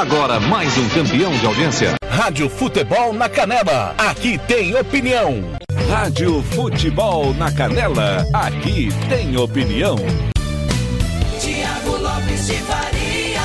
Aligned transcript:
Agora 0.00 0.40
mais 0.40 0.78
um 0.78 0.88
campeão 0.88 1.30
de 1.30 1.44
audiência. 1.44 1.94
Rádio 2.08 2.48
Futebol 2.48 3.12
na 3.12 3.28
Canela. 3.28 3.94
Aqui 3.98 4.38
tem 4.48 4.74
opinião. 4.74 5.44
Rádio 5.90 6.42
Futebol 6.42 7.34
na 7.34 7.52
Canela. 7.52 8.24
Aqui 8.32 8.88
tem 9.10 9.36
opinião. 9.36 9.96
Tiago 11.38 11.98
Lopes 11.98 12.46
de 12.46 12.54
Faria. 12.54 13.40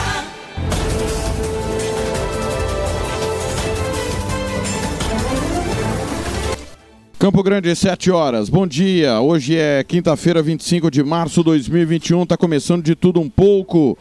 Campo 7.20 7.44
Grande, 7.44 7.76
7 7.76 8.12
horas. 8.12 8.48
Bom 8.48 8.66
dia. 8.66 9.20
Hoje 9.20 9.58
é 9.58 9.84
quinta-feira, 9.84 10.42
25 10.42 10.90
de 10.90 11.04
março 11.04 11.42
de 11.42 11.48
2021. 11.48 12.24
Está 12.24 12.38
começando 12.38 12.82
de 12.82 12.96
tudo 12.96 13.20
um 13.20 13.30
pouco 13.30 13.98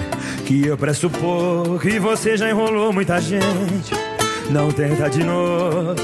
que 0.46 0.66
eu 0.66 0.78
presto 0.78 1.10
pouco 1.10 1.88
e 1.88 2.00
você 2.00 2.38
já 2.38 2.50
enrolou 2.50 2.94
muita 2.94 3.20
gente. 3.20 3.94
Não 4.50 4.72
tenta 4.72 5.10
de 5.10 5.24
novo, 5.24 5.96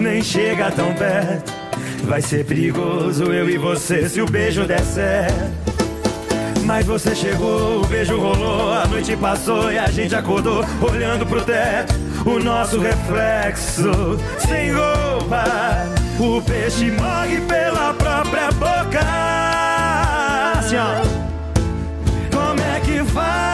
nem 0.00 0.22
chega 0.22 0.70
tão 0.72 0.92
perto. 0.94 1.63
Vai 2.06 2.20
ser 2.20 2.44
perigoso 2.44 3.24
eu 3.32 3.48
e 3.48 3.56
você 3.56 4.08
se 4.08 4.20
o 4.20 4.26
beijo 4.26 4.66
der 4.66 4.80
certo. 4.80 5.74
Mas 6.64 6.86
você 6.86 7.14
chegou, 7.14 7.82
o 7.82 7.86
beijo 7.86 8.18
rolou, 8.18 8.72
a 8.72 8.86
noite 8.86 9.16
passou 9.16 9.70
e 9.72 9.78
a 9.78 9.90
gente 9.90 10.14
acordou 10.14 10.64
olhando 10.80 11.26
pro 11.26 11.42
teto. 11.42 11.94
O 12.24 12.38
nosso 12.38 12.78
reflexo 12.78 14.18
sem 14.38 14.72
roupa, 14.72 15.44
o 16.18 16.40
peixe 16.42 16.90
morre 16.90 17.40
pela 17.42 17.92
própria 17.94 18.50
boca. 18.52 19.00
Assim. 20.58 20.76
Como 22.30 22.60
é 22.60 22.80
que 22.80 23.04
faz 23.12 23.53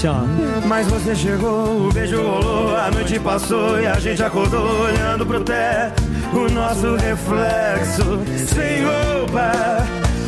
Assim, 0.00 0.08
ó. 0.08 0.66
Mas 0.66 0.86
você 0.86 1.14
chegou, 1.14 1.88
o 1.88 1.92
beijo 1.92 2.22
rolou, 2.22 2.74
a 2.74 2.90
noite 2.90 3.20
passou 3.20 3.78
e 3.78 3.86
a 3.86 4.00
gente 4.00 4.22
acordou 4.22 4.84
olhando 4.84 5.26
pro 5.26 5.40
teto. 5.40 6.02
O 6.32 6.50
nosso 6.50 6.96
reflexo 6.96 8.18
sem 8.46 8.82
roupa. 8.82 9.52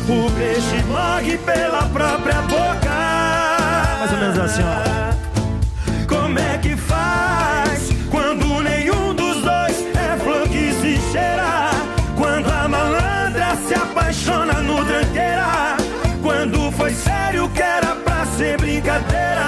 O 0.07 0.29
peixe 0.37 0.83
morre 0.87 1.39
pela 1.39 1.87
própria 1.87 2.41
boca. 2.43 3.97
Mais 3.97 4.11
ou 4.11 4.17
menos 4.19 4.39
assim, 4.39 4.61
ó. 4.61 6.05
Como 6.07 6.37
é 6.37 6.57
que 6.59 6.77
faz 6.77 7.89
quando 8.11 8.61
nenhum 8.61 9.15
dos 9.15 9.41
dois 9.41 9.87
é 9.95 10.17
flor 10.19 10.47
que 10.49 10.71
se 10.73 10.99
cheira? 11.11 11.71
Quando 12.15 12.47
a 12.51 12.67
malandra 12.67 13.55
se 13.67 13.73
apaixona 13.73 14.53
no 14.61 14.85
tranqueira? 14.85 15.77
Quando 16.21 16.71
foi 16.73 16.93
sério 16.93 17.49
que 17.49 17.61
era 17.61 17.95
pra 17.95 18.12
ser 18.37 18.57
brincadeira? 18.57 19.43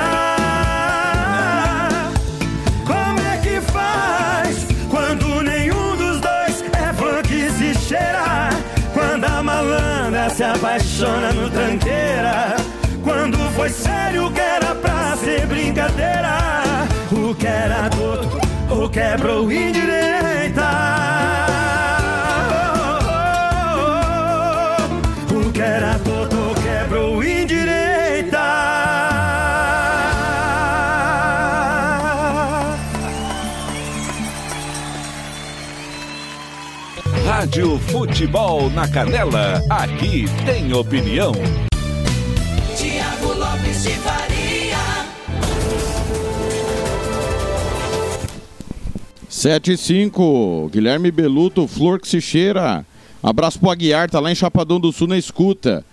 Como 2.85 3.19
é 3.19 3.37
que 3.37 3.59
faz 3.71 4.67
quando 4.89 5.41
nenhum 5.41 5.95
dos 5.97 6.21
dois 6.21 6.63
é 6.73 7.21
que 7.27 7.49
se 7.51 7.73
cheira? 7.79 8.49
Quando 8.93 9.25
a 9.25 9.43
malandra 9.43 10.29
se 10.29 10.43
apaixona 10.43 11.33
no 11.33 11.49
tranqueira? 11.49 12.55
Quando 13.03 13.37
foi 13.55 13.69
sério 13.69 14.31
que 14.31 14.39
era 14.39 14.75
pra 14.75 15.17
ser 15.17 15.45
brincadeira? 15.47 16.37
O 17.11 17.33
que 17.33 17.47
era 17.47 17.89
torto, 17.89 18.39
o 18.69 18.89
quebrou 18.89 19.51
indireita? 19.51 21.54
Rádio 37.45 37.77
Futebol 37.77 38.71
na 38.71 38.87
Canela. 38.87 39.61
Aqui 39.69 40.25
tem 40.47 40.73
opinião. 40.73 41.31
Tiago 42.75 43.33
Lopes 43.37 43.83
de 43.83 43.91
Faria. 43.91 45.05
7 49.29 49.73
e 49.73 49.77
5. 49.77 50.69
Guilherme 50.73 51.11
Beluto, 51.11 51.67
Flor 51.67 51.99
que 51.99 52.07
se 52.07 52.19
cheira. 52.19 52.83
Abraço 53.21 53.59
pro 53.59 53.69
Aguiar, 53.69 54.09
tá 54.09 54.19
lá 54.19 54.31
em 54.31 54.35
Chapadão 54.35 54.79
do 54.79 54.91
Sul 54.91 55.07
na 55.07 55.17
escuta. 55.17 55.85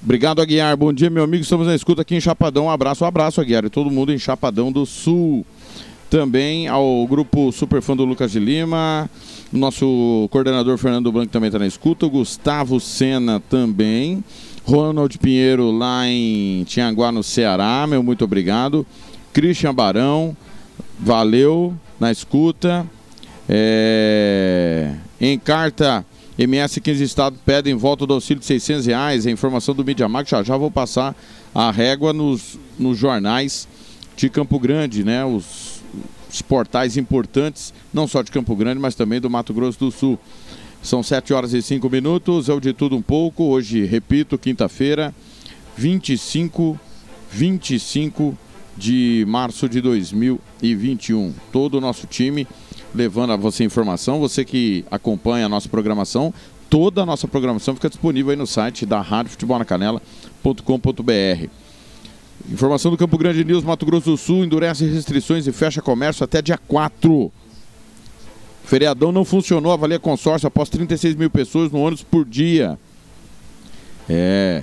Obrigado, 0.00 0.40
Aguiar. 0.40 0.76
Bom 0.76 0.92
dia, 0.92 1.10
meu 1.10 1.24
amigo. 1.24 1.42
Estamos 1.42 1.66
na 1.66 1.74
escuta 1.74 2.02
aqui 2.02 2.14
em 2.14 2.20
Chapadão. 2.20 2.66
Um 2.66 2.70
abraço, 2.70 3.02
um 3.02 3.08
abraço, 3.08 3.40
Aguiar. 3.40 3.64
E 3.64 3.68
todo 3.68 3.90
mundo 3.90 4.12
em 4.12 4.18
Chapadão 4.18 4.70
do 4.70 4.86
Sul. 4.86 5.44
Também 6.08 6.68
ao 6.68 7.04
grupo 7.08 7.50
Superfã 7.50 7.96
do 7.96 8.04
Lucas 8.04 8.30
de 8.30 8.38
Lima. 8.38 9.10
Nosso 9.54 10.28
coordenador 10.32 10.76
Fernando 10.78 11.12
Branco 11.12 11.30
também 11.30 11.46
está 11.46 11.60
na 11.60 11.66
escuta. 11.66 12.06
O 12.06 12.10
Gustavo 12.10 12.80
Sena 12.80 13.38
também. 13.48 14.24
Ronald 14.64 15.16
Pinheiro 15.18 15.70
lá 15.70 16.08
em 16.08 16.64
Tianguá, 16.64 17.12
no 17.12 17.22
Ceará. 17.22 17.86
Meu 17.86 18.02
muito 18.02 18.24
obrigado. 18.24 18.84
Christian 19.32 19.72
Barão. 19.72 20.36
Valeu 20.98 21.72
na 22.00 22.10
escuta. 22.10 22.84
É... 23.48 24.92
Em 25.20 25.38
carta 25.38 26.04
MS 26.36 26.80
15 26.80 27.04
Estado 27.04 27.36
pedem 27.46 27.76
volta 27.76 28.04
do 28.04 28.14
auxílio 28.14 28.40
de 28.40 28.46
600 28.46 28.86
reais. 28.86 29.24
A 29.24 29.30
informação 29.30 29.72
do 29.72 29.84
Media 29.84 30.08
Market, 30.08 30.30
já 30.32 30.42
já 30.42 30.56
vou 30.56 30.70
passar 30.70 31.14
a 31.54 31.70
régua 31.70 32.12
nos, 32.12 32.58
nos 32.76 32.98
jornais 32.98 33.68
de 34.16 34.28
Campo 34.28 34.58
Grande, 34.58 35.04
né? 35.04 35.24
Os, 35.24 35.73
os 36.34 36.42
portais 36.42 36.96
importantes, 36.96 37.72
não 37.92 38.08
só 38.08 38.20
de 38.20 38.32
Campo 38.32 38.56
Grande, 38.56 38.80
mas 38.80 38.94
também 38.94 39.20
do 39.20 39.30
Mato 39.30 39.54
Grosso 39.54 39.78
do 39.78 39.90
Sul. 39.90 40.18
São 40.82 41.02
7 41.02 41.32
horas 41.32 41.54
e 41.54 41.62
5 41.62 41.88
minutos, 41.88 42.48
é 42.48 42.52
o 42.52 42.60
de 42.60 42.72
tudo 42.72 42.96
um 42.96 43.02
pouco. 43.02 43.44
Hoje, 43.44 43.84
repito, 43.84 44.36
quinta-feira, 44.36 45.14
25, 45.76 46.78
25 47.30 48.36
de 48.76 49.24
março 49.28 49.68
de 49.68 49.80
2021. 49.80 51.32
Todo 51.52 51.78
o 51.78 51.80
nosso 51.80 52.06
time 52.06 52.46
levando 52.92 53.32
a 53.32 53.36
você 53.36 53.64
informação. 53.64 54.18
Você 54.18 54.44
que 54.44 54.84
acompanha 54.90 55.46
a 55.46 55.48
nossa 55.48 55.68
programação, 55.68 56.34
toda 56.68 57.02
a 57.02 57.06
nossa 57.06 57.28
programação 57.28 57.74
fica 57.74 57.88
disponível 57.88 58.32
aí 58.32 58.36
no 58.36 58.46
site 58.46 58.84
da 58.84 59.00
Rádio 59.00 59.30
Futebol 59.30 59.58
na 59.58 59.64
Canela.com.br. 59.64 61.63
Informação 62.50 62.90
do 62.90 62.96
Campo 62.96 63.16
Grande 63.16 63.42
News, 63.42 63.64
Mato 63.64 63.86
Grosso 63.86 64.10
do 64.10 64.16
Sul, 64.16 64.44
endurece 64.44 64.84
restrições 64.84 65.46
e 65.46 65.52
fecha 65.52 65.80
comércio 65.80 66.24
até 66.24 66.42
dia 66.42 66.58
4. 66.58 67.32
Feriadão 68.64 69.10
não 69.12 69.24
funcionou, 69.24 69.72
avalia 69.72 69.98
consórcio 69.98 70.46
após 70.46 70.68
36 70.68 71.14
mil 71.14 71.30
pessoas 71.30 71.72
no 71.72 71.80
ônibus 71.80 72.02
por 72.02 72.24
dia. 72.24 72.78
É, 74.08 74.62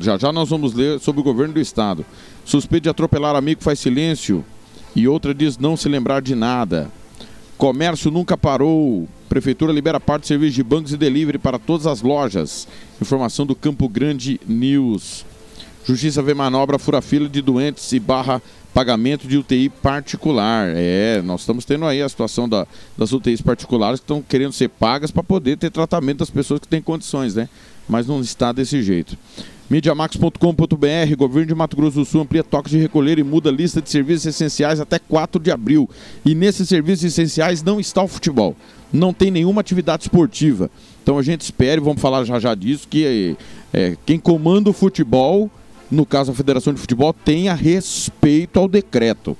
já 0.00 0.16
já 0.16 0.32
nós 0.32 0.48
vamos 0.48 0.72
ler 0.72 0.98
sobre 0.98 1.20
o 1.20 1.24
governo 1.24 1.54
do 1.54 1.60
estado. 1.60 2.06
Suspeito 2.44 2.84
de 2.84 2.88
atropelar 2.88 3.36
amigo 3.36 3.62
faz 3.62 3.78
silêncio 3.80 4.44
e 4.96 5.06
outra 5.06 5.34
diz 5.34 5.58
não 5.58 5.76
se 5.76 5.88
lembrar 5.88 6.22
de 6.22 6.34
nada. 6.34 6.90
Comércio 7.58 8.10
nunca 8.10 8.36
parou. 8.36 9.06
Prefeitura 9.28 9.72
libera 9.72 10.00
parte 10.00 10.22
de 10.22 10.28
serviço 10.28 10.54
de 10.54 10.62
bancos 10.62 10.92
e 10.92 10.96
delivery 10.96 11.38
para 11.38 11.58
todas 11.58 11.86
as 11.86 12.02
lojas. 12.02 12.66
Informação 13.00 13.44
do 13.44 13.54
Campo 13.54 13.88
Grande 13.88 14.40
News. 14.46 15.24
Justiça 15.84 16.22
vê 16.22 16.32
manobra 16.32 16.78
fura 16.78 17.02
fila 17.02 17.28
de 17.28 17.42
doentes 17.42 17.92
e 17.92 18.00
barra 18.00 18.40
pagamento 18.72 19.28
de 19.28 19.36
UTI 19.36 19.68
particular. 19.68 20.72
É, 20.74 21.22
nós 21.22 21.42
estamos 21.42 21.64
tendo 21.64 21.84
aí 21.84 22.02
a 22.02 22.08
situação 22.08 22.48
da, 22.48 22.66
das 22.96 23.12
UTIs 23.12 23.40
particulares 23.40 24.00
que 24.00 24.04
estão 24.04 24.22
querendo 24.22 24.52
ser 24.52 24.68
pagas 24.68 25.10
para 25.10 25.22
poder 25.22 25.56
ter 25.58 25.70
tratamento 25.70 26.18
das 26.18 26.30
pessoas 26.30 26.60
que 26.60 26.66
têm 26.66 26.82
condições, 26.82 27.34
né? 27.34 27.48
Mas 27.88 28.06
não 28.06 28.20
está 28.20 28.50
desse 28.50 28.82
jeito. 28.82 29.16
Mediamax.com.br, 29.68 31.16
governo 31.16 31.48
de 31.48 31.54
Mato 31.54 31.76
Grosso 31.76 31.98
do 31.98 32.04
Sul 32.04 32.22
amplia 32.22 32.44
toques 32.44 32.70
de 32.70 32.78
recolher 32.78 33.18
e 33.18 33.22
muda 33.22 33.50
lista 33.50 33.80
de 33.80 33.88
serviços 33.88 34.26
essenciais 34.26 34.80
até 34.80 34.98
4 34.98 35.40
de 35.40 35.50
abril. 35.50 35.88
E 36.24 36.34
nesses 36.34 36.68
serviços 36.68 37.04
essenciais 37.04 37.62
não 37.62 37.78
está 37.78 38.02
o 38.02 38.08
futebol. 38.08 38.56
Não 38.92 39.12
tem 39.12 39.30
nenhuma 39.30 39.60
atividade 39.60 40.02
esportiva. 40.02 40.70
Então 41.02 41.18
a 41.18 41.22
gente 41.22 41.42
espera, 41.42 41.80
e 41.80 41.84
vamos 41.84 42.00
falar 42.00 42.24
já 42.24 42.38
já 42.38 42.54
disso, 42.54 42.86
que 42.88 43.36
é, 43.72 43.96
quem 44.04 44.18
comanda 44.18 44.68
o 44.68 44.72
futebol, 44.72 45.50
no 45.94 46.04
caso 46.04 46.32
a 46.32 46.34
Federação 46.34 46.74
de 46.74 46.80
Futebol, 46.80 47.12
tenha 47.12 47.54
respeito 47.54 48.58
ao 48.58 48.68
decreto. 48.68 49.36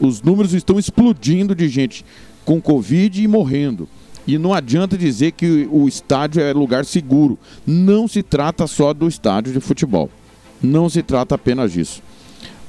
Os 0.00 0.22
números 0.22 0.54
estão 0.54 0.78
explodindo 0.78 1.54
de 1.54 1.68
gente 1.68 2.04
com 2.44 2.60
Covid 2.60 3.22
e 3.22 3.28
morrendo. 3.28 3.88
E 4.26 4.38
não 4.38 4.54
adianta 4.54 4.96
dizer 4.96 5.32
que 5.32 5.68
o 5.70 5.88
estádio 5.88 6.40
é 6.40 6.52
lugar 6.52 6.84
seguro. 6.84 7.38
Não 7.66 8.06
se 8.06 8.22
trata 8.22 8.66
só 8.66 8.94
do 8.94 9.08
estádio 9.08 9.52
de 9.52 9.60
futebol. 9.60 10.08
Não 10.62 10.88
se 10.88 11.02
trata 11.02 11.34
apenas 11.34 11.72
disso. 11.72 12.00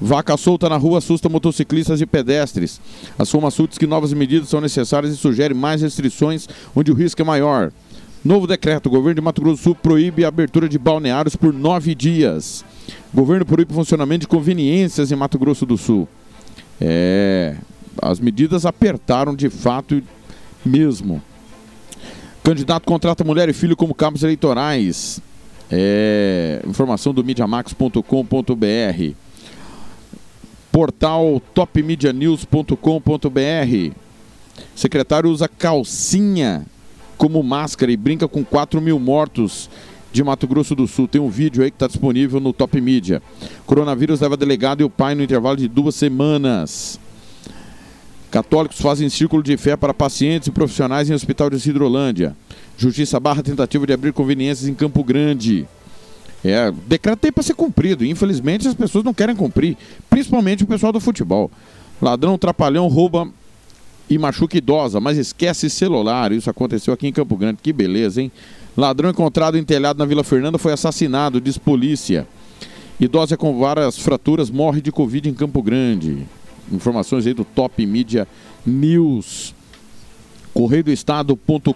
Vaca 0.01 0.35
solta 0.35 0.67
na 0.67 0.75
rua 0.75 0.97
assusta 0.97 1.29
motociclistas 1.29 2.01
e 2.01 2.05
pedestres. 2.05 2.81
As 3.17 3.29
farmacêuticas 3.29 3.77
que 3.77 3.85
novas 3.85 4.11
medidas 4.13 4.49
são 4.49 4.59
necessárias 4.59 5.13
e 5.13 5.17
sugere 5.17 5.53
mais 5.53 5.81
restrições 5.81 6.47
onde 6.75 6.91
o 6.91 6.95
risco 6.95 7.21
é 7.21 7.25
maior. 7.25 7.71
Novo 8.23 8.47
decreto: 8.47 8.87
o 8.87 8.89
governo 8.89 9.15
de 9.15 9.21
Mato 9.21 9.41
Grosso 9.41 9.57
do 9.57 9.63
Sul 9.63 9.75
proíbe 9.75 10.23
a 10.23 10.29
abertura 10.29 10.69
de 10.69 10.79
balneários 10.79 11.35
por 11.35 11.53
nove 11.53 11.93
dias. 11.93 12.63
O 13.13 13.17
governo 13.17 13.45
proíbe 13.45 13.73
o 13.73 13.75
funcionamento 13.75 14.21
de 14.21 14.27
conveniências 14.27 15.11
em 15.11 15.15
Mato 15.15 15.37
Grosso 15.37 15.65
do 15.65 15.77
Sul. 15.77 16.07
É. 16.79 17.57
As 18.01 18.19
medidas 18.19 18.65
apertaram 18.65 19.35
de 19.35 19.49
fato 19.49 20.01
mesmo. 20.65 21.21
Candidato 22.43 22.85
contrata 22.85 23.23
mulher 23.23 23.47
e 23.49 23.53
filho 23.53 23.75
como 23.75 23.93
cabos 23.93 24.23
eleitorais. 24.23 25.21
É, 25.69 26.63
informação 26.67 27.13
do 27.13 27.23
MediaMax.com.br. 27.23 29.13
Portal 30.71 31.39
topmedianews.com.br. 31.53 33.95
Secretário 34.75 35.29
usa 35.29 35.47
calcinha 35.47 36.65
como 37.23 37.41
máscara 37.41 37.89
e 37.89 37.95
brinca 37.95 38.27
com 38.27 38.43
4 38.43 38.81
mil 38.81 38.99
mortos 38.99 39.69
de 40.11 40.21
Mato 40.21 40.45
Grosso 40.45 40.75
do 40.75 40.85
Sul. 40.85 41.07
Tem 41.07 41.21
um 41.21 41.29
vídeo 41.29 41.63
aí 41.63 41.71
que 41.71 41.75
está 41.77 41.87
disponível 41.87 42.37
no 42.41 42.51
Top 42.51 42.81
Media. 42.81 43.23
Coronavírus 43.65 44.19
leva 44.19 44.35
delegado 44.35 44.81
e 44.81 44.83
o 44.83 44.89
pai 44.89 45.15
no 45.15 45.23
intervalo 45.23 45.55
de 45.55 45.69
duas 45.69 45.95
semanas. 45.95 46.99
Católicos 48.29 48.81
fazem 48.81 49.07
círculo 49.07 49.41
de 49.41 49.55
fé 49.55 49.77
para 49.77 49.93
pacientes 49.93 50.49
e 50.49 50.51
profissionais 50.51 51.09
em 51.09 51.13
Hospital 51.13 51.49
de 51.49 51.61
Cidrolândia. 51.61 52.35
Justiça 52.77 53.17
barra 53.21 53.41
tentativa 53.41 53.87
de 53.87 53.93
abrir 53.93 54.11
conveniências 54.11 54.67
em 54.67 54.73
Campo 54.73 55.01
Grande. 55.01 55.65
É, 56.43 56.73
decreto 56.85 57.19
tem 57.19 57.31
para 57.31 57.41
ser 57.41 57.53
cumprido. 57.53 58.03
Infelizmente 58.03 58.67
as 58.67 58.73
pessoas 58.73 59.05
não 59.05 59.13
querem 59.13 59.33
cumprir, 59.33 59.77
principalmente 60.09 60.65
o 60.65 60.67
pessoal 60.67 60.91
do 60.91 60.99
futebol. 60.99 61.49
Ladrão 62.01 62.37
trapalhão 62.37 62.89
rouba 62.89 63.31
e 64.09 64.17
machuca 64.17 64.57
idosa, 64.57 64.99
mas 64.99 65.17
esquece 65.17 65.69
celular. 65.69 66.31
Isso 66.31 66.49
aconteceu 66.49 66.93
aqui 66.93 67.07
em 67.07 67.13
Campo 67.13 67.35
Grande. 67.35 67.59
Que 67.61 67.73
beleza, 67.73 68.21
hein? 68.21 68.31
Ladrão 68.75 69.09
encontrado 69.09 69.57
em 69.57 69.63
telhado 69.63 69.97
na 69.97 70.05
Vila 70.05 70.23
Fernanda 70.23 70.57
foi 70.57 70.73
assassinado, 70.73 71.39
diz 71.39 71.57
polícia. 71.57 72.27
Idosa 72.99 73.37
com 73.37 73.57
várias 73.59 73.97
fraturas 73.97 74.49
morre 74.49 74.81
de 74.81 74.91
Covid 74.91 75.29
em 75.29 75.33
Campo 75.33 75.61
Grande. 75.61 76.25
Informações 76.71 77.27
aí 77.27 77.33
do 77.33 77.43
Top 77.43 77.85
Media 77.85 78.27
News. 78.65 79.53
Correio 80.53 80.83
do 80.83 80.91
Estado.com.br. 80.91 81.71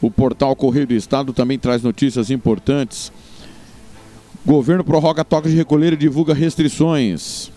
O 0.00 0.10
portal 0.10 0.56
Correio 0.56 0.86
do 0.86 0.94
Estado 0.94 1.32
também 1.32 1.58
traz 1.58 1.82
notícias 1.82 2.30
importantes. 2.30 3.12
Governo 4.46 4.82
prorroga 4.82 5.24
toques 5.24 5.50
de 5.50 5.56
recolher 5.56 5.92
e 5.92 5.96
divulga 5.96 6.32
restrições. 6.32 7.50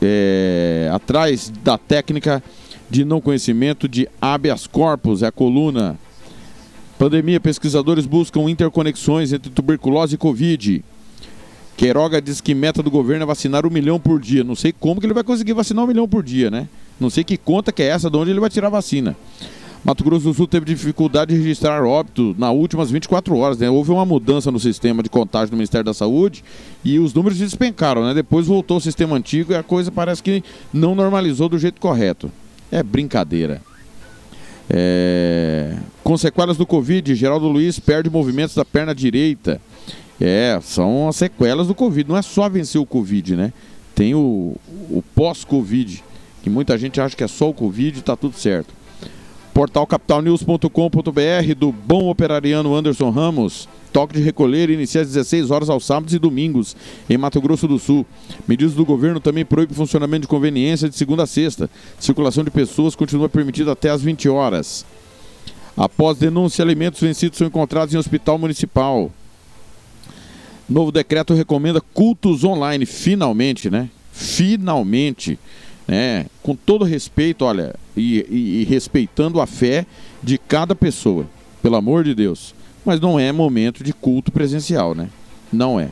É, 0.00 0.90
atrás 0.92 1.52
da 1.62 1.76
técnica 1.76 2.42
de 2.88 3.04
não 3.04 3.20
conhecimento 3.20 3.88
de 3.88 4.08
habeas 4.20 4.66
corpus, 4.66 5.22
é 5.22 5.26
a 5.26 5.32
coluna. 5.32 5.98
Pandemia, 6.98 7.38
pesquisadores 7.38 8.06
buscam 8.06 8.50
interconexões 8.50 9.32
entre 9.32 9.50
tuberculose 9.50 10.14
e 10.14 10.18
Covid. 10.18 10.84
Queiroga 11.76 12.20
diz 12.20 12.40
que 12.40 12.54
meta 12.54 12.82
do 12.82 12.90
governo 12.90 13.22
é 13.22 13.26
vacinar 13.26 13.64
um 13.64 13.70
milhão 13.70 14.00
por 14.00 14.20
dia. 14.20 14.42
Não 14.42 14.56
sei 14.56 14.72
como 14.72 15.00
que 15.00 15.06
ele 15.06 15.14
vai 15.14 15.22
conseguir 15.22 15.52
vacinar 15.52 15.84
um 15.84 15.88
milhão 15.88 16.08
por 16.08 16.24
dia, 16.24 16.50
né? 16.50 16.68
Não 16.98 17.08
sei 17.08 17.22
que 17.22 17.36
conta 17.36 17.70
que 17.70 17.82
é 17.82 17.86
essa, 17.86 18.10
de 18.10 18.16
onde 18.16 18.30
ele 18.30 18.40
vai 18.40 18.50
tirar 18.50 18.66
a 18.66 18.70
vacina. 18.70 19.16
Mato 19.84 20.04
Grosso 20.04 20.24
do 20.24 20.34
Sul 20.34 20.46
teve 20.46 20.66
dificuldade 20.66 21.32
de 21.32 21.40
registrar 21.40 21.84
óbito 21.84 22.34
nas 22.38 22.50
últimas 22.50 22.90
24 22.90 23.36
horas. 23.36 23.58
Né? 23.58 23.70
Houve 23.70 23.90
uma 23.90 24.04
mudança 24.04 24.50
no 24.50 24.58
sistema 24.58 25.02
de 25.02 25.08
contagem 25.08 25.50
do 25.50 25.56
Ministério 25.56 25.84
da 25.84 25.94
Saúde 25.94 26.44
e 26.84 26.98
os 26.98 27.14
números 27.14 27.38
despencaram. 27.38 28.04
Né? 28.04 28.14
Depois 28.14 28.46
voltou 28.46 28.78
o 28.78 28.80
sistema 28.80 29.16
antigo 29.16 29.52
e 29.52 29.56
a 29.56 29.62
coisa 29.62 29.90
parece 29.90 30.22
que 30.22 30.42
não 30.72 30.94
normalizou 30.94 31.48
do 31.48 31.58
jeito 31.58 31.80
correto. 31.80 32.30
É 32.70 32.82
brincadeira. 32.82 33.62
É... 34.68 35.76
Com 36.04 36.16
sequelas 36.16 36.56
do 36.56 36.66
Covid, 36.66 37.14
Geraldo 37.14 37.48
Luiz 37.48 37.78
perde 37.78 38.10
movimentos 38.10 38.54
da 38.54 38.64
perna 38.64 38.94
direita. 38.94 39.60
É, 40.20 40.58
são 40.62 41.08
as 41.08 41.16
sequelas 41.16 41.68
do 41.68 41.74
Covid. 41.74 42.08
Não 42.08 42.16
é 42.16 42.22
só 42.22 42.48
vencer 42.48 42.80
o 42.80 42.86
Covid, 42.86 43.36
né? 43.36 43.52
Tem 43.94 44.14
o, 44.14 44.56
o 44.90 45.02
pós-Covid, 45.14 46.02
que 46.42 46.50
muita 46.50 46.76
gente 46.76 47.00
acha 47.00 47.16
que 47.16 47.24
é 47.24 47.28
só 47.28 47.48
o 47.48 47.54
Covid 47.54 47.96
e 47.96 48.00
está 48.00 48.16
tudo 48.16 48.36
certo. 48.36 48.77
Portal 49.58 49.88
capitalnews.com.br 49.88 51.54
do 51.58 51.72
bom 51.72 52.08
operariano 52.08 52.76
Anderson 52.76 53.10
Ramos. 53.10 53.68
Toque 53.92 54.14
de 54.14 54.22
recolher 54.22 54.70
inicia 54.70 55.00
às 55.00 55.08
16 55.08 55.50
horas 55.50 55.68
aos 55.68 55.84
sábados 55.84 56.14
e 56.14 56.18
domingos 56.20 56.76
em 57.10 57.18
Mato 57.18 57.40
Grosso 57.40 57.66
do 57.66 57.76
Sul. 57.76 58.06
Medidas 58.46 58.74
do 58.74 58.84
governo 58.84 59.18
também 59.18 59.44
proíbem 59.44 59.74
funcionamento 59.74 60.20
de 60.20 60.28
conveniência 60.28 60.88
de 60.88 60.94
segunda 60.94 61.24
a 61.24 61.26
sexta. 61.26 61.68
Circulação 61.98 62.44
de 62.44 62.52
pessoas 62.52 62.94
continua 62.94 63.28
permitida 63.28 63.72
até 63.72 63.90
às 63.90 64.00
20 64.00 64.28
horas. 64.28 64.86
Após 65.76 66.18
denúncia, 66.18 66.62
alimentos 66.62 67.00
vencidos 67.00 67.36
são 67.36 67.48
encontrados 67.48 67.92
em 67.92 67.98
hospital 67.98 68.38
municipal. 68.38 69.10
Novo 70.68 70.92
decreto 70.92 71.34
recomenda 71.34 71.80
cultos 71.80 72.44
online, 72.44 72.86
finalmente, 72.86 73.68
né? 73.68 73.90
Finalmente, 74.12 75.36
né? 75.88 76.26
Com 76.42 76.54
todo 76.54 76.84
respeito, 76.84 77.46
olha, 77.46 77.74
e, 77.96 78.24
e, 78.30 78.60
e 78.60 78.64
respeitando 78.64 79.40
a 79.40 79.46
fé 79.46 79.86
de 80.22 80.36
cada 80.36 80.74
pessoa, 80.74 81.26
pelo 81.62 81.76
amor 81.76 82.04
de 82.04 82.14
Deus. 82.14 82.54
Mas 82.84 83.00
não 83.00 83.18
é 83.18 83.32
momento 83.32 83.82
de 83.82 83.92
culto 83.92 84.30
presencial, 84.30 84.94
né? 84.94 85.08
Não 85.50 85.80
é. 85.80 85.88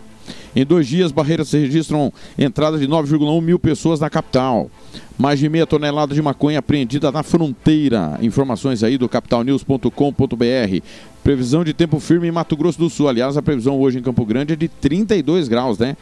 Em 0.54 0.64
dois 0.64 0.86
dias, 0.86 1.12
Barreiras 1.12 1.52
registram 1.52 2.12
entrada 2.38 2.78
de 2.78 2.86
9,1 2.88 3.42
mil 3.42 3.58
pessoas 3.58 4.00
na 4.00 4.10
capital. 4.10 4.70
Mais 5.18 5.38
de 5.38 5.48
meia 5.48 5.66
tonelada 5.66 6.14
de 6.14 6.22
maconha 6.22 6.58
apreendida 6.58 7.12
na 7.12 7.22
fronteira. 7.22 8.18
Informações 8.22 8.82
aí 8.82 8.98
do 8.98 9.08
capitalnews.com.br. 9.08 10.82
Previsão 11.22 11.62
de 11.62 11.74
tempo 11.74 12.00
firme 12.00 12.28
em 12.28 12.32
Mato 12.32 12.56
Grosso 12.56 12.78
do 12.78 12.88
Sul. 12.88 13.08
Aliás, 13.08 13.36
a 13.36 13.42
previsão 13.42 13.78
hoje 13.78 13.98
em 13.98 14.02
Campo 14.02 14.24
Grande 14.24 14.54
é 14.54 14.56
de 14.56 14.68
32 14.68 15.48
graus, 15.48 15.78
né? 15.78 15.96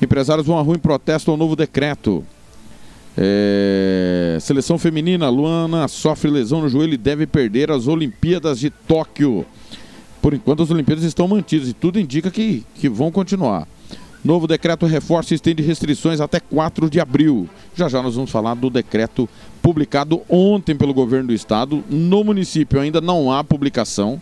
Empresários 0.00 0.46
vão 0.46 0.58
à 0.58 0.62
rua 0.62 0.76
em 0.76 0.78
protesto 0.78 1.30
ao 1.30 1.36
novo 1.36 1.56
decreto. 1.56 2.24
É... 3.16 4.38
Seleção 4.40 4.78
feminina, 4.78 5.28
Luana 5.28 5.88
sofre 5.88 6.30
lesão 6.30 6.62
no 6.62 6.68
joelho 6.68 6.94
e 6.94 6.98
deve 6.98 7.26
perder 7.26 7.70
as 7.70 7.86
Olimpíadas 7.86 8.58
de 8.58 8.70
Tóquio. 8.70 9.44
Por 10.22 10.34
enquanto, 10.34 10.62
as 10.62 10.70
Olimpíadas 10.70 11.04
estão 11.04 11.26
mantidas 11.26 11.68
e 11.68 11.72
tudo 11.72 11.98
indica 11.98 12.30
que, 12.30 12.64
que 12.74 12.88
vão 12.88 13.10
continuar. 13.10 13.66
Novo 14.22 14.46
decreto 14.46 14.84
reforça 14.84 15.32
e 15.32 15.36
estende 15.36 15.62
restrições 15.62 16.20
até 16.20 16.40
4 16.40 16.90
de 16.90 17.00
abril. 17.00 17.48
Já 17.74 17.88
já 17.88 18.02
nós 18.02 18.16
vamos 18.16 18.30
falar 18.30 18.54
do 18.54 18.68
decreto 18.68 19.26
publicado 19.62 20.20
ontem 20.28 20.76
pelo 20.76 20.92
governo 20.92 21.28
do 21.28 21.34
estado. 21.34 21.82
No 21.88 22.22
município 22.22 22.78
ainda 22.78 23.00
não 23.00 23.32
há 23.32 23.42
publicação, 23.42 24.20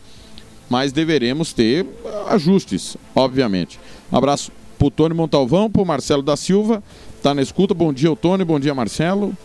mas 0.70 0.92
deveremos 0.92 1.52
ter 1.52 1.84
ajustes, 2.28 2.96
obviamente. 3.14 3.80
Abraço 4.10 4.52
para 4.78 4.86
o 4.86 4.90
Tony 4.90 5.14
Montalvão, 5.14 5.68
para 5.68 5.82
o 5.82 5.86
Marcelo 5.86 6.22
da 6.22 6.36
Silva, 6.36 6.80
Tá 7.22 7.34
na 7.34 7.42
escuta. 7.42 7.74
Bom 7.74 7.92
dia, 7.92 8.14
Tony. 8.14 8.44
Bom 8.44 8.60
dia, 8.60 8.74
Marcelo. 8.74 9.36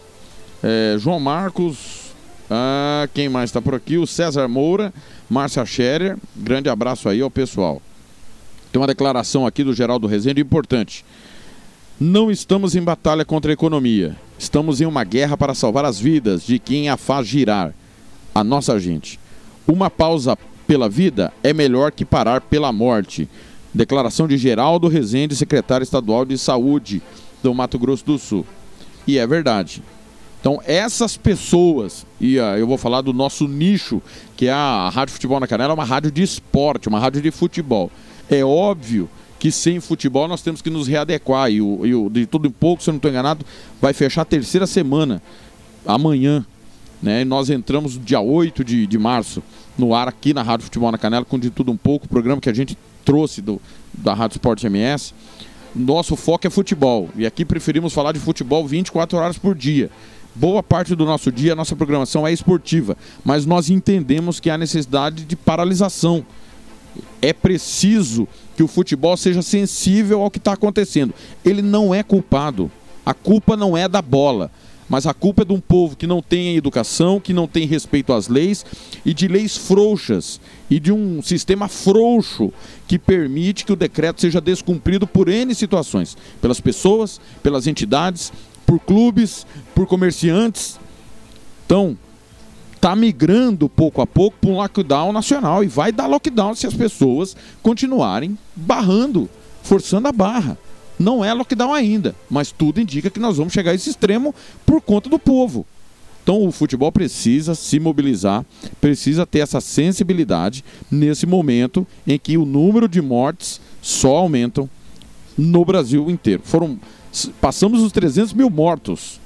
É, 0.61 0.95
João 0.99 1.19
Marcos. 1.19 2.13
Ah, 2.49 3.07
quem 3.13 3.27
mais 3.27 3.49
está 3.49 3.59
por 3.59 3.73
aqui? 3.73 3.97
O 3.97 4.05
César 4.05 4.47
Moura. 4.47 4.93
Márcia 5.27 5.65
Scherer. 5.65 6.17
Grande 6.35 6.69
abraço 6.69 7.09
aí 7.09 7.19
ao 7.19 7.31
pessoal. 7.31 7.81
Tem 8.71 8.79
uma 8.79 8.87
declaração 8.87 9.45
aqui 9.45 9.63
do 9.63 9.73
Geraldo 9.73 10.05
Rezende 10.05 10.39
importante. 10.39 11.03
Não 11.99 12.29
estamos 12.29 12.75
em 12.75 12.81
batalha 12.81 13.25
contra 13.25 13.51
a 13.51 13.53
economia. 13.53 14.15
Estamos 14.37 14.79
em 14.79 14.85
uma 14.85 15.03
guerra 15.03 15.35
para 15.35 15.55
salvar 15.55 15.83
as 15.83 15.99
vidas 15.99 16.45
de 16.45 16.59
quem 16.59 16.89
a 16.89 16.97
faz 16.97 17.27
girar. 17.27 17.73
A 18.35 18.43
nossa 18.43 18.79
gente. 18.79 19.19
Uma 19.67 19.89
pausa 19.89 20.37
pela 20.67 20.87
vida 20.87 21.33
é 21.41 21.53
melhor 21.53 21.91
que 21.91 22.05
parar 22.05 22.41
pela 22.41 22.71
morte. 22.71 23.27
Declaração 23.73 24.27
de 24.27 24.37
Geraldo 24.37 24.87
Rezende, 24.87 25.35
secretário 25.35 25.83
estadual 25.83 26.23
de 26.23 26.37
saúde 26.37 27.01
do 27.43 27.53
Mato 27.53 27.77
Grosso 27.77 28.05
do 28.05 28.17
Sul. 28.17 28.45
E 29.05 29.17
é 29.17 29.27
verdade. 29.27 29.83
Então, 30.39 30.61
essas 30.65 31.15
pessoas, 31.15 32.05
e 32.19 32.37
uh, 32.37 32.57
eu 32.57 32.67
vou 32.67 32.77
falar 32.77 33.01
do 33.01 33.13
nosso 33.13 33.47
nicho, 33.47 34.01
que 34.35 34.47
é 34.47 34.51
a 34.51 34.89
Rádio 34.89 35.13
Futebol 35.13 35.39
na 35.39 35.47
Canela, 35.47 35.71
é 35.71 35.73
uma 35.73 35.85
rádio 35.85 36.11
de 36.11 36.21
esporte, 36.21 36.89
uma 36.89 36.99
rádio 36.99 37.21
de 37.21 37.31
futebol. 37.31 37.91
É 38.29 38.43
óbvio 38.43 39.09
que 39.39 39.51
sem 39.51 39.79
futebol 39.79 40.27
nós 40.27 40.41
temos 40.41 40.61
que 40.61 40.69
nos 40.69 40.87
readequar. 40.87 41.49
E 41.49 41.61
o, 41.61 41.85
e 41.85 41.95
o 41.95 42.09
de 42.09 42.25
tudo 42.25 42.47
em 42.47 42.51
pouco, 42.51 42.83
se 42.83 42.89
eu 42.89 42.93
não 42.93 42.97
estou 42.97 43.11
enganado, 43.11 43.45
vai 43.81 43.93
fechar 43.93 44.23
a 44.23 44.25
terceira 44.25 44.67
semana, 44.67 45.21
amanhã. 45.85 46.45
Né? 47.01 47.21
E 47.21 47.25
nós 47.25 47.49
entramos 47.49 47.97
dia 47.97 48.19
8 48.19 48.63
de, 48.63 48.87
de 48.87 48.97
março 48.97 49.41
no 49.77 49.93
ar 49.95 50.07
aqui 50.07 50.33
na 50.33 50.43
Rádio 50.43 50.65
Futebol 50.65 50.91
na 50.91 50.97
Canela, 50.97 51.25
com 51.25 51.39
de 51.39 51.49
tudo 51.49 51.71
um 51.71 51.77
pouco, 51.77 52.05
o 52.05 52.09
programa 52.09 52.41
que 52.41 52.49
a 52.49 52.53
gente 52.53 52.77
trouxe 53.05 53.41
do, 53.41 53.61
da 53.93 54.13
Rádio 54.13 54.35
Esporte 54.35 54.65
MS 54.65 55.13
nosso 55.75 56.15
foco 56.15 56.47
é 56.47 56.49
futebol. 56.49 57.09
E 57.15 57.25
aqui 57.25 57.43
preferimos 57.43 57.93
falar 57.93 58.11
de 58.11 58.19
futebol 58.19 58.67
24 58.67 59.17
horas 59.17 59.37
por 59.37 59.55
dia. 59.55 59.89
Boa 60.35 60.63
parte 60.63 60.95
do 60.95 61.05
nosso 61.05 61.31
dia, 61.31 61.55
nossa 61.55 61.75
programação 61.75 62.25
é 62.25 62.33
esportiva, 62.33 62.97
mas 63.23 63.45
nós 63.45 63.69
entendemos 63.69 64.39
que 64.39 64.49
há 64.49 64.57
necessidade 64.57 65.25
de 65.25 65.35
paralisação. 65.35 66.25
É 67.21 67.31
preciso 67.31 68.27
que 68.55 68.63
o 68.63 68.67
futebol 68.67 69.15
seja 69.15 69.41
sensível 69.41 70.21
ao 70.21 70.31
que 70.31 70.39
está 70.39 70.53
acontecendo. 70.53 71.13
Ele 71.45 71.61
não 71.61 71.93
é 71.93 72.01
culpado. 72.01 72.71
A 73.05 73.13
culpa 73.13 73.55
não 73.55 73.77
é 73.77 73.87
da 73.87 74.01
bola. 74.01 74.49
Mas 74.89 75.07
a 75.07 75.13
culpa 75.13 75.41
é 75.41 75.45
de 75.45 75.53
um 75.53 75.59
povo 75.59 75.95
que 75.95 76.05
não 76.05 76.21
tem 76.21 76.55
educação, 76.55 77.19
que 77.19 77.33
não 77.33 77.47
tem 77.47 77.65
respeito 77.65 78.13
às 78.13 78.27
leis 78.27 78.65
e 79.05 79.13
de 79.13 79.27
leis 79.27 79.55
frouxas 79.57 80.39
e 80.69 80.79
de 80.79 80.91
um 80.91 81.21
sistema 81.21 81.67
frouxo 81.67 82.51
que 82.87 82.99
permite 82.99 83.65
que 83.65 83.73
o 83.73 83.77
decreto 83.77 84.21
seja 84.21 84.41
descumprido 84.41 85.07
por 85.07 85.29
N 85.29 85.53
situações 85.55 86.17
pelas 86.41 86.59
pessoas, 86.59 87.19
pelas 87.41 87.67
entidades, 87.67 88.31
por 88.65 88.79
clubes, 88.79 89.45
por 89.73 89.87
comerciantes. 89.87 90.79
Então, 91.65 91.97
está 92.75 92.95
migrando 92.95 93.69
pouco 93.69 94.01
a 94.01 94.07
pouco 94.07 94.37
para 94.41 94.49
um 94.49 94.57
lockdown 94.57 95.13
nacional 95.13 95.63
e 95.63 95.67
vai 95.67 95.91
dar 95.91 96.05
lockdown 96.05 96.53
se 96.53 96.67
as 96.67 96.73
pessoas 96.73 97.35
continuarem 97.61 98.37
barrando, 98.53 99.29
forçando 99.63 100.09
a 100.09 100.11
barra. 100.11 100.57
Não 101.03 101.23
é 101.23 101.33
lockdown 101.33 101.73
ainda, 101.73 102.15
mas 102.29 102.49
tudo 102.49 102.79
indica 102.79 103.09
que 103.09 103.19
nós 103.19 103.35
vamos 103.35 103.51
chegar 103.51 103.71
a 103.71 103.75
esse 103.75 103.89
extremo 103.89 104.33
por 104.65 104.79
conta 104.79 105.09
do 105.09 105.19
povo. 105.19 105.65
Então 106.23 106.47
o 106.47 106.51
futebol 106.53 106.93
precisa 106.93 107.53
se 107.53 107.77
mobilizar, 107.77 108.45
precisa 108.79 109.25
ter 109.25 109.39
essa 109.39 109.59
sensibilidade 109.59 110.63
nesse 110.89 111.25
momento 111.25 111.85
em 112.07 112.17
que 112.17 112.37
o 112.37 112.45
número 112.45 112.87
de 112.87 113.01
mortes 113.01 113.59
só 113.81 114.15
aumentam 114.15 114.69
no 115.37 115.65
Brasil 115.65 116.09
inteiro. 116.09 116.41
Foram 116.45 116.79
passamos 117.41 117.81
os 117.81 117.91
300 117.91 118.31
mil 118.31 118.49
mortos. 118.49 119.19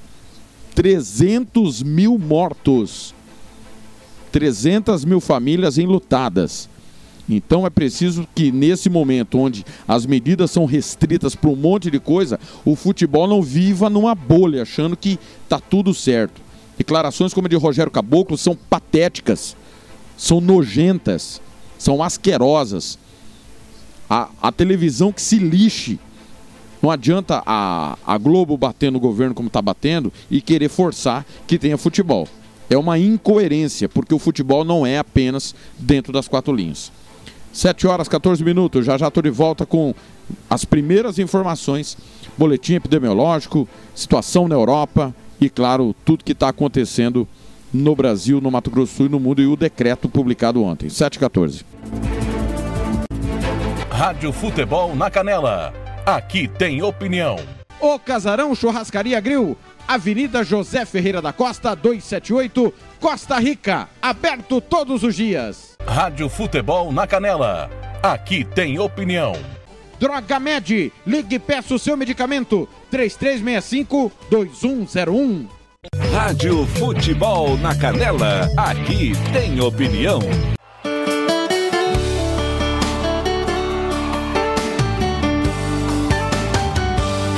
300 0.73 1.83
mil 1.83 2.17
mortos. 2.17 3.13
300 4.31 5.05
mil 5.05 5.21
famílias 5.21 5.77
enlutadas. 5.77 6.67
Então 7.29 7.65
é 7.65 7.69
preciso 7.69 8.25
que 8.33 8.51
nesse 8.51 8.89
momento 8.89 9.37
onde 9.37 9.65
as 9.87 10.05
medidas 10.05 10.49
são 10.49 10.65
restritas 10.65 11.35
para 11.35 11.49
um 11.49 11.55
monte 11.55 11.91
de 11.91 11.99
coisa, 11.99 12.39
o 12.63 12.75
futebol 12.75 13.27
não 13.27 13.41
viva 13.41 13.89
numa 13.89 14.15
bolha 14.15 14.61
achando 14.61 14.95
que 14.95 15.19
está 15.43 15.59
tudo 15.59 15.93
certo. 15.93 16.41
Declarações 16.77 17.33
como 17.33 17.47
a 17.47 17.49
de 17.49 17.55
Rogério 17.55 17.91
Caboclo 17.91 18.37
são 18.37 18.55
patéticas, 18.55 19.57
são 20.15 20.39
nojentas, 20.39 21.41
são 21.77 22.01
asquerosas. 22.01 22.97
A, 24.09 24.29
a 24.41 24.51
televisão 24.51 25.11
que 25.11 25.21
se 25.21 25.37
lixe. 25.37 25.99
Não 26.81 26.91
adianta 26.91 27.41
a, 27.45 27.97
a 28.05 28.17
Globo 28.17 28.55
bater 28.55 28.91
no 28.91 28.99
governo 28.99 29.33
como 29.33 29.47
está 29.47 29.61
batendo 29.61 30.13
e 30.29 30.39
querer 30.39 30.69
forçar 30.69 31.25
que 31.45 31.57
tenha 31.57 31.77
futebol. 31.77 32.27
É 32.69 32.77
uma 32.77 32.99
incoerência, 32.99 33.89
porque 33.89 34.13
o 34.13 34.19
futebol 34.19 34.63
não 34.63 34.85
é 34.85 34.97
apenas 34.97 35.55
dentro 35.77 36.13
das 36.13 36.27
quatro 36.27 36.53
linhas. 36.53 36.91
7 37.57 37.87
horas 37.87 38.07
14 38.07 38.43
minutos. 38.43 38.85
Já 38.85 38.99
já 38.99 39.07
estou 39.07 39.23
de 39.23 39.31
volta 39.31 39.65
com 39.65 39.95
as 40.47 40.63
primeiras 40.63 41.17
informações, 41.17 41.97
boletim 42.37 42.75
epidemiológico, 42.75 43.67
situação 43.95 44.47
na 44.47 44.53
Europa 44.53 45.13
e, 45.41 45.49
claro, 45.49 45.95
tudo 46.05 46.23
que 46.23 46.33
está 46.33 46.49
acontecendo 46.49 47.27
no 47.73 47.95
Brasil, 47.95 48.39
no 48.39 48.51
Mato 48.51 48.69
Grosso 48.69 48.93
do 48.93 48.97
Sul 48.97 49.05
e 49.07 49.09
no 49.09 49.19
mundo 49.19 49.41
e 49.41 49.47
o 49.47 49.55
decreto 49.55 50.07
publicado 50.07 50.63
ontem. 50.63 50.87
7 50.87 51.17
14. 51.17 51.65
Rádio 53.89 54.31
Futebol 54.31 54.95
na 54.95 55.09
Canela. 55.09 55.73
Aqui 56.05 56.47
tem 56.47 56.83
opinião. 56.83 57.37
O 57.81 57.97
Casarão 57.97 58.53
Churrascaria 58.53 59.19
Grill, 59.19 59.57
Avenida 59.87 60.43
José 60.43 60.85
Ferreira 60.85 61.23
da 61.23 61.33
Costa, 61.33 61.75
278 61.75 62.71
Costa 62.99 63.39
Rica, 63.39 63.89
aberto 63.99 64.61
todos 64.61 65.01
os 65.01 65.15
dias. 65.15 65.76
Rádio 65.87 66.29
Futebol 66.29 66.91
na 66.91 67.07
Canela. 67.07 67.71
Aqui 68.03 68.43
tem 68.43 68.77
opinião. 68.77 69.33
Droga 69.99 70.39
Med, 70.39 70.93
ligue 71.05 71.35
e 71.35 71.39
peça 71.39 71.73
o 71.73 71.79
seu 71.79 71.95
medicamento 71.97 72.69
3365-2101. 72.91 75.47
Rádio 76.13 76.67
Futebol 76.67 77.57
na 77.57 77.73
Canela. 77.73 78.47
Aqui 78.57 79.13
tem 79.33 79.59
opinião. 79.61 80.19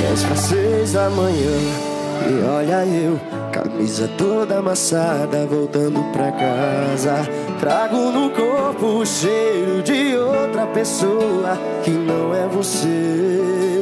Dez 0.01 0.23
para 0.23 0.35
seis 0.35 0.93
da 0.93 1.07
manhã 1.11 1.89
e 2.27 2.43
olha 2.43 2.83
eu, 2.85 3.19
camisa 3.51 4.07
toda 4.17 4.57
amassada, 4.57 5.45
voltando 5.45 6.03
pra 6.11 6.31
casa. 6.31 7.27
Trago 7.59 8.09
no 8.09 8.29
corpo 8.29 9.01
o 9.01 9.05
cheiro 9.05 9.83
de 9.83 10.15
outra 10.15 10.65
pessoa 10.67 11.57
que 11.83 11.91
não 11.91 12.33
é 12.33 12.47
você. 12.47 13.81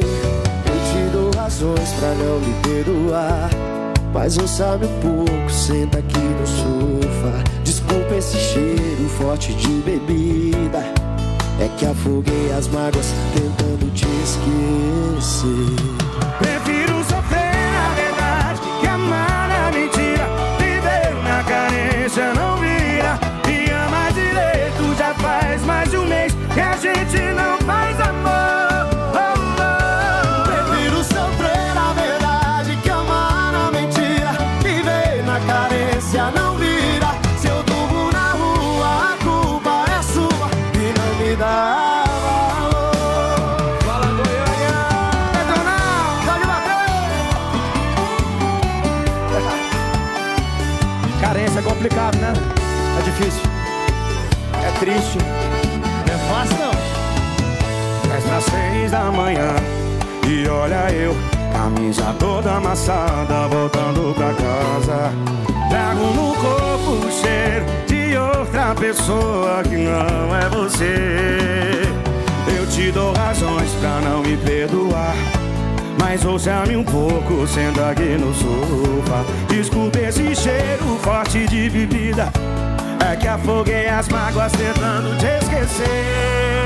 Eu 0.66 0.80
te 0.90 1.12
dou 1.12 1.30
razões 1.40 1.94
pra 2.00 2.10
não 2.16 2.40
me 2.40 2.56
perdoar. 2.64 3.52
Mas 4.12 4.36
não 4.36 4.48
sabe 4.48 4.88
um 4.88 5.00
pouco, 5.00 5.52
senta 5.52 6.00
aqui 6.00 6.18
no 6.18 6.48
sofá. 6.48 7.44
Desculpa 7.64 8.16
esse 8.16 8.38
cheiro 8.38 9.10
forte 9.10 9.54
de 9.54 9.70
bebida. 9.82 10.84
É 11.60 11.68
que 11.78 11.86
afoguei 11.86 12.52
as 12.58 12.68
mágoas 12.70 13.14
tentando 13.36 13.94
te 13.94 14.08
esquecer. 14.24 15.37
Manhã 59.12 59.56
e 60.28 60.48
olha 60.48 60.92
eu, 60.92 61.16
camisa 61.54 62.14
toda 62.20 62.56
amassada, 62.56 63.48
voltando 63.48 64.14
pra 64.14 64.34
casa. 64.34 65.12
Trago 65.70 66.06
no 66.14 66.36
corpo 66.36 67.08
o 67.08 67.12
cheiro 67.12 67.66
de 67.88 68.18
outra 68.18 68.76
pessoa 68.76 69.64
que 69.64 69.78
não 69.78 70.36
é 70.36 70.50
você. 70.50 71.82
Eu 72.58 72.68
te 72.68 72.92
dou 72.92 73.14
razões 73.14 73.72
pra 73.80 74.02
não 74.02 74.22
me 74.22 74.36
perdoar. 74.38 75.16
Mas 76.00 76.24
ouça-me 76.24 76.76
um 76.76 76.84
pouco, 76.84 77.48
senta 77.48 77.90
aqui 77.90 78.18
no 78.18 78.34
sofá 78.34 79.24
Desculpe 79.50 80.00
esse 80.00 80.36
cheiro 80.36 80.98
forte 81.02 81.46
de 81.48 81.70
bebida 81.70 82.32
É 83.12 83.16
que 83.16 83.28
afoguei 83.28 83.88
as 83.88 84.08
mágoas 84.08 84.52
tentando 84.52 85.18
te 85.18 85.26
esquecer 85.44 86.57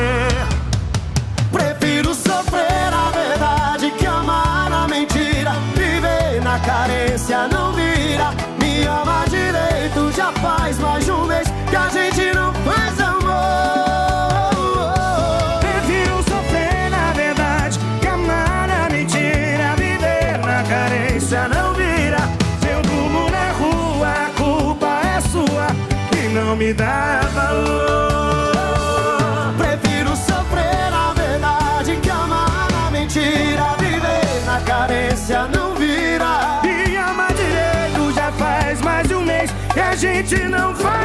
amar 4.22 4.70
na 4.70 4.88
mentira. 4.88 5.52
Viver 5.76 6.42
na 6.42 6.60
carência 6.60 7.48
não 7.48 7.74
vira. 7.74 8.32
Me 8.60 8.84
ama 8.86 9.26
direito, 9.28 10.12
já 10.16 10.32
faz 10.34 10.78
mais 10.80 11.06
de 11.06 11.12
um 11.12 11.26
mês 11.26 11.48
que 11.70 11.76
a 11.76 11.90
gente 11.90 12.34
não 12.34 12.54
faz 12.54 13.00
amor. 13.00 13.22
Prefiro 15.60 16.18
sofrer 16.24 16.90
na 16.90 17.12
verdade 17.14 17.80
que 18.00 18.08
amar 18.08 18.68
na 18.68 18.90
mentira 18.90 19.76
Viver 19.78 20.38
na 20.46 20.64
carência 20.64 21.48
não 21.48 21.74
vira 21.74 22.20
Se 22.62 22.68
eu 22.70 22.82
durmo 22.82 23.30
na 23.30 23.52
rua 23.54 24.08
a 24.08 24.30
culpa 24.38 25.02
é 25.16 25.22
sua 25.22 25.68
E 26.18 26.30
não 26.30 26.56
me 26.56 26.74
dá 26.74 27.21
gente 40.24 40.50
não 40.50 40.76
faz 40.76 41.01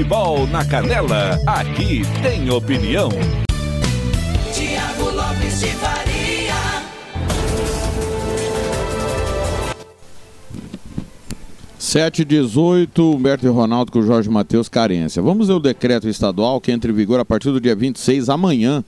Futebol 0.00 0.46
na 0.46 0.64
Canela. 0.64 1.38
Aqui 1.46 2.00
tem 2.22 2.50
opinião. 2.50 3.10
Tiago 4.50 5.10
Lopes 5.10 5.60
de 5.60 5.66
Faria. 5.66 6.54
Sete 11.78 12.24
dezoito, 12.24 13.14
Humberto 13.14 13.44
e 13.44 13.50
Ronaldo 13.50 13.92
com 13.92 13.98
o 13.98 14.02
Jorge 14.02 14.30
Matheus 14.30 14.70
Carência. 14.70 15.20
Vamos 15.20 15.48
ver 15.48 15.54
o 15.54 15.60
decreto 15.60 16.08
estadual 16.08 16.62
que 16.62 16.72
entra 16.72 16.90
em 16.90 16.94
vigor 16.94 17.20
a 17.20 17.24
partir 17.24 17.50
do 17.50 17.60
dia 17.60 17.76
26, 17.76 18.30
amanhã. 18.30 18.82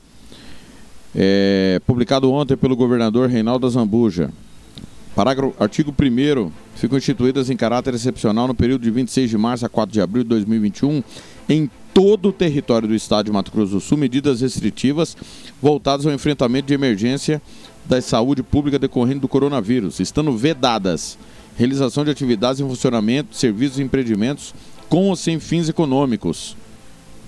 É, 1.14 1.78
publicado 1.86 2.32
ontem 2.32 2.56
pelo 2.56 2.74
governador 2.74 3.28
Reinaldo 3.28 3.68
Zambuja. 3.68 4.30
Parágrafo, 5.14 5.54
artigo 5.62 5.92
1 5.92 6.50
ficam 6.74 6.96
instituídas 6.96 7.50
em 7.50 7.56
caráter 7.56 7.94
excepcional 7.94 8.48
no 8.48 8.54
período 8.54 8.82
de 8.82 8.90
26 8.90 9.28
de 9.28 9.36
março 9.36 9.66
a 9.66 9.68
4 9.68 9.92
de 9.92 10.00
abril 10.00 10.22
de 10.22 10.30
2021 10.30 11.02
em 11.48 11.70
todo 11.92 12.30
o 12.30 12.32
território 12.32 12.88
do 12.88 12.94
estado 12.94 13.26
de 13.26 13.32
Mato 13.32 13.52
Grosso 13.52 13.72
do 13.72 13.80
Sul 13.80 13.98
medidas 13.98 14.40
restritivas 14.40 15.14
voltadas 15.60 16.06
ao 16.06 16.12
enfrentamento 16.12 16.66
de 16.66 16.72
emergência 16.72 17.42
da 17.84 18.00
saúde 18.00 18.42
pública 18.42 18.78
decorrente 18.78 19.20
do 19.20 19.28
coronavírus, 19.28 20.00
estando 20.00 20.34
vedadas 20.34 21.18
realização 21.56 22.04
de 22.04 22.10
atividades 22.10 22.60
em 22.60 22.66
funcionamento, 22.66 23.36
serviços 23.36 23.78
e 23.78 23.82
empreendimentos 23.82 24.54
com 24.88 25.08
ou 25.08 25.16
sem 25.16 25.38
fins 25.38 25.68
econômicos 25.68 26.56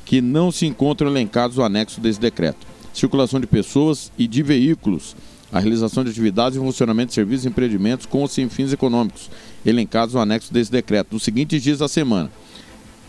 que 0.07 0.23
não 0.23 0.51
se 0.51 0.65
encontram 0.65 1.11
elencados 1.11 1.59
no 1.59 1.65
anexo 1.65 2.01
desse 2.01 2.21
decreto. 2.21 2.67
Circulação 2.95 3.41
de 3.41 3.47
pessoas 3.47 4.11
e 4.17 4.27
de 4.27 4.43
veículos, 4.43 5.17
a 5.55 5.61
realização 5.61 6.03
de 6.03 6.11
atividades 6.11 6.59
em 6.59 6.61
funcionamento 6.61 7.11
de 7.11 7.15
serviços 7.15 7.45
e 7.45 7.49
empreendimentos 7.49 8.07
com 8.07 8.23
ou 8.23 8.27
sem 8.27 8.49
fins 8.49 8.73
econômicos, 8.73 9.31
elencados 9.65 10.13
no 10.13 10.21
anexo 10.21 10.53
desse 10.53 10.71
decreto, 10.71 11.13
nos 11.13 11.23
seguintes 11.23 11.63
dias 11.63 11.79
da 11.79 11.87
semana. 11.87 12.29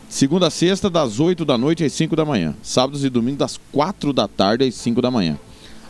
Segunda 0.07 0.45
a 0.45 0.51
sexta, 0.51 0.87
das 0.87 1.19
8 1.19 1.43
da 1.43 1.57
noite 1.57 1.83
às 1.83 1.91
5 1.93 2.15
da 2.15 2.23
manhã. 2.23 2.53
Sábados 2.61 3.03
e 3.03 3.09
domingos, 3.09 3.39
das 3.39 3.59
4 3.71 4.13
da 4.13 4.27
tarde 4.27 4.63
às 4.63 4.75
5 4.75 5.01
da 5.01 5.09
manhã. 5.09 5.39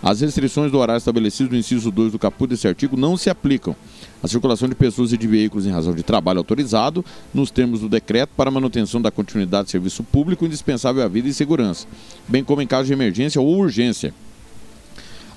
As 0.02 0.22
restrições 0.22 0.72
do 0.72 0.78
horário 0.78 0.98
estabelecido 0.98 1.50
no 1.50 1.58
inciso 1.58 1.92
2 1.92 2.14
do 2.14 2.20
caput 2.20 2.50
desse 2.50 2.66
artigo 2.70 2.96
não 2.96 3.18
se 3.18 3.30
aplicam 3.30 3.76
à 4.24 4.28
circulação 4.28 4.70
de 4.70 4.76
pessoas 4.76 5.12
e 5.12 5.18
de 5.18 5.28
veículos 5.28 5.66
em 5.66 5.72
razão 5.72 5.94
de 5.94 6.04
trabalho 6.04 6.38
autorizado, 6.38 7.04
nos 7.34 7.52
termos 7.52 7.82
do 7.82 7.90
decreto, 7.90 8.30
para 8.38 8.50
manutenção 8.50 9.02
da 9.02 9.12
continuidade 9.12 9.66
de 9.66 9.72
serviço 9.72 10.06
público 10.06 10.46
indispensável 10.46 11.04
à 11.04 11.08
vida 11.10 11.28
e 11.28 11.34
segurança, 11.34 11.86
bem 12.30 12.46
como 12.46 12.62
em 12.62 12.68
caso 12.68 12.88
de 12.88 12.94
emergência 12.94 13.42
ou 13.42 13.58
urgência. 13.58 14.14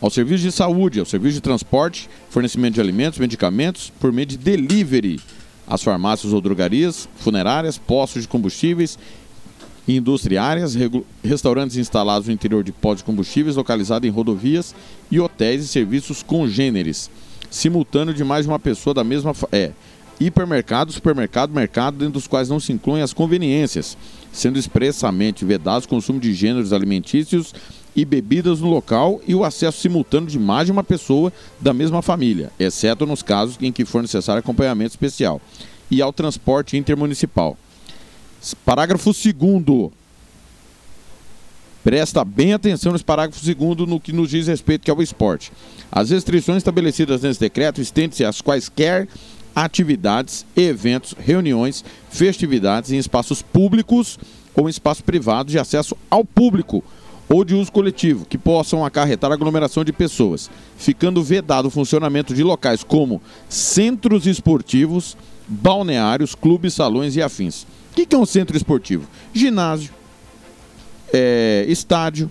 Ao 0.01 0.11
serviço 0.11 0.45
de 0.45 0.53
saúde, 0.53 1.01
ao 1.01 1.07
serviço 1.07 1.35
de 1.35 1.41
transporte, 1.41 2.09
fornecimento 2.31 2.75
de 2.75 2.81
alimentos, 2.81 3.19
medicamentos, 3.19 3.93
por 3.99 4.13
meio 4.13 4.27
de 4.27 4.39
delivery 4.39 5.19
às 5.67 5.83
farmácias 5.83 6.33
ou 6.33 6.41
drogarias, 6.41 7.09
funerárias, 7.17 7.77
postos 7.77 8.23
de 8.23 8.29
combustíveis 8.29 8.99
industriárias, 9.89 10.77
restaurantes 11.25 11.77
instalados 11.77 12.29
no 12.29 12.35
interior 12.35 12.63
de 12.63 12.73
postos 12.73 12.99
de 12.99 13.05
combustíveis 13.05 13.57
localizados 13.57 14.07
em 14.09 14.13
rodovias 14.13 14.75
e 15.11 15.19
hotéis 15.19 15.65
e 15.65 15.69
serviços 15.69 16.23
congêneres, 16.23 17.11
simultâneo 17.51 18.15
de 18.15 18.23
mais 18.23 18.45
de 18.45 18.51
uma 18.51 18.59
pessoa 18.59 18.95
da 18.95 19.03
mesma. 19.03 19.33
É. 19.51 19.73
Hipermercado, 20.21 20.93
supermercado, 20.93 21.55
mercado, 21.55 21.97
dentro 21.97 22.15
dos 22.15 22.27
quais 22.27 22.49
não 22.49 22.59
se 22.59 22.73
incluem 22.73 23.03
as 23.03 23.13
conveniências, 23.13 23.97
sendo 24.33 24.59
expressamente 24.59 25.45
vedados 25.45 25.85
o 25.85 25.89
consumo 25.89 26.19
de 26.19 26.35
gêneros 26.35 26.73
alimentícios 26.73 27.55
e 27.99 28.05
bebidas 28.05 28.61
no 28.61 28.69
local 28.69 29.21
e 29.27 29.35
o 29.35 29.43
acesso 29.43 29.81
simultâneo 29.81 30.29
de 30.29 30.39
mais 30.39 30.67
de 30.67 30.73
uma 30.73 30.85
pessoa 30.85 31.33
da 31.61 31.75
mesma 31.75 32.01
família, 32.01 32.53
exceto 32.57 33.05
nos 33.05 33.25
casos 33.25 33.59
em 33.61 33.73
que 33.73 33.85
for 33.85 34.01
necessário 34.01 34.39
acompanhamento 34.39 34.91
especial, 34.91 35.41
e 35.91 36.01
ao 36.01 36.13
transporte 36.13 36.77
intermunicipal. 36.77 37.59
Parágrafo 38.65 39.11
2 39.11 39.91
Presta 41.83 42.25
bem 42.25 42.53
atenção 42.53 42.93
nesse 42.93 43.05
parágrafo 43.05 43.45
2 43.45 43.89
no 43.89 43.99
que 43.99 44.13
nos 44.13 44.31
diz 44.31 44.47
respeito 44.47 44.85
que 44.85 44.93
é 44.93 44.95
o 44.95 45.03
esporte. 45.03 45.51
As 45.91 46.11
restrições 46.11 46.59
estabelecidas 46.59 47.23
nesse 47.23 47.41
decreto 47.41 47.81
estendem-se 47.81 48.25
às 48.25 48.41
quaisquer 48.41 49.09
atividades, 49.57 50.47
eventos, 50.57 51.17
reuniões, 51.19 51.85
festividades 52.11 52.93
em 52.93 52.99
espaços 52.99 53.43
públicos 53.43 54.21
ou 54.55 54.69
em 54.69 54.71
espaços 54.71 55.03
privados 55.03 55.51
de 55.51 55.59
acesso 55.59 55.97
ao 56.09 56.25
público 56.25 56.85
ou 57.29 57.45
de 57.45 57.55
uso 57.55 57.71
coletivo, 57.71 58.25
que 58.25 58.39
possam 58.39 58.85
acarretar 58.85 59.31
aglomeração 59.31 59.85
de 59.85 59.93
pessoas, 59.93 60.51
ficando 60.77 61.23
vedado 61.23 61.67
o 61.67 61.71
funcionamento 61.71 62.35
de 62.35 62.43
locais 62.43 62.83
como 62.83 63.21
centros 63.49 64.27
esportivos, 64.27 65.17
balneários, 65.47 66.35
clubes, 66.35 66.75
salões 66.75 67.17
e 67.17 67.23
afins. 67.23 67.65
O 67.93 67.95
que 67.95 68.15
é 68.15 68.19
um 68.19 68.25
centro 68.25 68.57
esportivo? 68.57 69.07
Ginásio, 69.35 69.93
é, 71.13 71.65
estádio, 71.69 72.31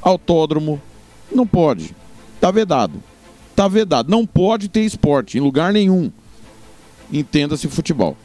autódromo, 0.00 0.80
não 1.32 1.46
pode. 1.46 1.94
Está 2.34 2.50
vedado. 2.50 3.02
Está 3.50 3.68
vedado. 3.68 4.10
Não 4.10 4.26
pode 4.26 4.68
ter 4.68 4.80
esporte 4.80 5.38
em 5.38 5.40
lugar 5.40 5.72
nenhum. 5.72 6.10
Entenda-se 7.12 7.68
futebol. 7.68 8.16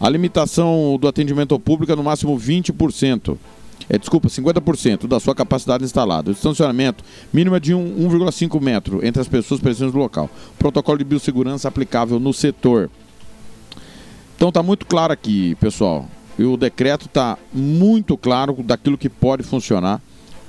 A 0.00 0.08
limitação 0.08 0.96
do 0.98 1.06
atendimento 1.06 1.52
ao 1.52 1.60
público 1.60 1.92
é 1.92 1.96
no 1.96 2.02
máximo 2.02 2.38
20%. 2.38 3.36
É, 3.88 3.98
desculpa, 3.98 4.28
50% 4.28 5.06
da 5.08 5.18
sua 5.18 5.34
capacidade 5.34 5.84
instalada. 5.84 6.30
O 6.30 6.34
distanciamento 6.34 7.02
mínimo 7.32 7.56
é 7.56 7.60
de 7.60 7.74
um- 7.74 8.06
1,5 8.06 8.60
metro 8.60 9.04
entre 9.04 9.20
as 9.20 9.28
pessoas 9.28 9.60
presentes 9.60 9.92
no 9.94 10.00
local. 10.00 10.30
Protocolo 10.58 10.98
de 10.98 11.04
biossegurança 11.04 11.66
aplicável 11.66 12.20
no 12.20 12.32
setor. 12.32 12.88
Então 14.36 14.48
está 14.48 14.62
muito 14.62 14.86
claro 14.86 15.12
aqui, 15.12 15.54
pessoal. 15.56 16.08
E 16.38 16.44
o 16.44 16.56
decreto 16.56 17.06
está 17.06 17.36
muito 17.52 18.16
claro 18.16 18.56
daquilo 18.62 18.96
que 18.96 19.08
pode 19.08 19.42
funcionar 19.42 20.00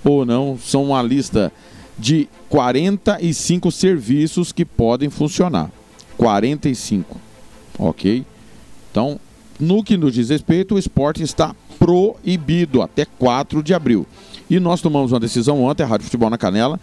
ou 0.03 0.25
não. 0.25 0.57
São 0.57 0.85
uma 0.85 1.01
lista 1.01 1.51
de 1.97 2.29
45 2.47 3.71
serviços 3.71 4.51
que 4.51 4.63
podem 4.63 5.09
funcionar. 5.09 5.69
45. 6.17 7.19
Ok? 7.77 8.23
Então, 8.91 9.19
no 9.59 9.83
que 9.83 9.97
nos 9.97 10.13
diz 10.13 10.29
respeito, 10.29 10.75
o 10.75 10.79
esporte 10.79 11.23
está 11.23 11.55
proibido 11.81 12.83
até 12.83 13.05
4 13.05 13.63
de 13.63 13.73
abril. 13.73 14.05
E 14.47 14.59
nós 14.59 14.81
tomamos 14.81 15.11
uma 15.11 15.19
decisão 15.19 15.63
ontem, 15.63 15.81
a 15.81 15.87
Rádio 15.87 16.05
Futebol 16.05 16.29
na 16.29 16.37
Canela, 16.37 16.79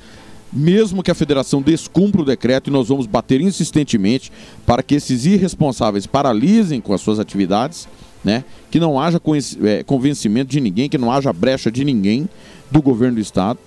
mesmo 0.52 1.04
que 1.04 1.10
a 1.10 1.14
federação 1.14 1.62
descumpra 1.62 2.22
o 2.22 2.24
decreto, 2.24 2.68
e 2.68 2.72
nós 2.72 2.88
vamos 2.88 3.06
bater 3.06 3.40
insistentemente 3.40 4.32
para 4.66 4.82
que 4.82 4.96
esses 4.96 5.24
irresponsáveis 5.24 6.04
paralisem 6.04 6.80
com 6.80 6.92
as 6.92 7.00
suas 7.00 7.20
atividades, 7.20 7.86
né? 8.24 8.44
que 8.72 8.80
não 8.80 8.98
haja 8.98 9.20
eh, 9.62 9.84
convencimento 9.84 10.50
de 10.50 10.60
ninguém, 10.60 10.88
que 10.88 10.98
não 10.98 11.12
haja 11.12 11.32
brecha 11.32 11.70
de 11.70 11.84
ninguém 11.84 12.28
do 12.68 12.82
governo 12.82 13.14
do 13.16 13.20
estado, 13.20 13.60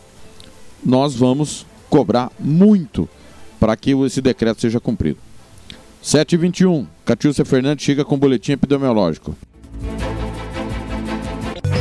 nós 0.84 1.16
vamos 1.16 1.66
cobrar 1.90 2.30
muito 2.38 3.08
para 3.58 3.78
que 3.78 3.92
esse 3.92 4.22
decreto 4.22 4.60
seja 4.60 4.82
cumprido. 4.82 5.20
7h21, 6.04 6.88
Catiúcia 7.06 7.46
Fernandes 7.46 7.86
chega 7.86 8.04
com 8.04 8.18
boletim 8.18 8.52
epidemiológico. 8.52 9.34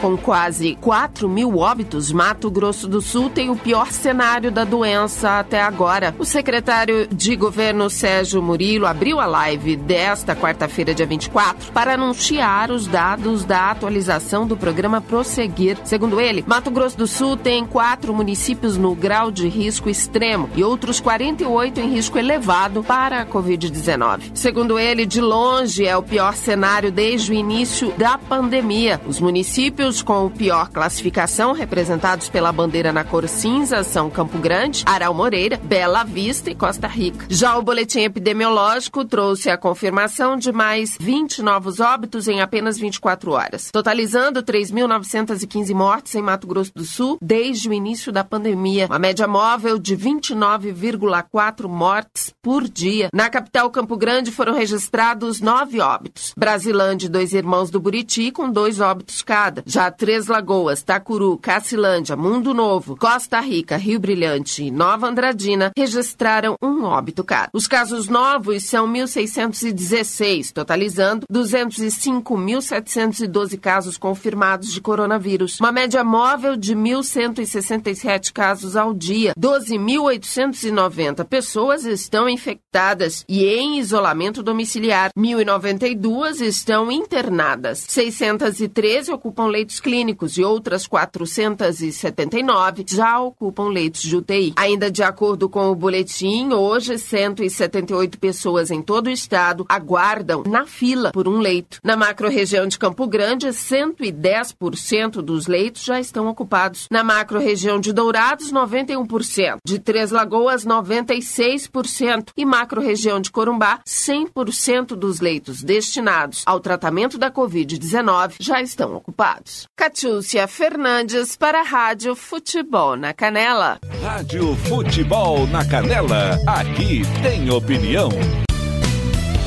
Com 0.00 0.16
quase 0.16 0.78
4 0.80 1.28
mil 1.28 1.58
óbitos, 1.58 2.10
Mato 2.10 2.50
Grosso 2.50 2.88
do 2.88 3.02
Sul 3.02 3.28
tem 3.28 3.50
o 3.50 3.56
pior 3.56 3.92
cenário 3.92 4.50
da 4.50 4.64
doença 4.64 5.38
até 5.38 5.60
agora. 5.60 6.14
O 6.18 6.24
secretário 6.24 7.06
de 7.06 7.36
governo 7.36 7.90
Sérgio 7.90 8.40
Murilo 8.40 8.86
abriu 8.86 9.20
a 9.20 9.26
live 9.26 9.76
desta 9.76 10.34
quarta-feira, 10.34 10.94
dia 10.94 11.04
24, 11.04 11.70
para 11.72 11.92
anunciar 11.92 12.70
os 12.70 12.86
dados 12.86 13.44
da 13.44 13.70
atualização 13.70 14.46
do 14.46 14.56
programa 14.56 15.02
Prosseguir. 15.02 15.76
Segundo 15.84 16.18
ele, 16.18 16.42
Mato 16.46 16.70
Grosso 16.70 16.96
do 16.96 17.06
Sul 17.06 17.36
tem 17.36 17.66
quatro 17.66 18.14
municípios 18.14 18.78
no 18.78 18.94
grau 18.94 19.30
de 19.30 19.48
risco 19.48 19.90
extremo 19.90 20.48
e 20.56 20.64
outros 20.64 20.98
48 20.98 21.78
em 21.78 21.90
risco 21.90 22.18
elevado 22.18 22.82
para 22.82 23.20
a 23.20 23.26
Covid-19. 23.26 24.30
Segundo 24.32 24.78
ele, 24.78 25.04
de 25.04 25.20
longe 25.20 25.86
é 25.86 25.94
o 25.94 26.02
pior 26.02 26.34
cenário 26.34 26.90
desde 26.90 27.32
o 27.32 27.34
início 27.34 27.92
da 27.98 28.16
pandemia. 28.16 28.98
Os 29.06 29.20
municípios 29.20 29.89
com 30.00 30.30
pior 30.30 30.68
classificação, 30.70 31.52
representados 31.52 32.28
pela 32.28 32.52
bandeira 32.52 32.92
na 32.92 33.02
cor 33.02 33.28
cinza, 33.28 33.82
são 33.82 34.08
Campo 34.08 34.38
Grande, 34.38 34.84
Aral 34.86 35.12
Moreira, 35.12 35.56
Bela 35.56 36.04
Vista 36.04 36.50
e 36.50 36.54
Costa 36.54 36.86
Rica. 36.86 37.26
Já 37.28 37.58
o 37.58 37.62
boletim 37.62 38.02
epidemiológico 38.02 39.04
trouxe 39.04 39.50
a 39.50 39.58
confirmação 39.58 40.36
de 40.36 40.52
mais 40.52 40.96
20 41.00 41.42
novos 41.42 41.80
óbitos 41.80 42.28
em 42.28 42.40
apenas 42.40 42.78
24 42.78 43.32
horas, 43.32 43.70
totalizando 43.72 44.42
3.915 44.42 45.74
mortes 45.74 46.14
em 46.14 46.22
Mato 46.22 46.46
Grosso 46.46 46.72
do 46.72 46.84
Sul 46.84 47.18
desde 47.20 47.68
o 47.68 47.72
início 47.72 48.12
da 48.12 48.22
pandemia, 48.22 48.86
uma 48.86 48.98
média 48.98 49.26
móvel 49.26 49.78
de 49.78 49.96
29,4 49.96 51.66
mortes 51.68 52.32
por 52.40 52.68
dia. 52.68 53.08
Na 53.12 53.28
capital 53.28 53.68
Campo 53.70 53.96
Grande 53.96 54.30
foram 54.30 54.54
registrados 54.54 55.40
nove 55.40 55.80
óbitos. 55.80 56.32
Brasilândia 56.36 57.06
e 57.06 57.10
dois 57.10 57.32
irmãos 57.32 57.70
do 57.70 57.80
Buriti 57.80 58.30
com 58.30 58.50
dois 58.50 58.80
óbitos 58.80 59.22
cada. 59.22 59.62
Já 59.66 59.79
Três 59.88 60.26
Lagoas, 60.26 60.82
Tacuru, 60.82 61.38
Cacilândia, 61.38 62.16
Mundo 62.16 62.52
Novo, 62.52 62.96
Costa 62.96 63.38
Rica, 63.38 63.76
Rio 63.76 64.00
Brilhante 64.00 64.64
e 64.64 64.70
Nova 64.72 65.06
Andradina 65.06 65.70
registraram 65.78 66.56
um 66.60 66.82
óbito 66.82 67.22
cada. 67.22 67.50
Os 67.52 67.68
casos 67.68 68.08
novos 68.08 68.64
são 68.64 68.92
1.616, 68.92 70.50
totalizando 70.52 71.24
205.712 71.32 73.60
casos 73.60 73.96
confirmados 73.96 74.72
de 74.72 74.80
coronavírus. 74.80 75.60
Uma 75.60 75.70
média 75.70 76.02
móvel 76.02 76.56
de 76.56 76.74
1.167 76.74 78.32
casos 78.32 78.74
ao 78.74 78.92
dia. 78.92 79.34
12.890 79.38 81.24
pessoas 81.26 81.84
estão 81.84 82.28
infectadas 82.28 83.24
e 83.28 83.44
em 83.44 83.78
isolamento 83.78 84.42
domiciliar. 84.42 85.12
1.092 85.16 86.40
estão 86.40 86.90
internadas. 86.90 87.86
613 87.88 89.12
ocupam 89.12 89.46
leitos 89.46 89.69
clínicos 89.78 90.38
e 90.38 90.42
outras 90.42 90.86
479 90.86 92.84
já 92.88 93.20
ocupam 93.20 93.68
leitos 93.68 94.02
de 94.02 94.16
UTI. 94.16 94.54
Ainda 94.56 94.90
de 94.90 95.02
acordo 95.02 95.48
com 95.48 95.70
o 95.70 95.74
boletim, 95.74 96.52
hoje 96.52 96.98
178 96.98 98.18
pessoas 98.18 98.70
em 98.70 98.80
todo 98.82 99.08
o 99.08 99.10
estado 99.10 99.66
aguardam 99.68 100.42
na 100.46 100.66
fila 100.66 101.12
por 101.12 101.28
um 101.28 101.38
leito. 101.38 101.78
Na 101.84 101.96
macro-região 101.96 102.66
de 102.66 102.78
Campo 102.78 103.06
Grande, 103.06 103.48
110% 103.48 105.20
dos 105.22 105.46
leitos 105.46 105.84
já 105.84 106.00
estão 106.00 106.26
ocupados. 106.26 106.86
Na 106.90 107.04
macro-região 107.04 107.78
de 107.78 107.92
Dourados, 107.92 108.52
91%. 108.52 109.58
De 109.64 109.78
Três 109.78 110.10
Lagoas, 110.10 110.64
96%. 110.64 112.30
E 112.36 112.44
macro-região 112.44 113.20
de 113.20 113.30
Corumbá, 113.30 113.80
100% 113.86 114.96
dos 114.96 115.20
leitos 115.20 115.62
destinados 115.62 116.42
ao 116.46 116.60
tratamento 116.60 117.18
da 117.18 117.30
Covid-19 117.30 118.34
já 118.40 118.62
estão 118.62 118.94
ocupados. 118.94 119.59
Catiúcia 119.76 120.46
Fernandes 120.46 121.36
para 121.36 121.60
a 121.60 121.64
Rádio 121.64 122.14
Futebol 122.14 122.96
na 122.96 123.12
Canela. 123.12 123.78
Rádio 124.02 124.54
Futebol 124.56 125.46
na 125.46 125.64
Canela, 125.64 126.38
aqui 126.46 127.02
tem 127.22 127.50
opinião. 127.50 128.08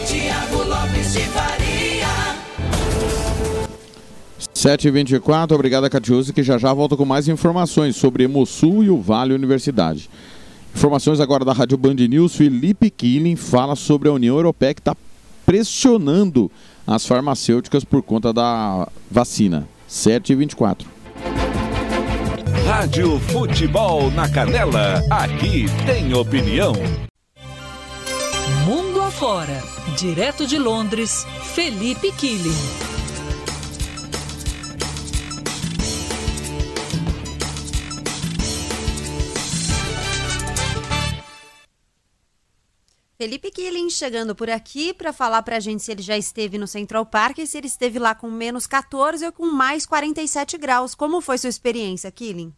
Tiago 0.08 0.63
Lopes 0.63 1.13
de 1.13 1.21
Faria. 1.21 1.63
7h24, 4.56 5.52
obrigado 5.52 5.86
a 5.86 5.89
Catiúcia, 5.89 6.34
que 6.34 6.41
já 6.41 6.58
já 6.58 6.73
volta 6.73 6.95
com 6.95 7.06
mais 7.06 7.28
informações 7.28 7.95
sobre 7.95 8.23
Emosul 8.23 8.84
e 8.84 8.89
o 8.89 9.02
Vale 9.02 9.34
Universidade. 9.34 10.10
Informações 10.76 11.19
agora 11.19 11.45
da 11.45 11.54
Rádio 11.54 11.78
Band 11.78 11.95
News. 11.95 12.36
Felipe 12.36 12.89
Killing 12.89 13.36
fala 13.36 13.76
sobre 13.76 14.10
a 14.10 14.13
União 14.13 14.36
Europeia 14.36 14.73
que 14.73 14.82
está 14.82 14.95
pressionando 15.45 16.49
as 16.86 17.06
farmacêuticas 17.06 17.84
por 17.84 18.02
conta 18.02 18.34
da 18.34 18.88
vacina. 19.10 19.67
7h24. 19.93 20.88
Rádio 22.65 23.19
Futebol 23.19 24.10
na 24.10 24.27
Canela, 24.27 25.03
aqui 25.10 25.65
tem 25.86 26.13
opinião. 26.15 26.73
Mundo 28.65 29.01
afora, 29.01 29.62
direto 29.95 30.47
de 30.47 30.58
Londres, 30.58 31.27
Felipe 31.53 32.12
Killing. 32.13 32.92
Felipe 43.23 43.51
Killing 43.51 43.89
chegando 43.89 44.36
por 44.36 44.49
aqui 44.49 44.93
para 44.93 45.13
falar 45.13 45.41
para 45.43 45.55
a 45.55 45.59
gente 45.62 45.81
se 45.81 45.89
ele 45.89 46.01
já 46.01 46.17
esteve 46.17 46.57
no 46.57 46.67
Central 46.67 47.05
Park 47.05 47.38
e 47.38 47.47
se 47.47 47.57
ele 47.57 47.67
esteve 47.67 47.97
lá 47.97 48.13
com 48.13 48.29
menos 48.29 48.67
14 48.67 49.25
ou 49.25 49.31
com 49.31 49.45
mais 49.45 49.86
47 49.86 50.57
graus. 50.57 50.93
Como 50.93 51.21
foi 51.21 51.38
sua 51.38 51.49
experiência, 51.49 52.12
Killing? 52.12 52.53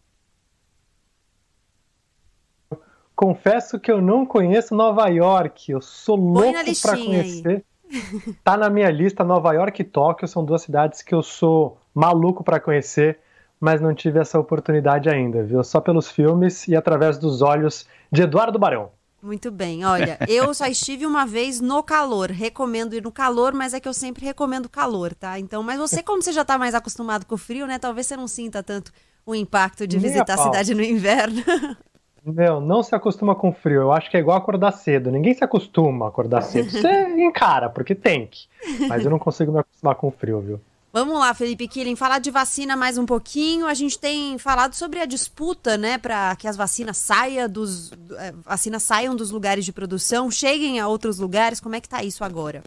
Confesso 3.15 3.80
que 3.80 3.91
eu 3.91 4.01
não 4.01 4.25
conheço 4.25 4.73
Nova 4.73 5.08
York. 5.08 5.71
Eu 5.71 5.82
sou 5.82 6.15
louco 6.15 6.58
para 6.82 6.97
conhecer. 6.97 7.63
Aí. 7.88 8.34
Tá 8.43 8.58
na 8.58 8.67
minha 8.67 8.89
lista 8.89 9.23
Nova 9.23 9.54
York 9.54 9.84
e 9.84 9.86
Tóquio, 9.86 10.28
são 10.28 10.43
duas 10.43 10.63
cidades 10.63 11.04
que 11.04 11.13
eu 11.13 11.21
sou 11.21 11.78
maluco 11.93 12.43
para 12.43 12.60
conhecer, 12.60 13.19
mas 13.60 13.80
não 13.80 13.93
tive 13.93 14.17
essa 14.17 14.39
oportunidade 14.39 15.10
ainda, 15.10 15.43
viu? 15.43 15.63
Só 15.63 15.80
pelos 15.80 16.10
filmes 16.10 16.67
e 16.67 16.75
através 16.75 17.19
dos 17.19 17.43
olhos 17.43 17.88
de 18.12 18.23
Eduardo 18.23 18.58
Barão. 18.58 18.89
Muito 19.26 19.50
bem. 19.50 19.84
Olha, 19.84 20.20
eu 20.30 20.54
só 20.54 20.68
estive 20.68 21.04
uma 21.04 21.26
vez 21.26 21.60
no 21.60 21.82
calor. 21.82 22.30
Recomendo 22.30 22.94
ir 22.94 23.02
no 23.02 23.12
calor, 23.12 23.54
mas 23.54 23.74
é 23.74 23.80
que 23.80 23.88
eu 23.90 23.94
sempre 23.94 24.24
recomendo 24.24 24.70
calor, 24.70 25.16
tá? 25.16 25.40
Então, 25.40 25.64
mas 25.64 25.80
você, 25.80 26.04
como 26.04 26.22
você 26.22 26.32
já 26.32 26.44
está 26.44 26.60
mais 26.60 26.76
acostumado 26.76 27.26
com 27.26 27.34
o 27.34 27.38
frio, 27.38 27.66
né? 27.66 27.80
Talvez 27.80 28.06
você 28.06 28.16
não 28.16 28.28
sinta 28.28 28.62
tanto 28.62 28.92
o 29.26 29.34
impacto 29.34 29.88
de 29.88 29.98
visitar 29.98 30.36
a 30.36 30.38
cidade 30.38 30.76
no 30.76 30.84
inverno. 30.84 31.42
Não, 32.28 32.60
não 32.60 32.82
se 32.82 32.96
acostuma 32.96 33.36
com 33.36 33.54
frio. 33.54 33.82
Eu 33.82 33.92
acho 33.92 34.10
que 34.10 34.18
é 34.18 34.20
igual 34.20 34.36
acordar 34.36 34.72
cedo. 34.72 35.12
Ninguém 35.12 35.36
se 35.36 35.44
acostuma 35.44 36.08
a 36.08 36.10
acordar 36.10 36.42
cedo. 36.42 36.72
Você 36.72 37.04
encara, 37.22 37.70
porque 37.70 37.94
tem 37.94 38.26
que. 38.26 38.48
Mas 38.90 39.06
eu 39.06 39.12
não 39.12 39.20
consigo 39.20 39.52
me 39.52 39.60
acostumar 39.60 39.94
com 39.94 40.10
frio, 40.10 40.42
viu? 40.42 40.62
Vamos 40.98 41.20
lá, 41.20 41.34
Felipe 41.34 41.68
Killing, 41.68 41.98
falar 41.98 42.20
de 42.20 42.32
vacina 42.32 42.74
mais 42.74 42.98
um 42.98 43.06
pouquinho. 43.06 43.68
A 43.68 43.74
gente 43.74 44.00
tem 44.00 44.38
falado 44.38 44.76
sobre 44.76 45.02
a 45.02 45.06
disputa, 45.06 45.76
né, 45.76 45.98
para 45.98 46.34
que 46.38 46.48
as 46.48 46.56
vacinas 46.56 46.96
saiam 46.96 47.50
dos 47.50 47.92
é, 48.18 48.32
vacinas 48.46 48.82
saiam 48.82 49.14
dos 49.14 49.30
lugares 49.30 49.66
de 49.66 49.74
produção, 49.74 50.32
cheguem 50.32 50.80
a 50.80 50.88
outros 50.88 51.20
lugares. 51.20 51.60
Como 51.60 51.76
é 51.76 51.82
que 51.82 51.88
está 51.88 52.02
isso 52.02 52.24
agora? 52.24 52.64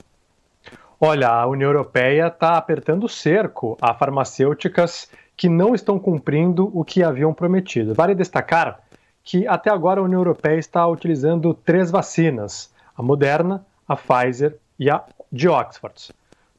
Olha, 1.00 1.30
a 1.30 1.46
União 1.46 1.70
Europeia 1.70 2.26
está 2.26 2.58
apertando 2.58 3.04
o 3.04 3.08
cerco 3.08 3.78
a 3.80 3.94
farmacêuticas 3.94 5.10
que 5.34 5.48
não 5.48 5.74
estão 5.74 5.98
cumprindo 5.98 6.70
o 6.78 6.84
que 6.84 7.02
haviam 7.02 7.32
prometido. 7.32 7.94
Vale 7.94 8.14
destacar 8.14 8.80
que 9.24 9.46
até 9.46 9.70
agora 9.70 10.02
a 10.02 10.04
União 10.04 10.20
Europeia 10.20 10.58
está 10.58 10.86
utilizando 10.86 11.54
três 11.54 11.90
vacinas: 11.90 12.70
a 12.94 13.02
Moderna, 13.02 13.64
a 13.88 13.96
Pfizer 13.96 14.58
e 14.78 14.90
a 14.90 15.02
de 15.32 15.48
Oxford. 15.48 16.12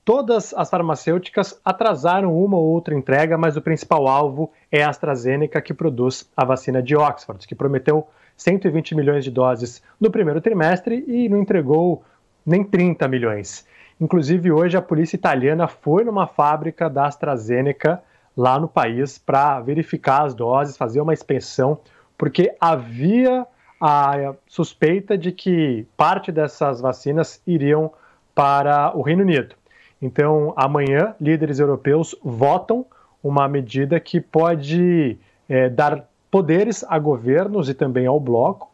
Todas 0.10 0.56
as 0.56 0.72
farmacêuticas 0.72 1.62
atrasaram 1.64 2.36
uma 2.36 2.58
ou 2.58 2.66
outra 2.66 2.96
entrega, 2.96 3.38
mas 3.38 3.56
o 3.56 3.62
principal 3.62 4.08
alvo 4.08 4.52
é 4.72 4.82
a 4.82 4.90
AstraZeneca, 4.90 5.62
que 5.62 5.72
produz 5.72 6.28
a 6.36 6.44
vacina 6.44 6.82
de 6.82 6.96
Oxford, 6.96 7.48
que 7.48 7.54
prometeu 7.54 8.08
120 8.36 8.96
milhões 8.96 9.24
de 9.24 9.30
doses 9.30 9.84
no 10.02 10.10
primeiro 10.10 10.42
trimestre 10.42 11.06
e 11.08 11.30
não 11.30 11.38
entregou 11.38 12.04
nem 12.44 12.64
30 12.64 13.08
milhões. 13.08 13.68
Inclusive, 14.02 14.52
hoje 14.52 14.76
a 14.76 14.82
polícia 14.82 15.16
italiana 15.16 15.68
foi 15.68 16.04
numa 16.04 16.26
fábrica 16.26 16.90
da 16.90 17.06
AstraZeneca 17.06 18.02
lá 18.36 18.60
no 18.60 18.68
país 18.68 19.20
para 19.20 19.60
verificar 19.60 20.24
as 20.24 20.34
doses, 20.34 20.76
fazer 20.76 21.02
uma 21.02 21.14
inspeção, 21.14 21.82
porque 22.18 22.52
havia 22.60 23.46
a 23.80 24.34
suspeita 24.48 25.16
de 25.16 25.32
que 25.32 25.86
parte 25.96 26.32
dessas 26.32 26.82
vacinas 26.82 27.44
iriam 27.46 27.92
para 28.34 28.92
o 28.98 29.04
Reino 29.04 29.22
Unido. 29.22 29.59
Então, 30.02 30.54
amanhã, 30.56 31.14
líderes 31.20 31.60
europeus 31.60 32.16
votam 32.24 32.86
uma 33.22 33.48
medida 33.48 34.00
que 34.00 34.22
pode 34.22 35.18
é, 35.48 35.70
dar 35.70 36.08
poderes 36.32 36.86
a 36.88 36.98
governos 36.98 37.70
e 37.70 37.74
também 37.74 38.06
ao 38.06 38.20
bloco 38.20 38.72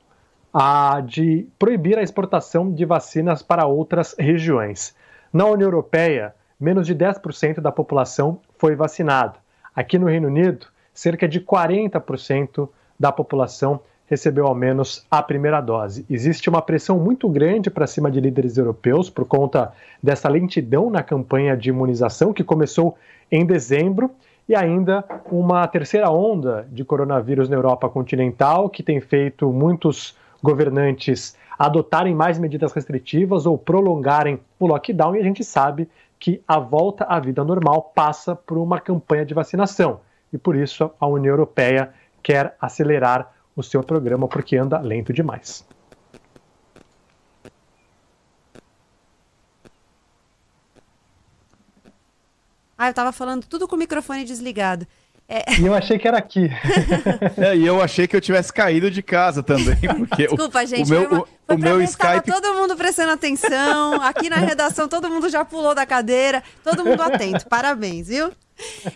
a, 0.53 1.01
de 1.01 1.47
proibir 1.57 1.97
a 1.97 2.03
exportação 2.03 2.71
de 2.71 2.85
vacinas 2.85 3.41
para 3.41 3.65
outras 3.65 4.15
regiões. 4.17 4.95
Na 5.33 5.45
União 5.45 5.67
Europeia, 5.67 6.35
menos 6.59 6.85
de 6.85 6.95
10% 6.95 7.59
da 7.59 7.71
população 7.71 8.39
foi 8.57 8.75
vacinada. 8.75 9.35
Aqui 9.75 9.97
no 9.97 10.07
Reino 10.07 10.27
Unido, 10.27 10.67
cerca 10.93 11.27
de 11.27 11.41
40% 11.41 12.69
da 12.99 13.11
população 13.11 13.81
recebeu 14.07 14.45
ao 14.45 14.55
menos 14.55 15.05
a 15.09 15.21
primeira 15.21 15.59
dose. 15.61 16.05
Existe 16.09 16.49
uma 16.49 16.61
pressão 16.61 16.99
muito 16.99 17.27
grande 17.27 17.69
para 17.69 17.87
cima 17.87 18.11
de 18.11 18.19
líderes 18.19 18.57
europeus 18.57 19.09
por 19.09 19.25
conta 19.25 19.73
dessa 20.01 20.29
lentidão 20.29 20.89
na 20.89 21.01
campanha 21.01 21.57
de 21.57 21.69
imunização 21.69 22.33
que 22.33 22.43
começou 22.43 22.97
em 23.31 23.45
dezembro 23.45 24.11
e 24.47 24.55
ainda 24.55 25.03
uma 25.31 25.67
terceira 25.67 26.09
onda 26.11 26.67
de 26.71 26.83
coronavírus 26.85 27.49
na 27.49 27.55
Europa 27.55 27.89
continental 27.89 28.69
que 28.69 28.83
tem 28.83 29.01
feito 29.01 29.51
muitos 29.51 30.15
governantes 30.41 31.35
adotarem 31.57 32.13
mais 32.13 32.37
medidas 32.37 32.71
restritivas 32.73 33.45
ou 33.45 33.57
prolongarem 33.57 34.39
o 34.59 34.67
lockdown 34.67 35.15
e 35.15 35.19
a 35.19 35.23
gente 35.23 35.43
sabe 35.43 35.89
que 36.19 36.41
a 36.47 36.59
volta 36.59 37.05
à 37.05 37.19
vida 37.19 37.43
normal 37.43 37.91
passa 37.95 38.35
por 38.35 38.57
uma 38.57 38.79
campanha 38.79 39.25
de 39.25 39.33
vacinação 39.33 39.99
e 40.31 40.37
por 40.37 40.55
isso 40.55 40.91
a 40.99 41.07
União 41.07 41.31
Europeia 41.31 41.91
quer 42.21 42.55
acelerar 42.59 43.34
o 43.55 43.63
seu 43.63 43.83
programa 43.83 44.27
porque 44.27 44.57
anda 44.57 44.79
lento 44.79 45.13
demais. 45.13 45.65
Ah, 52.77 52.89
eu 52.89 52.93
tava 52.93 53.11
falando 53.11 53.45
tudo 53.47 53.67
com 53.67 53.75
o 53.75 53.79
microfone 53.79 54.25
desligado. 54.25 54.85
É... 55.27 55.59
E 55.59 55.65
eu 55.65 55.73
achei 55.73 55.97
que 55.97 56.07
era 56.07 56.17
aqui. 56.17 56.49
é, 57.37 57.55
e 57.55 57.65
eu 57.65 57.81
achei 57.81 58.07
que 58.07 58.15
eu 58.15 58.21
tivesse 58.21 58.53
caído 58.53 58.91
de 58.91 59.01
casa 59.01 59.41
também. 59.41 59.75
Porque 59.97 60.27
Desculpa, 60.27 60.63
o, 60.63 60.65
gente. 60.67 60.85
O 60.85 60.89
meu, 60.89 61.27
o, 61.49 61.53
o 61.53 61.57
meu 61.57 61.81
Skype. 61.81 62.31
todo 62.31 62.53
mundo 62.53 62.75
prestando 62.75 63.11
atenção. 63.11 64.01
Aqui 64.01 64.29
na 64.29 64.37
redação, 64.37 64.87
todo 64.87 65.09
mundo 65.09 65.27
já 65.29 65.43
pulou 65.43 65.73
da 65.73 65.85
cadeira. 65.85 66.43
Todo 66.63 66.85
mundo 66.85 67.01
atento. 67.01 67.47
Parabéns, 67.47 68.07
viu? 68.07 68.31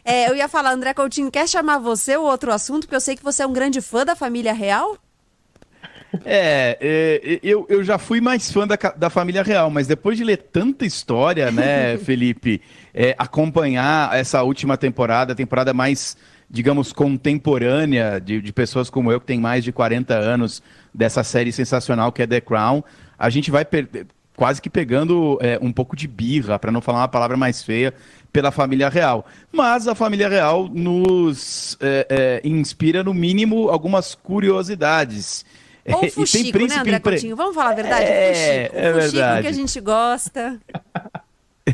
É, 0.05 0.29
eu 0.29 0.35
ia 0.35 0.47
falar, 0.47 0.71
André 0.71 0.93
Coutinho, 0.93 1.31
quer 1.31 1.47
chamar 1.47 1.79
você 1.79 2.15
o 2.15 2.23
outro 2.23 2.51
assunto? 2.51 2.81
Porque 2.81 2.95
eu 2.95 3.01
sei 3.01 3.15
que 3.15 3.23
você 3.23 3.43
é 3.43 3.47
um 3.47 3.53
grande 3.53 3.81
fã 3.81 4.05
da 4.05 4.15
família 4.15 4.53
real. 4.53 4.97
É, 6.25 6.77
é, 6.81 7.39
eu, 7.43 7.65
eu 7.69 7.83
já 7.83 7.97
fui 7.97 8.19
mais 8.19 8.51
fã 8.51 8.67
da, 8.67 8.75
da 8.75 9.09
família 9.09 9.43
real, 9.43 9.69
mas 9.69 9.85
depois 9.85 10.17
de 10.17 10.23
ler 10.23 10.37
tanta 10.37 10.85
história, 10.85 11.51
né, 11.51 11.97
Felipe, 12.03 12.61
é, 12.93 13.15
acompanhar 13.17 14.15
essa 14.15 14.43
última 14.43 14.77
temporada, 14.77 15.33
a 15.33 15.35
temporada 15.35 15.73
mais, 15.73 16.17
digamos, 16.49 16.91
contemporânea 16.93 18.19
de, 18.19 18.41
de 18.41 18.53
pessoas 18.53 18.89
como 18.89 19.11
eu, 19.11 19.19
que 19.19 19.27
tem 19.27 19.39
mais 19.39 19.63
de 19.63 19.71
40 19.71 20.13
anos, 20.13 20.61
dessa 20.93 21.23
série 21.23 21.51
sensacional 21.51 22.11
que 22.11 22.21
é 22.21 22.27
The 22.27 22.41
Crown, 22.41 22.83
a 23.17 23.29
gente 23.29 23.51
vai 23.51 23.65
quase 24.35 24.61
que 24.61 24.69
pegando 24.69 25.37
é, 25.41 25.59
um 25.61 25.71
pouco 25.71 25.95
de 25.95 26.07
birra, 26.07 26.57
para 26.57 26.71
não 26.71 26.79
falar 26.79 26.99
uma 26.99 27.07
palavra 27.07 27.35
mais 27.35 27.61
feia, 27.61 27.93
pela 28.31 28.51
família 28.51 28.87
real. 28.87 29.25
Mas 29.51 29.87
a 29.87 29.93
família 29.93 30.29
real 30.29 30.69
nos 30.69 31.77
é, 31.81 32.07
é, 32.43 32.47
inspira, 32.47 33.03
no 33.03 33.13
mínimo, 33.13 33.69
algumas 33.69 34.15
curiosidades. 34.15 35.45
Ou 35.85 36.05
o 36.05 36.09
fuxico, 36.09 36.57
né, 36.59 36.77
André. 36.77 36.99
Coutinho? 36.99 37.35
Vamos 37.35 37.55
falar 37.55 37.71
a 37.71 37.75
verdade? 37.75 38.05
É, 38.05 38.69
fuxico. 38.69 38.77
é 38.77 38.91
o 38.91 38.93
verdade. 38.95 39.41
que 39.41 39.47
a 39.47 39.51
gente 39.51 39.81
gosta. 39.81 40.59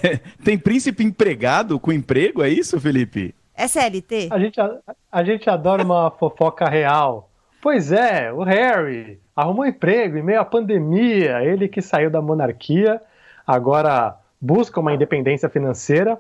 Tem 0.43 0.57
príncipe 0.57 1.03
empregado 1.03 1.79
com 1.79 1.91
emprego, 1.91 2.43
é 2.43 2.49
isso, 2.49 2.79
Felipe? 2.79 3.33
É 3.55 3.67
CLT? 3.67 4.29
A 4.31 4.39
gente, 4.39 4.59
a, 4.59 4.79
a 5.11 5.23
gente 5.23 5.49
adora 5.49 5.83
uma 5.83 6.11
fofoca 6.19 6.65
real. 6.65 7.29
Pois 7.61 7.91
é, 7.91 8.31
o 8.31 8.43
Harry 8.43 9.19
arrumou 9.35 9.65
emprego 9.65 10.17
em 10.17 10.23
meio 10.23 10.39
à 10.39 10.45
pandemia. 10.45 11.41
Ele 11.43 11.67
que 11.67 11.81
saiu 11.81 12.09
da 12.09 12.21
monarquia, 12.21 13.01
agora 13.45 14.17
busca 14.39 14.79
uma 14.79 14.93
independência 14.93 15.49
financeira. 15.49 16.19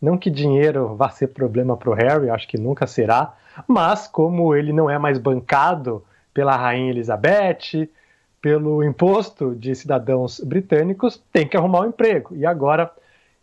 Não 0.00 0.18
que 0.18 0.30
dinheiro 0.30 0.94
vá 0.94 1.08
ser 1.08 1.28
problema 1.28 1.76
para 1.76 1.90
o 1.90 1.94
Harry, 1.94 2.28
acho 2.28 2.46
que 2.46 2.58
nunca 2.58 2.86
será. 2.86 3.34
Mas 3.66 4.06
como 4.06 4.54
ele 4.54 4.72
não 4.72 4.88
é 4.88 4.98
mais 4.98 5.18
bancado 5.18 6.04
pela 6.32 6.54
rainha 6.54 6.90
Elizabeth, 6.90 7.88
pelo 8.40 8.84
imposto 8.84 9.54
de 9.54 9.74
cidadãos 9.74 10.38
britânicos, 10.40 11.20
tem 11.32 11.48
que 11.48 11.56
arrumar 11.56 11.80
um 11.80 11.86
emprego. 11.86 12.36
E 12.36 12.44
agora 12.44 12.92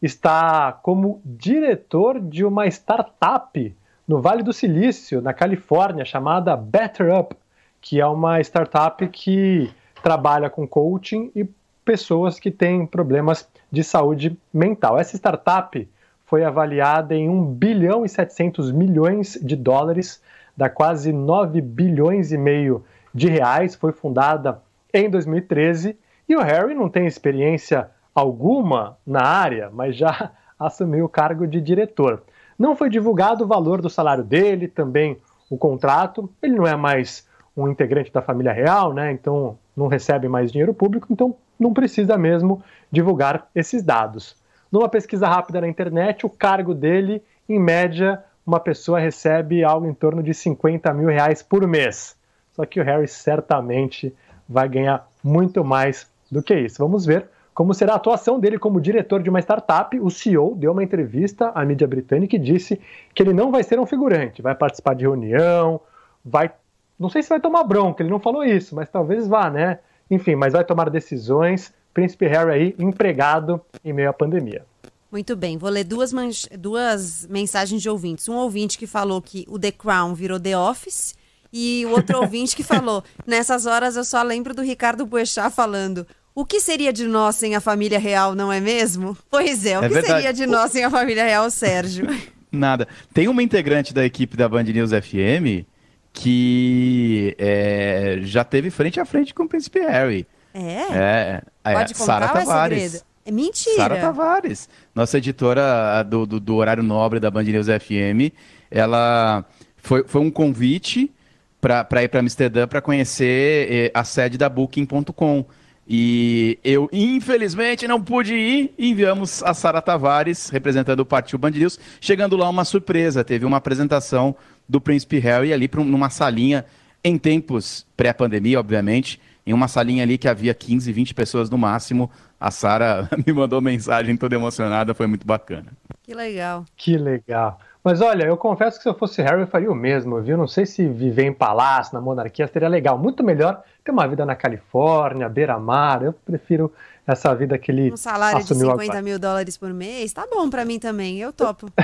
está 0.04 0.74
como 0.84 1.22
diretor 1.24 2.20
de 2.20 2.44
uma 2.44 2.68
startup 2.68 3.76
no 4.06 4.22
Vale 4.22 4.44
do 4.44 4.52
Silício, 4.52 5.22
na 5.22 5.34
Califórnia, 5.34 6.04
chamada 6.04 6.58
Better 6.58 7.18
Up, 7.18 7.34
que 7.80 8.02
é 8.02 8.06
uma 8.06 8.42
startup 8.42 9.08
que 9.08 9.72
trabalha 10.04 10.50
com 10.50 10.68
coaching 10.68 11.32
e 11.34 11.48
pessoas 11.86 12.38
que 12.38 12.52
têm 12.52 12.86
problemas 12.86 13.48
de 13.72 13.82
saúde 13.82 14.38
mental. 14.54 15.00
Essa 15.00 15.16
startup 15.16 15.88
foi 16.26 16.44
avaliada 16.44 17.16
em 17.16 17.30
1 17.30 17.46
bilhão 17.54 18.04
e 18.04 18.10
700 18.10 18.74
milhões 18.74 19.40
de 19.42 19.56
dólares 19.56 20.22
dá 20.56 20.70
quase 20.70 21.14
9 21.14 21.62
bilhões 21.62 22.32
e 22.32 22.38
meio 22.38 22.84
de 23.14 23.30
reais, 23.30 23.74
foi 23.74 23.94
fundada 23.94 24.62
em 24.94 25.10
2013 25.10 25.98
e 26.28 26.36
o 26.36 26.42
Harry 26.42 26.74
não 26.74 26.90
tem 26.90 27.06
experiência 27.06 27.90
alguma 28.14 28.98
na 29.06 29.24
área, 29.24 29.70
mas 29.72 29.96
já 29.96 30.32
assumiu 30.60 31.06
o 31.06 31.10
cargo 31.10 31.48
de 31.48 31.60
diretor. 31.60 32.24
Não 32.58 32.76
foi 32.76 32.90
divulgado 32.90 33.44
o 33.44 33.48
valor 33.48 33.82
do 33.82 33.90
salário 33.90 34.24
dele, 34.24 34.68
também 34.68 35.18
o 35.50 35.58
contrato, 35.58 36.30
ele 36.42 36.56
não 36.56 36.68
é 36.68 36.76
mais 36.76 37.28
um 37.56 37.68
integrante 37.68 38.12
da 38.12 38.22
família 38.22 38.52
real, 38.52 38.94
né? 38.94 39.12
Então 39.12 39.58
não 39.76 39.88
recebe 39.88 40.28
mais 40.28 40.52
dinheiro 40.52 40.74
público, 40.74 41.08
então 41.10 41.36
não 41.60 41.74
precisa 41.74 42.18
mesmo 42.18 42.64
divulgar 42.92 43.48
esses 43.54 43.84
dados. 43.84 44.36
Numa 44.72 44.90
pesquisa 44.90 45.28
rápida 45.28 45.62
na 45.62 45.68
internet, 45.68 46.26
o 46.26 46.30
cargo 46.30 46.74
dele, 46.74 47.22
em 47.48 47.60
média, 47.60 48.24
uma 48.46 48.60
pessoa 48.60 49.00
recebe 49.00 49.64
algo 49.64 49.88
em 49.88 49.94
torno 49.94 50.24
de 50.24 50.34
50 50.34 50.94
mil 50.94 51.08
reais 51.08 51.44
por 51.44 51.68
mês. 51.68 52.16
Só 52.54 52.66
que 52.66 52.80
o 52.80 52.84
Harry 52.84 53.08
certamente 53.08 54.14
vai 54.48 54.68
ganhar 54.68 55.08
muito 55.24 55.64
mais 55.64 56.08
do 56.32 56.42
que 56.42 56.56
isso. 56.56 56.78
Vamos 56.80 57.06
ver 57.06 57.28
como 57.54 57.74
será 57.74 57.94
a 57.94 57.96
atuação 57.98 58.40
dele 58.40 58.58
como 58.58 58.82
diretor 58.82 59.22
de 59.22 59.30
uma 59.30 59.40
startup. 59.40 60.00
O 60.00 60.10
CEO 60.10 60.56
deu 60.56 60.72
uma 60.72 60.84
entrevista 60.84 61.52
à 61.54 61.64
mídia 61.64 61.88
britânica 61.88 62.36
e 62.36 62.40
disse 62.40 62.80
que 63.14 63.22
ele 63.22 63.34
não 63.34 63.52
vai 63.52 63.64
ser 63.64 63.80
um 63.80 63.86
figurante, 63.86 64.42
vai 64.42 64.56
participar 64.56 64.96
de 64.96 65.04
reunião, 65.04 65.80
vai. 66.24 66.52
Não 67.00 67.10
sei 67.10 67.22
se 67.22 67.30
vai 67.30 67.40
tomar 67.40 67.64
bronca, 67.64 68.02
ele 68.02 68.10
não 68.10 68.20
falou 68.20 68.44
isso, 68.44 68.76
mas 68.76 68.90
talvez 68.90 69.28
vá, 69.28 69.50
né? 69.50 69.80
Enfim, 70.10 70.36
mas 70.36 70.54
vai 70.54 70.64
tomar 70.64 70.90
decisões. 70.90 71.74
Príncipe 71.94 72.26
Harry 72.26 72.52
aí, 72.52 72.76
empregado 72.80 73.62
em 73.86 73.94
meio 73.94 74.10
à 74.10 74.14
pandemia. 74.14 74.66
Muito 75.12 75.36
bem, 75.36 75.60
vou 75.60 75.70
ler 75.70 75.84
duas, 75.84 76.12
duas 76.58 77.28
mensagens 77.28 77.80
de 77.80 77.88
ouvintes. 77.88 78.28
Um 78.28 78.36
ouvinte 78.36 78.80
que 78.80 78.88
falou 78.88 79.22
que 79.22 79.46
o 79.48 79.60
The 79.60 79.72
Crown 79.72 80.16
virou 80.16 80.40
The 80.40 80.58
Office 80.58 81.14
e 81.52 81.86
o 81.86 81.92
outro 81.92 82.18
ouvinte 82.22 82.56
que 82.56 82.64
falou: 82.64 83.04
nessas 83.28 83.68
horas 83.68 83.96
eu 83.96 84.04
só 84.04 84.24
lembro 84.24 84.56
do 84.56 84.64
Ricardo 84.64 85.06
Boechat 85.06 85.54
falando. 85.54 86.08
O 86.36 86.46
que 86.46 86.60
seria 86.60 86.92
de 86.92 87.06
nós 87.06 87.36
sem 87.36 87.56
a 87.56 87.62
família 87.62 88.00
real, 88.00 88.34
não 88.34 88.52
é 88.52 88.60
mesmo? 88.60 89.16
Pois 89.30 89.66
é, 89.66 89.80
o 89.80 89.84
é 89.84 89.88
que 89.88 89.94
verdade. 89.94 90.16
seria 90.16 90.34
de 90.34 90.46
nós 90.46 90.72
sem 90.72 90.84
a 90.84 90.90
família 90.90 91.24
real, 91.24 91.50
Sérgio? 91.52 92.08
Nada. 92.52 92.88
Tem 93.14 93.28
uma 93.28 93.42
integrante 93.44 93.94
da 93.94 94.06
equipe 94.06 94.36
da 94.36 94.50
Band 94.50 94.64
News 94.64 94.92
FM 94.92 95.66
que 96.14 97.36
é, 97.40 98.20
já 98.22 98.44
teve 98.44 98.70
frente 98.70 99.00
a 99.00 99.06
frente 99.06 99.34
com 99.34 99.44
o 99.44 99.50
Príncipe 99.50 99.80
Harry. 99.80 100.28
É? 100.54 101.42
É. 101.64 101.74
Pode 101.74 101.94
contar 101.96 102.06
Sara 102.06 102.28
Tavares. 102.30 103.04
É 103.26 103.32
mentira. 103.32 103.76
Sara 103.76 104.00
Tavares, 104.00 104.70
nossa 104.94 105.18
editora 105.18 106.04
do, 106.04 106.26
do, 106.26 106.40
do, 106.40 106.56
horário 106.56 106.84
nobre 106.84 107.20
da 107.20 107.32
Band 107.32 107.44
News 107.44 107.68
FM, 107.68 108.36
ela 108.70 109.46
foi, 109.78 110.04
foi 110.06 110.22
um 110.22 110.30
convite 110.30 111.12
para 111.60 112.04
ir 112.04 112.10
para 112.10 112.20
Amsterdã 112.20 112.68
para 112.68 112.82
conhecer 112.82 113.72
eh, 113.72 113.92
a 113.94 114.04
sede 114.04 114.38
da 114.38 114.50
Booking.com. 114.50 115.46
E 115.88 116.58
eu, 116.64 116.90
infelizmente, 116.92 117.88
não 117.88 118.02
pude 118.02 118.34
ir. 118.34 118.74
Enviamos 118.78 119.44
a 119.44 119.54
Sara 119.54 119.82
Tavares, 119.82 120.50
representando 120.50 121.02
o 121.02 121.06
Partiu 121.06 121.38
Band 121.38 121.52
News. 121.52 121.80
Chegando 122.00 122.38
lá, 122.38 122.50
uma 122.50 122.64
surpresa. 122.64 123.24
Teve 123.24 123.46
uma 123.46 123.58
apresentação 123.58 124.36
do 124.68 124.80
Príncipe 124.80 125.20
Harry 125.20 125.52
ali 125.52 125.68
pra, 125.68 125.84
numa 125.84 126.10
salinha, 126.10 126.66
em 127.04 127.18
tempos 127.18 127.86
pré-pandemia, 127.98 128.60
obviamente, 128.60 129.20
em 129.46 129.52
uma 129.52 129.68
salinha 129.68 130.04
ali 130.04 130.18
que 130.18 130.28
havia 130.28 130.54
15, 130.54 130.92
20 130.92 131.14
pessoas 131.14 131.50
no 131.50 131.58
máximo. 131.58 132.10
A 132.40 132.50
Sara 132.50 133.10
me 133.26 133.34
mandou 133.34 133.60
mensagem 133.62 134.16
toda 134.16 134.36
emocionada, 134.36 134.94
foi 134.94 135.08
muito 135.08 135.28
bacana. 135.28 135.68
Que 136.02 136.14
legal. 136.14 136.66
Que 136.78 136.98
legal. 136.98 137.60
Mas 137.84 138.00
olha, 138.00 138.24
eu 138.24 138.38
confesso 138.38 138.78
que 138.78 138.84
se 138.84 138.90
eu 138.90 138.94
fosse 138.94 139.22
Harry, 139.22 139.42
eu 139.42 139.48
faria 139.48 139.70
o 139.70 139.76
mesmo, 139.76 140.22
viu? 140.22 140.38
Não 140.38 140.48
sei 140.48 140.66
se 140.66 140.88
viver 140.88 141.26
em 141.26 141.34
palácio, 141.34 141.94
na 141.94 142.00
monarquia, 142.00 142.48
seria 142.48 142.70
legal. 142.70 142.98
Muito 142.98 143.22
melhor 143.24 143.62
ter 143.84 143.92
uma 143.92 144.08
vida 144.08 144.26
na 144.26 144.36
Califórnia, 144.36 145.28
beira-mar. 145.28 146.02
Eu 146.02 146.14
prefiro 146.14 146.72
essa 147.06 147.36
vida 147.36 147.58
que 147.58 147.70
ele. 147.70 147.92
Um 147.92 147.98
salário 147.98 148.42
de 148.42 148.48
50 148.48 148.84
agora. 148.84 149.02
mil 149.02 149.20
dólares 149.20 149.58
por 149.58 149.74
mês, 149.74 150.14
tá 150.14 150.26
bom 150.32 150.50
para 150.50 150.64
mim 150.64 150.80
também, 150.80 151.20
eu 151.20 151.34
topo. 151.34 151.70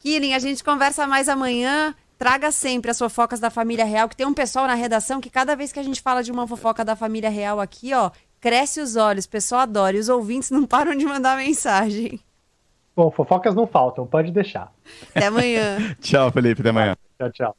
Killing, 0.00 0.34
a 0.34 0.38
gente 0.38 0.62
conversa 0.62 1.06
mais 1.06 1.26
amanhã. 1.28 1.94
Traga 2.18 2.50
sempre 2.50 2.90
as 2.90 2.98
fofocas 2.98 3.40
da 3.40 3.50
família 3.50 3.84
real, 3.84 4.08
que 4.08 4.16
tem 4.16 4.26
um 4.26 4.32
pessoal 4.32 4.66
na 4.66 4.74
redação 4.74 5.20
que 5.20 5.28
cada 5.28 5.54
vez 5.54 5.70
que 5.70 5.78
a 5.78 5.82
gente 5.82 6.00
fala 6.00 6.22
de 6.22 6.32
uma 6.32 6.46
fofoca 6.46 6.82
da 6.82 6.96
família 6.96 7.28
real 7.28 7.60
aqui, 7.60 7.92
ó, 7.92 8.10
cresce 8.40 8.80
os 8.80 8.96
olhos, 8.96 9.26
o 9.26 9.28
pessoal 9.28 9.62
adora 9.62 9.96
e 9.96 10.00
os 10.00 10.08
ouvintes 10.08 10.50
não 10.50 10.64
param 10.64 10.96
de 10.96 11.04
mandar 11.04 11.36
mensagem. 11.36 12.20
Bom, 12.96 13.10
fofocas 13.10 13.54
não 13.54 13.66
faltam, 13.66 14.06
pode 14.06 14.32
deixar. 14.32 14.72
Até 15.14 15.26
amanhã. 15.26 15.94
tchau, 16.00 16.32
Felipe, 16.32 16.62
até 16.62 16.70
amanhã. 16.70 16.96
Tchau, 17.18 17.30
tchau. 17.30 17.56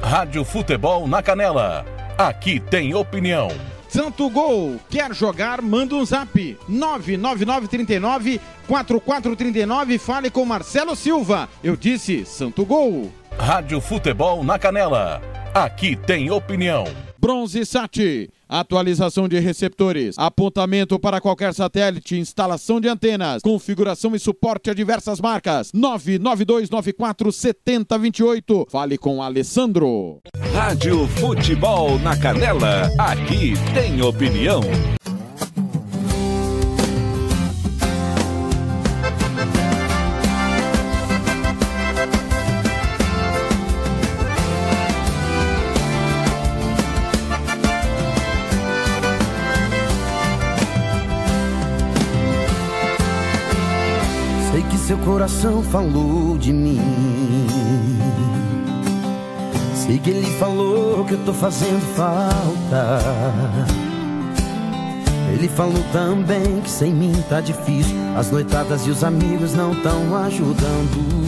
Rádio 0.00 0.44
Futebol 0.44 1.08
na 1.08 1.20
Canela. 1.20 1.84
Aqui 2.16 2.60
tem 2.60 2.94
opinião. 2.94 3.48
Santo 3.88 4.30
Gol, 4.30 4.76
quer 4.88 5.12
jogar? 5.12 5.60
Manda 5.60 5.96
um 5.96 6.04
zap. 6.04 6.56
99939 6.68 8.40
4439. 8.68 9.98
Fale 9.98 10.30
com 10.30 10.44
Marcelo 10.44 10.94
Silva. 10.94 11.48
Eu 11.64 11.74
disse 11.74 12.24
Santo 12.24 12.64
Gol. 12.64 13.10
Rádio 13.36 13.80
Futebol 13.80 14.44
na 14.44 14.56
Canela. 14.56 15.20
Aqui 15.52 15.96
tem 15.96 16.30
opinião. 16.30 16.84
Bronze 17.18 17.66
Sat. 17.66 18.30
Atualização 18.50 19.26
de 19.28 19.38
receptores, 19.38 20.16
apontamento 20.18 20.98
para 20.98 21.20
qualquer 21.20 21.54
satélite, 21.54 22.18
instalação 22.18 22.80
de 22.80 22.88
antenas, 22.88 23.42
configuração 23.42 24.16
e 24.16 24.18
suporte 24.18 24.68
a 24.68 24.74
diversas 24.74 25.20
marcas. 25.20 25.70
992947028. 25.70 28.68
Fale 28.68 28.98
com 28.98 29.22
Alessandro. 29.22 30.18
Rádio 30.52 31.06
Futebol 31.06 31.96
na 32.00 32.16
Canela. 32.16 32.90
Aqui 32.98 33.52
tem 33.72 34.02
opinião. 34.02 34.62
Seu 54.90 54.98
coração 54.98 55.62
falou 55.62 56.36
de 56.36 56.52
mim. 56.52 56.80
Sei 59.72 60.00
que 60.00 60.10
ele 60.10 60.26
falou 60.32 61.04
que 61.04 61.14
eu 61.14 61.24
tô 61.24 61.32
fazendo 61.32 61.80
falta. 61.94 62.98
Ele 65.32 65.46
falou 65.46 65.80
também 65.92 66.60
que 66.60 66.68
sem 66.68 66.92
mim 66.92 67.12
tá 67.28 67.40
difícil. 67.40 67.96
As 68.16 68.32
noitadas 68.32 68.84
e 68.84 68.90
os 68.90 69.04
amigos 69.04 69.54
não 69.54 69.76
tão 69.76 70.16
ajudando. 70.24 71.24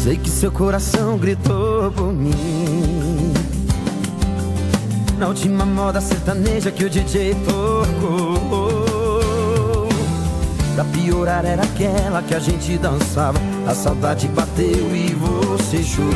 Sei 0.00 0.16
que 0.16 0.30
seu 0.30 0.50
coração 0.50 1.18
gritou 1.18 1.92
por 1.92 2.10
mim. 2.10 3.34
Na 5.18 5.28
última 5.28 5.66
moda 5.66 6.00
sertaneja 6.00 6.70
que 6.70 6.86
o 6.86 6.88
DJ 6.88 7.34
tocou. 7.44 8.81
Pra 10.74 10.84
piorar 10.84 11.44
era 11.44 11.62
aquela 11.62 12.22
que 12.22 12.34
a 12.34 12.40
gente 12.40 12.76
dançava. 12.78 13.38
A 13.66 13.74
saudade 13.74 14.28
bateu 14.28 14.94
e 14.94 15.14
você 15.14 15.82
chorou. 15.82 16.12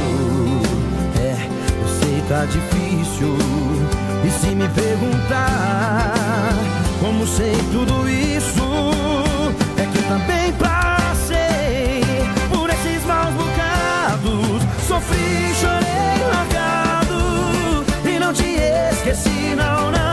É, 1.20 1.36
eu 1.80 1.88
sei 2.00 2.22
tá 2.28 2.44
difícil. 2.44 3.36
E 4.26 4.30
se 4.30 4.48
me 4.54 4.68
perguntar 4.68 6.52
Como 7.00 7.24
sei 7.26 7.54
tudo 7.70 8.08
isso 8.08 8.62
É 9.76 9.86
que 9.86 9.98
eu 9.98 10.02
também 10.08 10.52
passei 10.54 12.02
Por 12.50 12.68
esses 12.70 13.04
maus 13.06 13.32
bocados. 13.34 14.62
Sofri, 14.88 15.54
chorei, 15.60 16.26
largado 16.32 17.84
E 18.04 18.18
não 18.18 18.32
te 18.32 18.56
esqueci, 18.90 19.54
não, 19.54 19.92
não, 19.92 20.05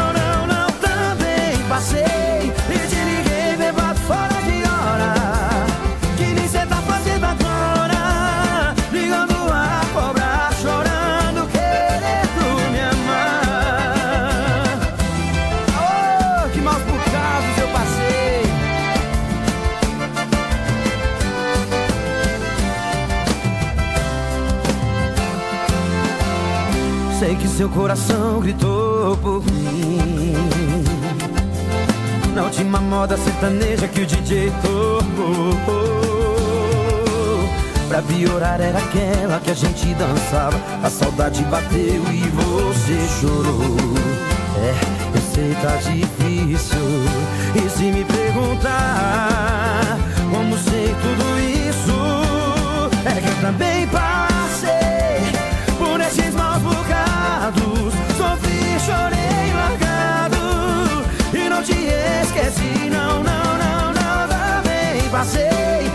seu 27.63 27.69
coração 27.69 28.41
gritou 28.41 29.15
por 29.17 29.41
mim. 29.45 30.33
Na 32.35 32.43
última 32.43 32.81
moda 32.81 33.15
sertaneja 33.15 33.87
que 33.87 34.01
o 34.01 34.05
DJ 34.05 34.51
tocou. 34.61 35.53
Pra 37.87 38.01
piorar 38.01 38.59
era 38.59 38.77
aquela 38.77 39.39
que 39.39 39.51
a 39.51 39.53
gente 39.53 39.93
dançava. 39.93 40.59
A 40.83 40.89
saudade 40.89 41.41
bateu 41.43 42.03
e 42.11 42.27
você 42.31 42.99
chorou. 43.21 43.77
É, 44.57 44.75
eu 45.15 45.21
sei 45.33 45.55
tá 45.61 45.77
difícil. 45.77 46.79
E 47.55 47.69
se 47.69 47.83
me 47.83 48.03
perguntar 48.03 49.97
como 50.29 50.57
sei 50.57 50.93
tudo 51.01 51.39
isso, 51.69 51.95
é 53.05 53.21
que 53.21 53.29
eu 53.29 53.41
também 53.41 53.87
passei. 53.87 54.03
esses 56.09 56.33
maus 56.35 56.61
bocados. 56.61 57.12
Sofri, 57.43 58.79
chorei, 58.79 59.51
largado. 59.53 61.03
E 61.33 61.49
não 61.49 61.61
te 61.61 61.73
esqueci, 62.23 62.89
não, 62.89 63.21
não, 63.21 63.57
não, 63.57 63.91
não. 63.91 64.27
Também 64.29 65.09
passei 65.11 65.91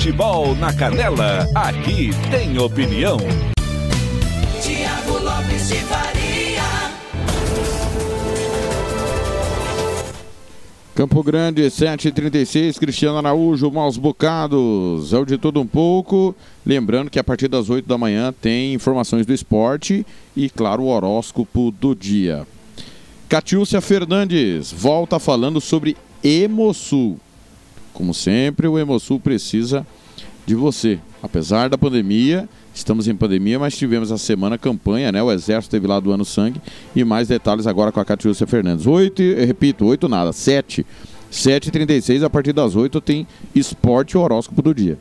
Futebol 0.00 0.54
na 0.54 0.72
Canela. 0.72 1.46
Aqui 1.54 2.08
tem 2.30 2.58
opinião. 2.58 3.18
Tiago 4.62 5.18
Lopes 5.22 5.68
de 5.68 5.74
Faria. 5.74 6.62
Campo 10.94 11.22
Grande, 11.22 11.64
7h36, 11.64 12.78
Cristiano 12.78 13.18
Araújo, 13.18 13.70
maus 13.70 13.98
bocados. 13.98 15.12
É 15.12 15.18
o 15.18 15.26
de 15.26 15.36
tudo 15.36 15.60
um 15.60 15.66
pouco. 15.66 16.34
Lembrando 16.64 17.10
que 17.10 17.18
a 17.18 17.24
partir 17.24 17.48
das 17.48 17.68
8 17.68 17.86
da 17.86 17.98
manhã 17.98 18.32
tem 18.32 18.72
informações 18.72 19.26
do 19.26 19.34
esporte 19.34 20.06
e, 20.34 20.48
claro, 20.48 20.84
o 20.84 20.88
horóscopo 20.88 21.70
do 21.70 21.94
dia. 21.94 22.46
Catiúcia 23.28 23.82
Fernandes 23.82 24.72
volta 24.72 25.18
falando 25.18 25.60
sobre 25.60 25.94
Hemosul. 26.24 27.20
Como 27.92 28.14
sempre, 28.14 28.66
o 28.66 28.78
Hemosul 28.78 29.20
precisa 29.20 29.86
de 30.46 30.54
você. 30.54 30.98
Apesar 31.22 31.68
da 31.68 31.76
pandemia, 31.76 32.48
estamos 32.74 33.06
em 33.06 33.14
pandemia, 33.14 33.58
mas 33.58 33.76
tivemos 33.76 34.10
a 34.10 34.18
semana 34.18 34.56
campanha, 34.56 35.12
né? 35.12 35.22
O 35.22 35.30
Exército 35.30 35.70
teve 35.70 35.86
lá 35.86 36.00
doando 36.00 36.24
sangue. 36.24 36.60
E 36.96 37.04
mais 37.04 37.28
detalhes 37.28 37.66
agora 37.66 37.92
com 37.92 38.00
a 38.00 38.04
Catiúcia 38.04 38.46
Fernandes. 38.46 38.86
8, 38.86 39.22
eu 39.22 39.46
repito, 39.46 39.84
8 39.84 40.08
nada, 40.08 40.32
7. 40.32 40.86
7h36, 41.30 42.24
a 42.24 42.30
partir 42.30 42.52
das 42.52 42.74
8 42.74 43.00
tem 43.00 43.26
esporte 43.54 44.18
horóscopo 44.18 44.62
do 44.62 44.74
dia. 44.74 44.98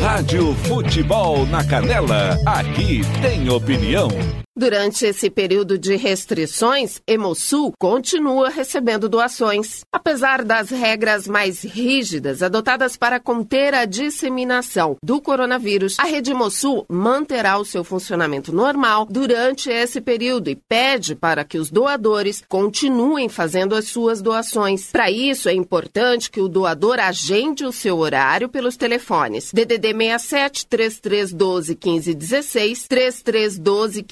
Rádio 0.00 0.54
Futebol 0.54 1.44
na 1.46 1.62
Canela. 1.62 2.38
Aqui 2.46 3.02
tem 3.20 3.50
opinião. 3.50 4.08
Durante 4.56 5.06
esse 5.06 5.30
período 5.30 5.78
de 5.78 5.94
restrições, 5.94 7.00
Hemosul 7.06 7.72
continua 7.78 8.48
recebendo 8.48 9.08
doações. 9.08 9.82
Apesar 9.92 10.44
das 10.44 10.70
regras 10.70 11.28
mais 11.28 11.62
rígidas 11.62 12.42
adotadas 12.42 12.96
para 12.96 13.20
conter 13.20 13.74
a 13.74 13.84
disseminação 13.84 14.96
do 15.02 15.20
coronavírus, 15.20 15.96
a 16.00 16.04
rede 16.04 16.32
Hemosul 16.32 16.84
manterá 16.88 17.58
o 17.58 17.64
seu 17.64 17.84
funcionamento 17.84 18.52
normal 18.52 19.06
durante 19.08 19.70
esse 19.70 20.00
período 20.00 20.50
e 20.50 20.56
pede 20.56 21.14
para 21.14 21.44
que 21.44 21.56
os 21.56 21.70
doadores 21.70 22.42
continuem 22.48 23.28
fazendo 23.28 23.76
as 23.76 23.86
suas 23.86 24.20
doações. 24.20 24.90
Para 24.90 25.10
isso, 25.10 25.48
é 25.48 25.54
importante 25.54 26.28
que 26.28 26.40
o 26.40 26.48
doador 26.48 26.98
agende 26.98 27.64
o 27.64 27.72
seu 27.72 27.98
horário 27.98 28.48
pelos 28.48 28.76
telefones 28.76 29.52
DDD 29.54 29.94
67 29.94 30.66
3312 30.66 31.78
1516, 31.80 32.88
3312 32.88 34.02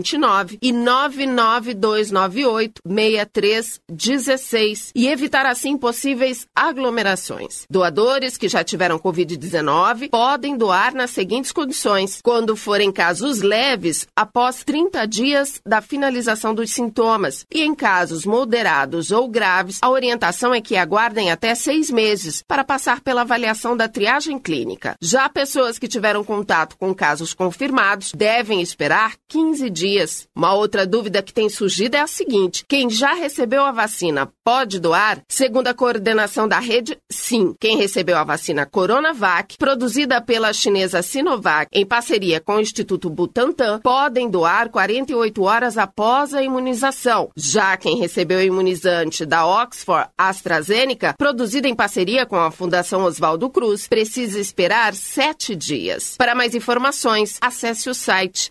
1529 0.00 0.58
e 0.60 0.72
99298 0.72 2.82
6316 2.86 4.92
e 4.94 5.08
evitar 5.08 5.46
assim 5.46 5.76
possíveis 5.76 6.46
aglomerações. 6.54 7.66
Doadores 7.70 8.36
que 8.36 8.48
já 8.48 8.62
tiveram 8.62 8.98
Covid-19 8.98 10.10
podem 10.10 10.56
doar 10.56 10.94
nas 10.94 11.10
seguintes 11.10 11.52
condições: 11.52 12.20
quando 12.22 12.56
forem 12.56 12.92
casos 12.92 13.42
leves, 13.42 14.06
após 14.14 14.64
30 14.64 15.06
dias 15.06 15.60
da 15.64 15.80
finalização 15.80 16.54
dos 16.54 16.70
sintomas, 16.70 17.46
e 17.52 17.62
em 17.62 17.74
casos 17.74 18.24
moderados 18.24 19.10
ou 19.10 19.28
graves, 19.28 19.78
a 19.82 19.90
orientação 19.90 20.54
é 20.54 20.60
que 20.60 20.76
aguardem 20.76 21.30
até 21.30 21.54
seis 21.54 21.90
meses 21.90 22.42
para 22.46 22.64
passar 22.64 23.00
pela 23.00 23.22
avaliação 23.22 23.76
da 23.76 23.88
triagem 23.88 24.38
clínica. 24.38 24.96
Já 25.00 25.28
pessoas 25.28 25.78
que 25.78 25.88
tiveram 25.88 26.24
contato 26.24 26.76
com 26.78 26.94
casos 26.94 27.34
confirmados 27.34 28.12
devem 28.12 28.60
esperar 28.60 29.14
15 29.28 29.70
dias. 29.76 30.26
Uma 30.34 30.54
outra 30.54 30.86
dúvida 30.86 31.22
que 31.22 31.32
tem 31.32 31.48
surgido 31.48 31.96
é 31.96 32.00
a 32.00 32.06
seguinte: 32.06 32.64
quem 32.66 32.88
já 32.88 33.12
recebeu 33.14 33.64
a 33.64 33.70
vacina 33.70 34.32
pode 34.42 34.80
doar? 34.80 35.20
Segundo 35.28 35.68
a 35.68 35.74
coordenação 35.74 36.48
da 36.48 36.58
rede, 36.58 36.98
sim. 37.10 37.54
Quem 37.60 37.76
recebeu 37.76 38.16
a 38.16 38.24
vacina 38.24 38.64
Coronavac, 38.64 39.58
produzida 39.58 40.20
pela 40.20 40.52
chinesa 40.52 41.02
Sinovac 41.02 41.68
em 41.72 41.84
parceria 41.84 42.40
com 42.40 42.56
o 42.56 42.60
Instituto 42.60 43.10
Butantan, 43.10 43.80
podem 43.80 44.30
doar 44.30 44.70
48 44.70 45.42
horas 45.42 45.76
após 45.76 46.32
a 46.32 46.42
imunização. 46.42 47.30
Já 47.36 47.76
quem 47.76 47.98
recebeu 47.98 48.38
o 48.38 48.42
imunizante 48.42 49.26
da 49.26 49.46
Oxford 49.46 50.08
AstraZeneca, 50.16 51.14
produzida 51.18 51.68
em 51.68 51.74
parceria 51.74 52.24
com 52.24 52.36
a 52.36 52.50
Fundação 52.50 53.04
Oswaldo 53.04 53.50
Cruz, 53.50 53.86
precisa 53.86 54.40
esperar 54.40 54.94
sete 54.94 55.54
dias. 55.54 56.14
Para 56.16 56.34
mais 56.34 56.54
informações, 56.54 57.36
acesse 57.40 57.90
o 57.90 57.94
site 57.94 58.50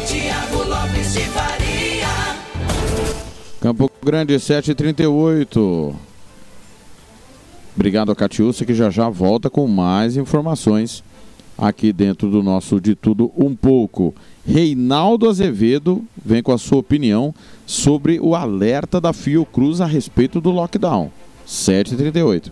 Tiago 0.08 0.64
Lopes 0.70 1.14
de 1.14 1.22
Faria. 1.22 2.08
Campo 3.60 3.90
Grande, 4.04 4.36
7h38. 4.36 5.96
Obrigado 7.76 8.12
a 8.12 8.16
Catiúcia, 8.16 8.66
que 8.66 8.74
já 8.74 8.90
já 8.90 9.10
volta 9.10 9.50
com 9.50 9.68
mais 9.68 10.16
informações 10.16 11.04
aqui 11.58 11.92
dentro 11.92 12.30
do 12.30 12.42
nosso 12.42 12.80
De 12.80 12.96
Tudo 12.96 13.32
Um 13.38 13.56
Pouco. 13.56 14.14
Reinaldo 14.46 15.30
Azevedo 15.30 16.04
vem 16.24 16.42
com 16.42 16.52
a 16.52 16.58
sua 16.58 16.78
opinião 16.80 17.34
sobre 17.66 18.20
o 18.20 18.36
alerta 18.36 19.02
da 19.02 19.12
Fiocruz 19.12 19.82
a 19.82 19.86
respeito 19.86 20.40
do 20.40 20.52
lockdown. 20.52 21.12
7h38. 21.48 22.52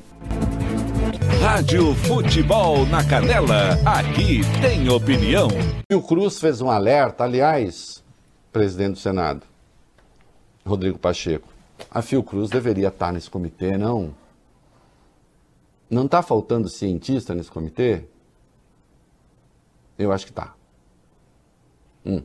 Rádio 1.41 1.93
Futebol 1.95 2.85
na 2.87 3.03
Canela. 3.03 3.79
Aqui 3.85 4.41
tem 4.61 4.89
opinião. 4.89 5.47
E 5.89 5.95
o 5.95 6.01
Cruz 6.01 6.39
fez 6.39 6.61
um 6.61 6.69
alerta, 6.69 7.23
aliás, 7.23 8.03
presidente 8.51 8.93
do 8.93 8.99
Senado, 8.99 9.41
Rodrigo 10.65 10.97
Pacheco. 10.97 11.47
A 11.91 12.01
Fiocruz 12.01 12.49
deveria 12.49 12.87
estar 12.87 13.11
nesse 13.11 13.29
comitê, 13.29 13.77
não? 13.77 14.11
Não 15.93 16.05
está 16.05 16.23
faltando 16.23 16.67
cientista 16.67 17.35
nesse 17.35 17.51
comitê? 17.51 18.05
Eu 19.97 20.11
acho 20.11 20.25
que 20.25 20.31
está. 20.31 20.55
Hum. 22.03 22.23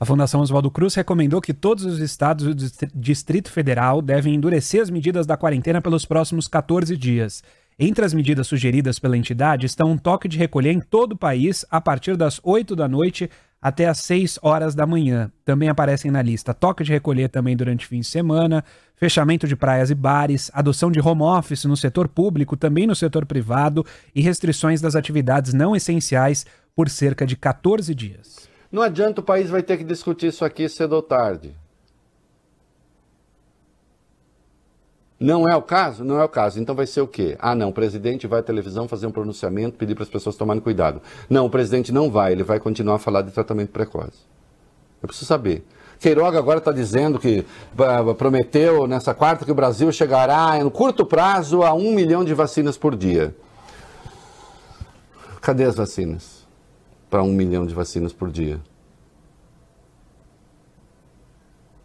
A 0.00 0.04
Fundação 0.04 0.40
Oswaldo 0.40 0.70
Cruz 0.70 0.94
recomendou 0.94 1.40
que 1.40 1.54
todos 1.54 1.84
os 1.84 2.00
estados 2.00 2.44
e 2.46 2.48
o 2.48 2.54
Distri- 2.54 2.90
Distrito 2.94 3.52
Federal 3.52 4.02
devem 4.02 4.34
endurecer 4.34 4.82
as 4.82 4.90
medidas 4.90 5.26
da 5.26 5.36
quarentena 5.36 5.80
pelos 5.80 6.04
próximos 6.04 6.48
14 6.48 6.96
dias. 6.96 7.42
Entre 7.78 8.04
as 8.04 8.12
medidas 8.12 8.46
sugeridas 8.46 8.98
pela 8.98 9.16
entidade 9.16 9.66
estão 9.66 9.92
um 9.92 9.96
toque 9.96 10.26
de 10.26 10.36
recolher 10.36 10.72
em 10.72 10.80
todo 10.80 11.12
o 11.12 11.18
país 11.18 11.64
a 11.70 11.80
partir 11.80 12.16
das 12.16 12.40
8 12.42 12.74
da 12.74 12.88
noite 12.88 13.30
até 13.60 13.86
às 13.86 13.98
6 13.98 14.38
horas 14.42 14.74
da 14.74 14.86
manhã. 14.86 15.30
Também 15.44 15.68
aparecem 15.68 16.10
na 16.10 16.22
lista 16.22 16.54
toque 16.54 16.82
de 16.82 16.92
recolher 16.92 17.28
também 17.28 17.56
durante 17.56 17.86
fim 17.86 18.00
de 18.00 18.06
semana, 18.06 18.64
fechamento 18.96 19.46
de 19.46 19.54
praias 19.54 19.90
e 19.90 19.94
bares, 19.94 20.50
adoção 20.54 20.90
de 20.90 21.00
home 21.00 21.22
office 21.22 21.64
no 21.64 21.76
setor 21.76 22.08
público, 22.08 22.56
também 22.56 22.86
no 22.86 22.94
setor 22.94 23.26
privado 23.26 23.84
e 24.14 24.22
restrições 24.22 24.80
das 24.80 24.96
atividades 24.96 25.52
não 25.52 25.76
essenciais 25.76 26.46
por 26.74 26.88
cerca 26.88 27.26
de 27.26 27.36
14 27.36 27.94
dias. 27.94 28.48
Não 28.72 28.82
adianta, 28.82 29.20
o 29.20 29.24
país 29.24 29.50
vai 29.50 29.62
ter 29.62 29.76
que 29.76 29.84
discutir 29.84 30.28
isso 30.28 30.44
aqui 30.44 30.68
cedo 30.68 30.92
ou 30.92 31.02
tarde. 31.02 31.54
Não 35.20 35.46
é 35.46 35.54
o 35.54 35.60
caso? 35.60 36.02
Não 36.02 36.18
é 36.18 36.24
o 36.24 36.28
caso. 36.28 36.58
Então 36.58 36.74
vai 36.74 36.86
ser 36.86 37.02
o 37.02 37.06
quê? 37.06 37.36
Ah, 37.38 37.54
não, 37.54 37.68
o 37.68 37.72
presidente 37.74 38.26
vai 38.26 38.40
à 38.40 38.42
televisão 38.42 38.88
fazer 38.88 39.06
um 39.06 39.12
pronunciamento, 39.12 39.76
pedir 39.76 39.94
para 39.94 40.04
as 40.04 40.08
pessoas 40.08 40.34
tomarem 40.34 40.62
cuidado. 40.62 41.02
Não, 41.28 41.44
o 41.44 41.50
presidente 41.50 41.92
não 41.92 42.10
vai, 42.10 42.32
ele 42.32 42.42
vai 42.42 42.58
continuar 42.58 42.94
a 42.94 42.98
falar 42.98 43.20
de 43.20 43.30
tratamento 43.30 43.68
precoce. 43.68 44.24
Eu 45.02 45.06
preciso 45.06 45.26
saber. 45.26 45.62
Queiroga 45.98 46.38
agora 46.38 46.58
está 46.58 46.72
dizendo 46.72 47.18
que 47.18 47.44
prometeu 48.16 48.86
nessa 48.86 49.12
quarta 49.12 49.44
que 49.44 49.52
o 49.52 49.54
Brasil 49.54 49.92
chegará 49.92 50.58
em 50.58 50.70
curto 50.70 51.04
prazo 51.04 51.62
a 51.62 51.74
um 51.74 51.92
milhão 51.92 52.24
de 52.24 52.32
vacinas 52.32 52.78
por 52.78 52.96
dia. 52.96 53.36
Cadê 55.42 55.64
as 55.64 55.74
vacinas? 55.74 56.46
Para 57.10 57.22
um 57.22 57.32
milhão 57.32 57.66
de 57.66 57.74
vacinas 57.74 58.14
por 58.14 58.30
dia. 58.30 58.58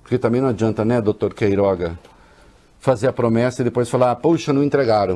Porque 0.02 0.18
também 0.18 0.40
não 0.40 0.50
adianta, 0.50 0.86
né, 0.86 1.02
doutor 1.02 1.34
Queiroga, 1.34 2.00
fazer 2.86 3.08
a 3.08 3.14
promessa 3.14 3.62
e 3.62 3.66
depois 3.66 3.90
falar, 3.90 4.16
puxa, 4.18 4.54
não 4.54 4.64
entregaram. 4.64 5.16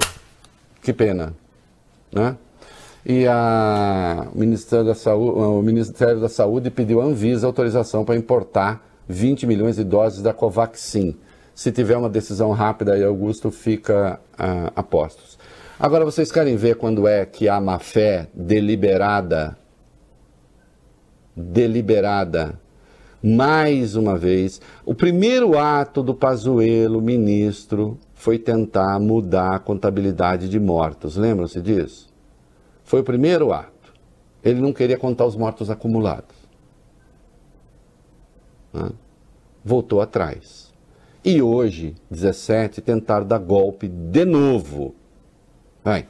Que 0.81 0.91
pena. 0.91 1.35
Né? 2.11 2.35
E 3.05 3.27
a, 3.27 4.27
Ministério 4.33 4.85
da 4.85 4.95
Saúde, 4.95 5.39
o 5.39 5.61
Ministério 5.61 6.19
da 6.19 6.27
Saúde 6.27 6.71
pediu 6.71 6.99
a 6.99 7.05
Anvisa 7.05 7.45
autorização 7.45 8.03
para 8.03 8.15
importar 8.15 8.83
20 9.07 9.45
milhões 9.45 9.75
de 9.75 9.83
doses 9.83 10.23
da 10.23 10.33
Covaxin. 10.33 11.15
Se 11.53 11.71
tiver 11.71 11.95
uma 11.95 12.09
decisão 12.09 12.51
rápida 12.51 12.93
aí, 12.93 13.03
Augusto, 13.03 13.51
fica 13.51 14.19
uh, 14.33 14.71
a 14.75 14.81
postos. 14.81 15.37
Agora, 15.79 16.03
vocês 16.03 16.31
querem 16.31 16.55
ver 16.55 16.75
quando 16.75 17.07
é 17.07 17.23
que 17.23 17.47
há 17.47 17.61
má 17.61 17.77
fé 17.77 18.29
deliberada, 18.33 19.55
deliberada, 21.35 22.59
mais 23.21 23.95
uma 23.95 24.17
vez, 24.17 24.61
o 24.85 24.95
primeiro 24.95 25.57
ato 25.57 26.01
do 26.01 26.13
Pazuello, 26.13 27.01
ministro, 27.01 27.97
foi 28.13 28.37
tentar 28.37 28.99
mudar 28.99 29.55
a 29.55 29.59
contabilidade 29.59 30.47
de 30.49 30.59
mortos. 30.59 31.15
Lembram-se 31.17 31.61
disso? 31.61 32.09
Foi 32.83 33.01
o 33.01 33.03
primeiro 33.03 33.51
ato. 33.51 33.93
Ele 34.43 34.61
não 34.61 34.71
queria 34.71 34.97
contar 34.97 35.25
os 35.25 35.35
mortos 35.35 35.69
acumulados. 35.69 36.35
Né? 38.73 38.89
Voltou 39.63 40.01
atrás. 40.01 40.73
E 41.23 41.41
hoje, 41.41 41.95
17, 42.09 42.81
tentaram 42.81 43.27
dar 43.27 43.39
golpe 43.39 43.87
de 43.87 44.23
novo. 44.23 44.95
Vai. 45.83 46.07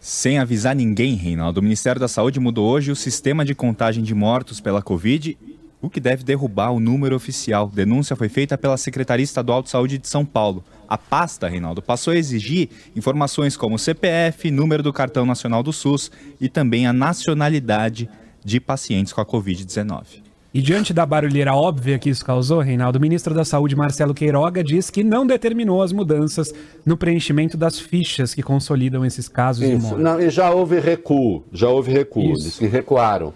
Sem 0.00 0.38
avisar 0.38 0.76
ninguém, 0.76 1.14
Reinaldo, 1.14 1.58
o 1.58 1.62
Ministério 1.62 2.00
da 2.00 2.06
Saúde 2.06 2.38
mudou 2.38 2.70
hoje 2.70 2.92
o 2.92 2.96
sistema 2.96 3.44
de 3.44 3.54
contagem 3.54 4.02
de 4.02 4.14
mortos 4.14 4.60
pela 4.60 4.80
Covid 4.80 5.36
o 5.80 5.88
que 5.88 6.00
deve 6.00 6.24
derrubar 6.24 6.72
o 6.72 6.80
número 6.80 7.14
oficial. 7.14 7.70
Denúncia 7.72 8.16
foi 8.16 8.28
feita 8.28 8.58
pela 8.58 8.76
Secretaria 8.76 9.24
Estadual 9.24 9.62
de 9.62 9.70
Saúde 9.70 9.98
de 9.98 10.08
São 10.08 10.24
Paulo. 10.24 10.64
A 10.88 10.98
pasta, 10.98 11.48
Reinaldo, 11.48 11.82
passou 11.82 12.12
a 12.12 12.16
exigir 12.16 12.68
informações 12.96 13.56
como 13.56 13.78
CPF, 13.78 14.50
número 14.50 14.82
do 14.82 14.92
cartão 14.92 15.24
nacional 15.24 15.62
do 15.62 15.72
SUS 15.72 16.10
e 16.40 16.48
também 16.48 16.86
a 16.86 16.92
nacionalidade 16.92 18.08
de 18.44 18.58
pacientes 18.58 19.12
com 19.12 19.20
a 19.20 19.26
Covid-19. 19.26 20.28
E 20.52 20.62
diante 20.62 20.94
da 20.94 21.04
barulheira 21.04 21.54
óbvia 21.54 21.98
que 21.98 22.08
isso 22.08 22.24
causou, 22.24 22.60
Reinaldo, 22.60 22.98
o 22.98 23.00
ministro 23.02 23.34
da 23.34 23.44
Saúde, 23.44 23.76
Marcelo 23.76 24.14
Queiroga, 24.14 24.64
diz 24.64 24.88
que 24.88 25.04
não 25.04 25.26
determinou 25.26 25.82
as 25.82 25.92
mudanças 25.92 26.54
no 26.86 26.96
preenchimento 26.96 27.56
das 27.56 27.78
fichas 27.78 28.34
que 28.34 28.42
consolidam 28.42 29.04
esses 29.04 29.28
casos 29.28 29.62
Isso. 29.62 29.76
de 29.76 29.82
morte. 29.82 30.00
Não, 30.00 30.18
e 30.18 30.30
já 30.30 30.50
houve 30.50 30.80
recuo, 30.80 31.44
já 31.52 31.68
houve 31.68 31.92
recuo, 31.92 32.32
Isso. 32.32 32.58
que 32.58 32.66
recuaram. 32.66 33.34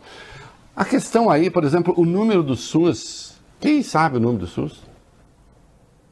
A 0.74 0.84
questão 0.84 1.28
aí, 1.28 1.50
por 1.50 1.64
exemplo, 1.64 1.94
o 1.96 2.04
número 2.04 2.42
do 2.42 2.56
SUS. 2.56 3.40
Quem 3.60 3.82
sabe 3.82 4.16
o 4.16 4.20
número 4.20 4.40
do 4.40 4.46
SUS? 4.46 4.80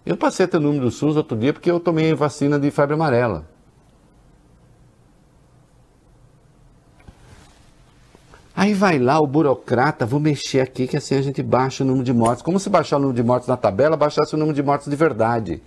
Eu 0.04 0.16
passei 0.16 0.44
a 0.44 0.48
ter 0.48 0.58
o 0.58 0.61
número 0.61 0.84
do 0.84 0.90
SUS 0.90 1.16
outro 1.16 1.36
dia 1.36 1.52
porque 1.52 1.70
eu 1.70 1.80
tomei 1.80 2.14
vacina 2.14 2.58
de 2.58 2.70
febre 2.70 2.94
amarela. 2.94 3.48
Aí 8.54 8.74
vai 8.74 8.98
lá 8.98 9.18
o 9.18 9.26
burocrata, 9.26 10.04
vou 10.04 10.20
mexer 10.20 10.61
aqui 10.61 10.86
que 10.86 10.96
assim 10.96 11.14
a 11.14 11.22
gente 11.22 11.42
baixa 11.42 11.82
o 11.82 11.86
número 11.86 12.04
de 12.04 12.12
mortes. 12.12 12.42
Como 12.42 12.61
se 12.61 12.68
baixar 12.68 12.96
o 12.96 13.00
número 13.00 13.16
de 13.16 13.22
mortes 13.22 13.48
na 13.48 13.56
tabela, 13.56 13.96
baixasse 13.96 14.34
o 14.34 14.38
número 14.38 14.54
de 14.54 14.62
mortes 14.62 14.86
de 14.88 14.96
verdade. 14.96 15.62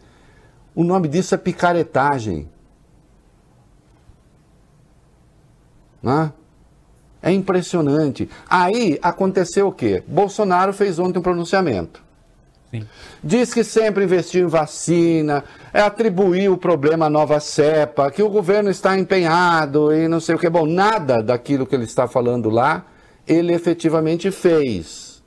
O 0.75 0.83
nome 0.83 1.07
disso 1.07 1.33
é 1.33 1.37
picaretagem. 1.37 2.47
Né? 6.03 6.31
É 7.23 7.31
impressionante. 7.31 8.29
Aí 8.49 8.99
aconteceu 9.01 9.69
o 9.69 9.71
quê? 9.71 10.03
Bolsonaro 10.05 10.73
fez 10.73 10.99
ontem 10.99 11.19
um 11.19 11.21
pronunciamento. 11.21 12.03
Sim. 12.69 12.85
Diz 13.23 13.53
que 13.53 13.63
sempre 13.63 14.03
investiu 14.03 14.45
em 14.45 14.49
vacina, 14.49 15.41
é 15.71 15.79
atribuir 15.79 16.49
o 16.49 16.57
problema 16.57 17.05
à 17.05 17.09
nova 17.09 17.39
cepa, 17.39 18.11
que 18.11 18.21
o 18.21 18.29
governo 18.29 18.69
está 18.69 18.97
empenhado 18.97 19.93
e 19.93 20.05
não 20.09 20.19
sei 20.19 20.35
o 20.35 20.37
que. 20.37 20.49
Bom, 20.49 20.65
nada 20.65 21.23
daquilo 21.23 21.65
que 21.65 21.73
ele 21.73 21.85
está 21.85 22.09
falando 22.09 22.49
lá, 22.49 22.85
ele 23.25 23.53
efetivamente 23.53 24.29
fez. 24.29 25.23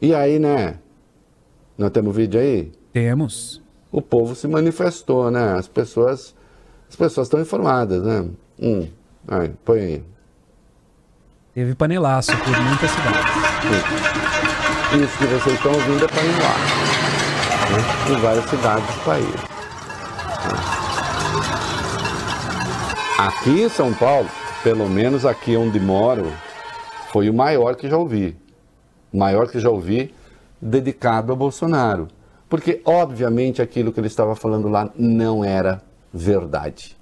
E 0.00 0.14
aí, 0.14 0.38
né? 0.38 0.78
Nós 1.76 1.90
temos 1.90 2.16
vídeo 2.16 2.40
aí? 2.40 2.72
Temos. 2.90 3.60
O 3.92 4.00
povo 4.00 4.34
se 4.34 4.48
manifestou, 4.48 5.30
né? 5.30 5.54
As 5.58 5.68
pessoas, 5.68 6.34
as 6.88 6.96
pessoas 6.96 7.26
estão 7.26 7.40
informadas, 7.40 8.02
né? 8.02 8.24
Hum. 8.58 8.88
Aí, 9.26 9.52
põe 9.64 9.80
aí. 9.80 10.04
Teve 11.54 11.74
panelaço 11.74 12.32
por 12.36 12.60
muitas 12.60 12.90
cidades. 12.90 13.44
Isso 15.02 15.18
que 15.18 15.26
vocês 15.26 15.56
estão 15.56 15.72
ouvindo 15.72 16.04
é 16.04 16.08
panelar. 16.08 16.58
Né? 17.70 18.14
Em 18.14 18.20
várias 18.20 18.44
cidades 18.50 18.86
do 18.86 19.04
país. 19.04 19.34
Aqui 23.18 23.62
em 23.62 23.68
São 23.68 23.94
Paulo, 23.94 24.28
pelo 24.62 24.88
menos 24.88 25.24
aqui 25.24 25.56
onde 25.56 25.80
moro, 25.80 26.32
foi 27.10 27.30
o 27.30 27.34
maior 27.34 27.76
que 27.76 27.88
já 27.88 27.96
ouvi. 27.96 28.36
O 29.12 29.18
maior 29.18 29.48
que 29.48 29.58
já 29.58 29.70
ouvi 29.70 30.14
dedicado 30.60 31.32
a 31.32 31.36
Bolsonaro. 31.36 32.08
Porque, 32.48 32.82
obviamente, 32.84 33.62
aquilo 33.62 33.92
que 33.92 34.00
ele 34.00 34.08
estava 34.08 34.36
falando 34.36 34.68
lá 34.68 34.90
não 34.96 35.44
era 35.44 35.82
verdade. 36.12 36.96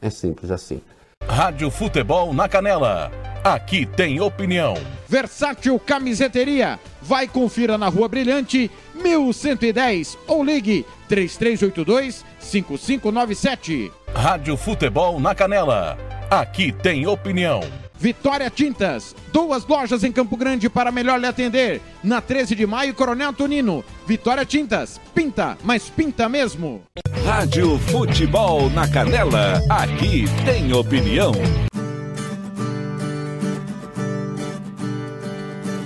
É 0.00 0.10
simples 0.10 0.50
assim. 0.50 0.80
Rádio 1.28 1.70
Futebol 1.70 2.32
na 2.32 2.48
Canela. 2.48 3.10
Aqui 3.42 3.84
tem 3.84 4.20
opinião. 4.20 4.74
Versátil 5.08 5.78
Camiseteria. 5.78 6.78
Vai 7.02 7.26
confira 7.28 7.76
na 7.76 7.88
Rua 7.88 8.08
Brilhante, 8.08 8.70
1110 8.94 10.16
ou 10.26 10.42
ligue 10.42 10.86
3382 11.08 12.24
5597. 12.38 13.92
Rádio 14.14 14.56
Futebol 14.56 15.20
na 15.20 15.34
Canela. 15.34 15.98
Aqui 16.30 16.72
tem 16.72 17.06
opinião. 17.06 17.60
Vitória 17.98 18.50
Tintas, 18.50 19.14
duas 19.32 19.66
lojas 19.66 20.04
em 20.04 20.12
Campo 20.12 20.36
Grande 20.36 20.68
para 20.68 20.92
melhor 20.92 21.18
lhe 21.18 21.26
atender. 21.26 21.80
Na 22.02 22.20
13 22.20 22.54
de 22.54 22.66
maio, 22.66 22.94
Coronel 22.94 23.32
Tonino. 23.32 23.84
Vitória 24.06 24.44
Tintas, 24.44 25.00
pinta, 25.14 25.56
mas 25.64 25.88
pinta 25.88 26.28
mesmo. 26.28 26.82
Rádio 27.24 27.78
Futebol 27.78 28.70
na 28.70 28.86
Canela. 28.86 29.60
Aqui 29.70 30.26
tem 30.44 30.72
opinião. 30.72 31.32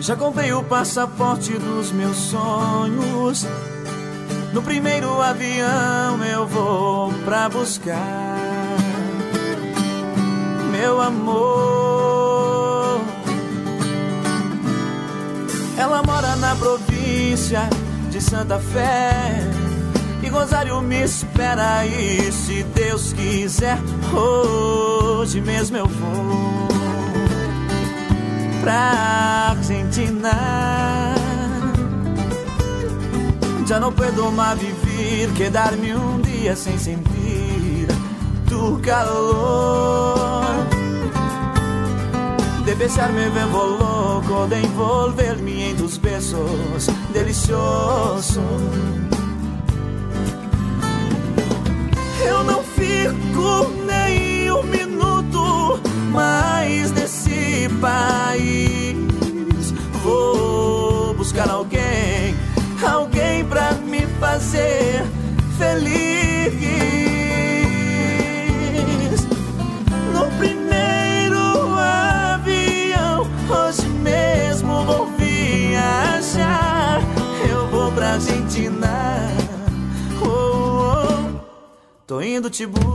Já 0.00 0.16
comprei 0.16 0.52
o 0.52 0.64
passaporte 0.64 1.52
dos 1.52 1.92
meus 1.92 2.16
sonhos. 2.16 3.46
No 4.52 4.62
primeiro 4.62 5.20
avião 5.22 6.24
eu 6.24 6.46
vou 6.46 7.12
pra 7.24 7.48
buscar 7.48 8.40
meu 10.72 11.00
amor. 11.00 11.89
Ela 15.80 16.02
mora 16.02 16.36
na 16.36 16.54
província 16.56 17.62
de 18.10 18.20
Santa 18.20 18.58
Fé. 18.58 19.12
E 20.22 20.28
Rosário 20.28 20.78
me 20.82 21.02
espera 21.02 21.78
aí, 21.78 22.30
se 22.30 22.62
Deus 22.64 23.14
quiser. 23.14 23.78
Hoje 24.12 25.40
mesmo 25.40 25.78
eu 25.78 25.86
vou 25.86 26.68
pra 28.60 29.54
Argentina. 29.56 31.14
Já 33.66 33.80
não 33.80 33.90
puedo 33.90 34.30
más 34.32 34.58
vivir, 34.58 35.32
quedarme 35.32 35.94
un 35.94 36.20
día 36.20 36.54
sem 36.54 36.76
sentir 36.78 37.88
tu 38.46 38.78
calor. 38.82 40.09
De 42.70 42.76
besarme 42.76 43.28
me 43.30 43.30
vuelvo 43.30 43.64
loco, 43.82 44.46
de 44.46 44.60
envolver-me 44.64 45.70
em 45.70 45.74
tus 45.74 45.96
besos 45.96 46.86
deliciosos. 47.12 48.38
Eu 52.24 52.44
não 52.44 52.62
fico 52.62 53.72
nem 53.84 54.52
um 54.52 54.62
minuto 54.62 55.80
mais 56.12 56.92
nesse 56.92 57.68
país. 57.80 58.94
Vou 60.04 61.12
buscar 61.14 61.50
alguém, 61.50 62.36
alguém 62.88 63.44
pra 63.46 63.72
me 63.72 64.06
fazer 64.20 65.02
feliz. 65.58 67.09
Argentina. 78.10 79.28
Oh, 80.20 80.26
oh, 80.26 81.40
tô 82.06 82.20
indo 82.20 82.50
te 82.50 82.66
buscar. 82.66 82.90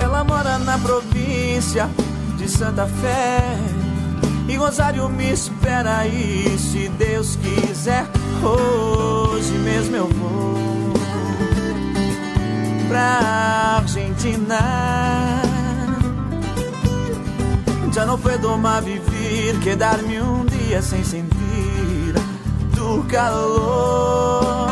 Ela 0.00 0.24
mora 0.24 0.58
na 0.58 0.78
província 0.78 1.90
Santa 2.54 2.86
Fé. 2.86 3.58
E 4.48 4.56
Rosário 4.56 5.08
me 5.08 5.32
espera 5.32 5.98
aí, 5.98 6.56
se 6.56 6.88
Deus 6.90 7.36
quiser. 7.36 8.06
Hoje 8.42 9.52
mesmo 9.54 9.96
eu 9.96 10.08
vou 10.08 10.94
pra 12.88 13.78
Argentina. 13.78 15.42
Ya 17.92 18.04
no 18.06 18.18
puedo 18.18 18.56
más 18.56 18.84
vivir, 18.84 19.58
quedarme 19.60 20.20
un 20.20 20.46
día 20.46 20.80
sin 20.80 21.04
sentir 21.04 22.14
tu 22.76 23.04
calor. 23.08 24.68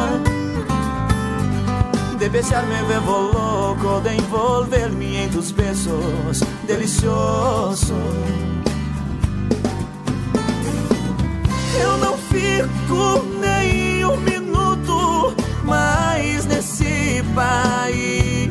De 2.18 2.28
besarme 2.28 2.76
vivo 2.84 3.61
loco, 3.72 4.00
de 4.00 4.14
envolver-me 4.16 5.16
em 5.16 5.28
tus 5.28 5.50
besos 5.50 6.40
deliciosos. 6.66 7.90
Eu 11.80 11.98
não 11.98 12.16
fico 12.18 13.24
nem 13.40 14.04
um 14.04 14.16
minuto 14.18 15.34
mais 15.64 16.44
nesse 16.46 17.22
país. 17.34 18.50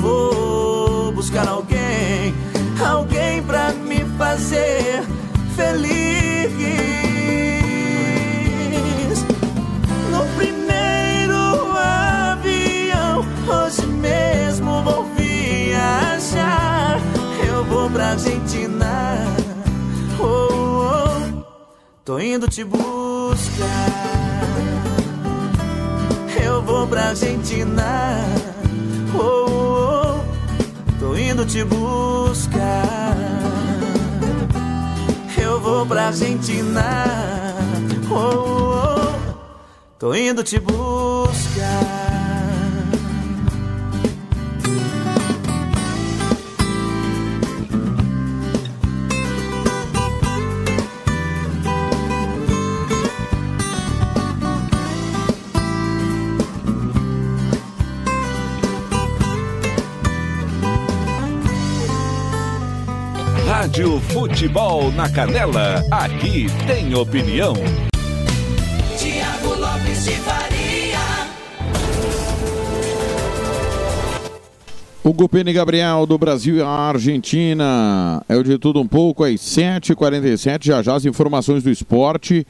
Vou 0.00 1.12
buscar 1.12 1.48
alguém, 1.48 2.34
alguém 2.84 3.42
pra 3.42 3.72
me 3.72 4.04
fazer 4.16 5.02
feliz. 5.54 6.85
Argentina. 18.16 19.26
Oh, 20.18 20.24
oh, 20.24 21.44
tô 22.02 22.18
indo 22.18 22.48
te 22.48 22.64
buscar. 22.64 23.66
Eu 26.42 26.62
vou 26.62 26.88
pra 26.88 27.10
Argentina. 27.10 28.16
Oh, 29.14 29.50
oh, 29.50 30.98
tô 30.98 31.14
indo 31.14 31.44
te 31.44 31.62
buscar. 31.62 33.14
Eu 35.38 35.60
vou 35.60 35.84
pra 35.84 36.06
Argentina. 36.06 37.04
Oh, 38.10 38.14
oh, 38.14 39.36
tô 39.98 40.14
indo 40.14 40.42
te 40.42 40.58
buscar. 40.58 42.05
Futebol 64.16 64.90
na 64.92 65.10
Canela, 65.10 65.84
aqui 65.90 66.46
tem 66.66 66.94
opinião. 66.94 67.52
Tiago 68.98 69.60
Lopes 69.60 70.04
de 70.06 70.12
Faria. 70.12 70.98
Pena 75.28 75.50
e 75.50 75.52
Gabriel 75.52 76.06
do 76.06 76.16
Brasil 76.16 76.56
e 76.56 76.62
a 76.62 76.66
Argentina. 76.66 78.24
É 78.26 78.34
o 78.36 78.42
de 78.42 78.56
tudo 78.56 78.80
um 78.80 78.88
pouco, 78.88 79.22
às 79.22 79.34
7h47. 79.34 80.64
Já 80.64 80.82
já 80.82 80.94
as 80.94 81.04
informações 81.04 81.62
do 81.62 81.68
esporte. 81.68 82.46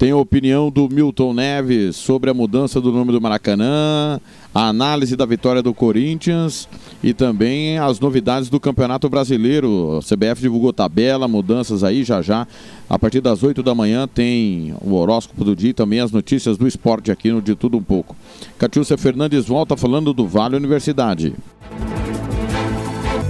Tem 0.00 0.12
a 0.12 0.16
opinião 0.16 0.70
do 0.70 0.88
Milton 0.88 1.34
Neves 1.34 1.94
sobre 1.94 2.30
a 2.30 2.34
mudança 2.34 2.80
do 2.80 2.90
nome 2.90 3.12
do 3.12 3.20
Maracanã, 3.20 4.18
a 4.54 4.68
análise 4.68 5.14
da 5.14 5.26
vitória 5.26 5.62
do 5.62 5.74
Corinthians 5.74 6.66
e 7.02 7.12
também 7.12 7.78
as 7.78 8.00
novidades 8.00 8.48
do 8.48 8.58
Campeonato 8.58 9.10
Brasileiro. 9.10 9.98
A 9.98 10.00
CBF 10.00 10.40
divulgou 10.40 10.72
tabela, 10.72 11.28
mudanças 11.28 11.84
aí 11.84 12.02
já 12.02 12.22
já. 12.22 12.48
A 12.88 12.98
partir 12.98 13.20
das 13.20 13.42
8 13.42 13.62
da 13.62 13.74
manhã 13.74 14.08
tem 14.08 14.74
o 14.80 14.94
horóscopo 14.94 15.44
do 15.44 15.54
dia 15.54 15.68
e 15.68 15.74
também 15.74 16.00
as 16.00 16.10
notícias 16.10 16.56
do 16.56 16.66
esporte 16.66 17.12
aqui 17.12 17.30
no 17.30 17.42
De 17.42 17.54
Tudo 17.54 17.76
Um 17.76 17.82
Pouco. 17.82 18.16
Catiúcia 18.58 18.96
Fernandes 18.96 19.44
volta 19.44 19.76
falando 19.76 20.14
do 20.14 20.26
Vale 20.26 20.56
Universidade. 20.56 21.34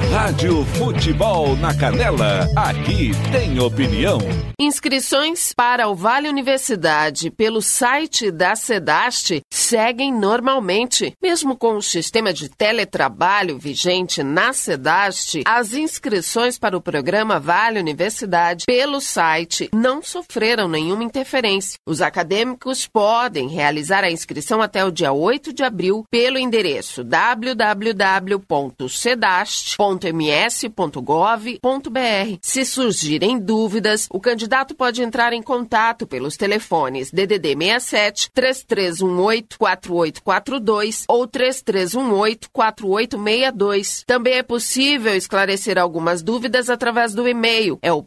Rádio 0.09 0.65
Futebol 0.65 1.55
na 1.57 1.77
Canela, 1.77 2.49
aqui 2.57 3.11
tem 3.31 3.61
opinião. 3.61 4.19
Inscrições 4.59 5.53
para 5.55 5.89
o 5.89 5.95
Vale 5.95 6.29
Universidade 6.29 7.31
pelo 7.31 7.61
site 7.61 8.31
da 8.31 8.57
SEDAST 8.57 9.41
seguem 9.53 10.13
normalmente. 10.13 11.13
Mesmo 11.23 11.57
com 11.57 11.77
o 11.77 11.83
sistema 11.83 12.33
de 12.33 12.49
teletrabalho 12.49 13.59
vigente 13.59 14.23
na 14.23 14.53
SEDAST, 14.53 15.43
as 15.47 15.75
inscrições 15.75 16.59
para 16.59 16.77
o 16.77 16.81
programa 16.81 17.39
Vale 17.39 17.79
Universidade 17.79 18.65
pelo 18.67 19.01
site 19.01 19.71
não 19.73 20.03
sofreram 20.03 20.69
nenhuma 20.69 21.05
interferência. 21.05 21.79
Os 21.87 22.01
acadêmicos 22.01 22.87
podem 22.87 23.49
realizar 23.49 24.03
a 24.03 24.11
inscrição 24.11 24.61
até 24.61 24.85
o 24.85 24.91
dia 24.91 25.13
8 25.13 25.53
de 25.53 25.63
abril 25.63 26.05
pelo 26.11 26.39
endereço 26.39 27.05
www.sedast.ms.gov.br. 29.97 32.39
Se 32.43 32.65
surgirem 32.65 33.39
dúvidas, 33.39 34.07
o 34.11 34.21
candidato 34.21 34.75
pode 34.75 35.03
entrar 35.03 35.33
em 35.33 35.43
contato 35.43 36.07
pelos 36.07 36.37
telefones 36.37 37.11
DDD 37.11 37.57
67 37.57 38.31
3318 38.33 39.59
4842 39.59 41.05
ou 41.09 41.27
3318 41.27 42.51
4862. 42.51 44.05
Também 44.07 44.35
é 44.35 44.43
possível 44.43 45.15
esclarecer 45.15 45.79
algumas 45.79 46.23
dúvidas 46.23 46.71
através 46.71 47.15
do 47.15 47.27
e-mail. 47.27 47.79
É 47.83 47.93
o 47.93 48.05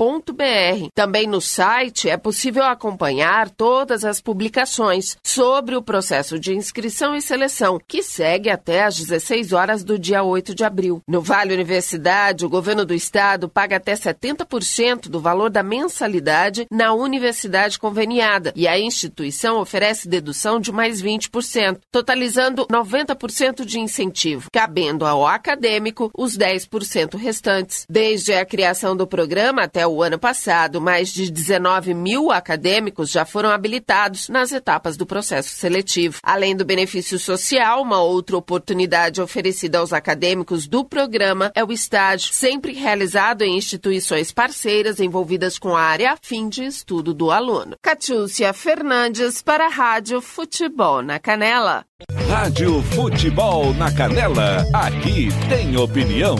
pvu@sedast.ms.gov.br. 0.00 0.88
Também 0.94 1.26
no 1.26 1.40
site 1.40 2.08
é 2.08 2.16
possível 2.16 2.64
acompanhar 2.64 3.50
todas 3.50 4.04
as 4.04 4.20
publicações 4.20 5.16
sobre 5.22 5.76
o 5.76 5.82
processo 5.82 6.38
de 6.38 6.54
inscrição 6.54 7.14
e 7.14 7.20
seleção, 7.20 7.78
que 7.86 8.02
segue 8.02 8.48
até 8.48 8.84
às 8.84 8.96
16 8.96 9.52
horas 9.52 9.84
do 9.84 9.98
dia 9.98 10.22
8 10.22 10.54
de 10.54 10.64
abril. 10.64 11.02
No 11.06 11.20
Vale 11.20 11.52
Universidade, 11.52 12.46
o 12.46 12.48
governo 12.48 12.84
do 12.86 12.94
estado 12.94 13.48
paga 13.48 13.76
até 13.76 13.92
70% 13.92 15.08
do 15.08 15.20
valor 15.20 15.50
da 15.50 15.62
mensalidade 15.62 16.66
na 16.70 16.94
universidade 16.94 17.78
conveniada 17.78 18.52
e 18.56 18.66
a 18.66 18.78
instituição 18.78 19.60
oferece 19.60 20.08
dedução 20.08 20.58
de 20.58 20.72
mais 20.72 21.02
20%, 21.02 21.78
totalizando 21.92 22.66
90% 22.66 23.64
de 23.64 23.78
incentivo, 23.78 24.48
cabendo 24.52 25.04
ao 25.04 25.26
acadêmico 25.26 26.10
os 26.16 26.38
10% 26.38 27.16
restantes. 27.16 27.84
Desde 27.88 28.32
a 28.32 28.46
criação 28.46 28.96
do 28.96 29.06
programa 29.06 29.62
até 29.62 29.86
o 29.86 29.89
ano 30.02 30.18
passado, 30.18 30.80
mais 30.80 31.12
de 31.12 31.30
19 31.30 31.94
mil 31.94 32.30
acadêmicos 32.30 33.10
já 33.10 33.24
foram 33.24 33.50
habilitados 33.50 34.28
nas 34.28 34.52
etapas 34.52 34.96
do 34.96 35.06
processo 35.06 35.50
seletivo. 35.50 36.18
Além 36.22 36.54
do 36.54 36.64
benefício 36.64 37.18
social, 37.18 37.82
uma 37.82 38.00
outra 38.02 38.36
oportunidade 38.36 39.20
oferecida 39.20 39.78
aos 39.78 39.92
acadêmicos 39.92 40.68
do 40.68 40.84
programa 40.84 41.50
é 41.54 41.64
o 41.64 41.72
estágio, 41.72 42.32
sempre 42.32 42.72
realizado 42.72 43.42
em 43.42 43.56
instituições 43.56 44.32
parceiras 44.32 45.00
envolvidas 45.00 45.58
com 45.58 45.74
a 45.74 45.82
área 45.82 46.12
a 46.12 46.16
fim 46.20 46.48
de 46.48 46.64
estudo 46.64 47.14
do 47.14 47.30
aluno. 47.30 47.76
Catiúcia 47.82 48.52
Fernandes 48.52 49.42
para 49.42 49.66
a 49.66 49.70
Rádio 49.70 50.20
Futebol 50.20 51.02
na 51.02 51.18
Canela. 51.18 51.84
Rádio 52.28 52.82
Futebol 52.82 53.74
na 53.74 53.92
Canela, 53.92 54.64
aqui 54.72 55.28
tem 55.48 55.76
opinião. 55.76 56.36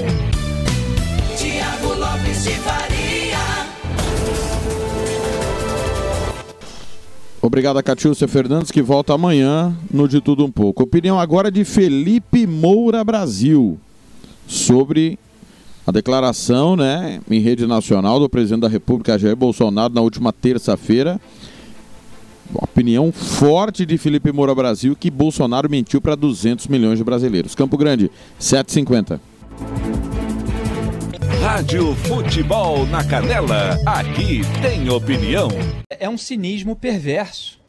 Tiago 1.36 1.94
Lopes 1.94 2.44
de 2.44 2.50
Faria. 2.50 2.99
Obrigado 7.42 7.78
a 7.78 7.82
Catiúcia 7.82 8.28
Fernandes, 8.28 8.70
que 8.70 8.82
volta 8.82 9.14
amanhã 9.14 9.74
no 9.90 10.06
De 10.06 10.20
Tudo 10.20 10.44
Um 10.44 10.50
Pouco. 10.50 10.82
Opinião 10.82 11.18
agora 11.18 11.50
de 11.50 11.64
Felipe 11.64 12.46
Moura 12.46 13.02
Brasil 13.02 13.78
sobre 14.46 15.18
a 15.86 15.90
declaração 15.90 16.76
né, 16.76 17.18
em 17.30 17.40
rede 17.40 17.66
nacional 17.66 18.20
do 18.20 18.28
presidente 18.28 18.60
da 18.60 18.68
República, 18.68 19.18
Jair 19.18 19.34
Bolsonaro, 19.34 19.94
na 19.94 20.02
última 20.02 20.34
terça-feira. 20.34 21.18
Opinião 22.52 23.10
forte 23.10 23.86
de 23.86 23.96
Felipe 23.96 24.30
Moura 24.32 24.54
Brasil 24.54 24.94
que 24.94 25.10
Bolsonaro 25.10 25.70
mentiu 25.70 25.98
para 25.98 26.14
200 26.14 26.66
milhões 26.66 26.98
de 26.98 27.04
brasileiros. 27.04 27.54
Campo 27.54 27.78
Grande, 27.78 28.10
750. 28.38 29.29
Rádio 31.52 31.96
Futebol 31.96 32.86
na 32.86 33.04
Canela, 33.04 33.76
aqui 33.84 34.42
tem 34.62 34.88
opinião. 34.88 35.48
É 35.90 36.08
um 36.08 36.16
cinismo 36.16 36.76
perverso. 36.76 37.60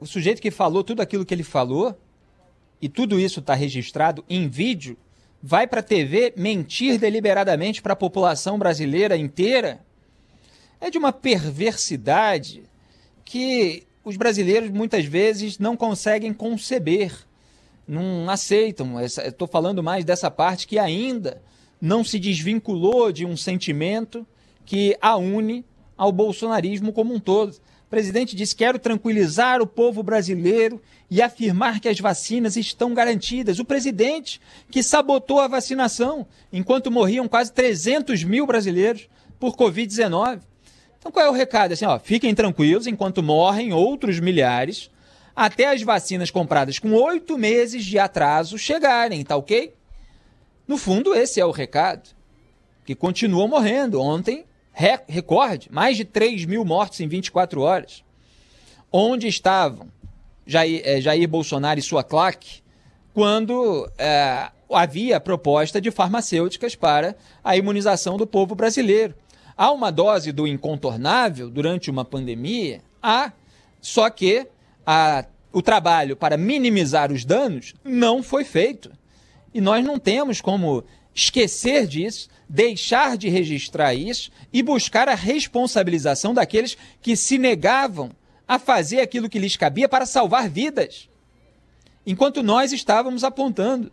O 0.00 0.04
sujeito 0.04 0.42
que 0.42 0.50
falou 0.50 0.82
tudo 0.82 1.00
aquilo 1.00 1.24
que 1.24 1.32
ele 1.32 1.44
falou, 1.44 1.96
e 2.82 2.88
tudo 2.88 3.18
isso 3.20 3.38
está 3.38 3.54
registrado 3.54 4.24
em 4.28 4.48
vídeo, 4.48 4.96
vai 5.40 5.64
para 5.64 5.78
a 5.78 5.82
TV 5.82 6.34
mentir 6.36 6.98
deliberadamente 6.98 7.80
para 7.80 7.92
a 7.92 7.96
população 7.96 8.58
brasileira 8.58 9.16
inteira? 9.16 9.78
É 10.80 10.90
de 10.90 10.98
uma 10.98 11.12
perversidade 11.12 12.64
que 13.24 13.86
os 14.04 14.16
brasileiros 14.16 14.70
muitas 14.70 15.04
vezes 15.04 15.60
não 15.60 15.76
conseguem 15.76 16.34
conceber, 16.34 17.14
não 17.86 18.28
aceitam. 18.28 19.00
Estou 19.00 19.46
falando 19.46 19.84
mais 19.84 20.04
dessa 20.04 20.32
parte 20.32 20.66
que 20.66 20.80
ainda 20.80 21.40
não 21.84 22.02
se 22.02 22.18
desvinculou 22.18 23.12
de 23.12 23.26
um 23.26 23.36
sentimento 23.36 24.26
que 24.64 24.96
a 25.02 25.16
une 25.16 25.62
ao 25.98 26.10
bolsonarismo 26.10 26.94
como 26.94 27.12
um 27.12 27.20
todo. 27.20 27.52
O 27.52 27.90
presidente 27.90 28.34
disse: 28.34 28.56
quero 28.56 28.78
tranquilizar 28.78 29.60
o 29.60 29.66
povo 29.66 30.02
brasileiro 30.02 30.80
e 31.10 31.20
afirmar 31.20 31.80
que 31.80 31.88
as 31.88 32.00
vacinas 32.00 32.56
estão 32.56 32.94
garantidas. 32.94 33.58
O 33.58 33.66
presidente 33.66 34.40
que 34.70 34.82
sabotou 34.82 35.40
a 35.40 35.46
vacinação, 35.46 36.26
enquanto 36.50 36.90
morriam 36.90 37.28
quase 37.28 37.52
300 37.52 38.24
mil 38.24 38.46
brasileiros 38.46 39.06
por 39.38 39.54
Covid-19. 39.54 40.40
Então 40.98 41.12
qual 41.12 41.26
é 41.26 41.28
o 41.28 41.34
recado? 41.34 41.72
Assim, 41.72 41.84
ó, 41.84 41.98
fiquem 41.98 42.34
tranquilos 42.34 42.86
enquanto 42.86 43.22
morrem 43.22 43.74
outros 43.74 44.18
milhares, 44.18 44.90
até 45.36 45.66
as 45.66 45.82
vacinas 45.82 46.30
compradas 46.30 46.78
com 46.78 46.94
oito 46.94 47.36
meses 47.36 47.84
de 47.84 47.98
atraso 47.98 48.56
chegarem, 48.56 49.22
tá 49.22 49.36
ok? 49.36 49.74
No 50.66 50.76
fundo, 50.78 51.14
esse 51.14 51.40
é 51.40 51.44
o 51.44 51.50
recado. 51.50 52.10
Que 52.84 52.94
continuam 52.94 53.48
morrendo. 53.48 54.00
Ontem, 54.00 54.44
recorde, 55.06 55.70
mais 55.70 55.96
de 55.96 56.04
3 56.04 56.44
mil 56.44 56.64
mortos 56.64 57.00
em 57.00 57.08
24 57.08 57.60
horas. 57.60 58.02
Onde 58.92 59.26
estavam 59.26 59.88
Jair, 60.46 60.82
eh, 60.84 61.00
Jair 61.00 61.28
Bolsonaro 61.28 61.78
e 61.78 61.82
sua 61.82 62.04
claque 62.04 62.62
quando 63.12 63.90
eh, 63.96 64.50
havia 64.70 65.20
proposta 65.20 65.80
de 65.80 65.90
farmacêuticas 65.90 66.74
para 66.74 67.16
a 67.42 67.56
imunização 67.56 68.16
do 68.16 68.26
povo 68.26 68.54
brasileiro? 68.54 69.14
Há 69.56 69.70
uma 69.70 69.92
dose 69.92 70.32
do 70.32 70.46
incontornável 70.46 71.48
durante 71.48 71.90
uma 71.90 72.04
pandemia? 72.04 72.82
Há. 73.00 73.32
Só 73.80 74.10
que 74.10 74.46
a, 74.84 75.24
o 75.52 75.62
trabalho 75.62 76.16
para 76.16 76.36
minimizar 76.36 77.12
os 77.12 77.24
danos 77.24 77.74
não 77.84 78.22
foi 78.22 78.44
feito. 78.44 78.90
E 79.54 79.60
nós 79.60 79.84
não 79.84 80.00
temos 80.00 80.40
como 80.40 80.84
esquecer 81.14 81.86
disso, 81.86 82.28
deixar 82.48 83.16
de 83.16 83.28
registrar 83.28 83.94
isso 83.94 84.32
e 84.52 84.62
buscar 84.64 85.08
a 85.08 85.14
responsabilização 85.14 86.34
daqueles 86.34 86.76
que 87.00 87.16
se 87.16 87.38
negavam 87.38 88.10
a 88.46 88.58
fazer 88.58 89.00
aquilo 89.00 89.28
que 89.28 89.38
lhes 89.38 89.56
cabia 89.56 89.88
para 89.88 90.04
salvar 90.04 90.50
vidas. 90.50 91.08
Enquanto 92.04 92.42
nós 92.42 92.72
estávamos 92.72 93.22
apontando. 93.22 93.92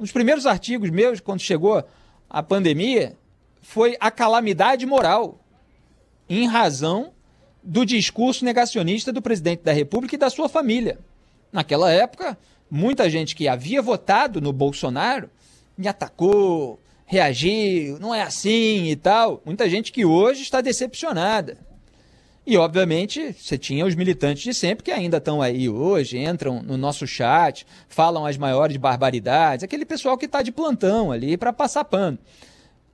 Um 0.00 0.02
dos 0.02 0.10
primeiros 0.10 0.46
artigos 0.46 0.90
meus, 0.90 1.20
quando 1.20 1.40
chegou 1.40 1.84
a 2.28 2.42
pandemia, 2.42 3.16
foi 3.60 3.96
a 4.00 4.10
calamidade 4.10 4.84
moral, 4.84 5.38
em 6.28 6.48
razão 6.48 7.12
do 7.62 7.84
discurso 7.84 8.44
negacionista 8.44 9.12
do 9.12 9.22
presidente 9.22 9.62
da 9.62 9.72
República 9.72 10.16
e 10.16 10.18
da 10.18 10.30
sua 10.30 10.48
família. 10.48 10.98
Naquela 11.52 11.92
época, 11.92 12.36
muita 12.74 13.08
gente 13.08 13.36
que 13.36 13.46
havia 13.46 13.80
votado 13.80 14.40
no 14.40 14.52
Bolsonaro 14.52 15.30
me 15.78 15.86
atacou, 15.86 16.80
reagiu, 17.06 18.00
não 18.00 18.12
é 18.12 18.22
assim 18.22 18.90
e 18.90 18.96
tal. 18.96 19.40
Muita 19.46 19.70
gente 19.70 19.92
que 19.92 20.04
hoje 20.04 20.42
está 20.42 20.60
decepcionada. 20.60 21.56
E, 22.44 22.56
obviamente, 22.56 23.32
você 23.32 23.56
tinha 23.56 23.86
os 23.86 23.94
militantes 23.94 24.42
de 24.42 24.52
sempre 24.52 24.82
que 24.82 24.90
ainda 24.90 25.18
estão 25.18 25.40
aí 25.40 25.68
hoje, 25.68 26.18
entram 26.18 26.62
no 26.62 26.76
nosso 26.76 27.06
chat, 27.06 27.64
falam 27.88 28.26
as 28.26 28.36
maiores 28.36 28.76
barbaridades, 28.76 29.62
aquele 29.62 29.86
pessoal 29.86 30.18
que 30.18 30.26
está 30.26 30.42
de 30.42 30.50
plantão 30.50 31.12
ali 31.12 31.36
para 31.36 31.52
passar 31.52 31.84
pano. 31.84 32.18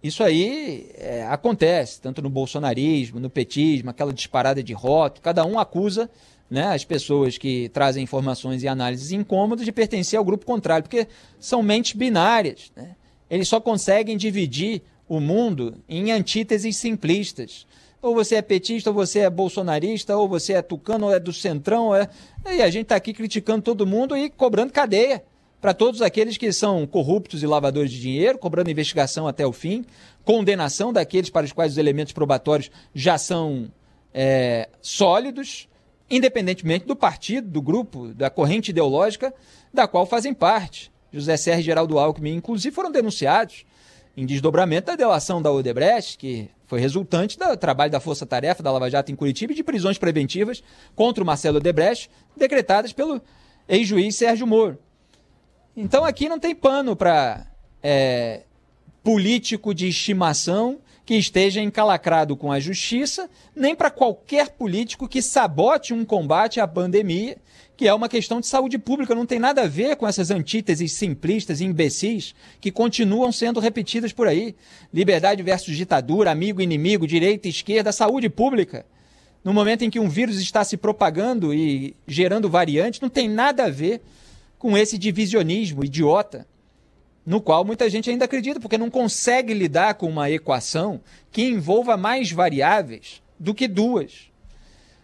Isso 0.02 0.22
aí 0.22 0.90
é, 0.94 1.26
acontece, 1.26 2.00
tanto 2.00 2.20
no 2.20 2.28
bolsonarismo, 2.28 3.18
no 3.18 3.30
petismo, 3.30 3.90
aquela 3.90 4.12
disparada 4.12 4.62
de 4.62 4.74
rótulo, 4.74 5.22
cada 5.22 5.44
um 5.44 5.58
acusa 5.58 6.08
né, 6.50 6.66
as 6.74 6.84
pessoas 6.84 7.38
que 7.38 7.68
trazem 7.68 8.02
informações 8.02 8.62
e 8.62 8.68
análises 8.68 9.12
incômodas 9.12 9.64
de 9.64 9.70
pertencer 9.70 10.18
ao 10.18 10.24
grupo 10.24 10.44
contrário, 10.44 10.82
porque 10.82 11.06
são 11.38 11.62
mentes 11.62 11.92
binárias. 11.92 12.72
Né? 12.74 12.96
Eles 13.30 13.46
só 13.46 13.60
conseguem 13.60 14.16
dividir 14.16 14.82
o 15.08 15.20
mundo 15.20 15.76
em 15.88 16.10
antíteses 16.10 16.76
simplistas. 16.76 17.66
Ou 18.02 18.14
você 18.14 18.36
é 18.36 18.42
petista, 18.42 18.90
ou 18.90 18.94
você 18.94 19.20
é 19.20 19.30
bolsonarista, 19.30 20.16
ou 20.16 20.28
você 20.28 20.54
é 20.54 20.62
tucano, 20.62 21.06
ou 21.06 21.14
é 21.14 21.20
do 21.20 21.32
centrão. 21.32 21.88
Ou 21.88 21.94
é... 21.94 22.08
E 22.46 22.62
a 22.62 22.70
gente 22.70 22.84
está 22.84 22.96
aqui 22.96 23.12
criticando 23.12 23.62
todo 23.62 23.86
mundo 23.86 24.16
e 24.16 24.30
cobrando 24.30 24.72
cadeia 24.72 25.22
para 25.60 25.74
todos 25.74 26.00
aqueles 26.00 26.38
que 26.38 26.50
são 26.52 26.86
corruptos 26.86 27.42
e 27.42 27.46
lavadores 27.46 27.90
de 27.90 28.00
dinheiro, 28.00 28.38
cobrando 28.38 28.70
investigação 28.70 29.28
até 29.28 29.46
o 29.46 29.52
fim, 29.52 29.84
condenação 30.24 30.92
daqueles 30.92 31.28
para 31.28 31.44
os 31.44 31.52
quais 31.52 31.72
os 31.72 31.78
elementos 31.78 32.14
probatórios 32.14 32.70
já 32.94 33.18
são 33.18 33.70
é, 34.14 34.70
sólidos, 34.80 35.68
independentemente 36.10 36.86
do 36.86 36.96
partido, 36.96 37.48
do 37.48 37.62
grupo, 37.62 38.08
da 38.08 38.28
corrente 38.28 38.70
ideológica 38.70 39.32
da 39.72 39.86
qual 39.86 40.04
fazem 40.04 40.34
parte. 40.34 40.90
José 41.12 41.36
Serra 41.36 41.60
e 41.60 41.62
Geraldo 41.62 41.98
Alckmin, 41.98 42.34
inclusive, 42.34 42.74
foram 42.74 42.90
denunciados 42.90 43.64
em 44.16 44.26
desdobramento 44.26 44.88
da 44.88 44.96
delação 44.96 45.40
da 45.40 45.52
Odebrecht, 45.52 46.18
que 46.18 46.50
foi 46.66 46.80
resultante 46.80 47.38
do 47.38 47.56
trabalho 47.56 47.90
da 47.90 48.00
Força 48.00 48.26
Tarefa 48.26 48.62
da 48.62 48.70
Lava 48.70 48.90
Jato 48.90 49.10
em 49.10 49.16
Curitiba 49.16 49.52
e 49.52 49.56
de 49.56 49.62
prisões 49.62 49.98
preventivas 49.98 50.62
contra 50.94 51.22
o 51.22 51.26
Marcelo 51.26 51.58
Odebrecht, 51.58 52.10
decretadas 52.36 52.92
pelo 52.92 53.20
ex-juiz 53.68 54.16
Sérgio 54.16 54.46
Moro. 54.46 54.78
Então 55.76 56.04
aqui 56.04 56.28
não 56.28 56.38
tem 56.38 56.54
pano 56.54 56.94
para 56.94 57.46
é, 57.82 58.42
político 59.02 59.74
de 59.74 59.88
estimação 59.88 60.80
que 61.10 61.16
esteja 61.16 61.60
encalacrado 61.60 62.36
com 62.36 62.52
a 62.52 62.60
justiça, 62.60 63.28
nem 63.52 63.74
para 63.74 63.90
qualquer 63.90 64.50
político 64.50 65.08
que 65.08 65.20
sabote 65.20 65.92
um 65.92 66.04
combate 66.04 66.60
à 66.60 66.68
pandemia, 66.68 67.36
que 67.76 67.88
é 67.88 67.92
uma 67.92 68.08
questão 68.08 68.40
de 68.40 68.46
saúde 68.46 68.78
pública, 68.78 69.12
não 69.12 69.26
tem 69.26 69.40
nada 69.40 69.62
a 69.62 69.66
ver 69.66 69.96
com 69.96 70.06
essas 70.06 70.30
antíteses 70.30 70.92
simplistas 70.92 71.60
e 71.60 71.64
imbecis 71.64 72.32
que 72.60 72.70
continuam 72.70 73.32
sendo 73.32 73.58
repetidas 73.58 74.12
por 74.12 74.28
aí. 74.28 74.54
Liberdade 74.94 75.42
versus 75.42 75.76
ditadura, 75.76 76.30
amigo 76.30 76.62
inimigo, 76.62 77.08
direita 77.08 77.48
esquerda, 77.48 77.90
saúde 77.90 78.28
pública. 78.30 78.86
No 79.42 79.52
momento 79.52 79.82
em 79.82 79.90
que 79.90 79.98
um 79.98 80.08
vírus 80.08 80.38
está 80.38 80.62
se 80.62 80.76
propagando 80.76 81.52
e 81.52 81.96
gerando 82.06 82.48
variantes, 82.48 83.00
não 83.00 83.08
tem 83.08 83.28
nada 83.28 83.64
a 83.64 83.68
ver 83.68 84.00
com 84.60 84.78
esse 84.78 84.96
divisionismo 84.96 85.84
idiota, 85.84 86.46
no 87.24 87.40
qual 87.40 87.64
muita 87.64 87.88
gente 87.88 88.10
ainda 88.10 88.24
acredita, 88.24 88.58
porque 88.58 88.78
não 88.78 88.90
consegue 88.90 89.54
lidar 89.54 89.94
com 89.94 90.08
uma 90.08 90.30
equação 90.30 91.00
que 91.30 91.42
envolva 91.42 91.96
mais 91.96 92.32
variáveis 92.32 93.22
do 93.38 93.54
que 93.54 93.68
duas, 93.68 94.30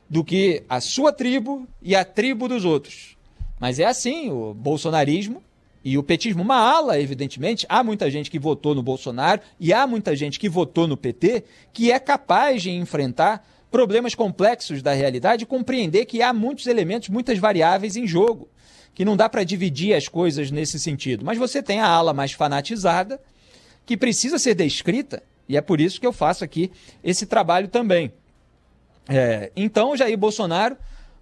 do 0.09 0.25
que 0.25 0.62
a 0.69 0.81
sua 0.81 1.12
tribo 1.12 1.67
e 1.83 1.95
a 1.95 2.05
tribo 2.05 2.49
dos 2.49 2.64
outros. 2.64 3.17
Mas 3.59 3.79
é 3.79 3.85
assim, 3.85 4.31
o 4.31 4.53
bolsonarismo 4.55 5.43
E 5.89 5.97
o 5.97 6.03
petismo, 6.03 6.43
uma 6.43 6.57
ala, 6.57 7.01
evidentemente, 7.01 7.64
há 7.69 7.85
muita 7.85 8.11
gente 8.11 8.29
que 8.29 8.41
votou 8.41 8.75
no 8.75 8.83
Bolsonaro 8.83 9.41
e 9.61 9.73
há 9.73 9.87
muita 9.87 10.17
gente 10.17 10.37
que 10.37 10.49
votou 10.49 10.89
no 10.89 10.97
PT 10.97 11.45
que 11.73 11.93
é 11.93 12.01
capaz 12.01 12.61
de 12.61 12.73
enfrentar 12.73 13.47
problemas 13.71 14.12
complexos 14.12 14.83
da 14.83 14.93
realidade 14.93 15.45
e 15.45 15.47
compreender 15.47 16.05
que 16.07 16.23
há 16.23 16.33
muitos 16.33 16.67
elementos, 16.67 17.09
muitas 17.09 17.39
variáveis 17.39 17.95
em 17.95 18.05
jogo, 18.05 18.49
que 18.97 19.05
não 19.05 19.14
dá 19.16 19.28
para 19.28 19.44
dividir 19.44 19.94
as 19.94 20.09
coisas 20.09 20.51
nesse 20.51 20.80
sentido. 20.80 21.22
Mas 21.22 21.36
você 21.36 21.62
tem 21.62 21.80
a 21.80 21.86
ala 21.86 22.14
mais 22.14 22.32
fanatizada, 22.32 23.20
que 23.84 23.94
precisa 23.97 24.38
ser 24.38 24.55
descrita, 24.55 25.22
e 25.47 25.55
é 25.57 25.61
por 25.61 25.80
isso 25.80 26.01
que 26.01 26.07
eu 26.07 26.12
faço 26.14 26.42
aqui 26.42 26.72
esse 27.05 27.26
trabalho 27.26 27.68
também. 27.68 28.11
É, 29.07 29.53
então, 29.55 29.94
Jair 29.97 30.16
Bolsonaro 30.16 30.76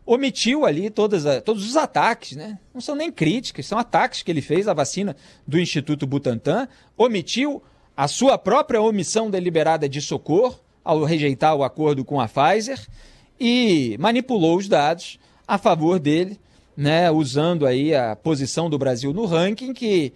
omitiu 0.06 0.64
ali 0.64 0.88
todas 0.88 1.26
a- 1.26 1.40
todos 1.40 1.66
os 1.68 1.76
ataques, 1.76 2.36
né? 2.36 2.58
Não 2.72 2.80
são 2.80 2.94
nem 2.94 3.10
críticas, 3.10 3.66
são 3.66 3.76
ataques 3.76 4.22
que 4.22 4.30
ele 4.30 4.40
fez 4.40 4.68
à 4.68 4.72
vacina 4.72 5.16
do 5.46 5.58
Instituto 5.58 6.06
Butantan, 6.06 6.68
omitiu 6.96 7.60
a 7.96 8.06
sua 8.06 8.38
própria 8.38 8.80
omissão 8.80 9.28
deliberada 9.30 9.88
de 9.88 10.00
socorro 10.00 10.60
ao 10.84 11.02
rejeitar 11.02 11.56
o 11.56 11.64
acordo 11.64 12.04
com 12.04 12.20
a 12.20 12.28
Pfizer 12.28 12.78
e 13.40 13.96
manipulou 13.98 14.56
os 14.58 14.68
dados 14.68 15.18
a 15.46 15.58
favor 15.58 15.98
dele, 15.98 16.38
né? 16.76 17.10
Usando 17.10 17.66
aí 17.66 17.94
a 17.94 18.16
posição 18.16 18.68
do 18.68 18.78
Brasil 18.78 19.12
no 19.12 19.26
ranking 19.26 19.72
que 19.72 20.12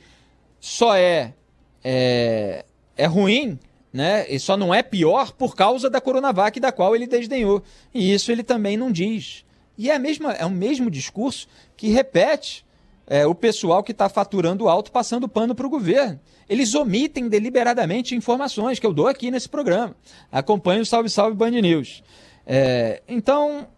só 0.61 0.96
é 0.96 1.34
é, 1.82 2.64
é 2.96 3.06
ruim, 3.06 3.59
né? 3.92 4.26
E 4.28 4.38
só 4.38 4.56
não 4.56 4.74
é 4.74 4.82
pior 4.82 5.32
por 5.32 5.54
causa 5.54 5.88
da 5.88 6.00
Coronavac, 6.00 6.59
da 6.61 6.72
qual 6.72 6.94
ele 6.94 7.06
desdenhou. 7.06 7.62
E 7.94 8.12
isso 8.12 8.30
ele 8.30 8.42
também 8.42 8.76
não 8.76 8.90
diz. 8.90 9.44
E 9.76 9.90
é, 9.90 9.94
a 9.94 9.98
mesma, 9.98 10.32
é 10.32 10.44
o 10.44 10.50
mesmo 10.50 10.90
discurso 10.90 11.48
que 11.76 11.88
repete 11.88 12.66
é, 13.06 13.26
o 13.26 13.34
pessoal 13.34 13.82
que 13.82 13.92
está 13.92 14.09
faturando 14.09 14.68
alto 14.68 14.92
passando 14.92 15.28
pano 15.28 15.54
para 15.54 15.66
o 15.66 15.70
governo. 15.70 16.20
Eles 16.48 16.74
omitem 16.74 17.28
deliberadamente 17.28 18.14
informações 18.14 18.78
que 18.78 18.86
eu 18.86 18.92
dou 18.92 19.06
aqui 19.06 19.30
nesse 19.30 19.48
programa. 19.48 19.96
Acompanhe 20.30 20.80
o 20.80 20.86
Salve 20.86 21.09
Salve 21.09 21.36
Band 21.36 21.50
News. 21.50 22.02
É, 22.46 23.02
então, 23.06 23.68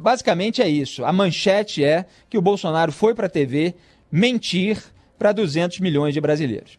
basicamente 0.00 0.62
é 0.62 0.68
isso. 0.68 1.04
A 1.04 1.12
manchete 1.12 1.84
é 1.84 2.06
que 2.28 2.38
o 2.38 2.42
Bolsonaro 2.42 2.90
foi 2.90 3.14
para 3.14 3.26
a 3.26 3.30
TV 3.30 3.74
mentir 4.10 4.82
para 5.18 5.32
200 5.32 5.78
milhões 5.80 6.14
de 6.14 6.20
brasileiros. 6.20 6.78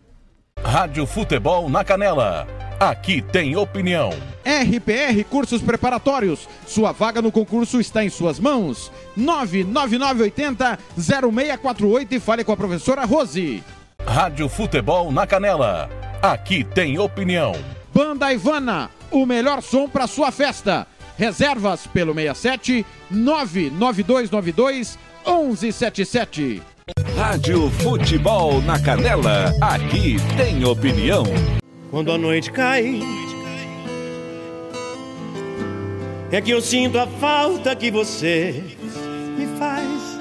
Rádio 0.64 1.06
Futebol 1.06 1.70
na 1.70 1.84
Canela. 1.84 2.48
Aqui 2.80 3.22
tem 3.22 3.56
opinião. 3.56 4.10
RPR 4.44 5.24
Cursos 5.30 5.62
Preparatórios. 5.62 6.48
Sua 6.66 6.92
vaga 6.92 7.22
no 7.22 7.32
concurso 7.32 7.80
está 7.80 8.04
em 8.04 8.10
suas 8.10 8.40
mãos. 8.40 8.92
99980 9.16 10.80
0648 10.98 12.16
e 12.16 12.20
fale 12.20 12.44
com 12.44 12.52
a 12.52 12.58
professora 12.58 13.06
Rose. 13.06 13.64
Rádio 14.06 14.50
Futebol 14.50 15.12
na 15.12 15.28
Canela. 15.28 15.90
Aqui 16.22 16.64
tem 16.64 16.98
opinião. 16.98 17.54
Banda 17.94 18.32
Ivana, 18.32 18.90
o 19.12 19.26
melhor 19.26 19.62
som 19.62 19.88
para 19.88 20.08
sua 20.08 20.32
festa. 20.32 20.88
Reservas 21.22 21.86
pelo 21.86 22.16
67 22.16 22.84
99292 23.12 24.98
1177. 25.24 26.64
Rádio 27.16 27.70
Futebol 27.70 28.60
na 28.64 28.80
Canela. 28.80 29.54
Aqui 29.62 30.16
tem 30.36 30.66
opinião. 30.66 31.24
Quando 31.92 32.12
a 32.12 32.18
noite 32.18 32.52
cai, 32.52 33.02
é 36.32 36.42
que 36.42 36.50
eu 36.50 36.60
sinto 36.60 36.98
a 36.98 37.06
falta 37.06 37.76
que 37.76 37.92
você 37.92 38.64
me 39.38 39.46
faz. 39.60 40.18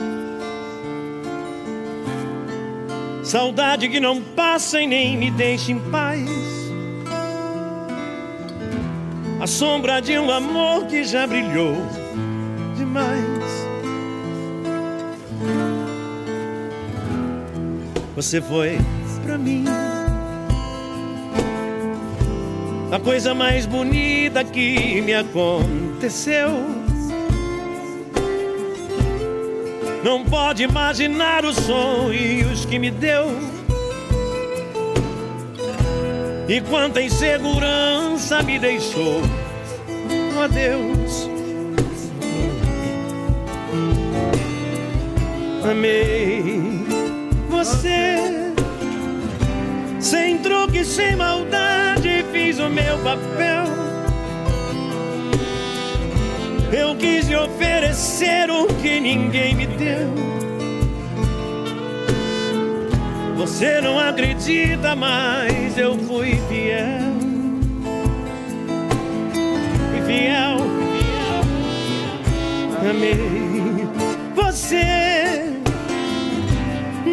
Saudade 3.23 3.89
que 3.89 4.01
não 4.01 4.21
passa 4.21 4.83
e 4.83 4.87
nem 4.87 5.17
me 5.17 5.31
deixa 5.31 5.73
em 5.73 5.79
paz. 5.79 6.60
A 9.41 9.47
sombra 9.47 10.03
de 10.03 10.19
um 10.19 10.31
amor 10.31 10.85
que 10.87 11.03
já 11.03 11.27
brilhou 11.27 11.75
demais. 12.77 13.67
Você 18.15 18.43
foi 18.43 18.79
pra 19.25 19.39
mim 19.39 19.65
a 22.93 23.01
coisa 23.01 23.35
mais 23.35 23.65
bonita 23.65 24.45
que 24.45 25.01
me 25.01 25.15
aconteceu. 25.15 26.51
Não 30.05 30.23
pode 30.23 30.65
imaginar 30.65 31.47
os 31.47 31.57
sonhos 31.57 32.67
que 32.67 32.79
me 32.79 32.91
deu. 32.91 33.60
E 36.51 36.61
quanta 36.63 37.01
insegurança 37.01 38.43
me 38.43 38.59
deixou. 38.59 39.23
Oh, 40.37 40.41
adeus. 40.41 41.31
Amei 45.63 46.53
você. 47.49 48.17
Sem 50.01 50.39
truque, 50.39 50.85
sem 50.85 51.15
maldade, 51.15 52.25
fiz 52.33 52.59
o 52.59 52.69
meu 52.69 52.99
papel. 52.99 53.67
Eu 56.73 56.97
quis 56.97 57.29
lhe 57.29 57.37
oferecer 57.37 58.51
o 58.51 58.67
que 58.83 58.99
ninguém 58.99 59.55
me 59.55 59.69
deu. 59.69 60.30
Você 63.41 63.81
não 63.81 63.99
acredita, 63.99 64.95
mas 64.95 65.79
eu 65.79 65.97
fui 65.97 66.39
fiel. 66.47 67.01
Fui 69.33 70.03
fiel, 70.07 70.59
fui 70.59 70.99
fiel. 70.99 72.91
Amei 72.91 73.89
você. 74.35 75.55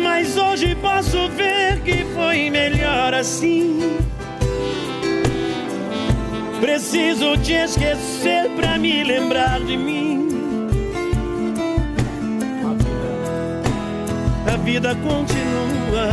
Mas 0.04 0.36
hoje 0.36 0.76
posso 0.76 1.30
ver 1.30 1.80
que 1.80 2.04
foi 2.14 2.50
melhor 2.50 3.14
assim. 3.14 3.96
Preciso 6.60 7.38
te 7.38 7.54
esquecer 7.54 8.50
pra 8.58 8.78
me 8.78 9.02
lembrar 9.02 9.62
de 9.62 9.78
mim. 9.78 9.97
Vida 14.68 14.94
continua. 14.96 16.10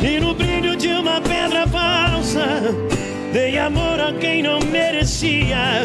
E 0.00 0.20
no 0.20 0.34
brilho 0.34 0.76
de 0.76 0.86
uma 0.86 1.20
pedra 1.20 1.66
falsa, 1.66 2.46
dei 3.32 3.58
amor 3.58 3.98
a 4.00 4.12
quem 4.12 4.44
não 4.44 4.60
merecia. 4.60 5.82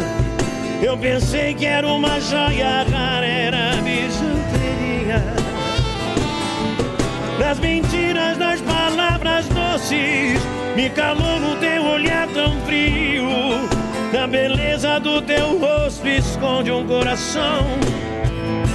Eu 0.80 0.96
pensei 0.96 1.56
que 1.56 1.66
era 1.66 1.88
uma 1.88 2.22
joia 2.22 2.84
rara, 2.84 3.26
era 3.26 3.76
bijuteria. 3.82 5.24
Das 7.40 7.58
mentiras, 7.58 8.38
das 8.38 8.62
palavras 8.62 9.48
doces, 9.48 10.40
me 10.76 10.88
calou 10.92 11.40
no 11.40 11.56
teu 11.56 11.84
olhar 11.84 12.28
tão 12.28 12.56
frio. 12.62 13.73
A 14.16 14.28
beleza 14.28 15.00
do 15.00 15.22
teu 15.22 15.60
rosto 15.60 16.08
esconde 16.08 16.72
um 16.72 16.88
coração 16.88 17.66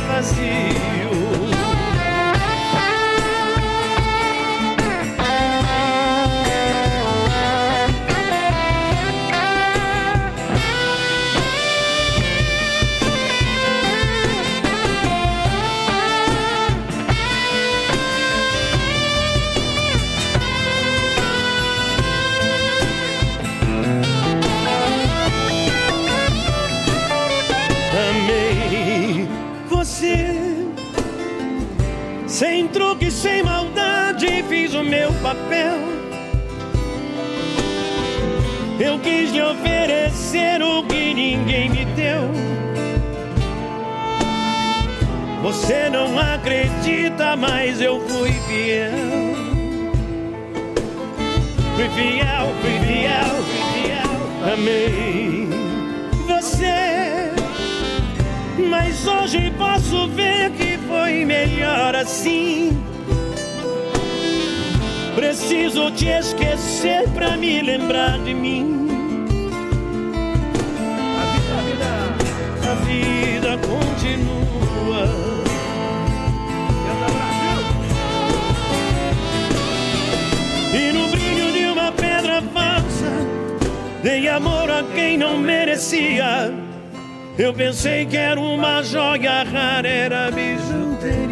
vazio. 0.09 0.98
O 34.79 34.85
meu 34.85 35.13
papel. 35.15 35.79
Eu 38.81 38.99
quis 39.01 39.31
lhe 39.33 39.43
oferecer 39.43 40.63
o 40.63 40.83
que 40.85 41.15
ninguém 41.15 41.69
me 41.69 41.85
deu. 41.85 42.31
Você 45.43 45.89
não 45.91 46.19
acredita, 46.19 47.37
mas 47.37 47.81
eu 47.81 48.01
fui 48.09 48.33
fiel. 48.49 48.93
Fui 51.77 51.89
fiel, 51.91 52.49
fui 52.61 52.79
fiel, 52.87 53.35
fui 53.45 53.83
fiel. 53.83 54.53
Amei 54.53 55.49
você 56.39 57.33
Mas 58.71 59.07
hoje 59.07 59.53
posso 59.59 60.09
ver 60.09 60.51
que 60.53 60.79
foi 60.87 61.25
melhor 61.25 61.95
assim. 61.97 62.88
Preciso 65.19 65.91
te 65.91 66.07
esquecer 66.11 67.09
pra 67.09 67.37
me 67.37 67.61
lembrar 67.61 68.21
de 68.21 68.33
mim. 68.33 68.87
A 72.63 72.75
vida 72.85 73.59
continua. 73.59 75.09
E 80.73 80.93
no 80.93 81.09
brilho 81.09 81.53
de 81.53 81.67
uma 81.67 81.91
pedra 81.91 82.41
falsa, 82.55 83.11
dei 84.05 84.29
amor 84.29 84.71
a 84.71 84.85
quem 84.95 85.19
não 85.19 85.37
merecia. 85.37 86.55
Eu 87.37 87.53
pensei 87.53 88.07
que 88.07 88.17
era 88.17 88.39
uma 88.39 88.85
joia 88.85 89.43
rara, 89.43 89.89
era 89.89 90.31
bijuteria. 90.31 91.28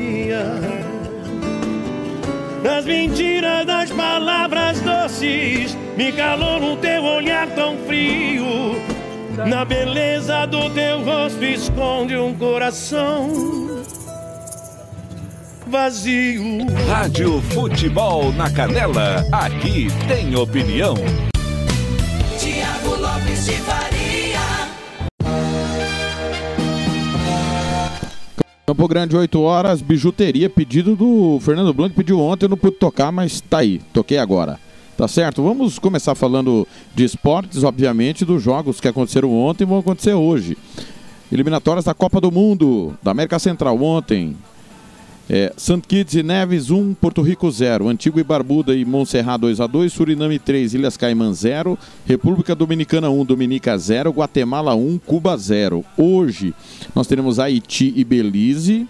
As 2.67 2.85
mentiras 2.85 3.65
das 3.65 3.91
palavras 3.91 4.81
doces 4.81 5.77
me 5.97 6.13
calou 6.13 6.59
no 6.61 6.77
teu 6.77 7.03
olhar 7.05 7.49
tão 7.51 7.77
frio. 7.87 8.77
Na 9.47 9.65
beleza 9.65 10.47
do 10.47 10.69
teu 10.71 11.05
rosto 11.05 11.45
esconde 11.45 12.17
um 12.17 12.35
coração 12.35 13.67
vazio. 15.67 16.67
Rádio 16.89 17.41
Futebol 17.43 18.33
na 18.33 18.51
Canela, 18.51 19.25
aqui 19.33 19.89
tem 20.09 20.35
opinião. 20.37 20.95
Campo 28.77 28.89
Grande, 28.89 29.17
8 29.17 29.41
horas, 29.41 29.81
bijuteria, 29.81 30.51
pedido 30.51 30.95
do 30.95 31.41
Fernando 31.41 31.73
Blanco, 31.73 31.97
pediu 31.97 32.21
ontem, 32.21 32.45
eu 32.45 32.51
não 32.51 32.59
pude 32.59 32.77
tocar, 32.77 33.11
mas 33.11 33.41
tá 33.41 33.61
aí, 33.61 33.81
toquei 33.91 34.19
agora. 34.19 34.61
Tá 34.99 35.09
certo? 35.09 35.43
Vamos 35.43 35.79
começar 35.79 36.15
falando 36.15 36.69
de 36.95 37.03
esportes, 37.03 37.65
obviamente, 37.65 38.23
dos 38.23 38.43
jogos 38.43 38.79
que 38.79 38.87
aconteceram 38.87 39.33
ontem 39.33 39.65
e 39.65 39.67
vão 39.67 39.79
acontecer 39.79 40.13
hoje. 40.13 40.59
Eliminatórias 41.33 41.87
da 41.87 41.95
Copa 41.95 42.21
do 42.21 42.31
Mundo, 42.31 42.95
da 43.03 43.13
América 43.13 43.39
Central 43.39 43.83
ontem. 43.83 44.37
É, 45.29 45.53
St. 45.57 45.81
Kitts 45.81 46.15
e 46.15 46.23
Neves 46.23 46.71
1, 46.71 46.95
Porto 46.95 47.21
Rico 47.21 47.51
0, 47.51 47.89
Antigua 47.89 48.21
e 48.21 48.25
Barbuda 48.25 48.75
e 48.75 48.85
Montserrat 48.85 49.41
2 49.41 49.61
a 49.61 49.67
2, 49.67 49.93
Suriname 49.93 50.39
3, 50.39 50.75
Ilhas 50.75 50.97
Caimã 50.97 51.33
0, 51.33 51.77
República 52.07 52.55
Dominicana 52.55 53.11
1, 53.11 53.25
Dominica 53.25 53.77
0, 53.77 54.11
Guatemala 54.11 54.77
1, 54.77 55.01
Cuba 55.05 55.37
0. 55.37 55.85
Hoje 55.97 56.55
nós 56.95 57.09
teremos 57.09 57.41
Haiti 57.41 57.93
e 57.97 58.05
Belize, 58.05 58.87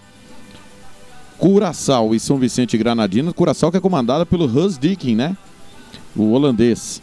Curaçao 1.39 2.13
e 2.13 2.19
São 2.19 2.37
Vicente 2.37 2.75
e 2.75 2.77
Granadinas. 2.77 3.33
Curaçao 3.33 3.71
que 3.71 3.77
é 3.77 3.81
comandada 3.81 4.25
pelo 4.25 4.45
Hus 4.45 4.77
Dickin, 4.77 5.15
né? 5.15 5.35
O 6.15 6.31
holandês. 6.31 7.01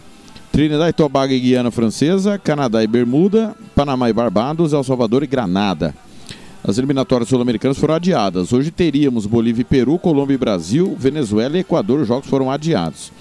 Trinidad 0.53 0.89
e 0.89 0.93
Tobago 0.93 1.33
e 1.33 1.41
Guiana 1.41 1.73
Francesa, 1.73 2.39
Canadá 2.39 2.85
e 2.85 2.87
Bermuda, 2.87 3.57
Panamá 3.75 4.09
e 4.09 4.13
Barbados, 4.13 4.73
El 4.73 4.85
Salvador 4.85 5.25
e 5.25 5.27
Granada. 5.27 5.93
As 6.67 6.79
eliminatórias 6.79 7.29
sul-americanas 7.29 7.77
foram 7.77 7.95
adiadas. 7.95 8.51
Hoje 8.51 8.71
teríamos 8.71 9.27
Bolívia 9.27 9.61
e 9.61 9.65
Peru, 9.65 9.99
Colômbia 9.99 10.35
e 10.35 10.39
Brasil, 10.39 10.97
Venezuela 10.99 11.59
e 11.59 11.61
Equador. 11.61 12.01
Os 12.01 12.09
jogos 12.09 12.27
foram 12.27 12.51
adiados. 12.51 13.13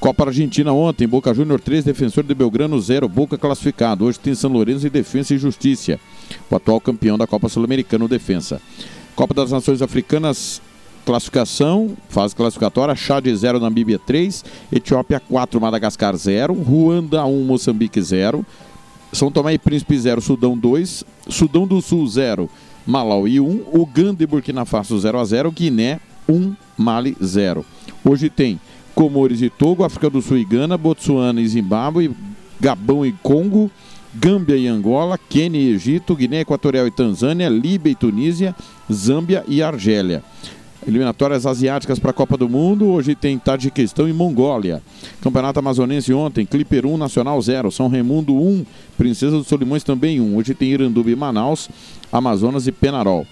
Copa 0.00 0.24
Argentina 0.24 0.72
ontem, 0.72 1.06
Boca 1.06 1.34
Júnior 1.34 1.60
3, 1.60 1.84
Defensor 1.84 2.24
de 2.24 2.34
Belgrano 2.34 2.80
0, 2.80 3.06
Boca 3.10 3.36
classificado. 3.36 4.06
Hoje 4.06 4.18
tem 4.18 4.34
São 4.34 4.50
Lourenço 4.50 4.86
e 4.86 4.90
Defensa 4.90 5.34
e 5.34 5.38
Justiça, 5.38 6.00
o 6.50 6.56
atual 6.56 6.80
campeão 6.80 7.18
da 7.18 7.26
Copa 7.26 7.46
Sul-Americana, 7.46 8.06
o 8.06 8.08
Defensa. 8.08 8.58
Copa 9.14 9.34
das 9.34 9.50
Nações 9.50 9.82
Africanas, 9.82 10.62
classificação, 11.04 11.94
fase 12.08 12.34
classificatória, 12.34 12.96
Chad 12.96 13.26
0, 13.26 13.60
Namíbia 13.60 13.98
3, 13.98 14.44
Etiópia 14.72 15.20
4, 15.20 15.60
Madagascar 15.60 16.16
0, 16.16 16.54
Ruanda 16.54 17.24
1, 17.26 17.44
Moçambique 17.44 18.00
0, 18.00 18.44
São 19.12 19.30
Tomé 19.30 19.52
e 19.52 19.58
Príncipe 19.58 19.98
0, 19.98 20.22
Sudão 20.22 20.56
2, 20.56 21.04
Sudão 21.28 21.66
do 21.66 21.82
Sul 21.82 22.06
0, 22.06 22.48
Malawi 22.86 23.40
1, 23.40 23.64
Uganda 23.72 24.24
e 24.24 24.26
Burkina 24.26 24.64
Faso 24.64 24.98
0 24.98 25.18
a 25.18 25.24
0, 25.24 25.52
Guiné 25.52 26.00
1, 26.26 26.54
Mali 26.78 27.16
0. 27.22 27.64
Hoje 28.02 28.30
tem 28.30 28.58
Comores 28.94 29.42
e 29.42 29.50
Togo, 29.50 29.84
África 29.84 30.08
do 30.08 30.22
Sul 30.22 30.38
e 30.38 30.44
Gana, 30.44 30.78
Botsuana 30.78 31.40
e 31.40 31.46
Zimbábue, 31.46 32.14
Gabão 32.58 33.04
e 33.04 33.12
Congo, 33.22 33.70
Gâmbia 34.14 34.56
e 34.56 34.66
Angola, 34.66 35.18
Quênia 35.18 35.60
e 35.60 35.72
Egito, 35.72 36.16
Guiné 36.16 36.40
Equatorial 36.40 36.86
e 36.86 36.90
Tanzânia, 36.90 37.48
Líbia 37.48 37.92
e 37.92 37.94
Tunísia, 37.94 38.54
Zâmbia 38.90 39.44
e 39.46 39.62
Argélia. 39.62 40.22
Eliminatórias 40.86 41.46
asiáticas 41.46 41.98
para 41.98 42.10
a 42.10 42.14
Copa 42.14 42.36
do 42.36 42.48
Mundo. 42.48 42.88
Hoje 42.88 43.14
tem 43.14 43.38
Tadjiquistão 43.38 44.08
e 44.08 44.12
Mongólia. 44.12 44.82
Campeonato 45.20 45.60
Amazonense 45.60 46.12
ontem, 46.12 46.44
Clipper 46.44 46.86
1, 46.86 46.96
Nacional 46.96 47.40
0. 47.40 47.70
São 47.70 47.88
Raimundo 47.88 48.34
1, 48.34 48.66
Princesa 48.98 49.36
dos 49.36 49.46
Solimões 49.46 49.84
também 49.84 50.20
1. 50.20 50.36
Hoje 50.36 50.54
tem 50.54 50.70
Iranduba 50.70 51.10
e 51.10 51.16
Manaus, 51.16 51.68
Amazonas 52.10 52.66
e 52.66 52.72
Penarol. 52.72 53.26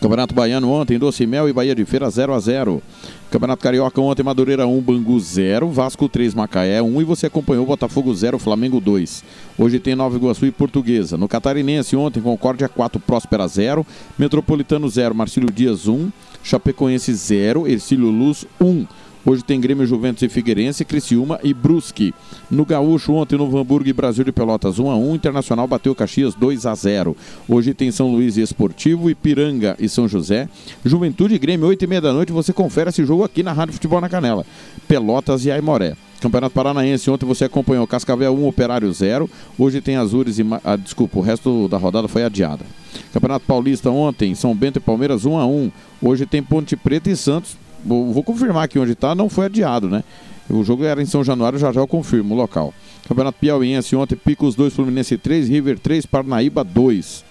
Campeonato 0.00 0.34
Baiano 0.34 0.70
ontem, 0.70 0.98
Doce 0.98 1.26
Mel 1.26 1.48
e 1.48 1.52
Bahia 1.52 1.74
de 1.74 1.84
Feira 1.84 2.10
0 2.10 2.34
a 2.34 2.40
0 2.40 2.82
Campeonato 3.30 3.62
Carioca 3.62 4.00
ontem, 4.00 4.22
Madureira 4.22 4.66
1, 4.66 4.80
Bangu 4.80 5.18
0, 5.18 5.68
Vasco 5.70 6.08
3, 6.08 6.32
Macaé 6.32 6.80
1 6.80 7.00
e 7.00 7.04
você 7.04 7.26
acompanhou 7.26 7.66
Botafogo 7.66 8.14
0, 8.14 8.38
Flamengo 8.38 8.80
2. 8.80 9.24
Hoje 9.58 9.80
tem 9.80 9.96
Nova 9.96 10.16
Iguaçu 10.16 10.46
e 10.46 10.52
Portuguesa. 10.52 11.16
No 11.18 11.26
Catarinense 11.26 11.96
ontem, 11.96 12.22
Concórdia 12.22 12.68
4, 12.68 13.00
Próspera 13.00 13.48
0, 13.48 13.84
Metropolitano 14.16 14.88
0, 14.88 15.14
Marcílio 15.14 15.50
Dias 15.50 15.88
1, 15.88 16.10
Chapecoense 16.44 17.12
0, 17.12 17.66
Ercílio 17.66 18.10
Luz 18.10 18.46
1. 18.60 18.86
Hoje 19.28 19.42
tem 19.42 19.60
Grêmio 19.60 19.84
Juventus 19.84 20.22
e 20.22 20.28
Figueirense, 20.28 20.84
Criciúma 20.84 21.40
e 21.42 21.52
Brusque. 21.52 22.14
No 22.48 22.64
Gaúcho, 22.64 23.12
ontem, 23.12 23.36
Novo 23.36 23.58
Hamburgo 23.58 23.88
e 23.88 23.92
Brasil 23.92 24.22
de 24.22 24.30
Pelotas 24.30 24.78
1 24.78 24.88
a 24.88 24.96
1 24.96 25.16
Internacional 25.16 25.66
bateu 25.66 25.92
Caxias 25.96 26.32
2 26.36 26.64
a 26.64 26.72
0 26.76 27.16
Hoje 27.48 27.74
tem 27.74 27.90
São 27.90 28.08
Luís 28.08 28.36
e 28.36 28.40
Esportivo, 28.42 29.10
Ipiranga 29.10 29.74
e 29.80 29.88
São 29.88 30.06
José. 30.06 30.48
Juventude 30.84 31.34
e 31.34 31.38
Grêmio, 31.40 31.66
8 31.66 31.82
e 31.82 31.86
meia 31.88 32.00
da 32.00 32.12
noite. 32.12 32.30
Você 32.30 32.52
confere 32.52 32.90
esse 32.90 33.04
jogo 33.04 33.24
aqui 33.24 33.42
na 33.42 33.52
Rádio 33.52 33.74
Futebol 33.74 34.00
na 34.00 34.08
Canela. 34.08 34.46
Pelotas 34.86 35.44
e 35.44 35.50
Aimoré. 35.50 35.96
Campeonato 36.20 36.54
Paranaense, 36.54 37.10
ontem 37.10 37.26
você 37.26 37.46
acompanhou 37.46 37.84
Cascavel 37.84 38.32
1, 38.32 38.46
Operário 38.46 38.92
0. 38.92 39.28
Hoje 39.58 39.80
tem 39.80 39.96
Azures 39.96 40.38
e. 40.38 40.46
Ah, 40.62 40.76
desculpa, 40.76 41.18
o 41.18 41.22
resto 41.22 41.66
da 41.66 41.76
rodada 41.76 42.06
foi 42.06 42.22
adiada. 42.22 42.64
Campeonato 43.12 43.44
Paulista 43.44 43.90
ontem, 43.90 44.36
São 44.36 44.54
Bento 44.54 44.76
e 44.76 44.80
Palmeiras 44.80 45.24
1 45.24 45.36
a 45.36 45.44
1 45.44 45.72
Hoje 46.00 46.26
tem 46.26 46.40
Ponte 46.44 46.76
Preta 46.76 47.10
e 47.10 47.16
Santos. 47.16 47.56
Vou, 47.86 48.22
confirmar 48.24 48.64
aqui 48.64 48.78
onde 48.78 48.92
está, 48.92 49.14
não 49.14 49.28
foi 49.28 49.46
adiado, 49.46 49.88
né? 49.88 50.02
O 50.50 50.64
jogo 50.64 50.84
era 50.84 51.00
em 51.00 51.06
São 51.06 51.22
Januário, 51.22 51.58
já 51.58 51.72
já 51.72 51.80
eu 51.80 51.86
confirmo 51.86 52.34
o 52.34 52.36
local. 52.36 52.74
Campeonato 53.08 53.38
Piauiense 53.38 53.94
ontem, 53.94 54.16
Picos 54.16 54.56
2, 54.56 54.74
Fluminense 54.74 55.16
3, 55.16 55.48
River 55.48 55.78
3, 55.78 56.04
Parnaíba 56.06 56.64
2. 56.64 57.24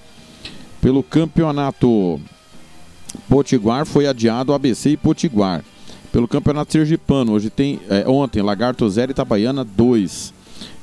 Pelo 0.82 1.03
campeonato 1.03 2.20
Potiguar 3.28 3.86
foi 3.86 4.08
adiado 4.08 4.53
ABC 4.53 4.91
e 4.91 4.97
Potiguar. 4.97 5.64
Pelo 6.12 6.28
campeonato 6.28 6.72
Sergipano, 6.72 7.34
hoje 7.34 7.49
tem 7.49 7.82
é, 7.89 8.08
ontem 8.08 8.41
Lagarto 8.41 8.89
0 8.89 9.12
e 9.12 9.14
Itabaiana 9.14 9.66
2. 9.66 10.34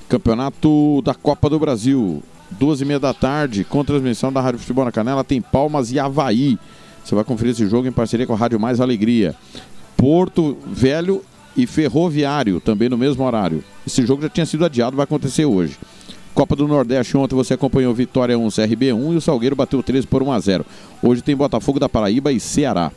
Campeonato 0.09 1.01
da 1.03 1.15
Copa 1.15 1.49
do 1.49 1.59
Brasil, 1.59 2.23
duas 2.51 2.83
e 2.83 2.85
meia 2.85 3.01
da 3.01 3.15
tarde, 3.15 3.65
com 3.65 3.83
transmissão 3.83 4.31
da 4.31 4.43
Rádio 4.43 4.61
Futebol 4.61 4.85
na 4.85 4.93
Canela, 4.93 5.25
tem 5.25 5.41
Palmas 5.41 5.91
e 5.91 5.99
Havaí. 5.99 6.59
Você 7.05 7.15
vai 7.15 7.25
conferir 7.25 7.53
esse 7.53 7.69
jogo 7.69 7.87
em 7.87 7.93
parceria 7.93 8.27
com 8.27 8.33
a 8.33 8.37
Rádio 8.37 8.61
Mais 8.61 8.81
Alegria. 8.81 9.35
Porto 9.97 10.57
Velho 10.67 11.23
e 11.57 11.67
Ferroviário, 11.67 12.61
também 12.61 12.89
no 12.89 12.97
mesmo 12.97 13.25
horário. 13.25 13.63
Esse 13.87 14.07
jogo 14.07 14.23
já 14.23 14.29
tinha 14.29 14.47
sido 14.47 14.65
adiado, 14.65 14.97
vai 14.97 15.05
acontecer 15.05 15.45
hoje. 15.45 15.79
Copa 16.35 16.57
do 16.57 16.67
Nordeste, 16.67 17.17
ontem 17.17 17.35
você 17.35 17.55
acompanhou 17.55 17.93
Vitória 17.93 18.39
1, 18.39 18.49
CRB 18.51 18.93
1 18.95 19.13
e 19.13 19.17
o 19.17 19.21
Salgueiro 19.21 19.55
bateu 19.55 19.83
13 19.83 20.07
por 20.07 20.23
1 20.23 20.33
a 20.33 20.41
0. 20.41 20.67
Hoje 21.03 21.21
tem 21.21 21.37
Botafogo 21.37 21.79
da 21.79 21.89
Paraíba 21.89 22.33
e 22.33 22.41
Ceará. 22.41 22.91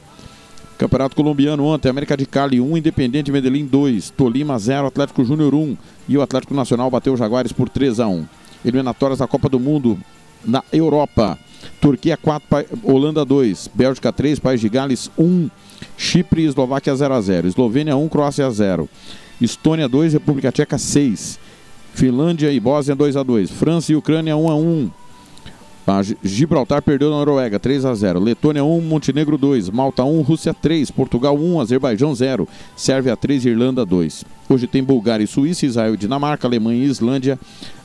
Campeonato 0.78 1.16
Colombiano 1.16 1.64
ontem, 1.66 1.90
América 1.90 2.16
de 2.16 2.26
Cali 2.26 2.60
1, 2.60 2.78
Independente 2.78 3.32
Medellín 3.32 3.66
2, 3.66 4.10
Tolima 4.12 4.58
0, 4.58 4.88
Atlético 4.88 5.24
Júnior 5.24 5.54
1 5.54 5.78
e 6.08 6.18
o 6.18 6.22
Atlético 6.22 6.54
Nacional 6.54 6.90
bateu 6.90 7.14
o 7.14 7.18
Jaguares 7.18 7.52
por 7.52 7.68
3 7.70 8.00
a 8.00 8.08
1. 8.08 8.26
Eliminatórias 8.64 9.20
da 9.20 9.28
Copa 9.28 9.50
do 9.50 9.60
Mundo 9.60 9.98
na 10.44 10.64
Europa. 10.72 11.38
Turquia 11.82 12.18
4, 12.18 12.48
Pa- 12.50 12.66
Holanda 12.84 13.24
2, 13.26 13.70
Bélgica 13.74 14.12
3, 14.12 14.40
País 14.40 14.62
de 14.62 14.70
Gales 14.70 15.10
1, 15.18 15.50
Chipre 15.98 16.44
e 16.44 16.46
Eslováquia 16.46 16.96
0 16.96 17.14
a 17.14 17.22
0, 17.22 17.48
Eslovênia 17.48 17.96
1, 17.96 18.08
Croácia 18.10 18.50
0, 18.50 18.90
Estônia 19.42 19.88
2, 19.88 20.14
República 20.14 20.52
Tcheca 20.52 20.78
6, 20.78 21.40
Finlândia 21.94 22.52
e 22.52 22.60
Bósnia 22.60 22.96
2 22.96 23.16
a 23.18 23.24
2, 23.24 23.52
França 23.52 23.92
e 23.92 23.96
Ucrânia 23.96 24.36
1 24.36 24.50
a 24.50 24.56
1. 24.56 24.92
Gi- 26.02 26.18
Gibraltar 26.24 26.82
perdeu 26.82 27.12
na 27.12 27.18
Noruega 27.18 27.60
3 27.60 27.86
a 27.86 27.94
0, 27.94 28.20
Letônia 28.20 28.64
1, 28.64 28.82
Montenegro 28.82 29.38
2, 29.38 29.70
Malta 29.70 30.04
1, 30.04 30.22
Rússia 30.22 30.52
3, 30.54 30.90
Portugal 30.90 31.38
1, 31.38 31.60
Azerbaijão 31.62 32.14
0, 32.16 32.48
Sérvia 32.76 33.16
3 33.16 33.46
e 33.46 33.50
Irlanda 33.50 33.86
2. 33.86 34.26
Hoje 34.50 34.66
tem 34.68 34.84
Bulgária 34.84 35.24
e 35.24 35.28
Suíça, 35.28 35.66
Israel 35.66 35.94
e 35.94 35.98
Dinamarca, 35.98 36.48
Alemanha 36.48 36.84
e 36.84 36.88
Islândia, 36.88 37.40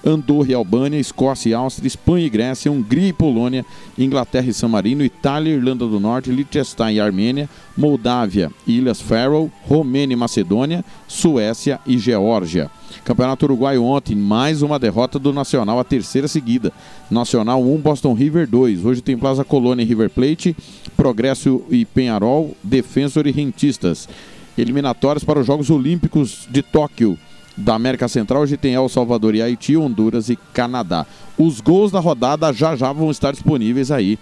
Andorra 0.05 0.51
e 0.51 0.55
Albânia, 0.55 0.98
Escócia 0.98 1.51
e 1.51 1.55
Áustria, 1.55 1.86
Espanha 1.86 2.26
e 2.26 2.30
Grécia, 2.30 2.72
Hungria 2.72 3.09
e 3.09 3.12
Polônia, 3.12 3.64
Inglaterra 3.98 4.48
e 4.48 4.53
San 4.55 4.68
Marino, 4.68 5.05
Itália 5.05 5.55
Irlanda 5.55 5.86
do 5.86 6.01
Norte, 6.01 6.30
Liechtenstein 6.30 6.96
e 6.96 7.01
Armênia, 7.01 7.48
Moldávia 7.76 8.51
Ilhas 8.66 9.01
Faroe, 9.01 9.51
Romênia 9.66 10.14
e 10.14 10.16
Macedônia, 10.16 10.84
Suécia 11.07 11.78
e 11.86 11.98
Geórgia. 11.98 12.70
Campeonato 13.05 13.45
Uruguaio 13.47 13.84
ontem, 13.84 14.14
mais 14.14 14.62
uma 14.62 14.78
derrota 14.78 15.18
do 15.18 15.32
Nacional, 15.32 15.78
a 15.78 15.84
terceira 15.84 16.28
seguida. 16.28 16.72
Nacional 17.11 17.62
1, 17.62 17.78
Boston 17.78 18.14
River 18.14 18.47
2. 18.47 18.84
Hoje 18.84 19.01
tem 19.01 19.16
Plaza 19.16 19.45
Colônia 19.45 19.82
e 19.82 19.86
River 19.86 20.11
Plate, 20.11 20.57
Progresso 20.97 21.62
e 21.70 21.84
Penharol, 21.84 22.57
Defensor 22.62 23.26
e 23.26 23.30
Rentistas. 23.30 24.09
Eliminatórias 24.57 25.24
para 25.24 25.41
os 25.41 25.47
Jogos 25.47 25.70
Olímpicos 25.70 26.47
de 26.51 26.62
Tóquio 26.62 27.18
da 27.57 27.74
América 27.74 28.09
Central. 28.09 28.43
Hoje 28.43 28.57
tem 28.57 28.74
El 28.74 28.88
Salvador 28.88 29.34
e 29.34 29.43
Haiti, 29.43 29.76
Honduras 29.76 30.28
e 30.28 30.36
Canadá. 30.53 31.07
Os 31.38 31.61
gols 31.61 31.91
da 31.91 32.01
rodada 32.01 32.53
já 32.53 32.76
já 32.76 32.93
vão 32.93 33.11
estar 33.11 33.32
disponíveis 33.32 33.91
aí 33.91 34.18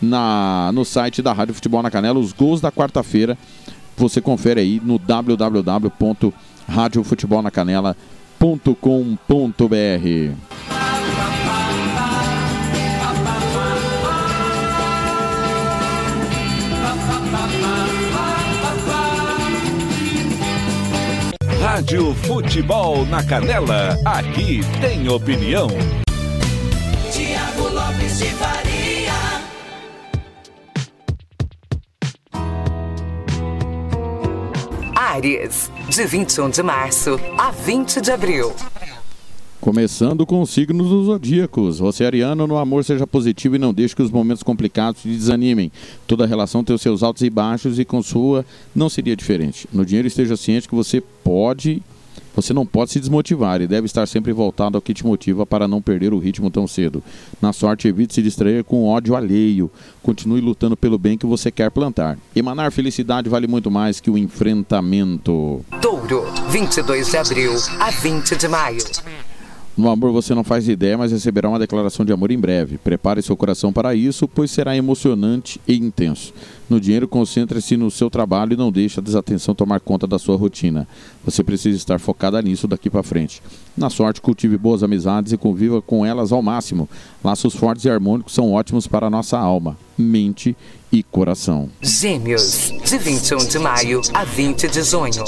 na, 0.00 0.70
no 0.72 0.84
site 0.84 1.22
da 1.22 1.32
Rádio 1.32 1.54
Futebol 1.54 1.82
na 1.82 1.90
Canela. 1.90 2.18
Os 2.18 2.32
gols 2.32 2.60
da 2.60 2.70
quarta-feira 2.70 3.36
você 3.96 4.20
confere 4.20 4.60
aí 4.60 4.80
no 4.84 4.98
www.radiofutebolnacanela.com.br. 4.98 6.47
Rádio 21.60 22.14
Futebol 22.14 23.06
na 23.06 23.22
Canela, 23.22 23.96
aqui 24.04 24.60
tem 24.80 25.08
opinião. 25.08 25.68
Tiago 27.12 27.68
Lopes 27.72 28.18
de 28.18 28.26
Faria. 28.26 29.12
Áries, 34.94 35.70
de 35.88 36.04
21 36.04 36.50
de 36.50 36.62
março 36.62 37.18
a 37.38 37.50
20 37.50 38.02
de 38.02 38.10
abril. 38.10 38.52
Começando 39.58 40.26
com 40.26 40.42
os 40.42 40.50
signos 40.50 40.88
dos 40.88 41.06
zodíacos. 41.06 41.78
Você, 41.78 42.04
Ariano, 42.04 42.46
no 42.46 42.58
amor 42.58 42.84
seja 42.84 43.06
positivo 43.06 43.56
e 43.56 43.58
não 43.58 43.72
deixe 43.72 43.96
que 43.96 44.02
os 44.02 44.10
momentos 44.10 44.42
complicados 44.42 45.02
te 45.02 45.08
desanimem. 45.08 45.72
Toda 46.06 46.26
relação 46.26 46.62
tem 46.62 46.76
os 46.76 46.82
seus 46.82 47.02
altos 47.02 47.22
e 47.22 47.30
baixos 47.30 47.78
e 47.78 47.84
com 47.84 48.02
sua 48.02 48.44
não 48.74 48.88
seria 48.90 49.16
diferente. 49.16 49.66
No 49.72 49.84
dinheiro 49.84 50.06
esteja 50.06 50.36
ciente 50.36 50.68
que 50.68 50.74
você 50.74 51.00
pode, 51.00 51.82
você 52.40 52.54
não 52.54 52.64
pode 52.64 52.92
se 52.92 53.00
desmotivar 53.00 53.60
e 53.60 53.66
deve 53.66 53.86
estar 53.86 54.06
sempre 54.06 54.32
voltado 54.32 54.78
ao 54.78 54.82
que 54.82 54.94
te 54.94 55.04
motiva 55.04 55.44
para 55.44 55.66
não 55.66 55.82
perder 55.82 56.14
o 56.14 56.18
ritmo 56.18 56.50
tão 56.50 56.68
cedo. 56.68 57.02
Na 57.42 57.52
sorte, 57.52 57.88
evite 57.88 58.14
se 58.14 58.22
distrair 58.22 58.62
com 58.62 58.86
ódio 58.86 59.16
alheio. 59.16 59.68
Continue 60.04 60.40
lutando 60.40 60.76
pelo 60.76 60.98
bem 60.98 61.18
que 61.18 61.26
você 61.26 61.50
quer 61.50 61.68
plantar. 61.70 62.16
Emanar 62.36 62.70
felicidade 62.70 63.28
vale 63.28 63.48
muito 63.48 63.72
mais 63.72 63.98
que 63.98 64.10
o 64.10 64.16
enfrentamento. 64.16 65.64
Touro, 65.82 66.24
22 66.50 67.10
de 67.10 67.16
abril 67.16 67.54
a 67.80 67.90
20 67.90 68.36
de 68.36 68.46
maio. 68.46 68.78
No 69.78 69.88
amor 69.88 70.10
você 70.10 70.34
não 70.34 70.42
faz 70.42 70.66
ideia, 70.66 70.98
mas 70.98 71.12
receberá 71.12 71.48
uma 71.48 71.58
declaração 71.58 72.04
de 72.04 72.12
amor 72.12 72.32
em 72.32 72.38
breve. 72.38 72.78
Prepare 72.78 73.22
seu 73.22 73.36
coração 73.36 73.72
para 73.72 73.94
isso, 73.94 74.26
pois 74.26 74.50
será 74.50 74.76
emocionante 74.76 75.60
e 75.68 75.76
intenso. 75.76 76.34
No 76.68 76.80
dinheiro, 76.80 77.06
concentre-se 77.06 77.76
no 77.76 77.88
seu 77.88 78.10
trabalho 78.10 78.54
e 78.54 78.56
não 78.56 78.72
deixe 78.72 78.98
a 78.98 79.02
desatenção 79.02 79.54
tomar 79.54 79.78
conta 79.78 80.04
da 80.04 80.18
sua 80.18 80.36
rotina. 80.36 80.88
Você 81.24 81.44
precisa 81.44 81.76
estar 81.76 82.00
focada 82.00 82.42
nisso 82.42 82.66
daqui 82.66 82.90
para 82.90 83.04
frente. 83.04 83.40
Na 83.76 83.88
sorte, 83.88 84.20
cultive 84.20 84.58
boas 84.58 84.82
amizades 84.82 85.32
e 85.32 85.36
conviva 85.36 85.80
com 85.80 86.04
elas 86.04 86.32
ao 86.32 86.42
máximo. 86.42 86.88
Laços 87.22 87.54
fortes 87.54 87.84
e 87.84 87.88
harmônicos 87.88 88.34
são 88.34 88.52
ótimos 88.52 88.88
para 88.88 89.06
a 89.06 89.10
nossa 89.10 89.38
alma, 89.38 89.78
mente 89.96 90.56
e 90.90 91.04
coração. 91.04 91.70
Gêmeos, 91.80 92.74
de 92.84 92.98
21 92.98 93.46
de 93.46 93.58
maio 93.60 94.02
a 94.12 94.24
20 94.24 94.66
de 94.66 94.82
junho. 94.82 95.22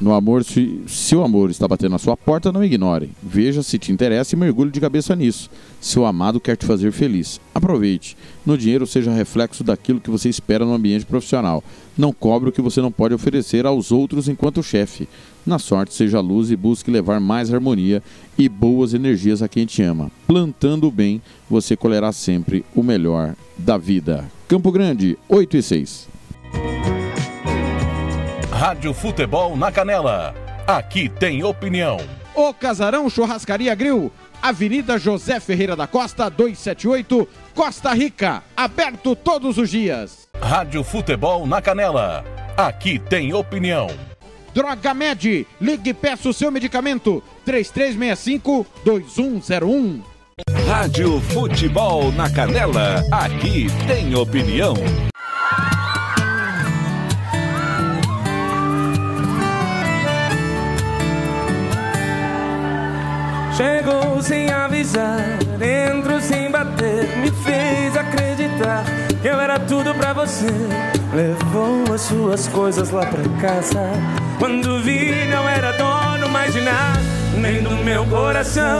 No 0.00 0.14
amor, 0.14 0.42
se, 0.44 0.80
se 0.86 1.14
o 1.14 1.22
amor 1.22 1.50
está 1.50 1.68
batendo 1.68 1.90
na 1.90 1.98
sua 1.98 2.16
porta, 2.16 2.50
não 2.50 2.64
ignore. 2.64 3.10
Veja 3.22 3.62
se 3.62 3.78
te 3.78 3.92
interessa 3.92 4.34
e 4.34 4.38
mergulhe 4.38 4.70
de 4.70 4.80
cabeça 4.80 5.14
nisso. 5.14 5.50
Seu 5.78 6.06
amado 6.06 6.40
quer 6.40 6.56
te 6.56 6.64
fazer 6.64 6.90
feliz. 6.90 7.38
Aproveite. 7.54 8.16
No 8.46 8.56
dinheiro, 8.56 8.86
seja 8.86 9.12
reflexo 9.12 9.62
daquilo 9.62 10.00
que 10.00 10.08
você 10.08 10.30
espera 10.30 10.64
no 10.64 10.72
ambiente 10.72 11.04
profissional. 11.04 11.62
Não 11.98 12.14
cobre 12.14 12.48
o 12.48 12.52
que 12.52 12.62
você 12.62 12.80
não 12.80 12.90
pode 12.90 13.12
oferecer 13.12 13.66
aos 13.66 13.92
outros 13.92 14.26
enquanto 14.26 14.62
chefe. 14.62 15.06
Na 15.44 15.58
sorte, 15.58 15.92
seja 15.92 16.18
luz 16.20 16.50
e 16.50 16.56
busque 16.56 16.90
levar 16.90 17.20
mais 17.20 17.52
harmonia 17.52 18.02
e 18.38 18.48
boas 18.48 18.94
energias 18.94 19.42
a 19.42 19.48
quem 19.48 19.66
te 19.66 19.82
ama. 19.82 20.10
Plantando 20.26 20.86
o 20.86 20.90
bem, 20.90 21.20
você 21.48 21.76
colherá 21.76 22.10
sempre 22.10 22.64
o 22.74 22.82
melhor 22.82 23.34
da 23.58 23.76
vida. 23.76 24.24
Campo 24.48 24.72
Grande, 24.72 25.18
8 25.28 25.58
e 25.58 25.62
6. 25.62 26.19
Rádio 28.60 28.92
Futebol 28.92 29.56
na 29.56 29.72
Canela. 29.72 30.34
Aqui 30.66 31.08
tem 31.08 31.42
opinião. 31.42 31.96
O 32.34 32.52
Casarão 32.52 33.08
Churrascaria 33.08 33.74
Grill, 33.74 34.12
Avenida 34.42 34.98
José 34.98 35.40
Ferreira 35.40 35.74
da 35.74 35.86
Costa, 35.86 36.28
278, 36.28 37.26
Costa 37.54 37.94
Rica. 37.94 38.42
Aberto 38.54 39.16
todos 39.16 39.56
os 39.56 39.70
dias. 39.70 40.28
Rádio 40.38 40.84
Futebol 40.84 41.46
na 41.46 41.62
Canela. 41.62 42.22
Aqui 42.54 42.98
tem 42.98 43.32
opinião. 43.32 43.86
Droga 44.52 44.92
Med, 44.92 45.46
ligue 45.58 45.88
e 45.88 45.94
peça 45.94 46.28
o 46.28 46.34
seu 46.34 46.50
medicamento. 46.50 47.22
3365-2101. 47.46 50.02
Rádio 50.68 51.18
Futebol 51.32 52.12
na 52.12 52.28
Canela, 52.28 53.02
aqui 53.10 53.68
tem 53.86 54.14
opinião. 54.14 54.74
Chegou 63.60 64.22
sem 64.22 64.50
avisar, 64.50 65.20
entrou 65.60 66.18
sem 66.18 66.50
bater, 66.50 67.14
me 67.18 67.30
fez 67.30 67.94
acreditar 67.94 68.82
que 69.20 69.28
eu 69.28 69.38
era 69.38 69.58
tudo 69.58 69.94
pra 69.94 70.14
você. 70.14 70.46
Levou 71.12 71.92
as 71.92 72.00
suas 72.00 72.48
coisas 72.48 72.88
lá 72.88 73.04
pra 73.04 73.22
casa. 73.38 73.82
Quando 74.38 74.80
vi, 74.82 75.26
não 75.26 75.46
era 75.46 75.72
dono 75.72 76.30
mais 76.30 76.54
de 76.54 76.62
nada, 76.62 77.02
nem 77.36 77.62
do 77.62 77.72
meu 77.84 78.06
coração. 78.06 78.78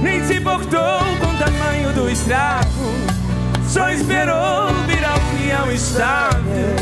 Nem 0.00 0.24
se 0.24 0.34
importou 0.36 1.00
com 1.18 1.34
o 1.34 1.36
tamanho 1.36 1.92
do 1.94 2.08
estrago. 2.08 2.94
Só 3.66 3.90
esperou 3.90 4.68
virar 4.86 5.18
união 5.34 5.72
estável 5.72 6.76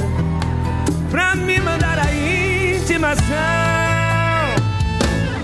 pra 1.11 1.35
me 1.37 1.59
mandar 1.59 1.99
a 1.99 2.13
intimação. 2.13 3.82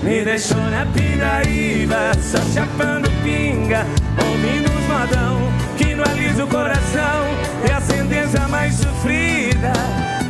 Me 0.03 0.24
deixou 0.24 0.61
na 0.70 0.86
pindaíba, 0.86 2.12
só 2.22 2.38
chapando 2.55 3.11
pinga, 3.22 3.84
ouvindo 4.24 4.70
os 4.70 4.86
modão 4.86 5.53
que 5.76 5.94
não 5.94 6.05
alisa 6.05 6.44
o 6.44 6.49
coração. 6.49 7.26
É 7.68 7.72
a 7.72 7.80
sentença 7.80 8.49
mais 8.49 8.74
sofrida. 8.74 9.72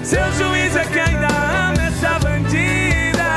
Seu 0.03 0.25
juiz 0.33 0.75
é 0.75 0.85
que 0.85 0.99
ainda 0.99 1.27
ama 1.29 1.87
essa 1.87 2.19
bandida. 2.19 3.29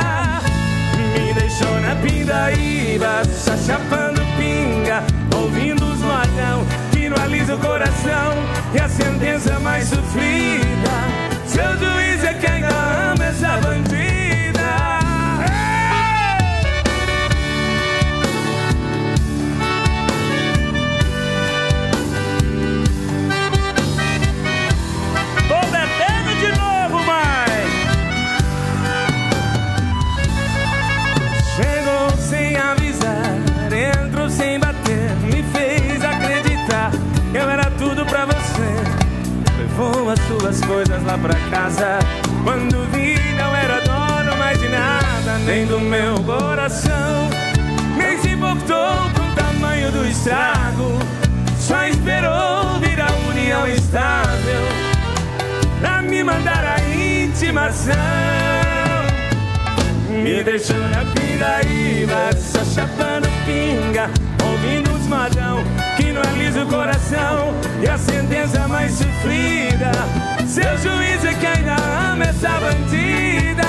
Me 1.14 1.34
deixou 1.34 1.80
na 1.80 1.94
pindaíba, 1.96 3.22
só 3.30 3.56
chapando 3.56 4.20
pinga, 4.36 5.04
ouvindo 5.36 5.84
os 5.84 5.98
modão 5.98 6.66
que 6.92 7.08
não 7.10 7.22
alisa 7.22 7.54
o 7.54 7.58
coração. 7.58 8.34
É 8.74 8.80
a 8.80 8.88
sentença 8.88 9.60
mais 9.60 9.88
sofrida. 9.88 10.90
Seu 11.46 11.78
juiz 11.78 12.11
as 40.46 40.60
coisas 40.62 41.02
lá 41.04 41.16
pra 41.18 41.34
casa. 41.50 41.98
Quando 42.44 42.84
vi, 42.90 43.16
não 43.36 43.54
era 43.54 43.80
dono 43.80 44.36
mais 44.36 44.58
de 44.58 44.68
nada, 44.68 45.38
nem 45.46 45.66
do 45.66 45.78
meu 45.80 46.14
coração. 46.24 47.28
Nem 47.96 48.18
se 48.18 48.30
importou 48.30 49.10
com 49.14 49.22
o 49.22 49.34
tamanho 49.34 49.90
do 49.92 50.06
estrago. 50.06 50.98
Só 51.58 51.86
esperou 51.86 52.78
vir 52.80 53.00
a 53.00 53.10
união 53.30 53.66
estável 53.68 54.62
pra 55.80 56.02
me 56.02 56.24
mandar 56.24 56.64
a 56.64 56.80
intimação. 56.94 57.94
Me 60.08 60.42
deixou 60.42 60.76
na 60.76 61.04
pindaíba, 61.14 62.30
só 62.36 62.62
chapando 62.64 63.26
pinga 63.46 64.10
Ouvindo 64.44 64.92
os 64.92 65.06
modão 65.06 65.64
alisa 66.52 66.64
o 66.64 66.66
coração 66.66 67.54
E 67.82 67.88
a 67.88 67.98
sentença 67.98 68.68
mais 68.68 68.92
sofrida. 68.92 69.90
Seu 70.46 70.76
juiz 70.78 71.24
é 71.24 71.34
que 71.34 71.46
ainda 71.46 71.76
ama 72.12 72.24
essa 72.24 72.48
bandida. 72.60 73.62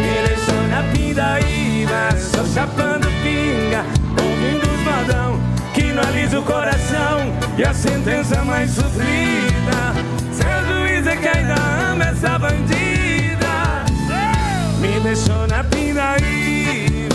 Me 0.00 0.26
deixou 0.26 0.68
na 0.68 0.82
pindaíba, 0.92 2.18
só 2.18 2.44
chapando 2.44 3.06
pinga 3.22 3.84
Ouvindo 4.20 4.66
os 4.66 4.80
modão 4.80 5.40
que 5.72 5.92
não 5.92 6.02
alisa 6.02 6.40
o 6.40 6.42
coração 6.42 7.32
E 7.56 7.62
a 7.62 7.72
sentença 7.72 8.42
mais 8.44 8.70
sofrida. 8.72 9.94
Seu 10.32 10.76
juiz 10.76 11.06
é 11.06 11.16
que 11.16 11.28
ainda 11.28 11.54
ama 11.54 12.04
essa 12.04 12.38
bandida. 12.38 13.84
Me 14.80 15.00
deixou 15.00 15.46
na 15.46 15.62
pindaíba 15.64 17.14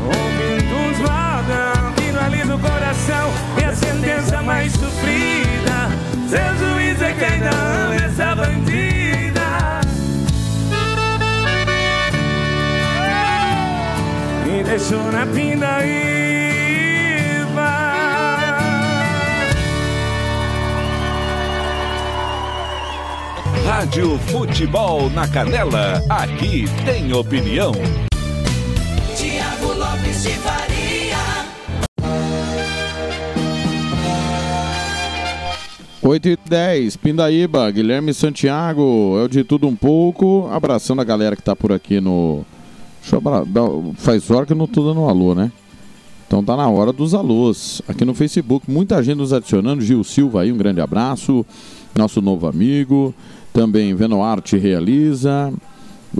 Ouvindo 0.00 0.74
uns 0.74 0.98
modão 0.98 2.01
que 2.22 2.26
não 2.26 2.26
alisa 2.26 2.54
o 2.54 2.58
coração 2.58 3.30
E 3.60 3.64
a 3.64 3.74
sentença 3.74 4.42
mais 4.42 4.72
sofrida. 4.72 5.88
Seu 6.28 6.56
juiz 6.56 7.02
é 7.02 7.12
que 7.12 7.24
ainda 7.24 7.50
ama 7.50 7.94
essa 7.96 8.34
bandida. 8.34 9.80
Me 14.46 14.62
deixou 14.64 15.12
na 15.12 15.26
pindaíba. 15.26 15.82
Rádio 23.66 24.18
Futebol 24.28 25.10
na 25.10 25.26
Canela, 25.28 26.02
aqui 26.08 26.64
tem 26.84 27.12
opinião. 27.12 27.72
8 36.04 36.28
e 36.30 36.38
10, 36.48 36.96
Pindaíba, 36.96 37.70
Guilherme 37.70 38.12
Santiago, 38.12 39.16
é 39.20 39.24
o 39.24 39.28
de 39.28 39.44
tudo 39.44 39.68
um 39.68 39.76
pouco. 39.76 40.48
Abraçando 40.50 41.00
a 41.00 41.04
galera 41.04 41.36
que 41.36 41.42
tá 41.42 41.54
por 41.54 41.70
aqui 41.70 42.00
no. 42.00 42.44
Deixa 43.00 43.14
eu 43.14 43.18
abra... 43.20 43.44
Faz 43.94 44.28
hora 44.28 44.44
que 44.44 44.52
eu 44.52 44.56
não 44.56 44.66
tô 44.66 44.82
dando 44.82 45.00
um 45.00 45.08
alô, 45.08 45.32
né? 45.32 45.52
Então 46.26 46.42
tá 46.42 46.56
na 46.56 46.68
hora 46.68 46.92
dos 46.92 47.14
alôs. 47.14 47.80
Aqui 47.86 48.04
no 48.04 48.14
Facebook, 48.14 48.68
muita 48.68 49.00
gente 49.00 49.18
nos 49.18 49.32
adicionando. 49.32 49.80
Gil 49.80 50.02
Silva 50.02 50.42
aí, 50.42 50.50
um 50.50 50.56
grande 50.56 50.80
abraço. 50.80 51.46
Nosso 51.96 52.20
novo 52.20 52.48
amigo. 52.48 53.14
Também 53.52 53.94
Venoarte 53.94 54.56
realiza. 54.56 55.52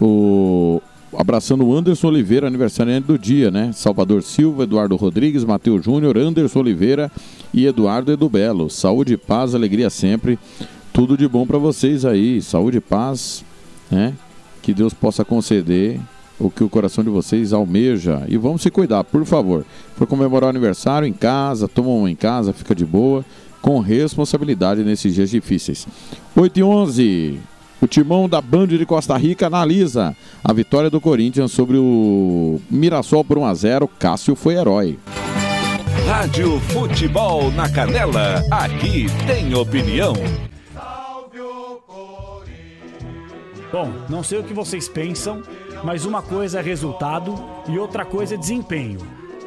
O... 0.01 0.81
Abraçando 1.19 1.67
o 1.67 1.77
Anderson 1.77 2.07
Oliveira, 2.07 2.47
aniversariante 2.47 3.09
do 3.09 3.19
dia, 3.19 3.51
né? 3.51 3.73
Salvador 3.73 4.23
Silva, 4.23 4.63
Eduardo 4.63 4.95
Rodrigues, 4.95 5.45
Matheus 5.45 5.85
Júnior, 5.85 6.17
Anderson 6.17 6.61
Oliveira 6.61 7.11
e 7.53 7.67
Eduardo 7.67 8.13
Edu 8.13 8.29
Belo. 8.29 8.71
Saúde, 8.71 9.17
paz, 9.17 9.55
alegria 9.55 9.91
sempre. 9.91 10.39
Tudo 10.93 11.17
de 11.17 11.27
bom 11.27 11.47
pra 11.47 11.59
vocês 11.59 12.05
aí. 12.05 12.41
Saúde, 12.41 12.81
paz, 12.81 13.45
né? 13.91 14.15
Que 14.61 14.73
Deus 14.73 14.95
possa 14.95 15.25
conceder 15.25 16.01
o 16.39 16.51
que 16.51 16.65
o 16.65 16.69
coração 16.69 17.03
de 17.05 17.11
vocês 17.11 17.53
almeja. 17.53 18.25
E 18.29 18.37
vamos 18.37 18.63
se 18.63 18.71
cuidar, 18.71 19.05
por 19.05 19.25
favor. 19.25 19.65
For 19.97 20.07
comemorar 20.07 20.49
o 20.49 20.51
aniversário 20.51 21.07
em 21.07 21.13
casa, 21.13 21.69
toma 21.69 22.11
em 22.11 22.17
casa, 22.17 22.53
fica 22.53 22.75
de 22.75 22.85
boa, 22.85 23.25
com 23.61 23.79
responsabilidade 23.79 24.83
nesses 24.83 25.15
dias 25.15 25.31
difíceis. 25.31 25.87
8 26.37 26.59
e 26.59 26.63
11. 26.63 27.39
O 27.81 27.87
timão 27.87 28.29
da 28.29 28.41
Band 28.41 28.69
de 28.69 28.87
Costa 28.87 29.17
Rica 29.17 29.47
analisa 29.47 30.17
a 30.45 30.53
vitória 30.53 30.89
do 30.89 31.01
Corinthians 31.01 31.51
sobre 31.51 31.77
o 31.77 32.61
Mirassol 32.71 33.25
por 33.25 33.39
1 33.39 33.45
a 33.45 33.55
0. 33.55 33.89
Cássio 33.99 34.37
foi 34.37 34.55
herói. 34.55 34.99
Rádio 36.01 36.59
Futebol 36.61 37.51
na 37.53 37.69
Canela, 37.69 38.43
aqui 38.51 39.07
tem 39.27 39.55
opinião. 39.55 40.15
Bom, 43.71 43.93
não 44.09 44.23
sei 44.23 44.39
o 44.39 44.43
que 44.43 44.53
vocês 44.53 44.89
pensam, 44.89 45.43
mas 45.85 46.05
uma 46.05 46.21
coisa 46.21 46.59
é 46.59 46.63
resultado 46.63 47.35
e 47.69 47.79
outra 47.79 48.05
coisa 48.05 48.35
é 48.35 48.37
desempenho. 48.37 48.99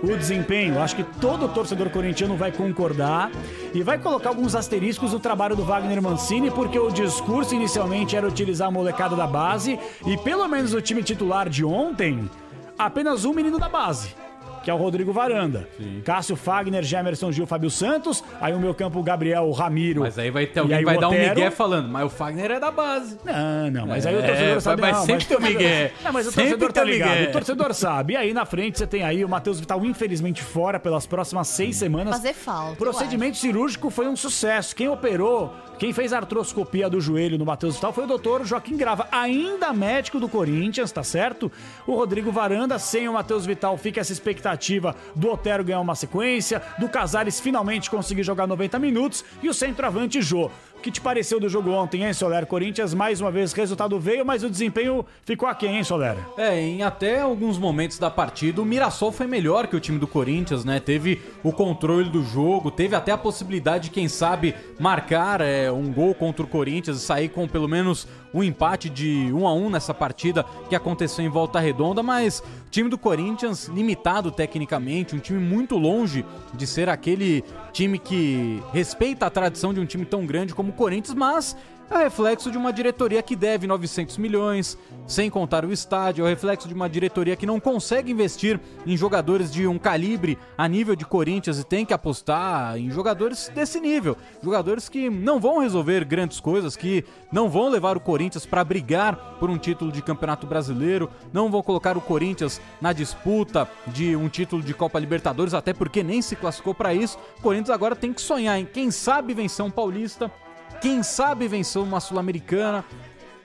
O 0.02 0.16
desempenho, 0.16 0.80
acho 0.82 0.96
que 0.96 1.04
todo 1.04 1.48
torcedor 1.50 1.90
corintiano 1.90 2.38
vai 2.38 2.52
concordar 2.52 3.32
e 3.74 3.84
vai 3.84 3.98
colocar 3.98 4.30
alguns 4.30 4.56
asteriscos 4.56 5.12
no 5.12 5.20
trabalho 5.20 5.56
do 5.56 5.66
Wagner 5.66 6.02
Mancini, 6.02 6.52
porque 6.52 6.80
o 6.80 6.92
discurso 6.92 7.54
inicialmente 7.54 8.16
era 8.16 8.28
utilizar 8.28 8.70
a 8.70 8.72
molecada 8.72 9.16
da 9.16 9.28
base 9.28 9.78
e 10.06 10.18
pelo 10.18 10.48
menos 10.48 10.74
o 10.74 10.82
time 10.82 11.04
titular 11.04 11.50
de 11.50 11.66
ontem, 11.66 12.30
apenas 12.78 13.26
um 13.26 13.34
menino 13.34 13.60
da 13.60 13.68
base. 13.68 14.25
Que 14.66 14.72
é 14.72 14.74
o 14.74 14.78
Rodrigo 14.78 15.14
Varanda. 15.14 15.70
Cássio 16.04 16.36
Fagner, 16.36 16.82
Gemerson 16.84 17.32
Gil, 17.32 17.46
Fábio 17.46 17.70
Santos. 17.70 18.24
Aí 18.42 18.52
o 18.52 18.60
meu 18.60 18.74
campo, 18.74 19.00
o 19.00 19.04
Gabriel 19.04 19.50
Ramiro. 19.52 20.02
Mas 20.02 20.18
aí 20.18 20.32
vai 20.32 20.48
ter 20.48 20.60
alguém 20.60 20.78
aí 20.78 20.82
que 20.84 20.86
vai 20.86 20.98
o 20.98 21.00
dar 21.00 21.10
um 21.10 21.12
migué 21.12 21.52
falando, 21.52 21.88
mas 21.88 22.04
o 22.06 22.10
Fagner 22.10 22.50
é 22.50 22.60
da 22.60 22.72
base. 22.72 23.16
Não, 23.24 23.70
não, 23.72 23.86
mas 23.88 24.06
É, 24.06 24.10
aí 24.10 24.16
o 24.18 24.24
torcedor 24.24 24.62
sabe 24.62 24.82
vai 24.82 24.92
não, 24.92 25.00
sempre 25.06 25.14
mas 25.14 25.26
ter 25.28 25.36
o 25.36 25.38
torcedor- 25.38 25.62
migué. 25.62 25.92
Não, 26.04 26.12
mas 26.12 26.26
o 26.28 26.32
Sempre 26.32 26.44
torcedor 26.50 26.74
tá 26.74 26.82
tem 26.82 26.90
o 26.90 26.94
ligado. 26.94 27.10
migué. 27.12 27.30
O 27.30 27.32
torcedor 27.32 27.74
sabe. 27.76 28.14
E 28.14 28.18
aí 28.18 28.34
na 28.34 28.46
frente 28.46 28.80
você 28.80 28.88
tem 28.88 29.04
aí 29.04 29.24
o 29.24 29.30
Matheus 29.30 29.60
Vital, 29.60 29.86
infelizmente, 29.86 30.42
fora 30.42 30.80
pelas 30.80 31.06
próximas 31.06 31.48
seis 31.48 31.76
semanas. 31.76 32.16
Fazer 32.16 32.34
falta. 32.34 32.76
Procedimento 32.76 33.38
cirúrgico 33.38 33.92
foi 33.92 34.08
um 34.08 34.16
sucesso. 34.16 34.76
Quem 34.76 34.90
operou, 34.90 35.54
quem 35.78 35.94
fez 35.94 36.12
a 36.12 36.18
artroscopia 36.18 36.90
do 36.90 37.00
joelho 37.00 37.38
no 37.38 37.46
Matheus 37.46 37.76
Vital 37.76 37.94
foi 37.94 38.06
o 38.06 38.08
doutor 38.08 38.44
Joaquim 38.46 38.76
Grava, 38.78 39.08
ainda 39.12 39.72
médico 39.72 40.20
do 40.20 40.28
Corinthians, 40.28 40.92
tá 40.92 41.04
certo? 41.04 41.52
O 41.86 41.94
Rodrigo 41.94 42.32
Varanda, 42.32 42.80
sem 42.80 43.08
o 43.08 43.14
Matheus 43.14 43.46
Vital, 43.46 43.78
fica 43.78 44.02
essa 44.02 44.12
expectativa 44.12 44.55
do 45.16 45.32
Otero 45.32 45.64
ganhar 45.64 45.80
uma 45.80 45.96
sequência, 45.96 46.62
do 46.80 46.90
Casares 46.90 47.40
finalmente 47.40 47.90
conseguir 47.90 48.24
jogar 48.24 48.48
90 48.48 48.80
minutos 48.80 49.24
e 49.42 49.50
o 49.50 49.54
centroavante 49.54 50.22
Jô. 50.22 50.50
O 50.78 50.82
que 50.86 50.92
te 50.92 51.02
pareceu 51.02 51.40
do 51.40 51.50
jogo 51.50 51.72
ontem, 51.72 52.04
hein, 52.04 52.14
Soler? 52.14 52.46
Corinthians, 52.46 52.94
mais 52.94 53.20
uma 53.20 53.32
vez, 53.32 53.54
resultado 53.54 54.00
veio, 54.00 54.26
mas 54.26 54.44
o 54.44 54.50
desempenho 54.50 55.04
ficou 55.24 55.50
aquém, 55.50 55.78
hein, 55.78 55.84
Soler? 55.84 56.16
É, 56.38 56.60
em 56.60 56.84
até 56.84 57.22
alguns 57.22 57.58
momentos 57.58 57.98
da 57.98 58.12
partida, 58.12 58.62
o 58.62 58.66
Mirassol 58.66 59.12
foi 59.12 59.26
melhor 59.26 59.68
que 59.68 59.76
o 59.76 59.80
time 59.80 59.98
do 59.98 60.06
Corinthians, 60.06 60.64
né? 60.64 60.80
Teve 60.80 61.22
o 61.44 61.52
controle 61.52 62.10
do 62.10 62.24
jogo, 62.24 62.70
teve 62.70 62.96
até 62.96 63.12
a 63.12 63.18
possibilidade 63.18 63.86
de, 63.86 63.90
quem 63.90 64.08
sabe, 64.08 64.54
marcar 64.80 65.42
é, 65.42 65.72
um 65.72 65.92
gol 65.92 66.14
contra 66.14 66.46
o 66.46 66.48
Corinthians 66.48 66.98
e 66.98 67.02
sair 67.02 67.30
com 67.30 67.48
pelo 67.48 67.68
menos 67.68 68.08
um 68.36 68.44
empate 68.44 68.90
de 68.90 69.32
1 69.34 69.48
a 69.48 69.54
1 69.54 69.70
nessa 69.70 69.94
partida 69.94 70.46
que 70.68 70.76
aconteceu 70.76 71.24
em 71.24 71.30
Volta 71.30 71.58
Redonda, 71.58 72.04
mas 72.04 72.40
o 72.40 72.70
time 72.70 72.90
do 72.90 72.98
Corinthians 72.98 73.68
limitado 73.68 74.30
tecnicamente, 74.30 75.16
um 75.16 75.20
time 75.20 75.40
muito 75.40 75.78
longe 75.78 76.26
de 76.54 76.68
ser 76.68 76.90
aquele 76.90 77.46
time 77.72 77.98
que 77.98 78.62
respeita 78.74 79.26
a 79.26 79.30
tradição 79.30 79.74
de 79.74 79.80
um 79.80 79.86
time 79.86 80.06
tão 80.06 80.26
grande 80.26 80.54
como 80.54 80.72
o 80.72 80.74
Corinthians, 80.76 81.16
mas 81.16 81.56
é 81.90 81.98
reflexo 82.00 82.50
de 82.50 82.58
uma 82.58 82.74
diretoria 82.74 83.22
que 83.22 83.36
deve 83.36 83.68
900 83.68 84.18
milhões, 84.18 84.76
sem 85.06 85.30
contar 85.30 85.64
o 85.64 85.72
estádio, 85.72 86.24
é 86.24 86.26
o 86.26 86.30
reflexo 86.30 86.68
de 86.68 86.74
uma 86.74 86.90
diretoria 86.90 87.36
que 87.36 87.46
não 87.46 87.60
consegue 87.60 88.12
investir 88.12 88.60
em 88.88 88.98
jogadores 88.98 89.52
de 89.52 89.68
um 89.68 89.78
calibre 89.78 90.36
a 90.58 90.68
nível 90.68 90.96
de 90.96 91.06
Corinthians 91.06 91.60
e 91.60 91.64
tem 91.64 91.86
que 91.86 91.94
apostar 91.94 92.76
em 92.78 92.90
jogadores 92.90 93.52
desse 93.54 93.80
nível, 93.80 94.18
jogadores 94.44 94.90
que 94.90 95.12
não 95.12 95.40
vão 95.40 95.60
resolver 95.60 96.04
grandes 96.06 96.40
coisas, 96.40 96.76
que 96.76 97.06
não 97.32 97.50
vão 97.50 97.70
levar 97.70 97.96
o 97.96 98.02
Corinthians 98.02 98.48
para 98.48 98.64
brigar 98.64 99.38
por 99.40 99.52
um 99.52 99.58
título 99.58 99.92
de 99.92 100.02
Campeonato 100.02 100.48
Brasileiro, 100.48 101.08
não 101.32 101.52
vão 101.52 101.62
colocar 101.62 101.96
o 101.96 102.02
Corinthians 102.02 102.60
na 102.82 102.94
disputa 102.94 103.70
de 103.86 104.16
um 104.16 104.28
título 104.28 104.64
de 104.64 104.74
Copa 104.74 104.98
Libertadores, 104.98 105.54
até 105.54 105.72
porque 105.72 106.02
nem 106.02 106.20
se 106.24 106.36
classificou 106.36 106.74
para 106.74 106.96
isso. 106.96 107.20
O 107.38 107.42
Corinthians 107.44 107.70
agora 107.70 107.96
tem 107.96 108.12
que 108.12 108.22
sonhar 108.22 108.60
em 108.60 108.66
quem 108.66 108.90
sabe 108.90 109.36
vencer 109.36 109.64
um 109.64 109.70
paulista, 109.70 110.32
quem 110.82 111.02
sabe 111.04 111.48
vencer 111.48 111.82
uma 111.82 112.00
sul-americana. 112.00 112.84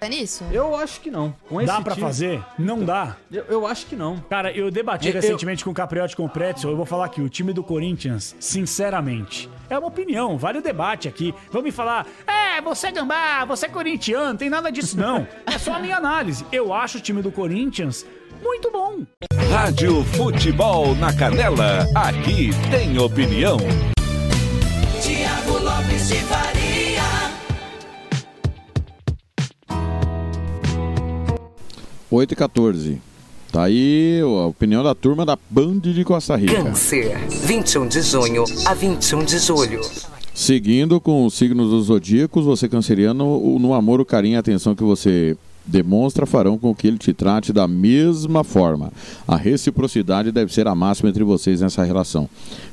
É 0.02 0.08
nisso? 0.08 0.44
Eu 0.50 0.74
acho 0.74 0.98
que 1.02 1.10
não. 1.10 1.34
Com 1.46 1.62
Dá 1.62 1.78
pra 1.82 1.92
time- 1.94 2.06
fazer? 2.06 2.42
Não 2.58 2.82
dá. 2.82 3.16
Eu, 3.30 3.44
eu 3.50 3.66
acho 3.66 3.84
que 3.84 3.94
não. 3.94 4.16
Cara, 4.30 4.50
eu 4.50 4.70
debati 4.70 5.08
Eu- 5.08 5.12
recentemente 5.12 5.62
com 5.62 5.70
o 5.70 5.74
Capriotti 5.74 6.14
e 6.14 6.16
com 6.16 6.24
o 6.24 6.28
Pretzel. 6.28 6.70
Eu 6.70 6.76
vou 6.76 6.86
falar 6.86 7.04
aqui, 7.04 7.20
o 7.20 7.28
time 7.28 7.52
do 7.52 7.62
Corinthians, 7.62 8.34
sinceramente, 8.40 9.50
é 9.68 9.78
uma 9.78 9.88
opinião, 9.88 10.38
vale 10.38 10.56
o 10.58 10.62
debate 10.62 11.06
aqui. 11.06 11.34
Vão 11.52 11.60
me 11.60 11.70
falar, 11.70 12.06
é, 12.26 12.62
você 12.62 12.86
é 12.86 12.92
gambá, 12.92 13.44
você 13.44 13.66
é 13.66 13.68
corintiano, 13.68 14.38
tem 14.38 14.48
nada 14.48 14.72
disso 14.72 14.96
não. 14.98 15.28
É 15.44 15.58
só 15.58 15.74
a 15.74 15.78
minha 15.78 15.98
análise. 15.98 16.46
Eu 16.50 16.72
acho 16.72 16.96
o 16.96 17.00
time 17.02 17.20
do 17.20 17.30
Corinthians 17.30 18.06
muito 18.42 18.70
bom. 18.70 19.00
Rádio 19.50 20.02
Futebol 20.16 20.94
na 20.94 21.12
Canela, 21.14 21.86
aqui 21.94 22.52
tem 22.70 22.98
opinião. 22.98 23.58
Tiago 25.02 25.58
Lopes 25.62 26.08
de 26.08 26.14
Faria. 26.20 26.59
8 32.10 32.32
e 32.32 32.36
14. 32.36 32.98
Tá 33.52 33.64
aí 33.64 34.20
a 34.20 34.46
opinião 34.46 34.82
da 34.82 34.94
turma 34.94 35.24
da 35.24 35.38
Band 35.48 35.78
de 35.78 36.04
Costa 36.04 36.36
Rica. 36.36 36.62
Câncer, 36.62 37.16
21 37.44 37.88
de 37.88 38.02
junho 38.02 38.44
a 38.66 38.74
21 38.74 39.24
de 39.24 39.38
julho. 39.38 39.80
Seguindo 40.34 41.00
com 41.00 41.24
os 41.24 41.34
signos 41.34 41.70
dos 41.70 41.86
zodíacos, 41.86 42.44
você 42.44 42.68
canceriano, 42.68 43.58
no 43.58 43.74
amor, 43.74 44.00
o 44.00 44.04
carinho 44.04 44.34
e 44.34 44.36
a 44.36 44.40
atenção 44.40 44.74
que 44.74 44.82
você 44.82 45.36
demonstra 45.64 46.26
farão 46.26 46.58
com 46.58 46.74
que 46.74 46.86
ele 46.86 46.98
te 46.98 47.12
trate 47.12 47.52
da 47.52 47.68
mesma 47.68 48.42
forma. 48.42 48.92
A 49.26 49.36
reciprocidade 49.36 50.32
deve 50.32 50.52
ser 50.52 50.66
a 50.66 50.74
máxima 50.74 51.10
entre 51.10 51.22
vocês 51.22 51.60
nessa 51.60 51.84
relação. 51.84 52.28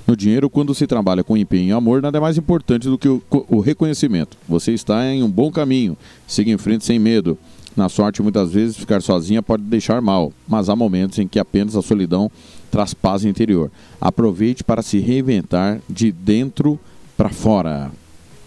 No 0.06 0.16
dinheiro, 0.16 0.50
quando 0.50 0.74
se 0.74 0.88
trabalha 0.88 1.24
com 1.24 1.38
empenho 1.38 1.70
e 1.70 1.72
amor, 1.72 2.02
nada 2.02 2.18
é 2.18 2.22
mais 2.22 2.38
importante 2.38 2.88
do 2.88 2.98
que 2.98 3.08
o, 3.08 3.22
o 3.30 3.60
reconhecimento. 3.60 4.38
Você 4.48 4.72
está 4.72 5.06
em 5.06 5.22
um 5.22 5.30
bom 5.30 5.52
caminho. 5.52 5.98
Siga 6.26 6.50
em 6.50 6.58
frente 6.58 6.86
sem 6.86 6.98
medo. 6.98 7.38
Na 7.78 7.88
sorte, 7.88 8.24
muitas 8.24 8.52
vezes, 8.52 8.76
ficar 8.76 9.04
sozinha 9.04 9.44
pode 9.44 9.62
deixar 9.62 10.02
mal, 10.02 10.34
mas 10.48 10.68
há 10.68 10.76
momentos 10.76 11.20
em 11.20 11.28
que 11.28 11.38
apenas 11.38 11.76
a 11.76 11.82
solidão 11.84 12.32
traz 12.72 12.92
paz 12.92 13.24
interior. 13.24 13.72
Aproveite 14.02 14.64
para 14.64 14.82
se 14.82 14.98
reinventar 14.98 15.80
de 15.88 16.12
dentro 16.12 16.80
para 17.16 17.30
fora. 17.30 17.92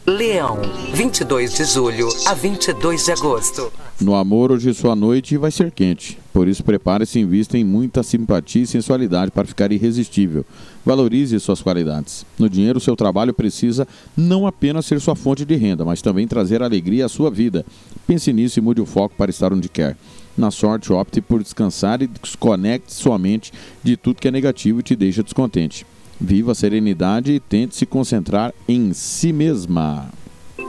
Leão, 0.05 0.59
22 0.93 1.55
de 1.55 1.65
julho 1.65 2.09
a 2.27 2.35
22 2.35 3.05
de 3.05 3.13
agosto. 3.13 3.73
No 4.01 4.17
amor, 4.17 4.51
hoje 4.51 4.75
sua 4.75 4.97
noite 4.97 5.37
vai 5.37 5.53
ser 5.53 5.71
quente. 5.71 6.19
Por 6.33 6.47
isso, 6.47 6.63
prepare-se 6.63 7.19
e 7.19 7.23
invista 7.23 7.59
em 7.59 7.65
muita 7.65 8.03
simpatia 8.03 8.63
e 8.63 8.67
sensualidade 8.67 9.33
para 9.33 9.47
ficar 9.47 9.73
irresistível. 9.73 10.45
Valorize 10.85 11.39
suas 11.41 11.61
qualidades. 11.61 12.25
No 12.39 12.49
dinheiro, 12.49 12.79
seu 12.79 12.95
trabalho 12.95 13.35
precisa 13.35 13.87
não 14.17 14.47
apenas 14.47 14.87
ser 14.87 15.01
sua 15.01 15.17
fonte 15.17 15.45
de 15.45 15.57
renda, 15.57 15.85
mas 15.85 16.01
também 16.01 16.29
trazer 16.29 16.63
alegria 16.63 17.07
à 17.07 17.09
sua 17.09 17.31
vida. 17.31 17.67
Pense 18.07 18.33
nisso 18.33 18.59
e 18.59 18.63
mude 18.63 18.81
o 18.81 18.87
foco 18.87 19.15
para 19.17 19.31
estar 19.31 19.53
onde 19.53 19.69
quer. 19.69 19.97
Na 20.39 20.51
sorte, 20.51 20.93
opte 20.93 21.21
por 21.21 21.43
descansar 21.43 22.01
e 22.01 22.07
desconecte 22.07 22.93
sua 22.93 23.19
mente 23.19 23.53
de 23.83 23.97
tudo 23.97 24.21
que 24.21 24.29
é 24.29 24.31
negativo 24.31 24.81
e 24.81 24.85
te 24.85 24.95
deixa 24.95 25.23
descontente. 25.23 25.85
Viva 26.21 26.53
a 26.53 26.55
serenidade 26.55 27.33
e 27.33 27.41
tente 27.41 27.75
se 27.75 27.85
concentrar 27.85 28.55
em 28.69 28.93
si 28.93 29.33
mesma. 29.33 30.09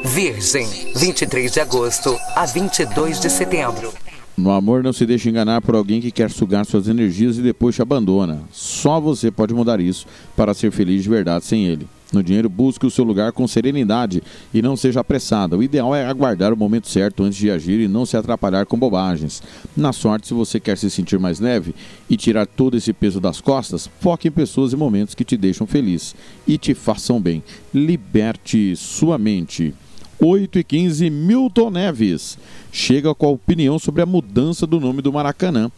Virgem, 0.04 0.68
23 0.96 1.52
de 1.52 1.60
agosto 1.60 2.18
a 2.36 2.46
22 2.46 3.20
de 3.20 3.30
setembro. 3.30 3.94
No 4.38 4.52
amor, 4.52 4.84
não 4.84 4.94
se 4.94 5.06
deixe 5.06 5.30
enganar 5.30 5.62
por 5.62 5.76
alguém 5.76 6.00
que 6.00 6.12
quer 6.12 6.32
sugar 6.32 6.66
suas 6.66 6.88
energias 6.88 7.38
e 7.38 7.42
depois 7.42 7.76
te 7.76 7.82
abandona. 7.82 8.42
Só 8.52 9.00
você 9.00 9.30
pode 9.30 9.54
mudar 9.54 9.80
isso 9.80 10.08
para 10.36 10.54
ser 10.54 10.72
feliz 10.72 11.04
de 11.04 11.10
verdade 11.10 11.46
sem 11.46 11.66
ele. 11.66 11.88
No 12.12 12.22
dinheiro, 12.22 12.50
busque 12.50 12.86
o 12.86 12.92
seu 12.92 13.06
lugar 13.06 13.32
com 13.32 13.48
serenidade 13.48 14.22
e 14.54 14.62
não 14.62 14.76
seja 14.76 15.00
apressada. 15.00 15.58
O 15.58 15.64
ideal 15.64 15.96
é 15.96 16.06
aguardar 16.06 16.52
o 16.52 16.58
momento 16.58 16.90
certo 16.90 17.24
antes 17.24 17.38
de 17.38 17.50
agir 17.50 17.80
e 17.80 17.88
não 17.88 18.06
se 18.06 18.18
atrapalhar 18.18 18.66
com 18.66 18.78
bobagens. 18.78 19.42
Na 19.78 19.94
sorte, 19.94 20.28
se 20.28 20.34
você 20.34 20.60
quer 20.60 20.78
se 20.78 20.90
sentir 20.90 21.18
mais 21.18 21.40
leve 21.40 21.74
e 22.10 22.18
tirar 22.18 22.46
todo 22.46 22.76
esse 22.76 22.92
peso 22.92 23.22
das 23.22 23.40
costas, 23.40 23.90
foque 24.02 24.28
em 24.28 24.32
pessoas 24.32 24.74
e 24.74 24.76
momentos 24.76 25.16
que 25.16 25.24
te 25.24 25.38
deixam 25.38 25.66
feliz 25.66 26.14
e 26.46 26.58
te 26.58 26.74
façam 26.74 27.20
bem. 27.22 27.42
Liberte 27.74 28.76
sua 28.76 29.18
mente. 29.18 29.74
8 30.24 30.60
e 30.60 30.64
15, 30.64 31.10
Milton 31.10 31.72
Neves 31.72 32.38
chega 32.72 33.16
com 33.16 33.26
a 33.26 33.32
opinião 33.32 33.80
sobre 33.80 34.04
a 34.04 34.06
mudança 34.06 34.68
do 34.68 34.80
nome 34.80 35.02
do 35.02 35.12
Maracanã 35.12 35.72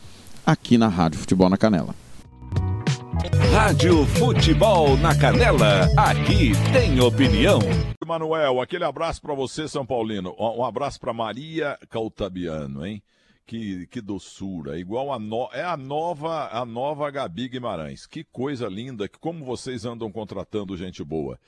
aqui 0.45 0.77
na 0.77 0.89
Rádio 0.89 1.19
Futebol 1.19 1.49
na 1.49 1.55
Canela. 1.55 1.95
Rádio 3.53 4.05
Futebol 4.05 4.97
na 4.97 5.17
Canela, 5.17 5.87
aqui 5.95 6.51
tem 6.73 6.99
opinião. 6.99 7.59
Manuel, 8.05 8.59
aquele 8.59 8.83
abraço 8.83 9.21
para 9.21 9.33
você, 9.33 9.65
São 9.65 9.85
Paulino. 9.85 10.35
Um 10.37 10.65
abraço 10.65 10.99
para 10.99 11.13
Maria 11.13 11.79
Cautabiano, 11.89 12.85
hein? 12.85 13.01
Que, 13.45 13.87
que 13.87 14.01
doçura, 14.01 14.77
igual 14.77 15.13
a 15.13 15.19
no, 15.19 15.49
é 15.53 15.63
a 15.63 15.77
nova 15.77 16.49
a 16.51 16.65
nova 16.65 17.09
Gabi 17.09 17.47
Guimarães. 17.47 18.05
Que 18.05 18.25
coisa 18.25 18.67
linda, 18.67 19.07
que 19.07 19.19
como 19.19 19.45
vocês 19.45 19.85
andam 19.85 20.11
contratando 20.11 20.75
gente 20.75 21.01
boa. 21.01 21.39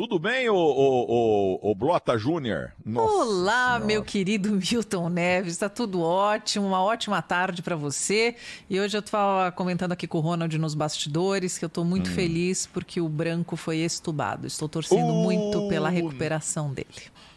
Tudo 0.00 0.18
bem, 0.18 0.48
ô, 0.48 0.56
ô, 0.56 1.58
ô, 1.62 1.70
ô 1.70 1.74
Blota 1.74 2.16
Júnior? 2.16 2.72
Olá, 2.94 3.78
meu 3.78 4.02
querido 4.02 4.50
Milton 4.50 5.10
Neves, 5.10 5.58
tá 5.58 5.68
tudo 5.68 6.00
ótimo, 6.00 6.68
uma 6.68 6.82
ótima 6.82 7.20
tarde 7.20 7.60
para 7.60 7.76
você. 7.76 8.34
E 8.70 8.80
hoje 8.80 8.96
eu 8.96 9.02
tava 9.02 9.52
comentando 9.52 9.92
aqui 9.92 10.06
com 10.06 10.16
o 10.16 10.20
Ronald 10.22 10.56
nos 10.56 10.74
bastidores 10.74 11.58
que 11.58 11.66
eu 11.66 11.68
tô 11.68 11.84
muito 11.84 12.08
Hum. 12.08 12.14
feliz 12.14 12.66
porque 12.66 12.98
o 12.98 13.10
branco 13.10 13.56
foi 13.56 13.76
estubado. 13.80 14.46
Estou 14.46 14.70
torcendo 14.70 15.12
Uh. 15.12 15.22
muito 15.22 15.68
pela 15.68 15.90
recuperação 15.90 16.72
dele. 16.72 16.88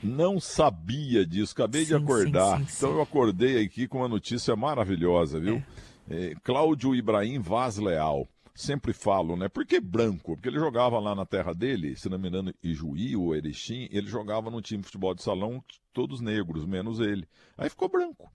Não 0.01 0.39
sabia 0.39 1.25
disso, 1.25 1.51
acabei 1.51 1.81
de 1.81 1.89
Sim, 1.89 1.95
acordar. 1.95 2.59
sim, 2.59 2.65
sim, 2.67 2.73
então 2.77 2.91
eu 2.91 3.01
acordei 3.01 3.61
aqui 3.61 3.89
com 3.89 3.97
uma 3.97 4.07
notícia 4.07 4.55
maravilhosa, 4.55 5.37
viu? 5.37 5.61
É, 6.09 6.33
Cláudio 6.41 6.95
Ibrahim 6.95 7.39
Vaz 7.39 7.77
Leal. 7.77 8.25
Sempre 8.55 8.93
falo, 8.93 9.35
né? 9.35 9.49
Por 9.49 9.65
que 9.65 9.79
branco? 9.79 10.35
Porque 10.35 10.47
ele 10.47 10.59
jogava 10.59 10.99
lá 10.99 11.15
na 11.15 11.25
terra 11.25 11.53
dele, 11.53 11.95
se 11.95 12.07
não 12.07 12.19
me 12.19 12.27
engano, 12.27 12.53
Ijuí 12.61 13.15
ou 13.15 13.35
Erechim, 13.35 13.87
ele 13.91 14.07
jogava 14.07 14.51
no 14.51 14.61
time 14.61 14.81
de 14.81 14.85
futebol 14.85 15.15
de 15.15 15.23
salão, 15.23 15.63
todos 15.91 16.21
negros, 16.21 16.65
menos 16.65 16.99
ele. 16.99 17.27
Aí 17.57 17.69
ficou 17.69 17.89
branco. 17.89 18.31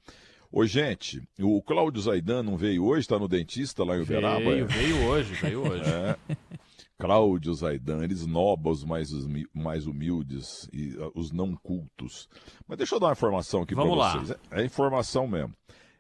Ô, 0.51 0.65
gente, 0.65 1.23
o 1.39 1.63
Cláudio 1.63 2.01
Zaidan 2.01 2.43
não 2.43 2.57
veio 2.57 2.85
hoje, 2.85 3.07
tá 3.07 3.19
no 3.19 3.29
dentista 3.29 3.85
lá 3.85 3.97
em 3.97 4.01
Uberaba? 4.01 4.41
Veio, 4.41 4.65
é? 4.65 4.67
veio 4.67 5.05
hoje, 5.05 5.35
veio 5.35 5.61
hoje. 5.71 5.85
É. 5.85 6.17
Cláudio 6.99 7.55
Zaidan, 7.55 8.03
ele 8.03 8.15
esnoba 8.15 8.71
os 8.71 8.83
mais, 8.83 9.11
mais 9.55 9.87
humildes 9.87 10.69
e 10.73 10.97
ah, 10.99 11.11
os 11.15 11.31
não 11.31 11.55
cultos. 11.55 12.29
Mas 12.67 12.79
deixa 12.79 12.97
eu 12.97 13.01
dar 13.01 13.07
uma 13.07 13.13
informação 13.13 13.63
aqui 13.63 13.75
para 13.75 13.85
vocês. 13.85 14.31
É, 14.51 14.63
é 14.63 14.65
informação 14.65 15.29
mesmo. 15.29 15.55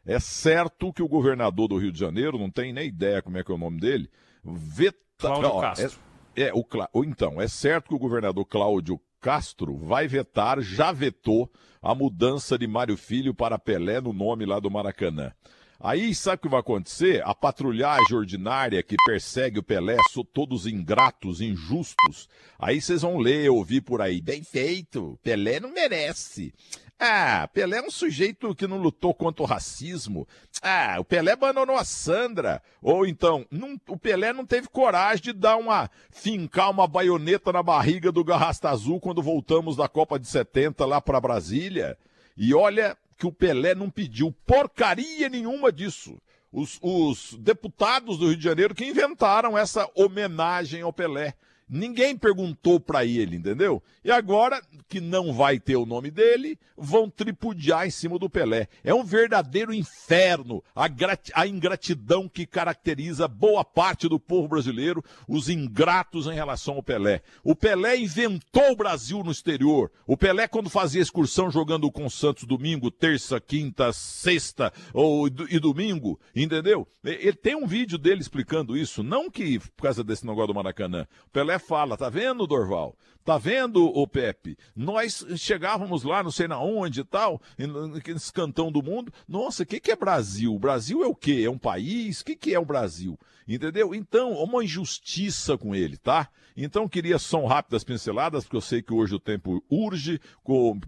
É 0.08 0.18
certo 0.18 0.90
que 0.90 1.02
o 1.02 1.08
governador 1.08 1.68
do 1.68 1.76
Rio 1.76 1.92
de 1.92 2.00
Janeiro, 2.00 2.38
não 2.38 2.50
tem 2.50 2.72
nem 2.72 2.88
ideia 2.88 3.20
como 3.20 3.36
é 3.36 3.44
que 3.44 3.52
é 3.52 3.54
o 3.54 3.58
nome 3.58 3.78
dele, 3.78 4.08
veta... 4.42 4.96
Cláudio 5.18 5.50
Ó, 5.50 5.60
Castro. 5.60 6.00
É, 6.34 6.44
é, 6.44 6.54
o 6.54 6.64
ou 6.94 7.04
então, 7.04 7.38
é 7.38 7.46
certo 7.46 7.88
que 7.88 7.94
o 7.94 7.98
governador 7.98 8.46
Cláudio 8.46 8.98
Castro 9.20 9.76
vai 9.76 10.08
vetar, 10.08 10.62
já 10.62 10.92
vetou, 10.92 11.50
a 11.82 11.94
mudança 11.94 12.58
de 12.58 12.66
Mário 12.66 12.96
Filho 12.96 13.34
para 13.34 13.58
Pelé 13.58 14.00
no 14.00 14.14
nome 14.14 14.46
lá 14.46 14.58
do 14.58 14.70
Maracanã. 14.70 15.32
Aí 15.80 16.12
sabe 16.12 16.36
o 16.36 16.40
que 16.40 16.48
vai 16.48 16.58
acontecer? 16.58 17.22
A 17.24 17.32
patrulhagem 17.34 18.16
ordinária 18.16 18.82
que 18.82 18.96
persegue 19.04 19.60
o 19.60 19.62
Pelé, 19.62 19.96
são 20.10 20.24
todos 20.24 20.66
ingratos, 20.66 21.40
injustos. 21.40 22.28
Aí 22.58 22.80
vocês 22.80 23.02
vão 23.02 23.18
ler, 23.18 23.48
ouvir 23.48 23.82
por 23.82 24.00
aí. 24.00 24.20
Bem 24.20 24.42
feito, 24.42 25.18
Pelé 25.22 25.60
não 25.60 25.72
merece. 25.72 26.52
Ah, 27.00 27.48
Pelé 27.52 27.78
é 27.78 27.82
um 27.82 27.90
sujeito 27.92 28.52
que 28.56 28.66
não 28.66 28.76
lutou 28.78 29.14
contra 29.14 29.42
o 29.42 29.46
racismo. 29.46 30.26
Ah, 30.60 30.96
o 30.98 31.04
Pelé 31.04 31.32
abandonou 31.32 31.76
a 31.76 31.84
Sandra. 31.84 32.60
Ou 32.82 33.06
então, 33.06 33.46
não- 33.52 33.80
o 33.88 33.96
Pelé 33.96 34.32
não 34.32 34.44
teve 34.44 34.66
coragem 34.68 35.22
de 35.26 35.32
dar 35.32 35.56
uma. 35.56 35.88
fincar 36.10 36.70
uma 36.70 36.88
baioneta 36.88 37.52
na 37.52 37.62
barriga 37.62 38.10
do 38.10 38.24
Garrasta 38.24 38.68
Azul 38.70 38.98
quando 38.98 39.22
voltamos 39.22 39.76
da 39.76 39.86
Copa 39.88 40.18
de 40.18 40.26
70 40.26 40.84
lá 40.84 41.00
para 41.00 41.20
Brasília. 41.20 41.96
E 42.36 42.52
olha 42.52 42.96
que 43.16 43.26
o 43.26 43.32
Pelé 43.32 43.74
não 43.76 43.88
pediu 43.90 44.32
porcaria 44.44 45.28
nenhuma 45.28 45.70
disso. 45.70 46.18
Os, 46.52 46.78
os 46.82 47.34
deputados 47.38 48.18
do 48.18 48.26
Rio 48.28 48.36
de 48.36 48.42
Janeiro 48.44 48.74
que 48.74 48.84
inventaram 48.84 49.56
essa 49.56 49.88
homenagem 49.94 50.82
ao 50.82 50.92
Pelé. 50.92 51.34
Ninguém 51.68 52.16
perguntou 52.16 52.80
para 52.80 53.04
ele, 53.04 53.36
entendeu? 53.36 53.82
E 54.04 54.10
agora, 54.10 54.62
que 54.88 55.00
não 55.00 55.32
vai 55.32 55.60
ter 55.60 55.76
o 55.76 55.84
nome 55.84 56.10
dele, 56.10 56.58
vão 56.76 57.10
tripudiar 57.10 57.86
em 57.86 57.90
cima 57.90 58.18
do 58.18 58.30
Pelé. 58.30 58.68
É 58.82 58.94
um 58.94 59.04
verdadeiro 59.04 59.74
inferno 59.74 60.64
a, 60.74 60.88
a 61.34 61.46
ingratidão 61.46 62.28
que 62.28 62.46
caracteriza 62.46 63.28
boa 63.28 63.64
parte 63.64 64.08
do 64.08 64.18
povo 64.18 64.48
brasileiro, 64.48 65.04
os 65.28 65.48
ingratos 65.48 66.26
em 66.26 66.32
relação 66.32 66.76
ao 66.76 66.82
Pelé. 66.82 67.20
O 67.44 67.54
Pelé 67.54 67.98
inventou 67.98 68.72
o 68.72 68.76
Brasil 68.76 69.22
no 69.22 69.30
exterior. 69.30 69.90
O 70.06 70.16
Pelé, 70.16 70.48
quando 70.48 70.70
fazia 70.70 71.02
excursão 71.02 71.50
jogando 71.50 71.90
com 71.90 72.06
o 72.06 72.10
Santos 72.10 72.44
domingo, 72.44 72.90
terça, 72.90 73.40
quinta, 73.40 73.92
sexta 73.92 74.72
ou, 74.94 75.28
e 75.28 75.58
domingo, 75.58 76.18
entendeu? 76.34 76.88
Ele 77.04 77.34
tem 77.34 77.54
um 77.54 77.66
vídeo 77.66 77.98
dele 77.98 78.20
explicando 78.20 78.76
isso, 78.76 79.02
não 79.02 79.30
que 79.30 79.58
por 79.58 79.82
causa 79.82 80.02
desse 80.02 80.26
negócio 80.26 80.48
do 80.48 80.54
Maracanã. 80.54 81.06
O 81.26 81.30
Pelé 81.30 81.57
fala, 81.58 81.96
tá 81.96 82.08
vendo, 82.08 82.46
Dorval? 82.46 82.94
Tá 83.24 83.36
vendo, 83.36 83.84
o 83.84 84.06
Pepe? 84.06 84.56
Nós 84.74 85.24
chegávamos 85.36 86.02
lá, 86.02 86.22
não 86.22 86.30
sei 86.30 86.48
na 86.48 86.58
onde 86.58 87.00
e 87.00 87.04
tal, 87.04 87.40
e 87.58 87.64
n- 87.64 87.88
naqueles 87.88 88.30
cantão 88.30 88.72
do 88.72 88.82
mundo. 88.82 89.12
Nossa, 89.28 89.64
o 89.64 89.66
que, 89.66 89.78
que 89.80 89.90
é 89.90 89.96
Brasil? 89.96 90.54
O 90.54 90.58
Brasil 90.58 91.04
é 91.04 91.06
o 91.06 91.14
quê? 91.14 91.42
É 91.44 91.50
um 91.50 91.58
país? 91.58 92.20
O 92.20 92.24
que, 92.24 92.34
que 92.34 92.54
é 92.54 92.58
o 92.58 92.64
Brasil? 92.64 93.18
Entendeu? 93.46 93.94
Então, 93.94 94.32
uma 94.32 94.64
injustiça 94.64 95.58
com 95.58 95.74
ele, 95.74 95.98
tá? 95.98 96.28
Então, 96.56 96.88
queria 96.88 97.18
só 97.18 97.44
rápidas 97.46 97.84
pinceladas, 97.84 98.44
porque 98.44 98.56
eu 98.56 98.60
sei 98.62 98.82
que 98.82 98.92
hoje 98.92 99.14
o 99.14 99.20
tempo 99.20 99.62
urge. 99.70 100.20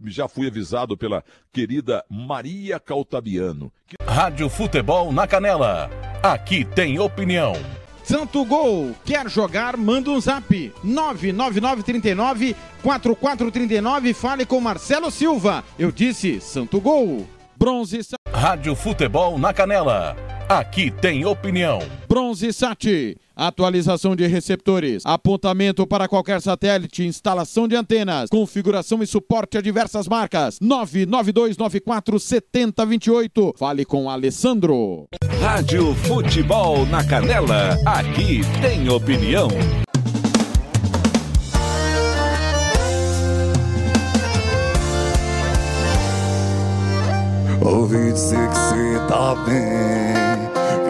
já 0.06 0.26
fui 0.26 0.46
avisado 0.48 0.96
pela 0.96 1.22
querida 1.52 2.04
Maria 2.08 2.80
Cautabiano. 2.80 3.70
que 3.86 3.96
Rádio 4.02 4.48
Futebol 4.48 5.12
na 5.12 5.26
Canela. 5.26 5.88
Aqui 6.22 6.64
tem 6.64 6.98
opinião. 6.98 7.52
Santo 8.10 8.44
Gol, 8.44 8.92
quer 9.04 9.30
jogar? 9.30 9.76
Manda 9.76 10.10
um 10.10 10.20
zap. 10.20 10.72
99939 10.82 12.56
4439 12.82 14.12
fale 14.14 14.44
com 14.44 14.60
Marcelo 14.60 15.12
Silva. 15.12 15.62
Eu 15.78 15.92
disse 15.92 16.40
Santo 16.40 16.80
Gol. 16.80 17.24
Bronze 17.56 18.02
Sat. 18.02 18.18
Rádio 18.28 18.74
Futebol 18.74 19.38
na 19.38 19.52
Canela. 19.52 20.16
Aqui 20.48 20.90
tem 20.90 21.24
opinião. 21.24 21.78
Bronze 22.08 22.52
Sat. 22.52 23.16
Atualização 23.40 24.14
de 24.14 24.26
receptores, 24.26 25.02
apontamento 25.06 25.86
para 25.86 26.06
qualquer 26.06 26.42
satélite, 26.42 27.06
instalação 27.06 27.66
de 27.66 27.74
antenas, 27.74 28.28
configuração 28.28 29.02
e 29.02 29.06
suporte 29.06 29.56
a 29.56 29.62
diversas 29.62 30.06
marcas. 30.06 30.58
992947028. 30.60 33.54
Fale 33.56 33.86
com 33.86 34.10
Alessandro. 34.10 35.06
Rádio 35.40 35.94
Futebol 35.94 36.84
na 36.86 37.02
Canela. 37.02 37.78
Aqui 37.86 38.42
tem 38.60 38.90
opinião. 38.90 39.48
Ouvi 47.62 48.12
dizer 48.12 48.48
que 48.48 48.56
cê 48.56 48.98
tá 49.06 49.34
bem 49.46 50.29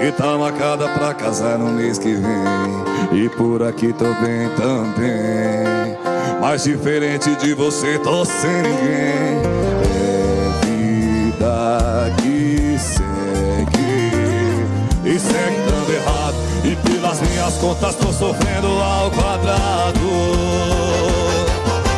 Que 0.00 0.10
tá 0.12 0.38
marcada 0.38 0.88
pra 0.88 1.12
casar 1.12 1.58
no 1.58 1.72
mês 1.72 1.98
que 1.98 2.14
vem. 2.14 3.22
E 3.22 3.28
por 3.28 3.62
aqui 3.62 3.92
tô 3.92 4.06
bem 4.14 4.48
também. 4.56 5.94
Mas 6.40 6.64
diferente 6.64 7.36
de 7.36 7.52
você 7.52 7.98
tô 7.98 8.24
sem 8.24 8.62
ninguém. 8.62 9.42
É 9.84 10.64
vida 10.64 12.14
que 12.16 12.78
segue. 12.78 14.10
E 15.04 15.18
segue 15.18 15.60
dando 15.68 15.92
errado. 15.92 16.36
E 16.64 16.76
pelas 16.76 17.20
minhas 17.20 17.58
contas 17.58 17.94
tô 17.96 18.10
sofrendo 18.10 18.68
ao 18.68 19.10
quadrado. 19.10 20.00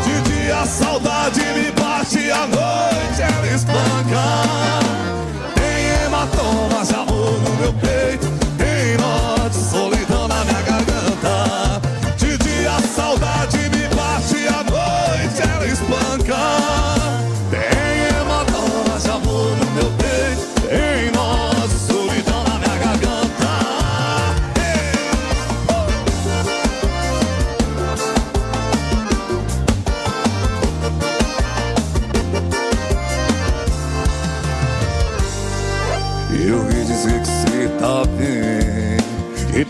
De 0.04 0.32
dia 0.32 0.58
a 0.58 0.66
saudade 0.66 1.40
me 1.54 1.70
bate 1.70 2.32
à 2.32 2.48
noite 2.48 3.22
ela 3.22 3.46
espanca 3.54 4.61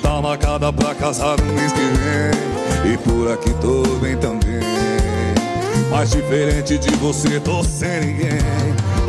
tá 0.03 0.20
marcada 0.20 0.73
pra 0.73 0.95
casar 0.95 1.41
no 1.41 1.53
mês 1.55 1.73
que 1.73 1.81
vem 1.81 2.93
E 2.93 2.99
por 2.99 3.33
aqui 3.33 3.55
tô 3.61 3.83
bem 4.01 4.16
também. 4.16 4.61
Mas 5.91 6.11
diferente 6.11 6.79
de 6.79 6.91
você 6.97 7.39
tô 7.41 7.62
sem 7.62 8.01
ninguém. 8.01 8.39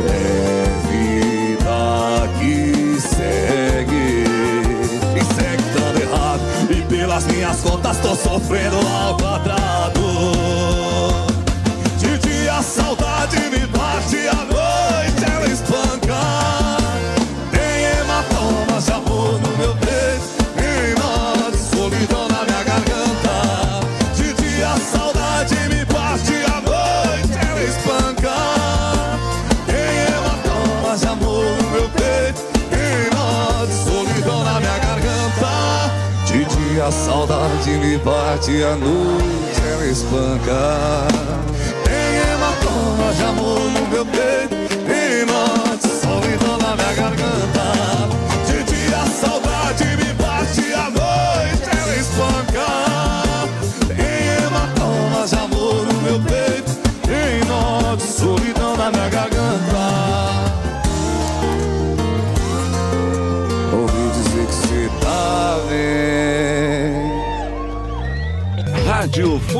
É 0.06 0.64
vida 0.88 2.28
que 2.38 3.00
segue 3.00 4.24
E 5.16 5.34
segue 5.34 5.62
dando 5.74 6.00
errado. 6.00 6.40
E 6.70 6.82
pelas 6.82 7.26
minhas 7.26 7.60
contas 7.60 7.98
tô 7.98 8.14
sofrendo 8.14 8.76
ao 8.76 9.16
quadrado 9.16 10.03
bate 37.98 38.62
à 38.62 38.76
noite 38.76 39.60
ela 39.72 39.86
espanca. 39.86 41.06
Tem 41.84 42.32
hematomas 42.32 43.16
de 43.16 43.22
amor 43.24 43.60
no 43.60 43.86
meu 43.88 44.06
peito 44.06 44.53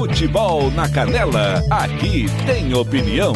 Futebol 0.05 0.71
na 0.73 0.87
Canela. 0.87 1.65
Aqui 1.71 2.27
tem 2.45 2.75
opinião. 2.75 3.33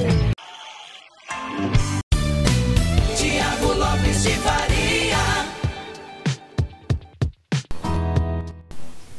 Tiago 3.16 3.72
Lopes 3.72 4.22
de 4.22 4.28
Faria. 4.32 5.16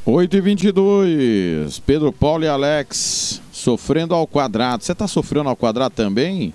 8 0.06 0.38
e 0.38 0.42
22 0.42 1.80
Pedro 1.80 2.14
Paulo 2.14 2.44
e 2.44 2.48
Alex 2.48 3.42
sofrendo 3.52 4.14
ao 4.14 4.28
quadrado. 4.28 4.84
Você 4.84 4.94
tá 4.94 5.08
sofrendo 5.08 5.50
ao 5.50 5.56
quadrado 5.56 5.96
também? 5.96 6.54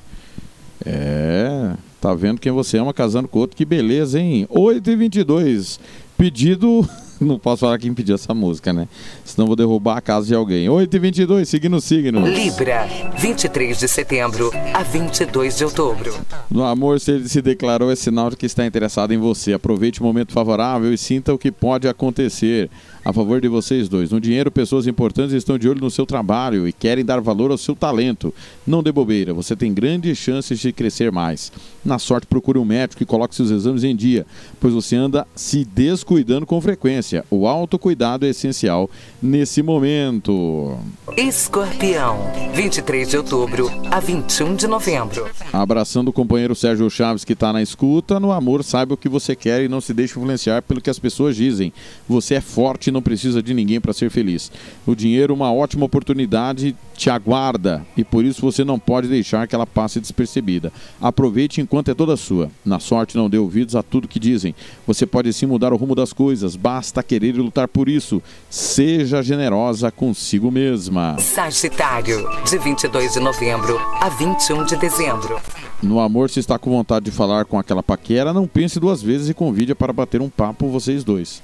É, 0.86 1.72
tá 2.00 2.14
vendo 2.14 2.40
quem 2.40 2.52
você 2.52 2.78
ama 2.78 2.94
casando 2.94 3.26
com 3.26 3.40
outro, 3.40 3.56
que 3.56 3.64
beleza, 3.64 4.20
hein? 4.20 4.46
8 4.48 4.90
e 4.92 4.94
22 4.94 5.80
Pedido. 6.16 6.88
Não 7.20 7.38
posso 7.38 7.60
falar 7.60 7.78
quem 7.78 7.94
pediu 7.94 8.14
essa 8.14 8.34
música, 8.34 8.72
né? 8.72 8.88
Senão 9.24 9.46
vou 9.46 9.56
derrubar 9.56 9.98
a 9.98 10.00
casa 10.00 10.26
de 10.26 10.34
alguém. 10.34 10.68
8 10.68 10.96
e 10.96 10.98
22 10.98 11.48
seguindo 11.48 11.76
o 11.76 11.80
signo. 11.80 12.26
Libra, 12.26 12.86
23 13.18 13.78
de 13.78 13.88
setembro 13.88 14.50
a 14.72 14.82
22 14.82 15.56
de 15.56 15.64
outubro. 15.64 16.14
No 16.50 16.64
amor, 16.64 17.00
se 17.00 17.12
ele 17.12 17.28
se 17.28 17.40
declarou, 17.40 17.90
é 17.90 17.96
sinal 17.96 18.30
de 18.30 18.36
que 18.36 18.46
está 18.46 18.66
interessado 18.66 19.12
em 19.12 19.18
você. 19.18 19.52
Aproveite 19.52 20.00
o 20.00 20.04
momento 20.04 20.32
favorável 20.32 20.92
e 20.92 20.98
sinta 20.98 21.32
o 21.32 21.38
que 21.38 21.52
pode 21.52 21.88
acontecer 21.88 22.70
a 23.04 23.12
favor 23.12 23.40
de 23.40 23.48
vocês 23.48 23.88
dois. 23.88 24.10
No 24.10 24.20
dinheiro, 24.20 24.50
pessoas 24.50 24.86
importantes 24.86 25.34
estão 25.34 25.58
de 25.58 25.68
olho 25.68 25.80
no 25.80 25.90
seu 25.90 26.06
trabalho 26.06 26.66
e 26.66 26.72
querem 26.72 27.04
dar 27.04 27.20
valor 27.20 27.50
ao 27.50 27.58
seu 27.58 27.76
talento. 27.76 28.32
Não 28.66 28.82
dê 28.82 28.90
bobeira, 28.90 29.34
você 29.34 29.54
tem 29.54 29.74
grandes 29.74 30.16
chances 30.16 30.58
de 30.58 30.72
crescer 30.72 31.12
mais. 31.12 31.52
Na 31.84 31.98
sorte, 31.98 32.26
procure 32.26 32.58
um 32.58 32.64
médico 32.64 33.02
e 33.02 33.06
coloque 33.06 33.34
seus 33.34 33.50
exames 33.50 33.84
em 33.84 33.94
dia, 33.94 34.24
pois 34.58 34.72
você 34.72 34.96
anda 34.96 35.26
se 35.34 35.64
descuidando 35.64 36.46
com 36.46 36.60
frequência. 36.60 37.24
O 37.30 37.46
autocuidado 37.46 38.24
é 38.24 38.30
essencial 38.30 38.88
nesse 39.22 39.62
momento. 39.62 40.78
Escorpião, 41.16 42.18
23 42.54 43.08
de 43.08 43.16
outubro 43.18 43.70
a 43.90 44.00
21 44.00 44.56
de 44.56 44.66
novembro. 44.66 45.28
Abraçando 45.52 46.08
o 46.08 46.12
companheiro 46.12 46.54
Sérgio 46.54 46.88
Chaves 46.88 47.24
que 47.24 47.34
está 47.34 47.52
na 47.52 47.60
escuta, 47.60 48.18
no 48.18 48.32
amor 48.32 48.64
saiba 48.64 48.94
o 48.94 48.96
que 48.96 49.08
você 49.08 49.36
quer 49.36 49.62
e 49.62 49.68
não 49.68 49.80
se 49.80 49.92
deixe 49.92 50.18
influenciar 50.18 50.62
pelo 50.62 50.80
que 50.80 50.88
as 50.88 50.98
pessoas 50.98 51.36
dizem. 51.36 51.72
Você 52.08 52.34
é 52.36 52.40
forte 52.40 52.90
não 52.94 53.02
precisa 53.02 53.42
de 53.42 53.52
ninguém 53.52 53.80
para 53.80 53.92
ser 53.92 54.08
feliz. 54.08 54.50
O 54.86 54.94
dinheiro, 54.94 55.34
uma 55.34 55.52
ótima 55.52 55.84
oportunidade, 55.84 56.74
te 56.96 57.10
aguarda 57.10 57.84
e 57.96 58.04
por 58.04 58.24
isso 58.24 58.40
você 58.40 58.64
não 58.64 58.78
pode 58.78 59.08
deixar 59.08 59.46
que 59.46 59.54
ela 59.54 59.66
passe 59.66 60.00
despercebida. 60.00 60.72
Aproveite 61.00 61.60
enquanto 61.60 61.90
é 61.90 61.94
toda 61.94 62.16
sua. 62.16 62.50
Na 62.64 62.78
sorte, 62.78 63.16
não 63.16 63.28
dê 63.28 63.36
ouvidos 63.36 63.76
a 63.76 63.82
tudo 63.82 64.08
que 64.08 64.18
dizem. 64.18 64.54
Você 64.86 65.04
pode 65.04 65.32
sim 65.32 65.46
mudar 65.46 65.72
o 65.72 65.76
rumo 65.76 65.94
das 65.94 66.12
coisas, 66.12 66.56
basta 66.56 67.02
querer 67.02 67.34
e 67.34 67.38
lutar 67.38 67.68
por 67.68 67.88
isso. 67.88 68.22
Seja 68.48 69.22
generosa 69.22 69.90
consigo 69.90 70.50
mesma. 70.50 71.16
Sagitário, 71.18 72.26
de 72.48 72.56
22 72.58 73.14
de 73.14 73.20
novembro 73.20 73.78
a 74.00 74.08
21 74.08 74.64
de 74.64 74.76
dezembro. 74.76 75.40
No 75.82 76.00
amor, 76.00 76.30
se 76.30 76.40
está 76.40 76.58
com 76.58 76.70
vontade 76.70 77.06
de 77.06 77.10
falar 77.10 77.44
com 77.44 77.58
aquela 77.58 77.82
paquera, 77.82 78.32
não 78.32 78.46
pense 78.46 78.80
duas 78.80 79.02
vezes 79.02 79.28
e 79.28 79.34
convide 79.34 79.74
para 79.74 79.92
bater 79.92 80.22
um 80.22 80.30
papo 80.30 80.68
vocês 80.68 81.04
dois. 81.04 81.42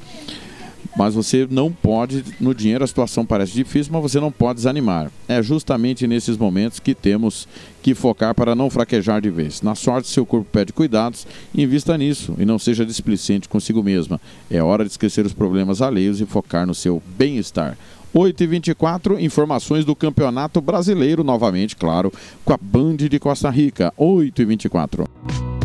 Mas 0.97 1.15
você 1.15 1.47
não 1.49 1.71
pode, 1.71 2.25
no 2.41 2.55
dinheiro 2.55 2.83
a 2.83 2.87
situação 2.87 3.25
parece 3.25 3.53
difícil, 3.53 3.93
mas 3.93 4.03
você 4.03 4.19
não 4.19 4.33
pode 4.33 4.57
desanimar. 4.57 5.11
É 5.29 5.43
justamente 5.43 6.07
nesses 6.07 6.37
momentos 6.37 6.81
que 6.81 6.95
temos 6.95 7.47
que 7.83 7.95
focar 7.95 8.35
para 8.35 8.55
não 8.55 8.69
fraquejar 8.69 9.21
de 9.21 9.31
vez. 9.31 9.63
Na 9.63 9.75
sorte, 9.75 10.09
seu 10.09 10.27
corpo 10.27 10.49
pede 10.51 10.73
cuidados, 10.73 11.27
invista 11.55 11.97
nisso 11.97 12.35
e 12.39 12.45
não 12.45 12.59
seja 12.59 12.85
displicente 12.85 13.49
consigo 13.49 13.83
mesma. 13.83 14.21
É 14.51 14.63
hora 14.63 14.85
de 14.85 14.91
esquecer 14.91 15.25
os 15.25 15.33
problemas 15.33 15.81
alheios 15.81 16.21
e 16.21 16.27
focar 16.27 16.67
no 16.67 16.75
seu 16.75 17.03
bem-estar. 17.17 17.79
8 18.13 18.43
e 18.43 18.47
24 18.47 19.21
informações 19.21 19.85
do 19.85 19.95
Campeonato 19.95 20.61
Brasileiro, 20.61 21.23
novamente, 21.23 21.77
claro, 21.77 22.13
com 22.45 22.53
a 22.53 22.59
Band 22.61 22.97
de 22.97 23.19
Costa 23.21 23.49
Rica. 23.49 23.95
8 23.97 24.43
e 24.43 24.45
24 24.45 25.60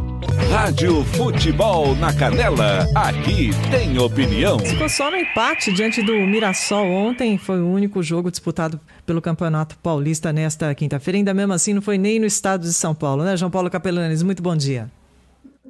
Rádio 0.50 1.04
Futebol 1.06 1.96
na 1.96 2.14
Canela, 2.14 2.88
aqui 2.96 3.50
tem 3.70 3.98
opinião. 4.00 4.60
Ficou 4.60 4.88
só 4.88 5.12
no 5.12 5.18
empate 5.18 5.72
diante 5.72 6.02
do 6.02 6.14
Mirassol 6.14 6.86
ontem. 6.86 7.38
Foi 7.38 7.60
o 7.60 7.68
único 7.68 8.02
jogo 8.02 8.32
disputado 8.32 8.80
pelo 9.06 9.22
Campeonato 9.22 9.78
Paulista 9.80 10.32
nesta 10.32 10.74
quinta-feira. 10.74 11.18
Ainda 11.18 11.34
mesmo 11.34 11.54
assim, 11.54 11.74
não 11.74 11.82
foi 11.82 11.98
nem 11.98 12.20
no 12.20 12.26
estado 12.26 12.62
de 12.62 12.74
São 12.74 12.96
Paulo, 12.96 13.24
né, 13.24 13.36
João 13.36 13.52
Paulo 13.52 13.70
Capelanes? 13.70 14.24
Muito 14.24 14.42
bom 14.42 14.56
dia. 14.56 14.90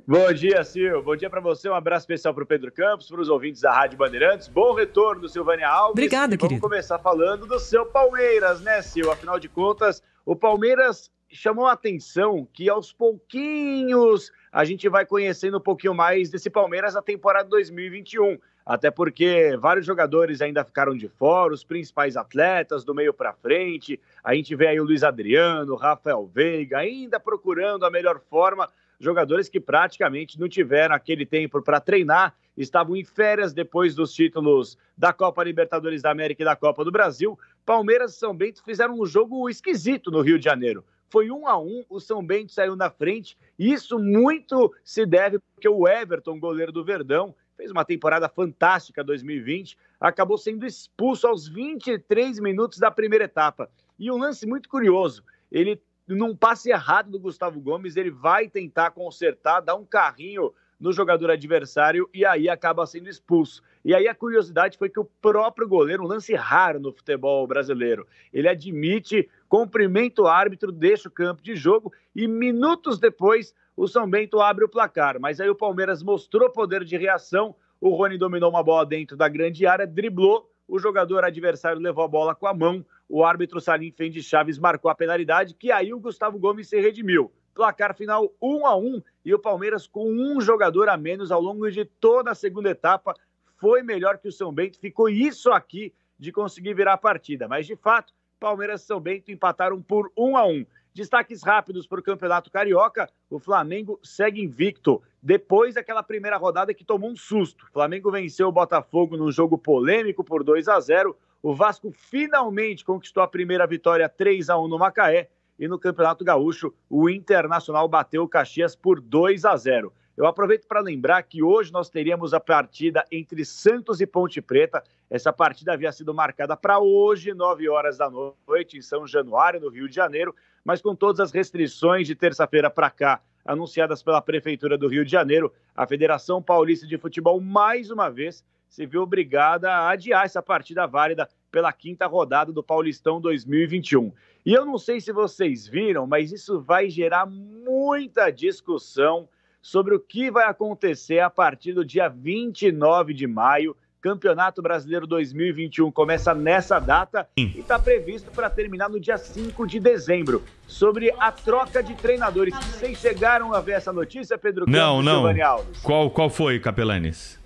Bom 0.07 0.31
dia, 0.31 0.63
Sil. 0.63 1.01
Bom 1.01 1.15
dia 1.15 1.29
para 1.29 1.41
você. 1.41 1.67
Um 1.67 1.73
abraço 1.73 2.03
especial 2.03 2.33
para 2.33 2.43
o 2.43 2.47
Pedro 2.47 2.71
Campos, 2.71 3.07
para 3.07 3.19
os 3.19 3.27
ouvintes 3.27 3.61
da 3.61 3.73
Rádio 3.73 3.97
Bandeirantes. 3.97 4.47
Bom 4.47 4.73
retorno, 4.73 5.27
Silvânia 5.27 5.67
Alves. 5.67 5.93
Obrigada, 5.93 6.35
e 6.35 6.37
querido. 6.37 6.61
Vamos 6.61 6.69
começar 6.69 6.99
falando 6.99 7.47
do 7.47 7.59
seu 7.59 7.85
Palmeiras, 7.87 8.61
né, 8.61 8.81
Sil? 8.85 9.09
Afinal 9.11 9.39
de 9.39 9.49
contas, 9.49 10.03
o 10.23 10.35
Palmeiras 10.35 11.09
chamou 11.27 11.65
a 11.65 11.73
atenção 11.73 12.47
que 12.53 12.69
aos 12.69 12.93
pouquinhos 12.93 14.31
a 14.55 14.63
gente 14.63 14.87
vai 14.87 15.05
conhecendo 15.05 15.57
um 15.57 15.59
pouquinho 15.61 15.93
mais 15.93 16.29
desse 16.29 16.49
Palmeiras 16.49 16.93
na 16.93 17.01
temporada 17.01 17.49
2021. 17.49 18.39
Até 18.65 18.89
porque 18.89 19.53
vários 19.59 19.85
jogadores 19.85 20.41
ainda 20.41 20.63
ficaram 20.63 20.95
de 20.95 21.09
fora, 21.09 21.53
os 21.53 21.61
principais 21.61 22.15
atletas 22.15 22.85
do 22.85 22.95
meio 22.95 23.13
para 23.13 23.33
frente. 23.33 23.99
A 24.23 24.33
gente 24.33 24.55
vê 24.55 24.67
aí 24.67 24.79
o 24.79 24.85
Luiz 24.85 25.03
Adriano, 25.03 25.75
Rafael 25.75 26.25
Veiga, 26.33 26.77
ainda 26.77 27.19
procurando 27.19 27.85
a 27.85 27.91
melhor 27.91 28.21
forma. 28.29 28.69
Jogadores 28.97 29.49
que 29.49 29.59
praticamente 29.59 30.39
não 30.39 30.47
tiveram 30.47 30.95
aquele 30.95 31.25
tempo 31.25 31.61
para 31.61 31.81
treinar, 31.81 32.33
estavam 32.55 32.95
em 32.95 33.03
férias 33.03 33.51
depois 33.51 33.93
dos 33.93 34.13
títulos 34.13 34.77
da 34.97 35.11
Copa 35.11 35.43
Libertadores 35.43 36.01
da 36.01 36.11
América 36.11 36.43
e 36.43 36.45
da 36.45 36.55
Copa 36.55 36.85
do 36.85 36.93
Brasil. 36.93 37.37
Palmeiras 37.65 38.13
e 38.13 38.19
São 38.19 38.33
Bento 38.33 38.63
fizeram 38.63 38.97
um 38.97 39.05
jogo 39.05 39.49
esquisito 39.49 40.09
no 40.09 40.21
Rio 40.21 40.39
de 40.39 40.45
Janeiro 40.45 40.81
foi 41.09 41.31
um 41.31 41.47
a 41.47 41.57
um, 41.59 41.83
o 41.89 41.99
São 41.99 42.25
Bento 42.25 42.51
saiu 42.51 42.75
na 42.75 42.89
frente, 42.89 43.37
isso 43.57 43.97
muito 43.99 44.73
se 44.83 45.05
deve 45.05 45.39
porque 45.39 45.67
o 45.67 45.87
Everton, 45.87 46.39
goleiro 46.39 46.71
do 46.71 46.83
Verdão, 46.83 47.33
fez 47.55 47.71
uma 47.71 47.85
temporada 47.85 48.27
fantástica 48.27 49.03
2020, 49.03 49.77
acabou 49.99 50.37
sendo 50.37 50.65
expulso 50.65 51.27
aos 51.27 51.47
23 51.47 52.39
minutos 52.39 52.79
da 52.79 52.91
primeira 52.91 53.25
etapa. 53.25 53.69
E 53.97 54.11
um 54.11 54.17
lance 54.17 54.45
muito 54.45 54.67
curioso, 54.67 55.23
ele 55.51 55.81
num 56.07 56.35
passe 56.35 56.69
errado 56.69 57.09
do 57.09 57.19
Gustavo 57.19 57.59
Gomes, 57.59 57.95
ele 57.95 58.11
vai 58.11 58.47
tentar 58.47 58.91
consertar, 58.91 59.61
dar 59.61 59.75
um 59.75 59.85
carrinho 59.85 60.53
no 60.79 60.91
jogador 60.91 61.31
adversário 61.31 62.09
e 62.13 62.25
aí 62.25 62.49
acaba 62.49 62.85
sendo 62.85 63.09
expulso. 63.09 63.63
E 63.83 63.93
aí 63.93 64.07
a 64.07 64.15
curiosidade 64.15 64.77
foi 64.77 64.89
que 64.89 64.99
o 64.99 65.05
próprio 65.05 65.67
goleiro, 65.67 66.03
um 66.03 66.07
lance 66.07 66.33
raro 66.35 66.79
no 66.79 66.91
futebol 66.91 67.47
brasileiro, 67.47 68.05
ele 68.33 68.47
admite, 68.47 69.29
cumprimenta 69.55 70.21
o 70.21 70.27
árbitro, 70.27 70.69
deixa 70.69 71.07
o 71.07 71.11
campo 71.11 71.41
de 71.41 71.55
jogo 71.55 71.93
e 72.13 72.27
minutos 72.27 72.99
depois 72.99 73.55
o 73.73 73.87
São 73.87 74.09
Bento 74.09 74.41
abre 74.41 74.65
o 74.65 74.69
placar. 74.69 75.17
Mas 75.17 75.39
aí 75.39 75.49
o 75.49 75.55
Palmeiras 75.55 76.03
mostrou 76.03 76.49
poder 76.49 76.83
de 76.83 76.97
reação, 76.97 77.55
o 77.79 77.95
Rony 77.95 78.17
dominou 78.17 78.49
uma 78.49 78.61
bola 78.61 78.85
dentro 78.85 79.15
da 79.15 79.29
grande 79.29 79.65
área, 79.65 79.87
driblou, 79.87 80.51
o 80.67 80.77
jogador 80.77 81.23
adversário 81.23 81.79
levou 81.79 82.03
a 82.03 82.07
bola 82.07 82.35
com 82.35 82.47
a 82.47 82.53
mão, 82.53 82.85
o 83.07 83.23
árbitro 83.23 83.61
Salim 83.61 83.91
Fendi 83.91 84.21
Chaves 84.21 84.59
marcou 84.59 84.91
a 84.91 84.95
penalidade, 84.95 85.53
que 85.53 85.71
aí 85.71 85.93
o 85.93 86.01
Gustavo 86.01 86.37
Gomes 86.37 86.67
se 86.67 86.77
redimiu. 86.81 87.31
Placar 87.53 87.95
final 87.95 88.33
1 88.41 88.67
a 88.67 88.75
1 88.75 89.01
e 89.23 89.33
o 89.33 89.39
Palmeiras 89.39 89.87
com 89.87 90.11
um 90.11 90.41
jogador 90.41 90.89
a 90.89 90.97
menos 90.97 91.31
ao 91.31 91.39
longo 91.39 91.71
de 91.71 91.85
toda 91.85 92.31
a 92.31 92.35
segunda 92.35 92.71
etapa 92.71 93.15
foi 93.55 93.81
melhor 93.81 94.17
que 94.17 94.27
o 94.27 94.33
São 94.33 94.51
Bento. 94.51 94.77
Ficou 94.77 95.07
isso 95.07 95.49
aqui 95.49 95.93
de 96.19 96.33
conseguir 96.33 96.73
virar 96.73 96.93
a 96.93 96.97
partida. 96.97 97.47
Mas 97.47 97.65
de 97.65 97.77
fato, 97.77 98.13
Palmeiras 98.45 98.83
e 98.83 98.85
São 98.85 98.99
Bento 98.99 99.31
empataram 99.31 99.81
por 99.81 100.11
1 100.15 100.37
a 100.37 100.45
1. 100.45 100.67
Destaques 100.93 101.41
rápidos 101.41 101.87
para 101.87 101.99
o 101.99 102.03
Campeonato 102.03 102.51
Carioca. 102.51 103.09
O 103.27 103.39
Flamengo 103.39 103.99
segue 104.03 104.39
invicto 104.39 105.01
depois 105.19 105.73
daquela 105.73 106.03
primeira 106.03 106.37
rodada 106.37 106.71
que 106.71 106.85
tomou 106.85 107.09
um 107.09 107.15
susto. 107.15 107.65
O 107.65 107.73
Flamengo 107.73 108.11
venceu 108.11 108.47
o 108.47 108.51
Botafogo 108.51 109.17
num 109.17 109.31
jogo 109.31 109.57
polêmico 109.57 110.23
por 110.23 110.43
2 110.43 110.67
a 110.67 110.79
0. 110.79 111.17
O 111.41 111.55
Vasco 111.55 111.91
finalmente 111.91 112.85
conquistou 112.85 113.23
a 113.23 113.27
primeira 113.27 113.65
vitória 113.65 114.07
3 114.07 114.47
a 114.51 114.59
1 114.59 114.67
no 114.67 114.77
Macaé 114.77 115.27
e 115.57 115.67
no 115.67 115.79
Campeonato 115.79 116.23
Gaúcho, 116.23 116.71
o 116.87 117.09
Internacional 117.09 117.87
bateu 117.87 118.21
o 118.21 118.29
Caxias 118.29 118.75
por 118.75 119.01
2 119.01 119.43
a 119.43 119.57
0. 119.57 119.91
Eu 120.17 120.25
aproveito 120.25 120.65
para 120.65 120.79
lembrar 120.79 121.21
que 121.23 121.43
hoje 121.43 121.73
nós 121.73 121.89
teríamos 121.89 122.33
a 122.33 122.39
partida 122.39 123.03
entre 123.11 123.43
Santos 123.43 123.99
e 123.99 124.07
Ponte 124.07 124.41
Preta. 124.41 124.81
Essa 125.09 125.33
partida 125.33 125.73
havia 125.73 125.91
sido 125.91 126.13
marcada 126.13 126.55
para 126.55 126.79
hoje, 126.79 127.33
9 127.33 127.67
horas 127.67 127.97
da 127.97 128.09
noite, 128.09 128.77
em 128.77 128.81
São 128.81 129.05
Januário, 129.05 129.59
no 129.59 129.67
Rio 129.67 129.89
de 129.89 129.95
Janeiro, 129.95 130.33
mas 130.63 130.81
com 130.81 130.95
todas 130.95 131.19
as 131.19 131.33
restrições 131.33 132.07
de 132.07 132.15
terça-feira 132.15 132.69
para 132.69 132.89
cá 132.89 133.21
anunciadas 133.43 134.01
pela 134.01 134.21
Prefeitura 134.21 134.77
do 134.77 134.87
Rio 134.87 135.03
de 135.03 135.11
Janeiro, 135.11 135.51
a 135.75 135.85
Federação 135.85 136.41
Paulista 136.41 136.87
de 136.87 136.97
Futebol, 136.97 137.41
mais 137.41 137.91
uma 137.91 138.09
vez, 138.09 138.43
se 138.69 138.85
viu 138.85 139.01
obrigada 139.01 139.69
a 139.69 139.89
adiar 139.89 140.23
essa 140.23 140.41
partida 140.41 140.87
válida 140.87 141.29
pela 141.51 141.71
quinta 141.73 142.07
rodada 142.07 142.53
do 142.53 142.63
Paulistão 142.63 143.19
2021. 143.19 144.13
E 144.45 144.53
eu 144.53 144.65
não 144.65 144.77
sei 144.77 145.01
se 145.01 145.11
vocês 145.11 145.67
viram, 145.67 146.07
mas 146.07 146.31
isso 146.31 146.59
vai 146.61 146.89
gerar 146.89 147.25
muita 147.25 148.31
discussão 148.31 149.27
sobre 149.65 149.95
o 149.95 149.99
que 149.99 150.29
vai 150.29 150.45
acontecer 150.45 151.17
a 151.17 151.27
partir 151.27 151.73
do 151.73 151.83
dia 151.83 152.07
29 152.07 153.15
de 153.15 153.25
maio. 153.25 153.75
Campeonato 153.99 154.61
Brasileiro 154.61 155.07
2021 155.07 155.91
começa 155.91 156.35
nessa 156.35 156.77
data 156.77 157.27
e 157.35 157.57
está 157.57 157.79
previsto 157.79 158.29
para 158.29 158.47
terminar 158.47 158.87
no 158.91 158.99
dia 158.99 159.17
5 159.17 159.65
de 159.65 159.79
dezembro. 159.79 160.43
Sobre 160.67 161.11
a 161.17 161.31
troca 161.31 161.81
de 161.81 161.95
treinadores. 161.95 162.53
Vocês 162.53 162.99
chegaram 162.99 163.55
a 163.55 163.59
ver 163.59 163.71
essa 163.71 163.91
notícia, 163.91 164.37
Pedro 164.37 164.65
Não, 164.67 164.97
Campos 164.97 165.05
não. 165.05 165.15
Giovanni 165.15 165.41
Alves? 165.41 165.81
Qual, 165.81 166.11
qual 166.11 166.29
foi, 166.29 166.59
Capelanes? 166.59 167.43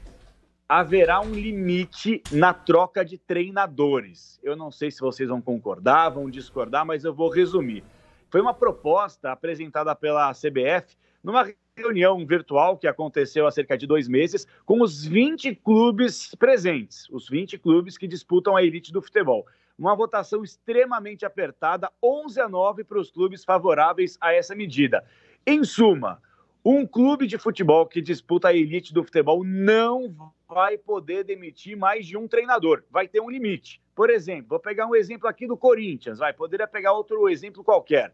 haverá 0.67 1.19
um 1.21 1.31
limite 1.31 2.21
na 2.31 2.53
troca 2.53 3.03
de 3.03 3.17
treinadores. 3.17 4.39
Eu 4.43 4.55
não 4.57 4.69
sei 4.69 4.91
se 4.91 4.99
vocês 4.99 5.29
vão 5.29 5.41
concordar, 5.41 6.09
vão 6.09 6.29
discordar, 6.29 6.85
mas 6.85 7.05
eu 7.05 7.13
vou 7.13 7.29
resumir. 7.29 7.83
Foi 8.29 8.39
uma 8.39 8.53
proposta 8.53 9.31
apresentada 9.31 9.95
pela 9.95 10.31
CBF 10.33 10.95
numa 11.23 11.49
reunião 11.79 12.25
virtual 12.25 12.77
que 12.77 12.87
aconteceu 12.87 13.47
há 13.47 13.51
cerca 13.51 13.77
de 13.77 13.87
dois 13.87 14.07
meses 14.07 14.45
com 14.65 14.81
os 14.81 15.03
20 15.05 15.55
clubes 15.55 16.35
presentes, 16.35 17.09
os 17.09 17.27
20 17.27 17.57
clubes 17.57 17.97
que 17.97 18.07
disputam 18.07 18.55
a 18.55 18.63
elite 18.63 18.91
do 18.91 19.01
futebol. 19.01 19.47
Uma 19.77 19.95
votação 19.95 20.43
extremamente 20.43 21.25
apertada, 21.25 21.89
11 22.03 22.41
a 22.41 22.49
9 22.49 22.83
para 22.83 22.99
os 22.99 23.09
clubes 23.09 23.45
favoráveis 23.45 24.17
a 24.19 24.33
essa 24.33 24.53
medida. 24.53 25.03
Em 25.47 25.63
suma, 25.63 26.21
um 26.63 26.85
clube 26.85 27.25
de 27.25 27.37
futebol 27.37 27.85
que 27.85 28.01
disputa 28.01 28.49
a 28.49 28.53
elite 28.53 28.93
do 28.93 29.03
futebol 29.03 29.43
não 29.43 30.13
vai 30.47 30.77
poder 30.77 31.23
demitir 31.23 31.77
mais 31.77 32.05
de 32.05 32.17
um 32.17 32.27
treinador. 32.27 32.83
Vai 32.91 33.07
ter 33.07 33.21
um 33.21 33.29
limite. 33.29 33.81
Por 33.95 34.09
exemplo, 34.09 34.49
vou 34.49 34.59
pegar 34.59 34.85
um 34.85 34.95
exemplo 34.95 35.27
aqui 35.29 35.47
do 35.47 35.55
Corinthians, 35.55 36.19
vai, 36.19 36.33
poderia 36.33 36.67
pegar 36.67 36.91
outro 36.91 37.29
exemplo 37.29 37.63
qualquer. 37.63 38.13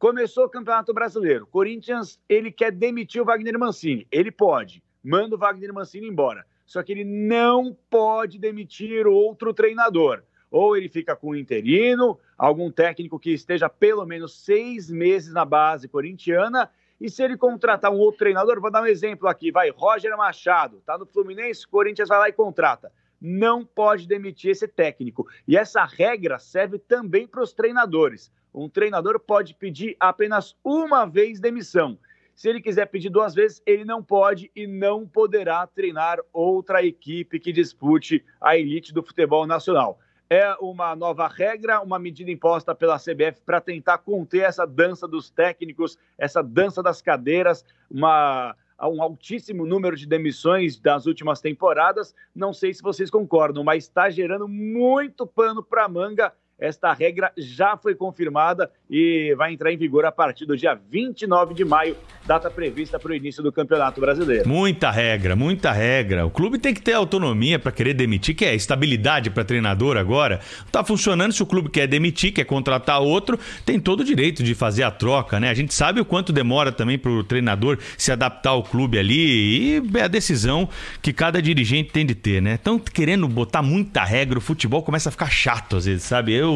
Começou 0.00 0.46
o 0.46 0.48
Campeonato 0.48 0.94
Brasileiro. 0.94 1.46
Corinthians, 1.46 2.18
ele 2.26 2.50
quer 2.50 2.72
demitir 2.72 3.20
o 3.20 3.24
Wagner 3.26 3.58
Mancini. 3.58 4.08
Ele 4.10 4.30
pode. 4.30 4.82
Manda 5.04 5.36
o 5.36 5.38
Wagner 5.38 5.74
Mancini 5.74 6.08
embora. 6.08 6.46
Só 6.64 6.82
que 6.82 6.90
ele 6.90 7.04
não 7.04 7.76
pode 7.90 8.38
demitir 8.38 9.06
outro 9.06 9.52
treinador. 9.52 10.22
Ou 10.50 10.74
ele 10.74 10.88
fica 10.88 11.14
com 11.14 11.28
o 11.28 11.36
interino, 11.36 12.18
algum 12.38 12.70
técnico 12.70 13.20
que 13.20 13.30
esteja 13.30 13.68
pelo 13.68 14.06
menos 14.06 14.42
seis 14.42 14.90
meses 14.90 15.34
na 15.34 15.44
base 15.44 15.86
corintiana, 15.86 16.70
e 16.98 17.10
se 17.10 17.22
ele 17.22 17.36
contratar 17.36 17.92
um 17.92 17.98
outro 17.98 18.20
treinador, 18.20 18.58
vou 18.58 18.70
dar 18.70 18.82
um 18.82 18.86
exemplo 18.86 19.28
aqui, 19.28 19.52
vai, 19.52 19.68
Roger 19.68 20.16
Machado, 20.16 20.82
tá 20.86 20.96
no 20.96 21.04
Fluminense, 21.04 21.68
Corinthians 21.68 22.08
vai 22.08 22.18
lá 22.18 22.28
e 22.30 22.32
contrata. 22.32 22.90
Não 23.20 23.66
pode 23.66 24.08
demitir 24.08 24.52
esse 24.52 24.66
técnico. 24.66 25.28
E 25.46 25.58
essa 25.58 25.84
regra 25.84 26.38
serve 26.38 26.78
também 26.78 27.26
para 27.26 27.42
os 27.42 27.52
treinadores. 27.52 28.32
Um 28.52 28.68
treinador 28.68 29.18
pode 29.20 29.54
pedir 29.54 29.96
apenas 30.00 30.56
uma 30.64 31.06
vez 31.06 31.40
demissão. 31.40 31.98
Se 32.34 32.48
ele 32.48 32.60
quiser 32.60 32.86
pedir 32.86 33.10
duas 33.10 33.34
vezes, 33.34 33.62
ele 33.66 33.84
não 33.84 34.02
pode 34.02 34.50
e 34.56 34.66
não 34.66 35.06
poderá 35.06 35.66
treinar 35.66 36.18
outra 36.32 36.82
equipe 36.82 37.38
que 37.38 37.52
dispute 37.52 38.24
a 38.40 38.56
elite 38.56 38.94
do 38.94 39.02
futebol 39.02 39.46
nacional. 39.46 40.00
É 40.28 40.54
uma 40.60 40.96
nova 40.96 41.28
regra, 41.28 41.80
uma 41.82 41.98
medida 41.98 42.30
imposta 42.30 42.74
pela 42.74 42.98
CBF 42.98 43.42
para 43.44 43.60
tentar 43.60 43.98
conter 43.98 44.44
essa 44.44 44.64
dança 44.64 45.06
dos 45.06 45.28
técnicos, 45.28 45.98
essa 46.16 46.42
dança 46.42 46.82
das 46.82 47.02
cadeiras, 47.02 47.64
uma, 47.90 48.56
um 48.80 49.02
altíssimo 49.02 49.66
número 49.66 49.94
de 49.94 50.06
demissões 50.06 50.78
das 50.78 51.06
últimas 51.06 51.40
temporadas. 51.40 52.14
Não 52.34 52.54
sei 52.54 52.72
se 52.72 52.82
vocês 52.82 53.10
concordam, 53.10 53.62
mas 53.62 53.84
está 53.84 54.08
gerando 54.08 54.48
muito 54.48 55.26
pano 55.26 55.62
para 55.62 55.88
manga 55.88 56.32
esta 56.60 56.92
regra 56.92 57.32
já 57.36 57.76
foi 57.76 57.94
confirmada 57.94 58.70
e 58.88 59.34
vai 59.36 59.52
entrar 59.52 59.72
em 59.72 59.76
vigor 59.76 60.04
a 60.04 60.12
partir 60.12 60.44
do 60.44 60.56
dia 60.56 60.78
29 60.90 61.54
de 61.54 61.64
maio, 61.64 61.96
data 62.26 62.50
prevista 62.50 62.98
para 62.98 63.12
o 63.12 63.14
início 63.14 63.42
do 63.42 63.50
Campeonato 63.50 64.00
Brasileiro. 64.00 64.48
Muita 64.48 64.90
regra, 64.90 65.34
muita 65.34 65.72
regra. 65.72 66.26
O 66.26 66.30
clube 66.30 66.58
tem 66.58 66.74
que 66.74 66.82
ter 66.82 66.92
autonomia 66.92 67.58
para 67.58 67.72
querer 67.72 67.94
demitir, 67.94 68.34
que 68.34 68.44
é 68.44 68.54
estabilidade 68.54 69.30
para 69.30 69.44
treinador 69.44 69.96
agora. 69.96 70.40
Tá 70.70 70.84
funcionando 70.84 71.32
se 71.32 71.42
o 71.42 71.46
clube 71.46 71.70
quer 71.70 71.86
demitir, 71.86 72.32
quer 72.32 72.44
contratar 72.44 73.00
outro, 73.00 73.38
tem 73.64 73.80
todo 73.80 74.00
o 74.00 74.04
direito 74.04 74.42
de 74.42 74.54
fazer 74.54 74.82
a 74.82 74.90
troca, 74.90 75.40
né? 75.40 75.48
A 75.48 75.54
gente 75.54 75.72
sabe 75.72 76.00
o 76.00 76.04
quanto 76.04 76.32
demora 76.32 76.70
também 76.70 76.98
para 76.98 77.10
o 77.10 77.24
treinador 77.24 77.78
se 77.96 78.12
adaptar 78.12 78.50
ao 78.50 78.62
clube 78.62 78.98
ali 78.98 79.78
e 79.78 79.82
é 79.94 80.02
a 80.02 80.08
decisão 80.08 80.68
que 81.00 81.12
cada 81.12 81.40
dirigente 81.40 81.90
tem 81.90 82.04
de 82.04 82.14
ter, 82.14 82.42
né? 82.42 82.54
Estão 82.54 82.78
querendo 82.78 83.26
botar 83.26 83.62
muita 83.62 84.04
regra, 84.04 84.38
o 84.38 84.42
futebol 84.42 84.82
começa 84.82 85.08
a 85.08 85.12
ficar 85.12 85.30
chato 85.30 85.76
às 85.76 85.86
vezes, 85.86 86.02
sabe? 86.02 86.34
Eu 86.34 86.49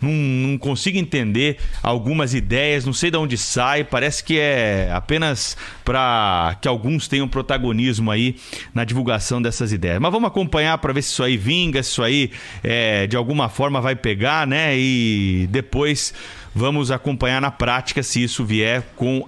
não, 0.00 0.10
não 0.10 0.58
consigo 0.58 0.98
entender 0.98 1.58
algumas 1.82 2.34
ideias, 2.34 2.84
não 2.84 2.92
sei 2.92 3.10
de 3.10 3.16
onde 3.16 3.36
sai, 3.36 3.84
parece 3.84 4.22
que 4.22 4.38
é 4.38 4.90
apenas 4.92 5.56
para 5.84 6.56
que 6.60 6.68
alguns 6.68 7.08
tenham 7.08 7.28
protagonismo 7.28 8.10
aí 8.10 8.36
na 8.72 8.84
divulgação 8.84 9.40
dessas 9.40 9.72
ideias. 9.72 9.98
Mas 10.00 10.12
vamos 10.12 10.28
acompanhar 10.28 10.78
para 10.78 10.92
ver 10.92 11.02
se 11.02 11.12
isso 11.12 11.22
aí 11.22 11.36
vinga, 11.36 11.82
se 11.82 11.90
isso 11.90 12.02
aí 12.02 12.30
é, 12.62 13.06
de 13.06 13.16
alguma 13.16 13.48
forma 13.48 13.80
vai 13.80 13.94
pegar, 13.94 14.46
né? 14.46 14.76
E 14.76 15.46
depois 15.50 16.14
vamos 16.54 16.90
acompanhar 16.90 17.40
na 17.40 17.50
prática 17.50 18.02
se 18.02 18.22
isso 18.22 18.44
vier 18.44 18.82
com 18.96 19.26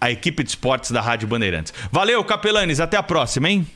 a 0.00 0.10
equipe 0.10 0.42
de 0.42 0.50
esportes 0.50 0.90
da 0.90 1.00
Rádio 1.00 1.26
Bandeirantes. 1.28 1.72
Valeu, 1.90 2.22
Capelanes, 2.24 2.80
até 2.80 2.96
a 2.96 3.02
próxima, 3.02 3.48
hein? 3.48 3.66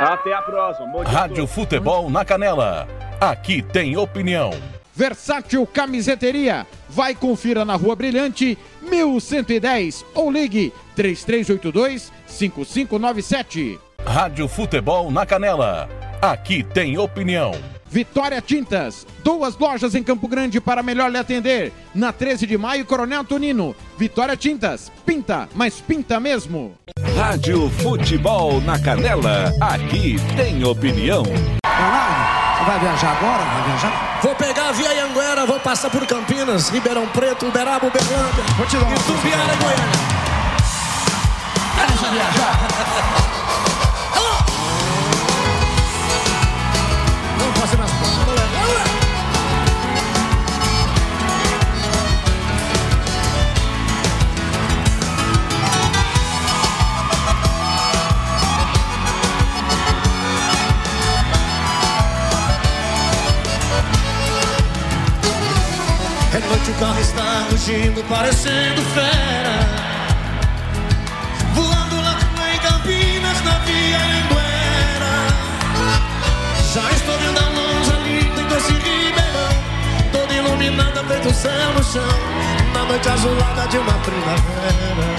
Até 0.00 0.32
a 0.34 0.42
próxima. 0.42 1.04
Rádio. 1.04 1.46
Futebol 1.46 2.10
na 2.10 2.24
Canela. 2.24 2.88
Aqui 3.20 3.62
tem 3.62 3.96
opinião. 3.96 4.50
Versátil 4.94 5.66
Camiseteria. 5.66 6.66
Vai 6.88 7.14
confira 7.14 7.64
na 7.64 7.74
Rua 7.74 7.96
Brilhante, 7.96 8.58
1110 8.82 10.04
ou 10.14 10.30
ligue 10.30 10.72
3382 10.94 12.12
5597. 12.26 13.78
Rádio 14.04 14.48
Futebol 14.48 15.10
na 15.10 15.24
Canela. 15.24 15.88
Aqui 16.20 16.62
tem 16.62 16.98
opinião. 16.98 17.52
Vitória 17.92 18.40
Tintas, 18.40 19.06
duas 19.22 19.56
lojas 19.58 19.94
em 19.94 20.02
Campo 20.02 20.26
Grande 20.26 20.60
para 20.62 20.82
melhor 20.82 21.10
lhe 21.10 21.18
atender. 21.18 21.70
Na 21.94 22.10
13 22.10 22.46
de 22.46 22.56
maio, 22.56 22.86
Coronel 22.86 23.20
Antonino. 23.20 23.76
Vitória 23.98 24.34
Tintas, 24.34 24.90
pinta, 25.04 25.46
mas 25.54 25.78
pinta 25.80 26.18
mesmo. 26.18 26.72
Rádio 27.14 27.68
Futebol 27.68 28.62
na 28.62 28.78
Canela. 28.78 29.52
Aqui 29.60 30.16
tem 30.36 30.64
opinião. 30.64 31.22
Vai 32.64 32.78
viajar 32.78 33.12
agora? 33.12 33.42
Vai 33.42 33.62
viajar? 33.64 34.18
Vou 34.22 34.34
pegar 34.34 34.68
a 34.68 34.72
Via 34.72 35.04
Anguera, 35.04 35.46
vou 35.46 35.60
passar 35.60 35.90
por 35.90 36.06
Campinas, 36.06 36.68
Ribeirão 36.68 37.06
Preto, 37.08 37.46
Uberaba, 37.46 37.86
Uberlândia. 37.86 38.44
Vou 38.56 38.66
te 38.66 38.76
dar 38.76 38.84
uma 38.84 38.94
Itumbiara, 38.94 39.56
Goiânia. 39.56 40.12
Deixa 41.88 42.08
viajar. 42.10 43.31
Noite 66.48 66.70
o 66.70 66.74
carro 66.74 67.00
está 67.00 67.46
rugindo, 67.50 68.02
parecendo 68.04 68.82
fera. 68.94 69.58
Voando 71.54 71.96
lá 72.00 72.18
em 72.52 72.58
Campinas, 72.58 73.42
na 73.44 73.58
Via 73.60 73.98
Anguera. 73.98 75.14
Já 76.72 76.90
estou 76.92 77.18
vendo 77.18 77.38
a 77.38 77.48
longe 77.48 77.92
ali, 77.92 78.32
tem 78.34 78.46
doce 78.46 78.72
ribeirão. 78.72 79.52
Toda 80.12 80.32
iluminada, 80.34 81.04
feito 81.04 81.28
o 81.28 81.34
céu 81.34 81.72
no 81.76 81.84
chão. 81.84 82.02
Na 82.74 82.84
noite 82.84 83.08
azulada 83.08 83.68
de 83.68 83.78
uma 83.78 83.92
primavera. 83.98 85.16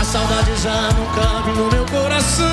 A 0.00 0.04
saudade 0.04 0.56
já 0.56 0.90
não 0.92 1.06
cabe 1.14 1.52
no 1.52 1.70
meu 1.70 1.86
coração. 1.86 2.46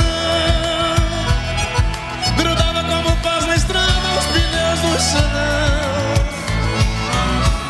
Grudava 2.37 2.83
como 2.83 3.15
faz 3.17 3.45
na 3.45 3.55
estrada 3.55 4.09
os 4.17 4.25
pneus 4.25 4.79
no 4.81 4.99
chão. 4.99 6.12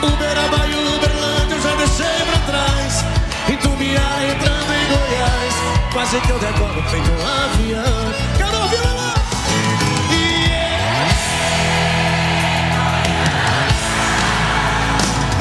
Uberaba 0.06 0.68
e 0.68 0.76
Uberlândia 0.96 1.56
eu 1.56 1.62
já 1.62 1.76
deixei 1.76 2.26
pra 2.26 2.40
trás. 2.46 3.06
Em 3.50 3.58
Tumbiara 3.58 4.24
entrando 4.24 4.74
em 4.74 4.88
Goiás. 4.88 5.54
Quase 5.94 6.20
que 6.22 6.30
eu 6.30 6.40
decolo 6.40 6.84
feito 6.90 7.12
um 7.12 7.26
avião. 7.46 8.14
Quero 8.38 8.58
ouvir 8.62 8.82
lá. 8.82 9.14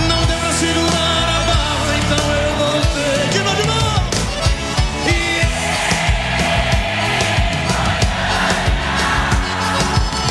Não 0.08 0.24
deu 0.26 0.38
pra 0.38 0.52
segurar 0.52 1.28
a 1.28 1.40
barra, 1.46 1.96
então 1.98 2.24
eu 2.34 2.56
voltei. 2.56 3.28
De 3.32 3.38
novo, 3.38 3.56
de 3.56 3.66
novo. 3.66 4.02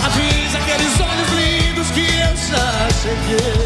Avisa 0.05 0.57
aqueles 0.57 0.99
olhos 0.99 1.29
lindos 1.31 1.91
que 1.91 2.01
eu 2.01 2.35
já 2.35 2.89
cheguei. 3.01 3.60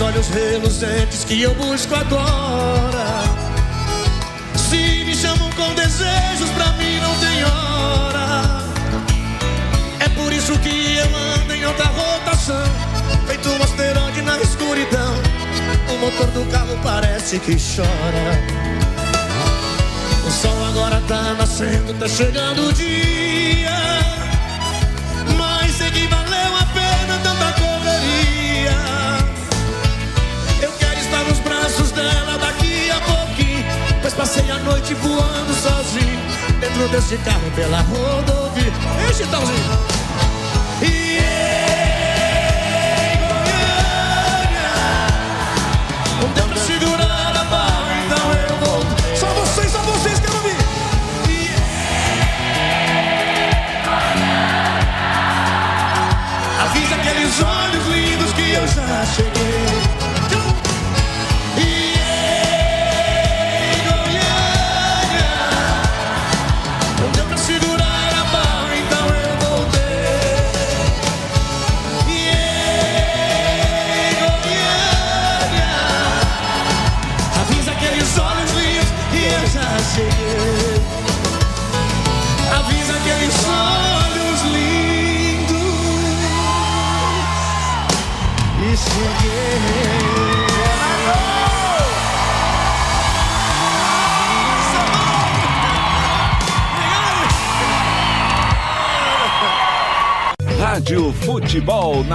Olhos 0.00 0.28
reluzentes 0.28 1.24
que 1.24 1.40
eu 1.40 1.54
busco 1.54 1.94
agora. 1.94 3.22
Se 4.56 5.04
me 5.04 5.14
chamam 5.16 5.50
com 5.52 5.74
desejos, 5.74 6.50
pra 6.50 6.72
mim 6.72 7.00
não 7.00 7.14
tem 7.20 7.44
hora. 7.44 8.64
É 10.00 10.08
por 10.10 10.32
isso 10.32 10.58
que 10.58 10.96
eu 10.96 11.16
ando 11.16 11.54
em 11.54 11.64
alta 11.64 11.84
rotação. 11.84 12.64
Feito 13.26 13.48
um 13.48 13.62
asteroide 13.62 14.22
na 14.22 14.38
escuridão. 14.40 15.14
O 15.88 15.98
motor 15.98 16.26
do 16.28 16.44
carro 16.50 16.78
parece 16.82 17.38
que 17.38 17.56
chora. 17.56 18.38
O 20.26 20.30
sol 20.30 20.64
agora 20.66 21.00
tá 21.08 21.34
nascendo, 21.34 21.94
tá 21.94 22.08
chegando 22.08 22.68
o 22.68 22.72
dia. 22.72 24.13
Passei 34.16 34.50
a 34.50 34.58
noite 34.58 34.94
voando 34.94 35.52
sozinho. 35.52 36.20
Dentro 36.60 36.88
desse 36.88 37.16
carro 37.18 37.50
pela 37.54 37.80
rodovia. 37.80 38.72
Ei, 39.06 39.14
Chitãozinho. 39.14 40.03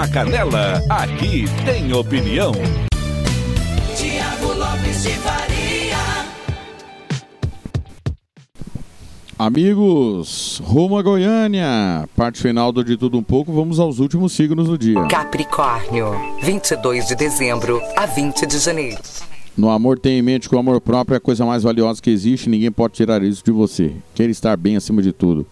Na 0.00 0.08
Canela. 0.08 0.82
Aqui 0.88 1.44
tem 1.62 1.92
opinião. 1.92 2.52
Tiago 3.94 4.54
Lopes 4.54 5.02
de 5.02 5.10
Faria. 5.10 5.98
Amigos, 9.38 10.62
rumo 10.64 10.96
a 10.96 11.02
Goiânia. 11.02 12.08
Parte 12.16 12.40
final 12.40 12.72
do 12.72 12.82
De 12.82 12.96
Tudo 12.96 13.18
Um 13.18 13.22
Pouco, 13.22 13.52
vamos 13.52 13.78
aos 13.78 13.98
últimos 13.98 14.32
signos 14.32 14.68
do 14.68 14.78
dia. 14.78 15.06
Capricórnio, 15.06 16.12
22 16.42 17.08
de 17.08 17.14
dezembro 17.14 17.82
a 17.94 18.06
20 18.06 18.46
de 18.46 18.58
janeiro. 18.58 19.02
No 19.54 19.68
amor, 19.68 19.98
tenha 19.98 20.18
em 20.18 20.22
mente 20.22 20.48
que 20.48 20.54
o 20.54 20.58
amor 20.58 20.80
próprio 20.80 21.14
é 21.14 21.18
a 21.18 21.20
coisa 21.20 21.44
mais 21.44 21.62
valiosa 21.62 22.00
que 22.00 22.08
existe 22.08 22.48
ninguém 22.48 22.72
pode 22.72 22.94
tirar 22.94 23.22
isso 23.22 23.44
de 23.44 23.50
você. 23.50 23.92
Queira 24.14 24.32
estar 24.32 24.56
bem 24.56 24.76
acima 24.76 25.02
de 25.02 25.12
tudo. 25.12 25.46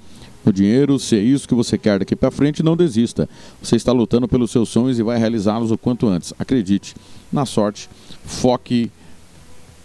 No 0.48 0.52
dinheiro, 0.52 0.98
se 0.98 1.14
é 1.14 1.18
isso 1.18 1.46
que 1.46 1.54
você 1.54 1.76
quer 1.76 1.98
daqui 1.98 2.16
para 2.16 2.30
frente, 2.30 2.62
não 2.62 2.74
desista. 2.74 3.28
Você 3.62 3.76
está 3.76 3.92
lutando 3.92 4.26
pelos 4.26 4.50
seus 4.50 4.70
sonhos 4.70 4.98
e 4.98 5.02
vai 5.02 5.18
realizá-los 5.18 5.70
o 5.70 5.76
quanto 5.76 6.08
antes. 6.08 6.32
Acredite. 6.38 6.94
Na 7.30 7.44
sorte, 7.44 7.86
foque 8.24 8.90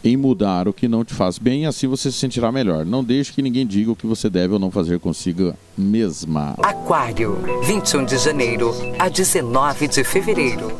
em 0.06 0.16
mudar 0.16 0.70
o 0.70 0.74
que 0.74 0.88
não 0.88 1.04
te 1.04 1.14
faz 1.14 1.38
bem 1.38 1.64
e 1.64 1.66
assim 1.66 1.86
você 1.86 2.10
se 2.10 2.18
sentirá 2.18 2.50
melhor. 2.50 2.86
Não 2.86 3.04
deixe 3.04 3.34
que 3.34 3.42
ninguém 3.42 3.68
diga 3.68 3.92
o 3.92 3.96
que 3.96 4.08
você 4.08 4.30
deve 4.30 4.54
ou 4.54 4.60
não 4.60 4.72
fazer 4.72 5.02
consigo 5.02 5.54
mesma. 5.78 6.56
Aquário, 6.60 7.38
21 7.66 8.06
de 8.06 8.18
janeiro 8.18 8.74
a 8.98 9.10
19 9.10 9.90
de 9.90 10.02
fevereiro. 10.06 10.78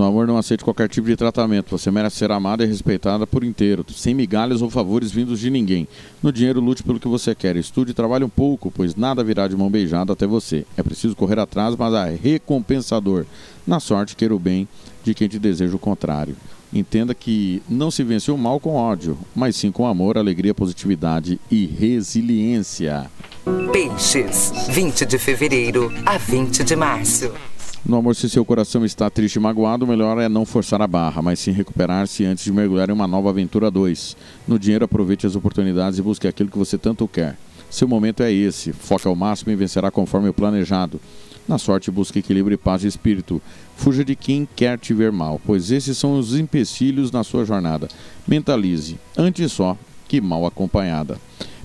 No 0.00 0.06
amor, 0.06 0.26
não 0.26 0.38
aceite 0.38 0.64
qualquer 0.64 0.88
tipo 0.88 1.06
de 1.06 1.14
tratamento. 1.14 1.76
Você 1.76 1.90
merece 1.90 2.16
ser 2.16 2.32
amada 2.32 2.64
e 2.64 2.66
respeitada 2.66 3.26
por 3.26 3.44
inteiro, 3.44 3.84
sem 3.94 4.14
migalhas 4.14 4.62
ou 4.62 4.70
favores 4.70 5.12
vindos 5.12 5.38
de 5.38 5.50
ninguém. 5.50 5.86
No 6.22 6.32
dinheiro, 6.32 6.58
lute 6.58 6.82
pelo 6.82 6.98
que 6.98 7.06
você 7.06 7.34
quer. 7.34 7.54
Estude 7.54 7.90
e 7.90 7.94
trabalhe 7.94 8.24
um 8.24 8.28
pouco, 8.30 8.70
pois 8.70 8.96
nada 8.96 9.22
virá 9.22 9.46
de 9.46 9.54
mão 9.54 9.68
beijada 9.68 10.14
até 10.14 10.26
você. 10.26 10.64
É 10.74 10.82
preciso 10.82 11.14
correr 11.14 11.38
atrás, 11.38 11.76
mas 11.76 11.92
é 11.92 12.18
recompensador. 12.18 13.26
Na 13.66 13.78
sorte, 13.78 14.16
queira 14.16 14.34
o 14.34 14.38
bem 14.38 14.66
de 15.04 15.12
quem 15.12 15.28
te 15.28 15.38
deseja 15.38 15.76
o 15.76 15.78
contrário. 15.78 16.34
Entenda 16.72 17.14
que 17.14 17.62
não 17.68 17.90
se 17.90 18.02
vence 18.02 18.30
o 18.30 18.38
mal 18.38 18.58
com 18.58 18.76
ódio, 18.76 19.18
mas 19.36 19.54
sim 19.54 19.70
com 19.70 19.86
amor, 19.86 20.16
alegria, 20.16 20.54
positividade 20.54 21.38
e 21.50 21.66
resiliência. 21.66 23.10
Peixes, 23.70 24.50
20 24.70 25.04
de 25.04 25.18
fevereiro 25.18 25.92
a 26.06 26.16
20 26.16 26.64
de 26.64 26.74
março. 26.74 27.30
No 27.90 27.96
amor, 27.96 28.14
se 28.14 28.30
seu 28.30 28.44
coração 28.44 28.84
está 28.84 29.10
triste 29.10 29.34
e 29.34 29.40
magoado, 29.40 29.84
o 29.84 29.88
melhor 29.88 30.16
é 30.20 30.28
não 30.28 30.46
forçar 30.46 30.80
a 30.80 30.86
barra, 30.86 31.20
mas 31.20 31.40
sim 31.40 31.50
recuperar-se 31.50 32.24
antes 32.24 32.44
de 32.44 32.52
mergulhar 32.52 32.88
em 32.88 32.92
uma 32.92 33.08
nova 33.08 33.30
aventura 33.30 33.68
2. 33.68 34.16
No 34.46 34.60
dinheiro, 34.60 34.84
aproveite 34.84 35.26
as 35.26 35.34
oportunidades 35.34 35.98
e 35.98 36.02
busque 36.02 36.28
aquilo 36.28 36.48
que 36.48 36.56
você 36.56 36.78
tanto 36.78 37.08
quer. 37.08 37.36
Seu 37.68 37.88
momento 37.88 38.22
é 38.22 38.30
esse. 38.30 38.72
Foca 38.72 39.08
ao 39.08 39.16
máximo 39.16 39.50
e 39.50 39.56
vencerá 39.56 39.90
conforme 39.90 40.28
o 40.28 40.32
planejado. 40.32 41.00
Na 41.48 41.58
sorte, 41.58 41.90
busque 41.90 42.20
equilíbrio 42.20 42.54
e 42.54 42.56
paz 42.56 42.82
de 42.82 42.86
espírito. 42.86 43.42
Fuja 43.74 44.04
de 44.04 44.14
quem 44.14 44.46
quer 44.54 44.78
te 44.78 44.94
ver 44.94 45.10
mal, 45.10 45.40
pois 45.44 45.72
esses 45.72 45.98
são 45.98 46.16
os 46.16 46.38
empecilhos 46.38 47.10
na 47.10 47.24
sua 47.24 47.44
jornada. 47.44 47.88
Mentalize, 48.24 49.00
antes 49.18 49.50
só 49.50 49.76
que 50.06 50.20
mal 50.20 50.46
acompanhada. 50.46 51.18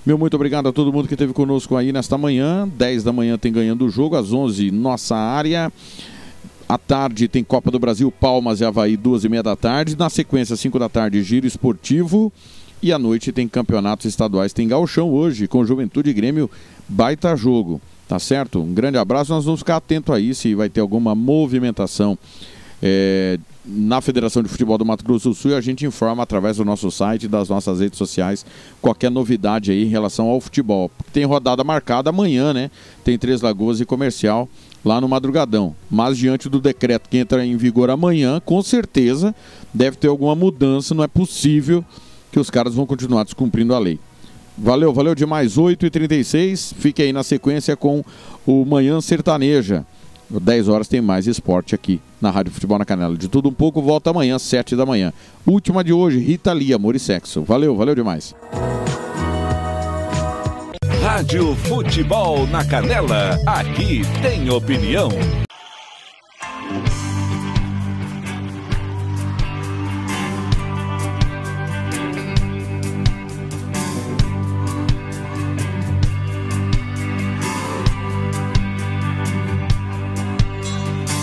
Meu 0.04 0.18
muito 0.18 0.34
obrigado 0.34 0.68
a 0.68 0.72
todo 0.72 0.92
mundo 0.92 1.06
que 1.06 1.14
esteve 1.14 1.32
conosco 1.32 1.76
aí 1.76 1.92
nesta 1.92 2.18
manhã. 2.18 2.68
10 2.76 3.04
da 3.04 3.12
manhã 3.12 3.38
tem 3.38 3.52
ganhando 3.52 3.86
o 3.86 3.90
jogo, 3.90 4.16
às 4.16 4.32
11 4.32 4.72
nossa 4.72 5.14
área. 5.14 5.72
À 6.68 6.76
tarde 6.76 7.28
tem 7.28 7.44
Copa 7.44 7.70
do 7.70 7.78
Brasil, 7.78 8.10
Palmas 8.10 8.60
e 8.60 8.64
Havaí, 8.64 8.96
duas 8.96 9.22
e 9.22 9.28
meia 9.28 9.42
da 9.42 9.54
tarde. 9.54 9.96
Na 9.96 10.10
sequência, 10.10 10.56
5 10.56 10.78
da 10.80 10.88
tarde, 10.88 11.22
Giro 11.22 11.46
Esportivo. 11.46 12.32
E 12.82 12.92
à 12.92 12.98
noite 12.98 13.30
tem 13.30 13.46
campeonatos 13.46 14.06
estaduais. 14.06 14.52
Tem 14.52 14.66
Gauchão 14.66 15.10
hoje, 15.10 15.46
com 15.46 15.64
Juventude 15.64 16.10
e 16.10 16.12
Grêmio, 16.12 16.50
baita 16.88 17.36
jogo. 17.36 17.80
Tá 18.08 18.18
certo? 18.18 18.60
Um 18.60 18.74
grande 18.74 18.98
abraço. 18.98 19.32
Nós 19.32 19.44
vamos 19.44 19.60
ficar 19.60 19.76
atento 19.76 20.12
aí 20.12 20.34
se 20.34 20.54
vai 20.54 20.68
ter 20.68 20.80
alguma 20.80 21.14
movimentação 21.14 22.18
é, 22.82 23.38
na 23.64 24.00
Federação 24.00 24.42
de 24.42 24.48
Futebol 24.48 24.76
do 24.76 24.84
Mato 24.84 25.04
Grosso 25.04 25.30
do 25.30 25.34
Sul 25.34 25.52
e 25.52 25.54
a 25.54 25.60
gente 25.60 25.86
informa 25.86 26.22
através 26.22 26.56
do 26.56 26.64
nosso 26.64 26.90
site 26.90 27.26
das 27.26 27.48
nossas 27.48 27.80
redes 27.80 27.98
sociais 27.98 28.44
qualquer 28.82 29.10
novidade 29.10 29.70
aí 29.70 29.84
em 29.84 29.88
relação 29.88 30.26
ao 30.26 30.40
futebol. 30.40 30.90
Tem 31.12 31.24
rodada 31.24 31.64
marcada 31.64 32.10
amanhã, 32.10 32.52
né? 32.52 32.70
Tem 33.02 33.18
Três 33.18 33.40
Lagoas 33.40 33.80
e 33.80 33.84
Comercial 33.84 34.48
lá 34.86 35.00
no 35.00 35.08
Madrugadão. 35.08 35.74
Mas 35.90 36.16
diante 36.16 36.48
do 36.48 36.60
decreto 36.60 37.08
que 37.10 37.18
entra 37.18 37.44
em 37.44 37.56
vigor 37.56 37.90
amanhã, 37.90 38.40
com 38.42 38.62
certeza 38.62 39.34
deve 39.74 39.96
ter 39.96 40.06
alguma 40.06 40.36
mudança. 40.36 40.94
Não 40.94 41.02
é 41.02 41.08
possível 41.08 41.84
que 42.30 42.38
os 42.38 42.48
caras 42.48 42.74
vão 42.74 42.86
continuar 42.86 43.24
descumprindo 43.24 43.74
a 43.74 43.78
lei. 43.80 43.98
Valeu, 44.56 44.92
valeu 44.92 45.14
demais. 45.14 45.56
8h36. 45.58 46.72
Fique 46.78 47.02
aí 47.02 47.12
na 47.12 47.24
sequência 47.24 47.76
com 47.76 48.04
o 48.46 48.64
Manhã 48.64 49.00
Sertaneja. 49.00 49.84
10 50.30 50.68
horas 50.68 50.88
tem 50.88 51.00
mais 51.00 51.26
esporte 51.26 51.74
aqui 51.74 52.00
na 52.20 52.30
Rádio 52.30 52.52
Futebol 52.52 52.78
na 52.78 52.84
Canela. 52.84 53.16
De 53.16 53.28
tudo 53.28 53.48
um 53.48 53.52
pouco, 53.52 53.82
volta 53.82 54.10
amanhã, 54.10 54.38
7 54.38 54.74
da 54.74 54.86
manhã. 54.86 55.12
Última 55.46 55.84
de 55.84 55.92
hoje, 55.92 56.18
Rita 56.18 56.52
Lee, 56.52 56.72
Amor 56.72 56.96
e 56.96 56.98
Sexo. 56.98 57.42
Valeu, 57.42 57.76
valeu 57.76 57.94
demais. 57.94 58.34
Rádio 61.06 61.54
Futebol 61.54 62.48
na 62.48 62.64
Canela. 62.64 63.38
Aqui 63.46 64.02
tem 64.20 64.50
opinião. 64.50 65.08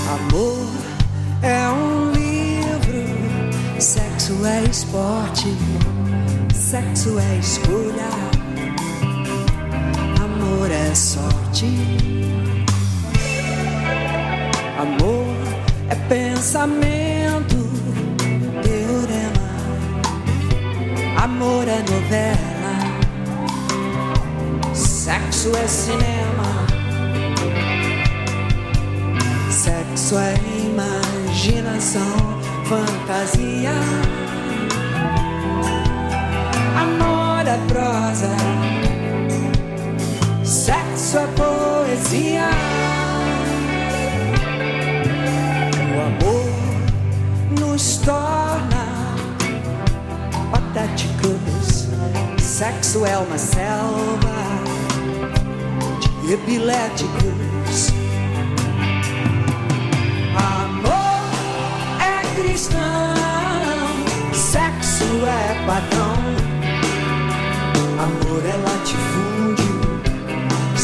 Amor 0.09 0.69
é 1.41 1.69
um 1.69 2.11
livro, 2.13 3.81
sexo 3.81 4.45
é 4.45 4.63
esporte, 4.63 5.49
sexo 6.53 7.19
é 7.19 7.37
escolha, 7.37 8.42
amor 10.53 10.71
é 10.71 10.95
sorte. 10.95 11.65
Amor 14.79 15.35
é 15.89 15.95
pensamento, 16.07 17.55
teorema, 18.61 19.49
amor 21.23 21.67
é 21.67 21.79
novela, 21.91 22.75
sexo 24.73 25.51
é 25.55 25.67
cinema. 25.67 26.67
Sexo 29.49 30.17
é 30.17 30.35
imaginação, 30.67 32.15
fantasia. 32.65 33.71
Amor 36.75 37.47
é 37.47 37.57
prosa, 37.67 38.42
sexo 41.13 41.17
é 41.17 41.27
poesia. 41.27 42.49
O 45.93 46.01
amor 46.07 46.49
nos 47.59 47.97
torna 47.97 48.83
patéticos. 50.51 51.87
Sexo 52.39 53.05
é 53.05 53.17
uma 53.17 53.37
selva 53.37 54.33
de 56.23 56.33
epiléticos. 56.33 57.93
Amor 60.35 61.29
é 62.01 62.41
cristão, 62.41 62.79
sexo 64.33 65.05
é 65.27 65.65
padrão. 65.67 66.13
Amor 67.99 68.43
é 68.45 68.57
latifúndio, 68.57 69.12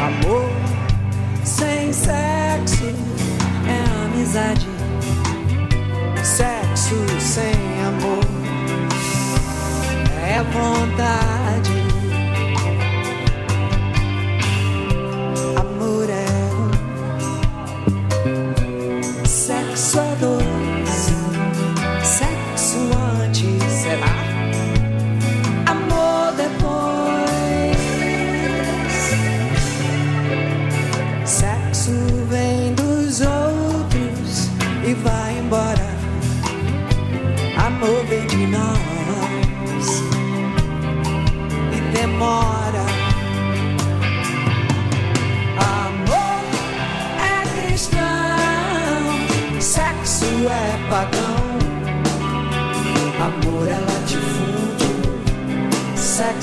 Amor 0.00 0.50
sem 1.44 1.92
sexo 1.92 2.94
é 3.66 4.04
amizade. 4.04 4.66
Sexo 6.22 6.96
sem 7.20 7.52
amor 7.86 8.24
é 10.24 10.42
vontade. 10.52 11.37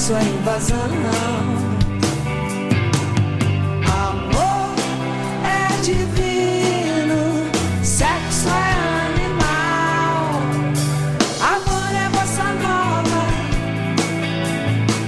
Sexo 0.06 0.14
é 0.14 0.24
invasão. 0.24 0.78
Amor 3.92 4.76
é 5.44 5.82
divino, 5.82 7.50
sexo 7.84 8.50
é 8.50 8.74
animal. 9.08 10.44
Amor 11.42 11.92
é 11.96 12.10
bossa 12.10 12.48
nova, 12.62 13.24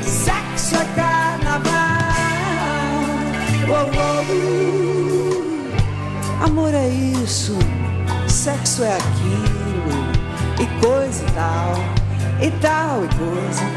sexo 0.02 0.76
é 0.76 0.86
carnaval. 0.96 1.68
Uou. 3.70 4.26
Amor 6.44 6.74
é 6.74 6.88
isso, 6.88 7.56
sexo 8.28 8.84
é 8.84 8.96
aquilo, 8.96 10.10
e 10.60 10.66
coisa 10.84 11.24
e 11.24 11.32
tal, 11.34 11.74
e 12.42 12.50
tal 12.60 13.04
e 13.04 13.08
coisa. 13.16 13.77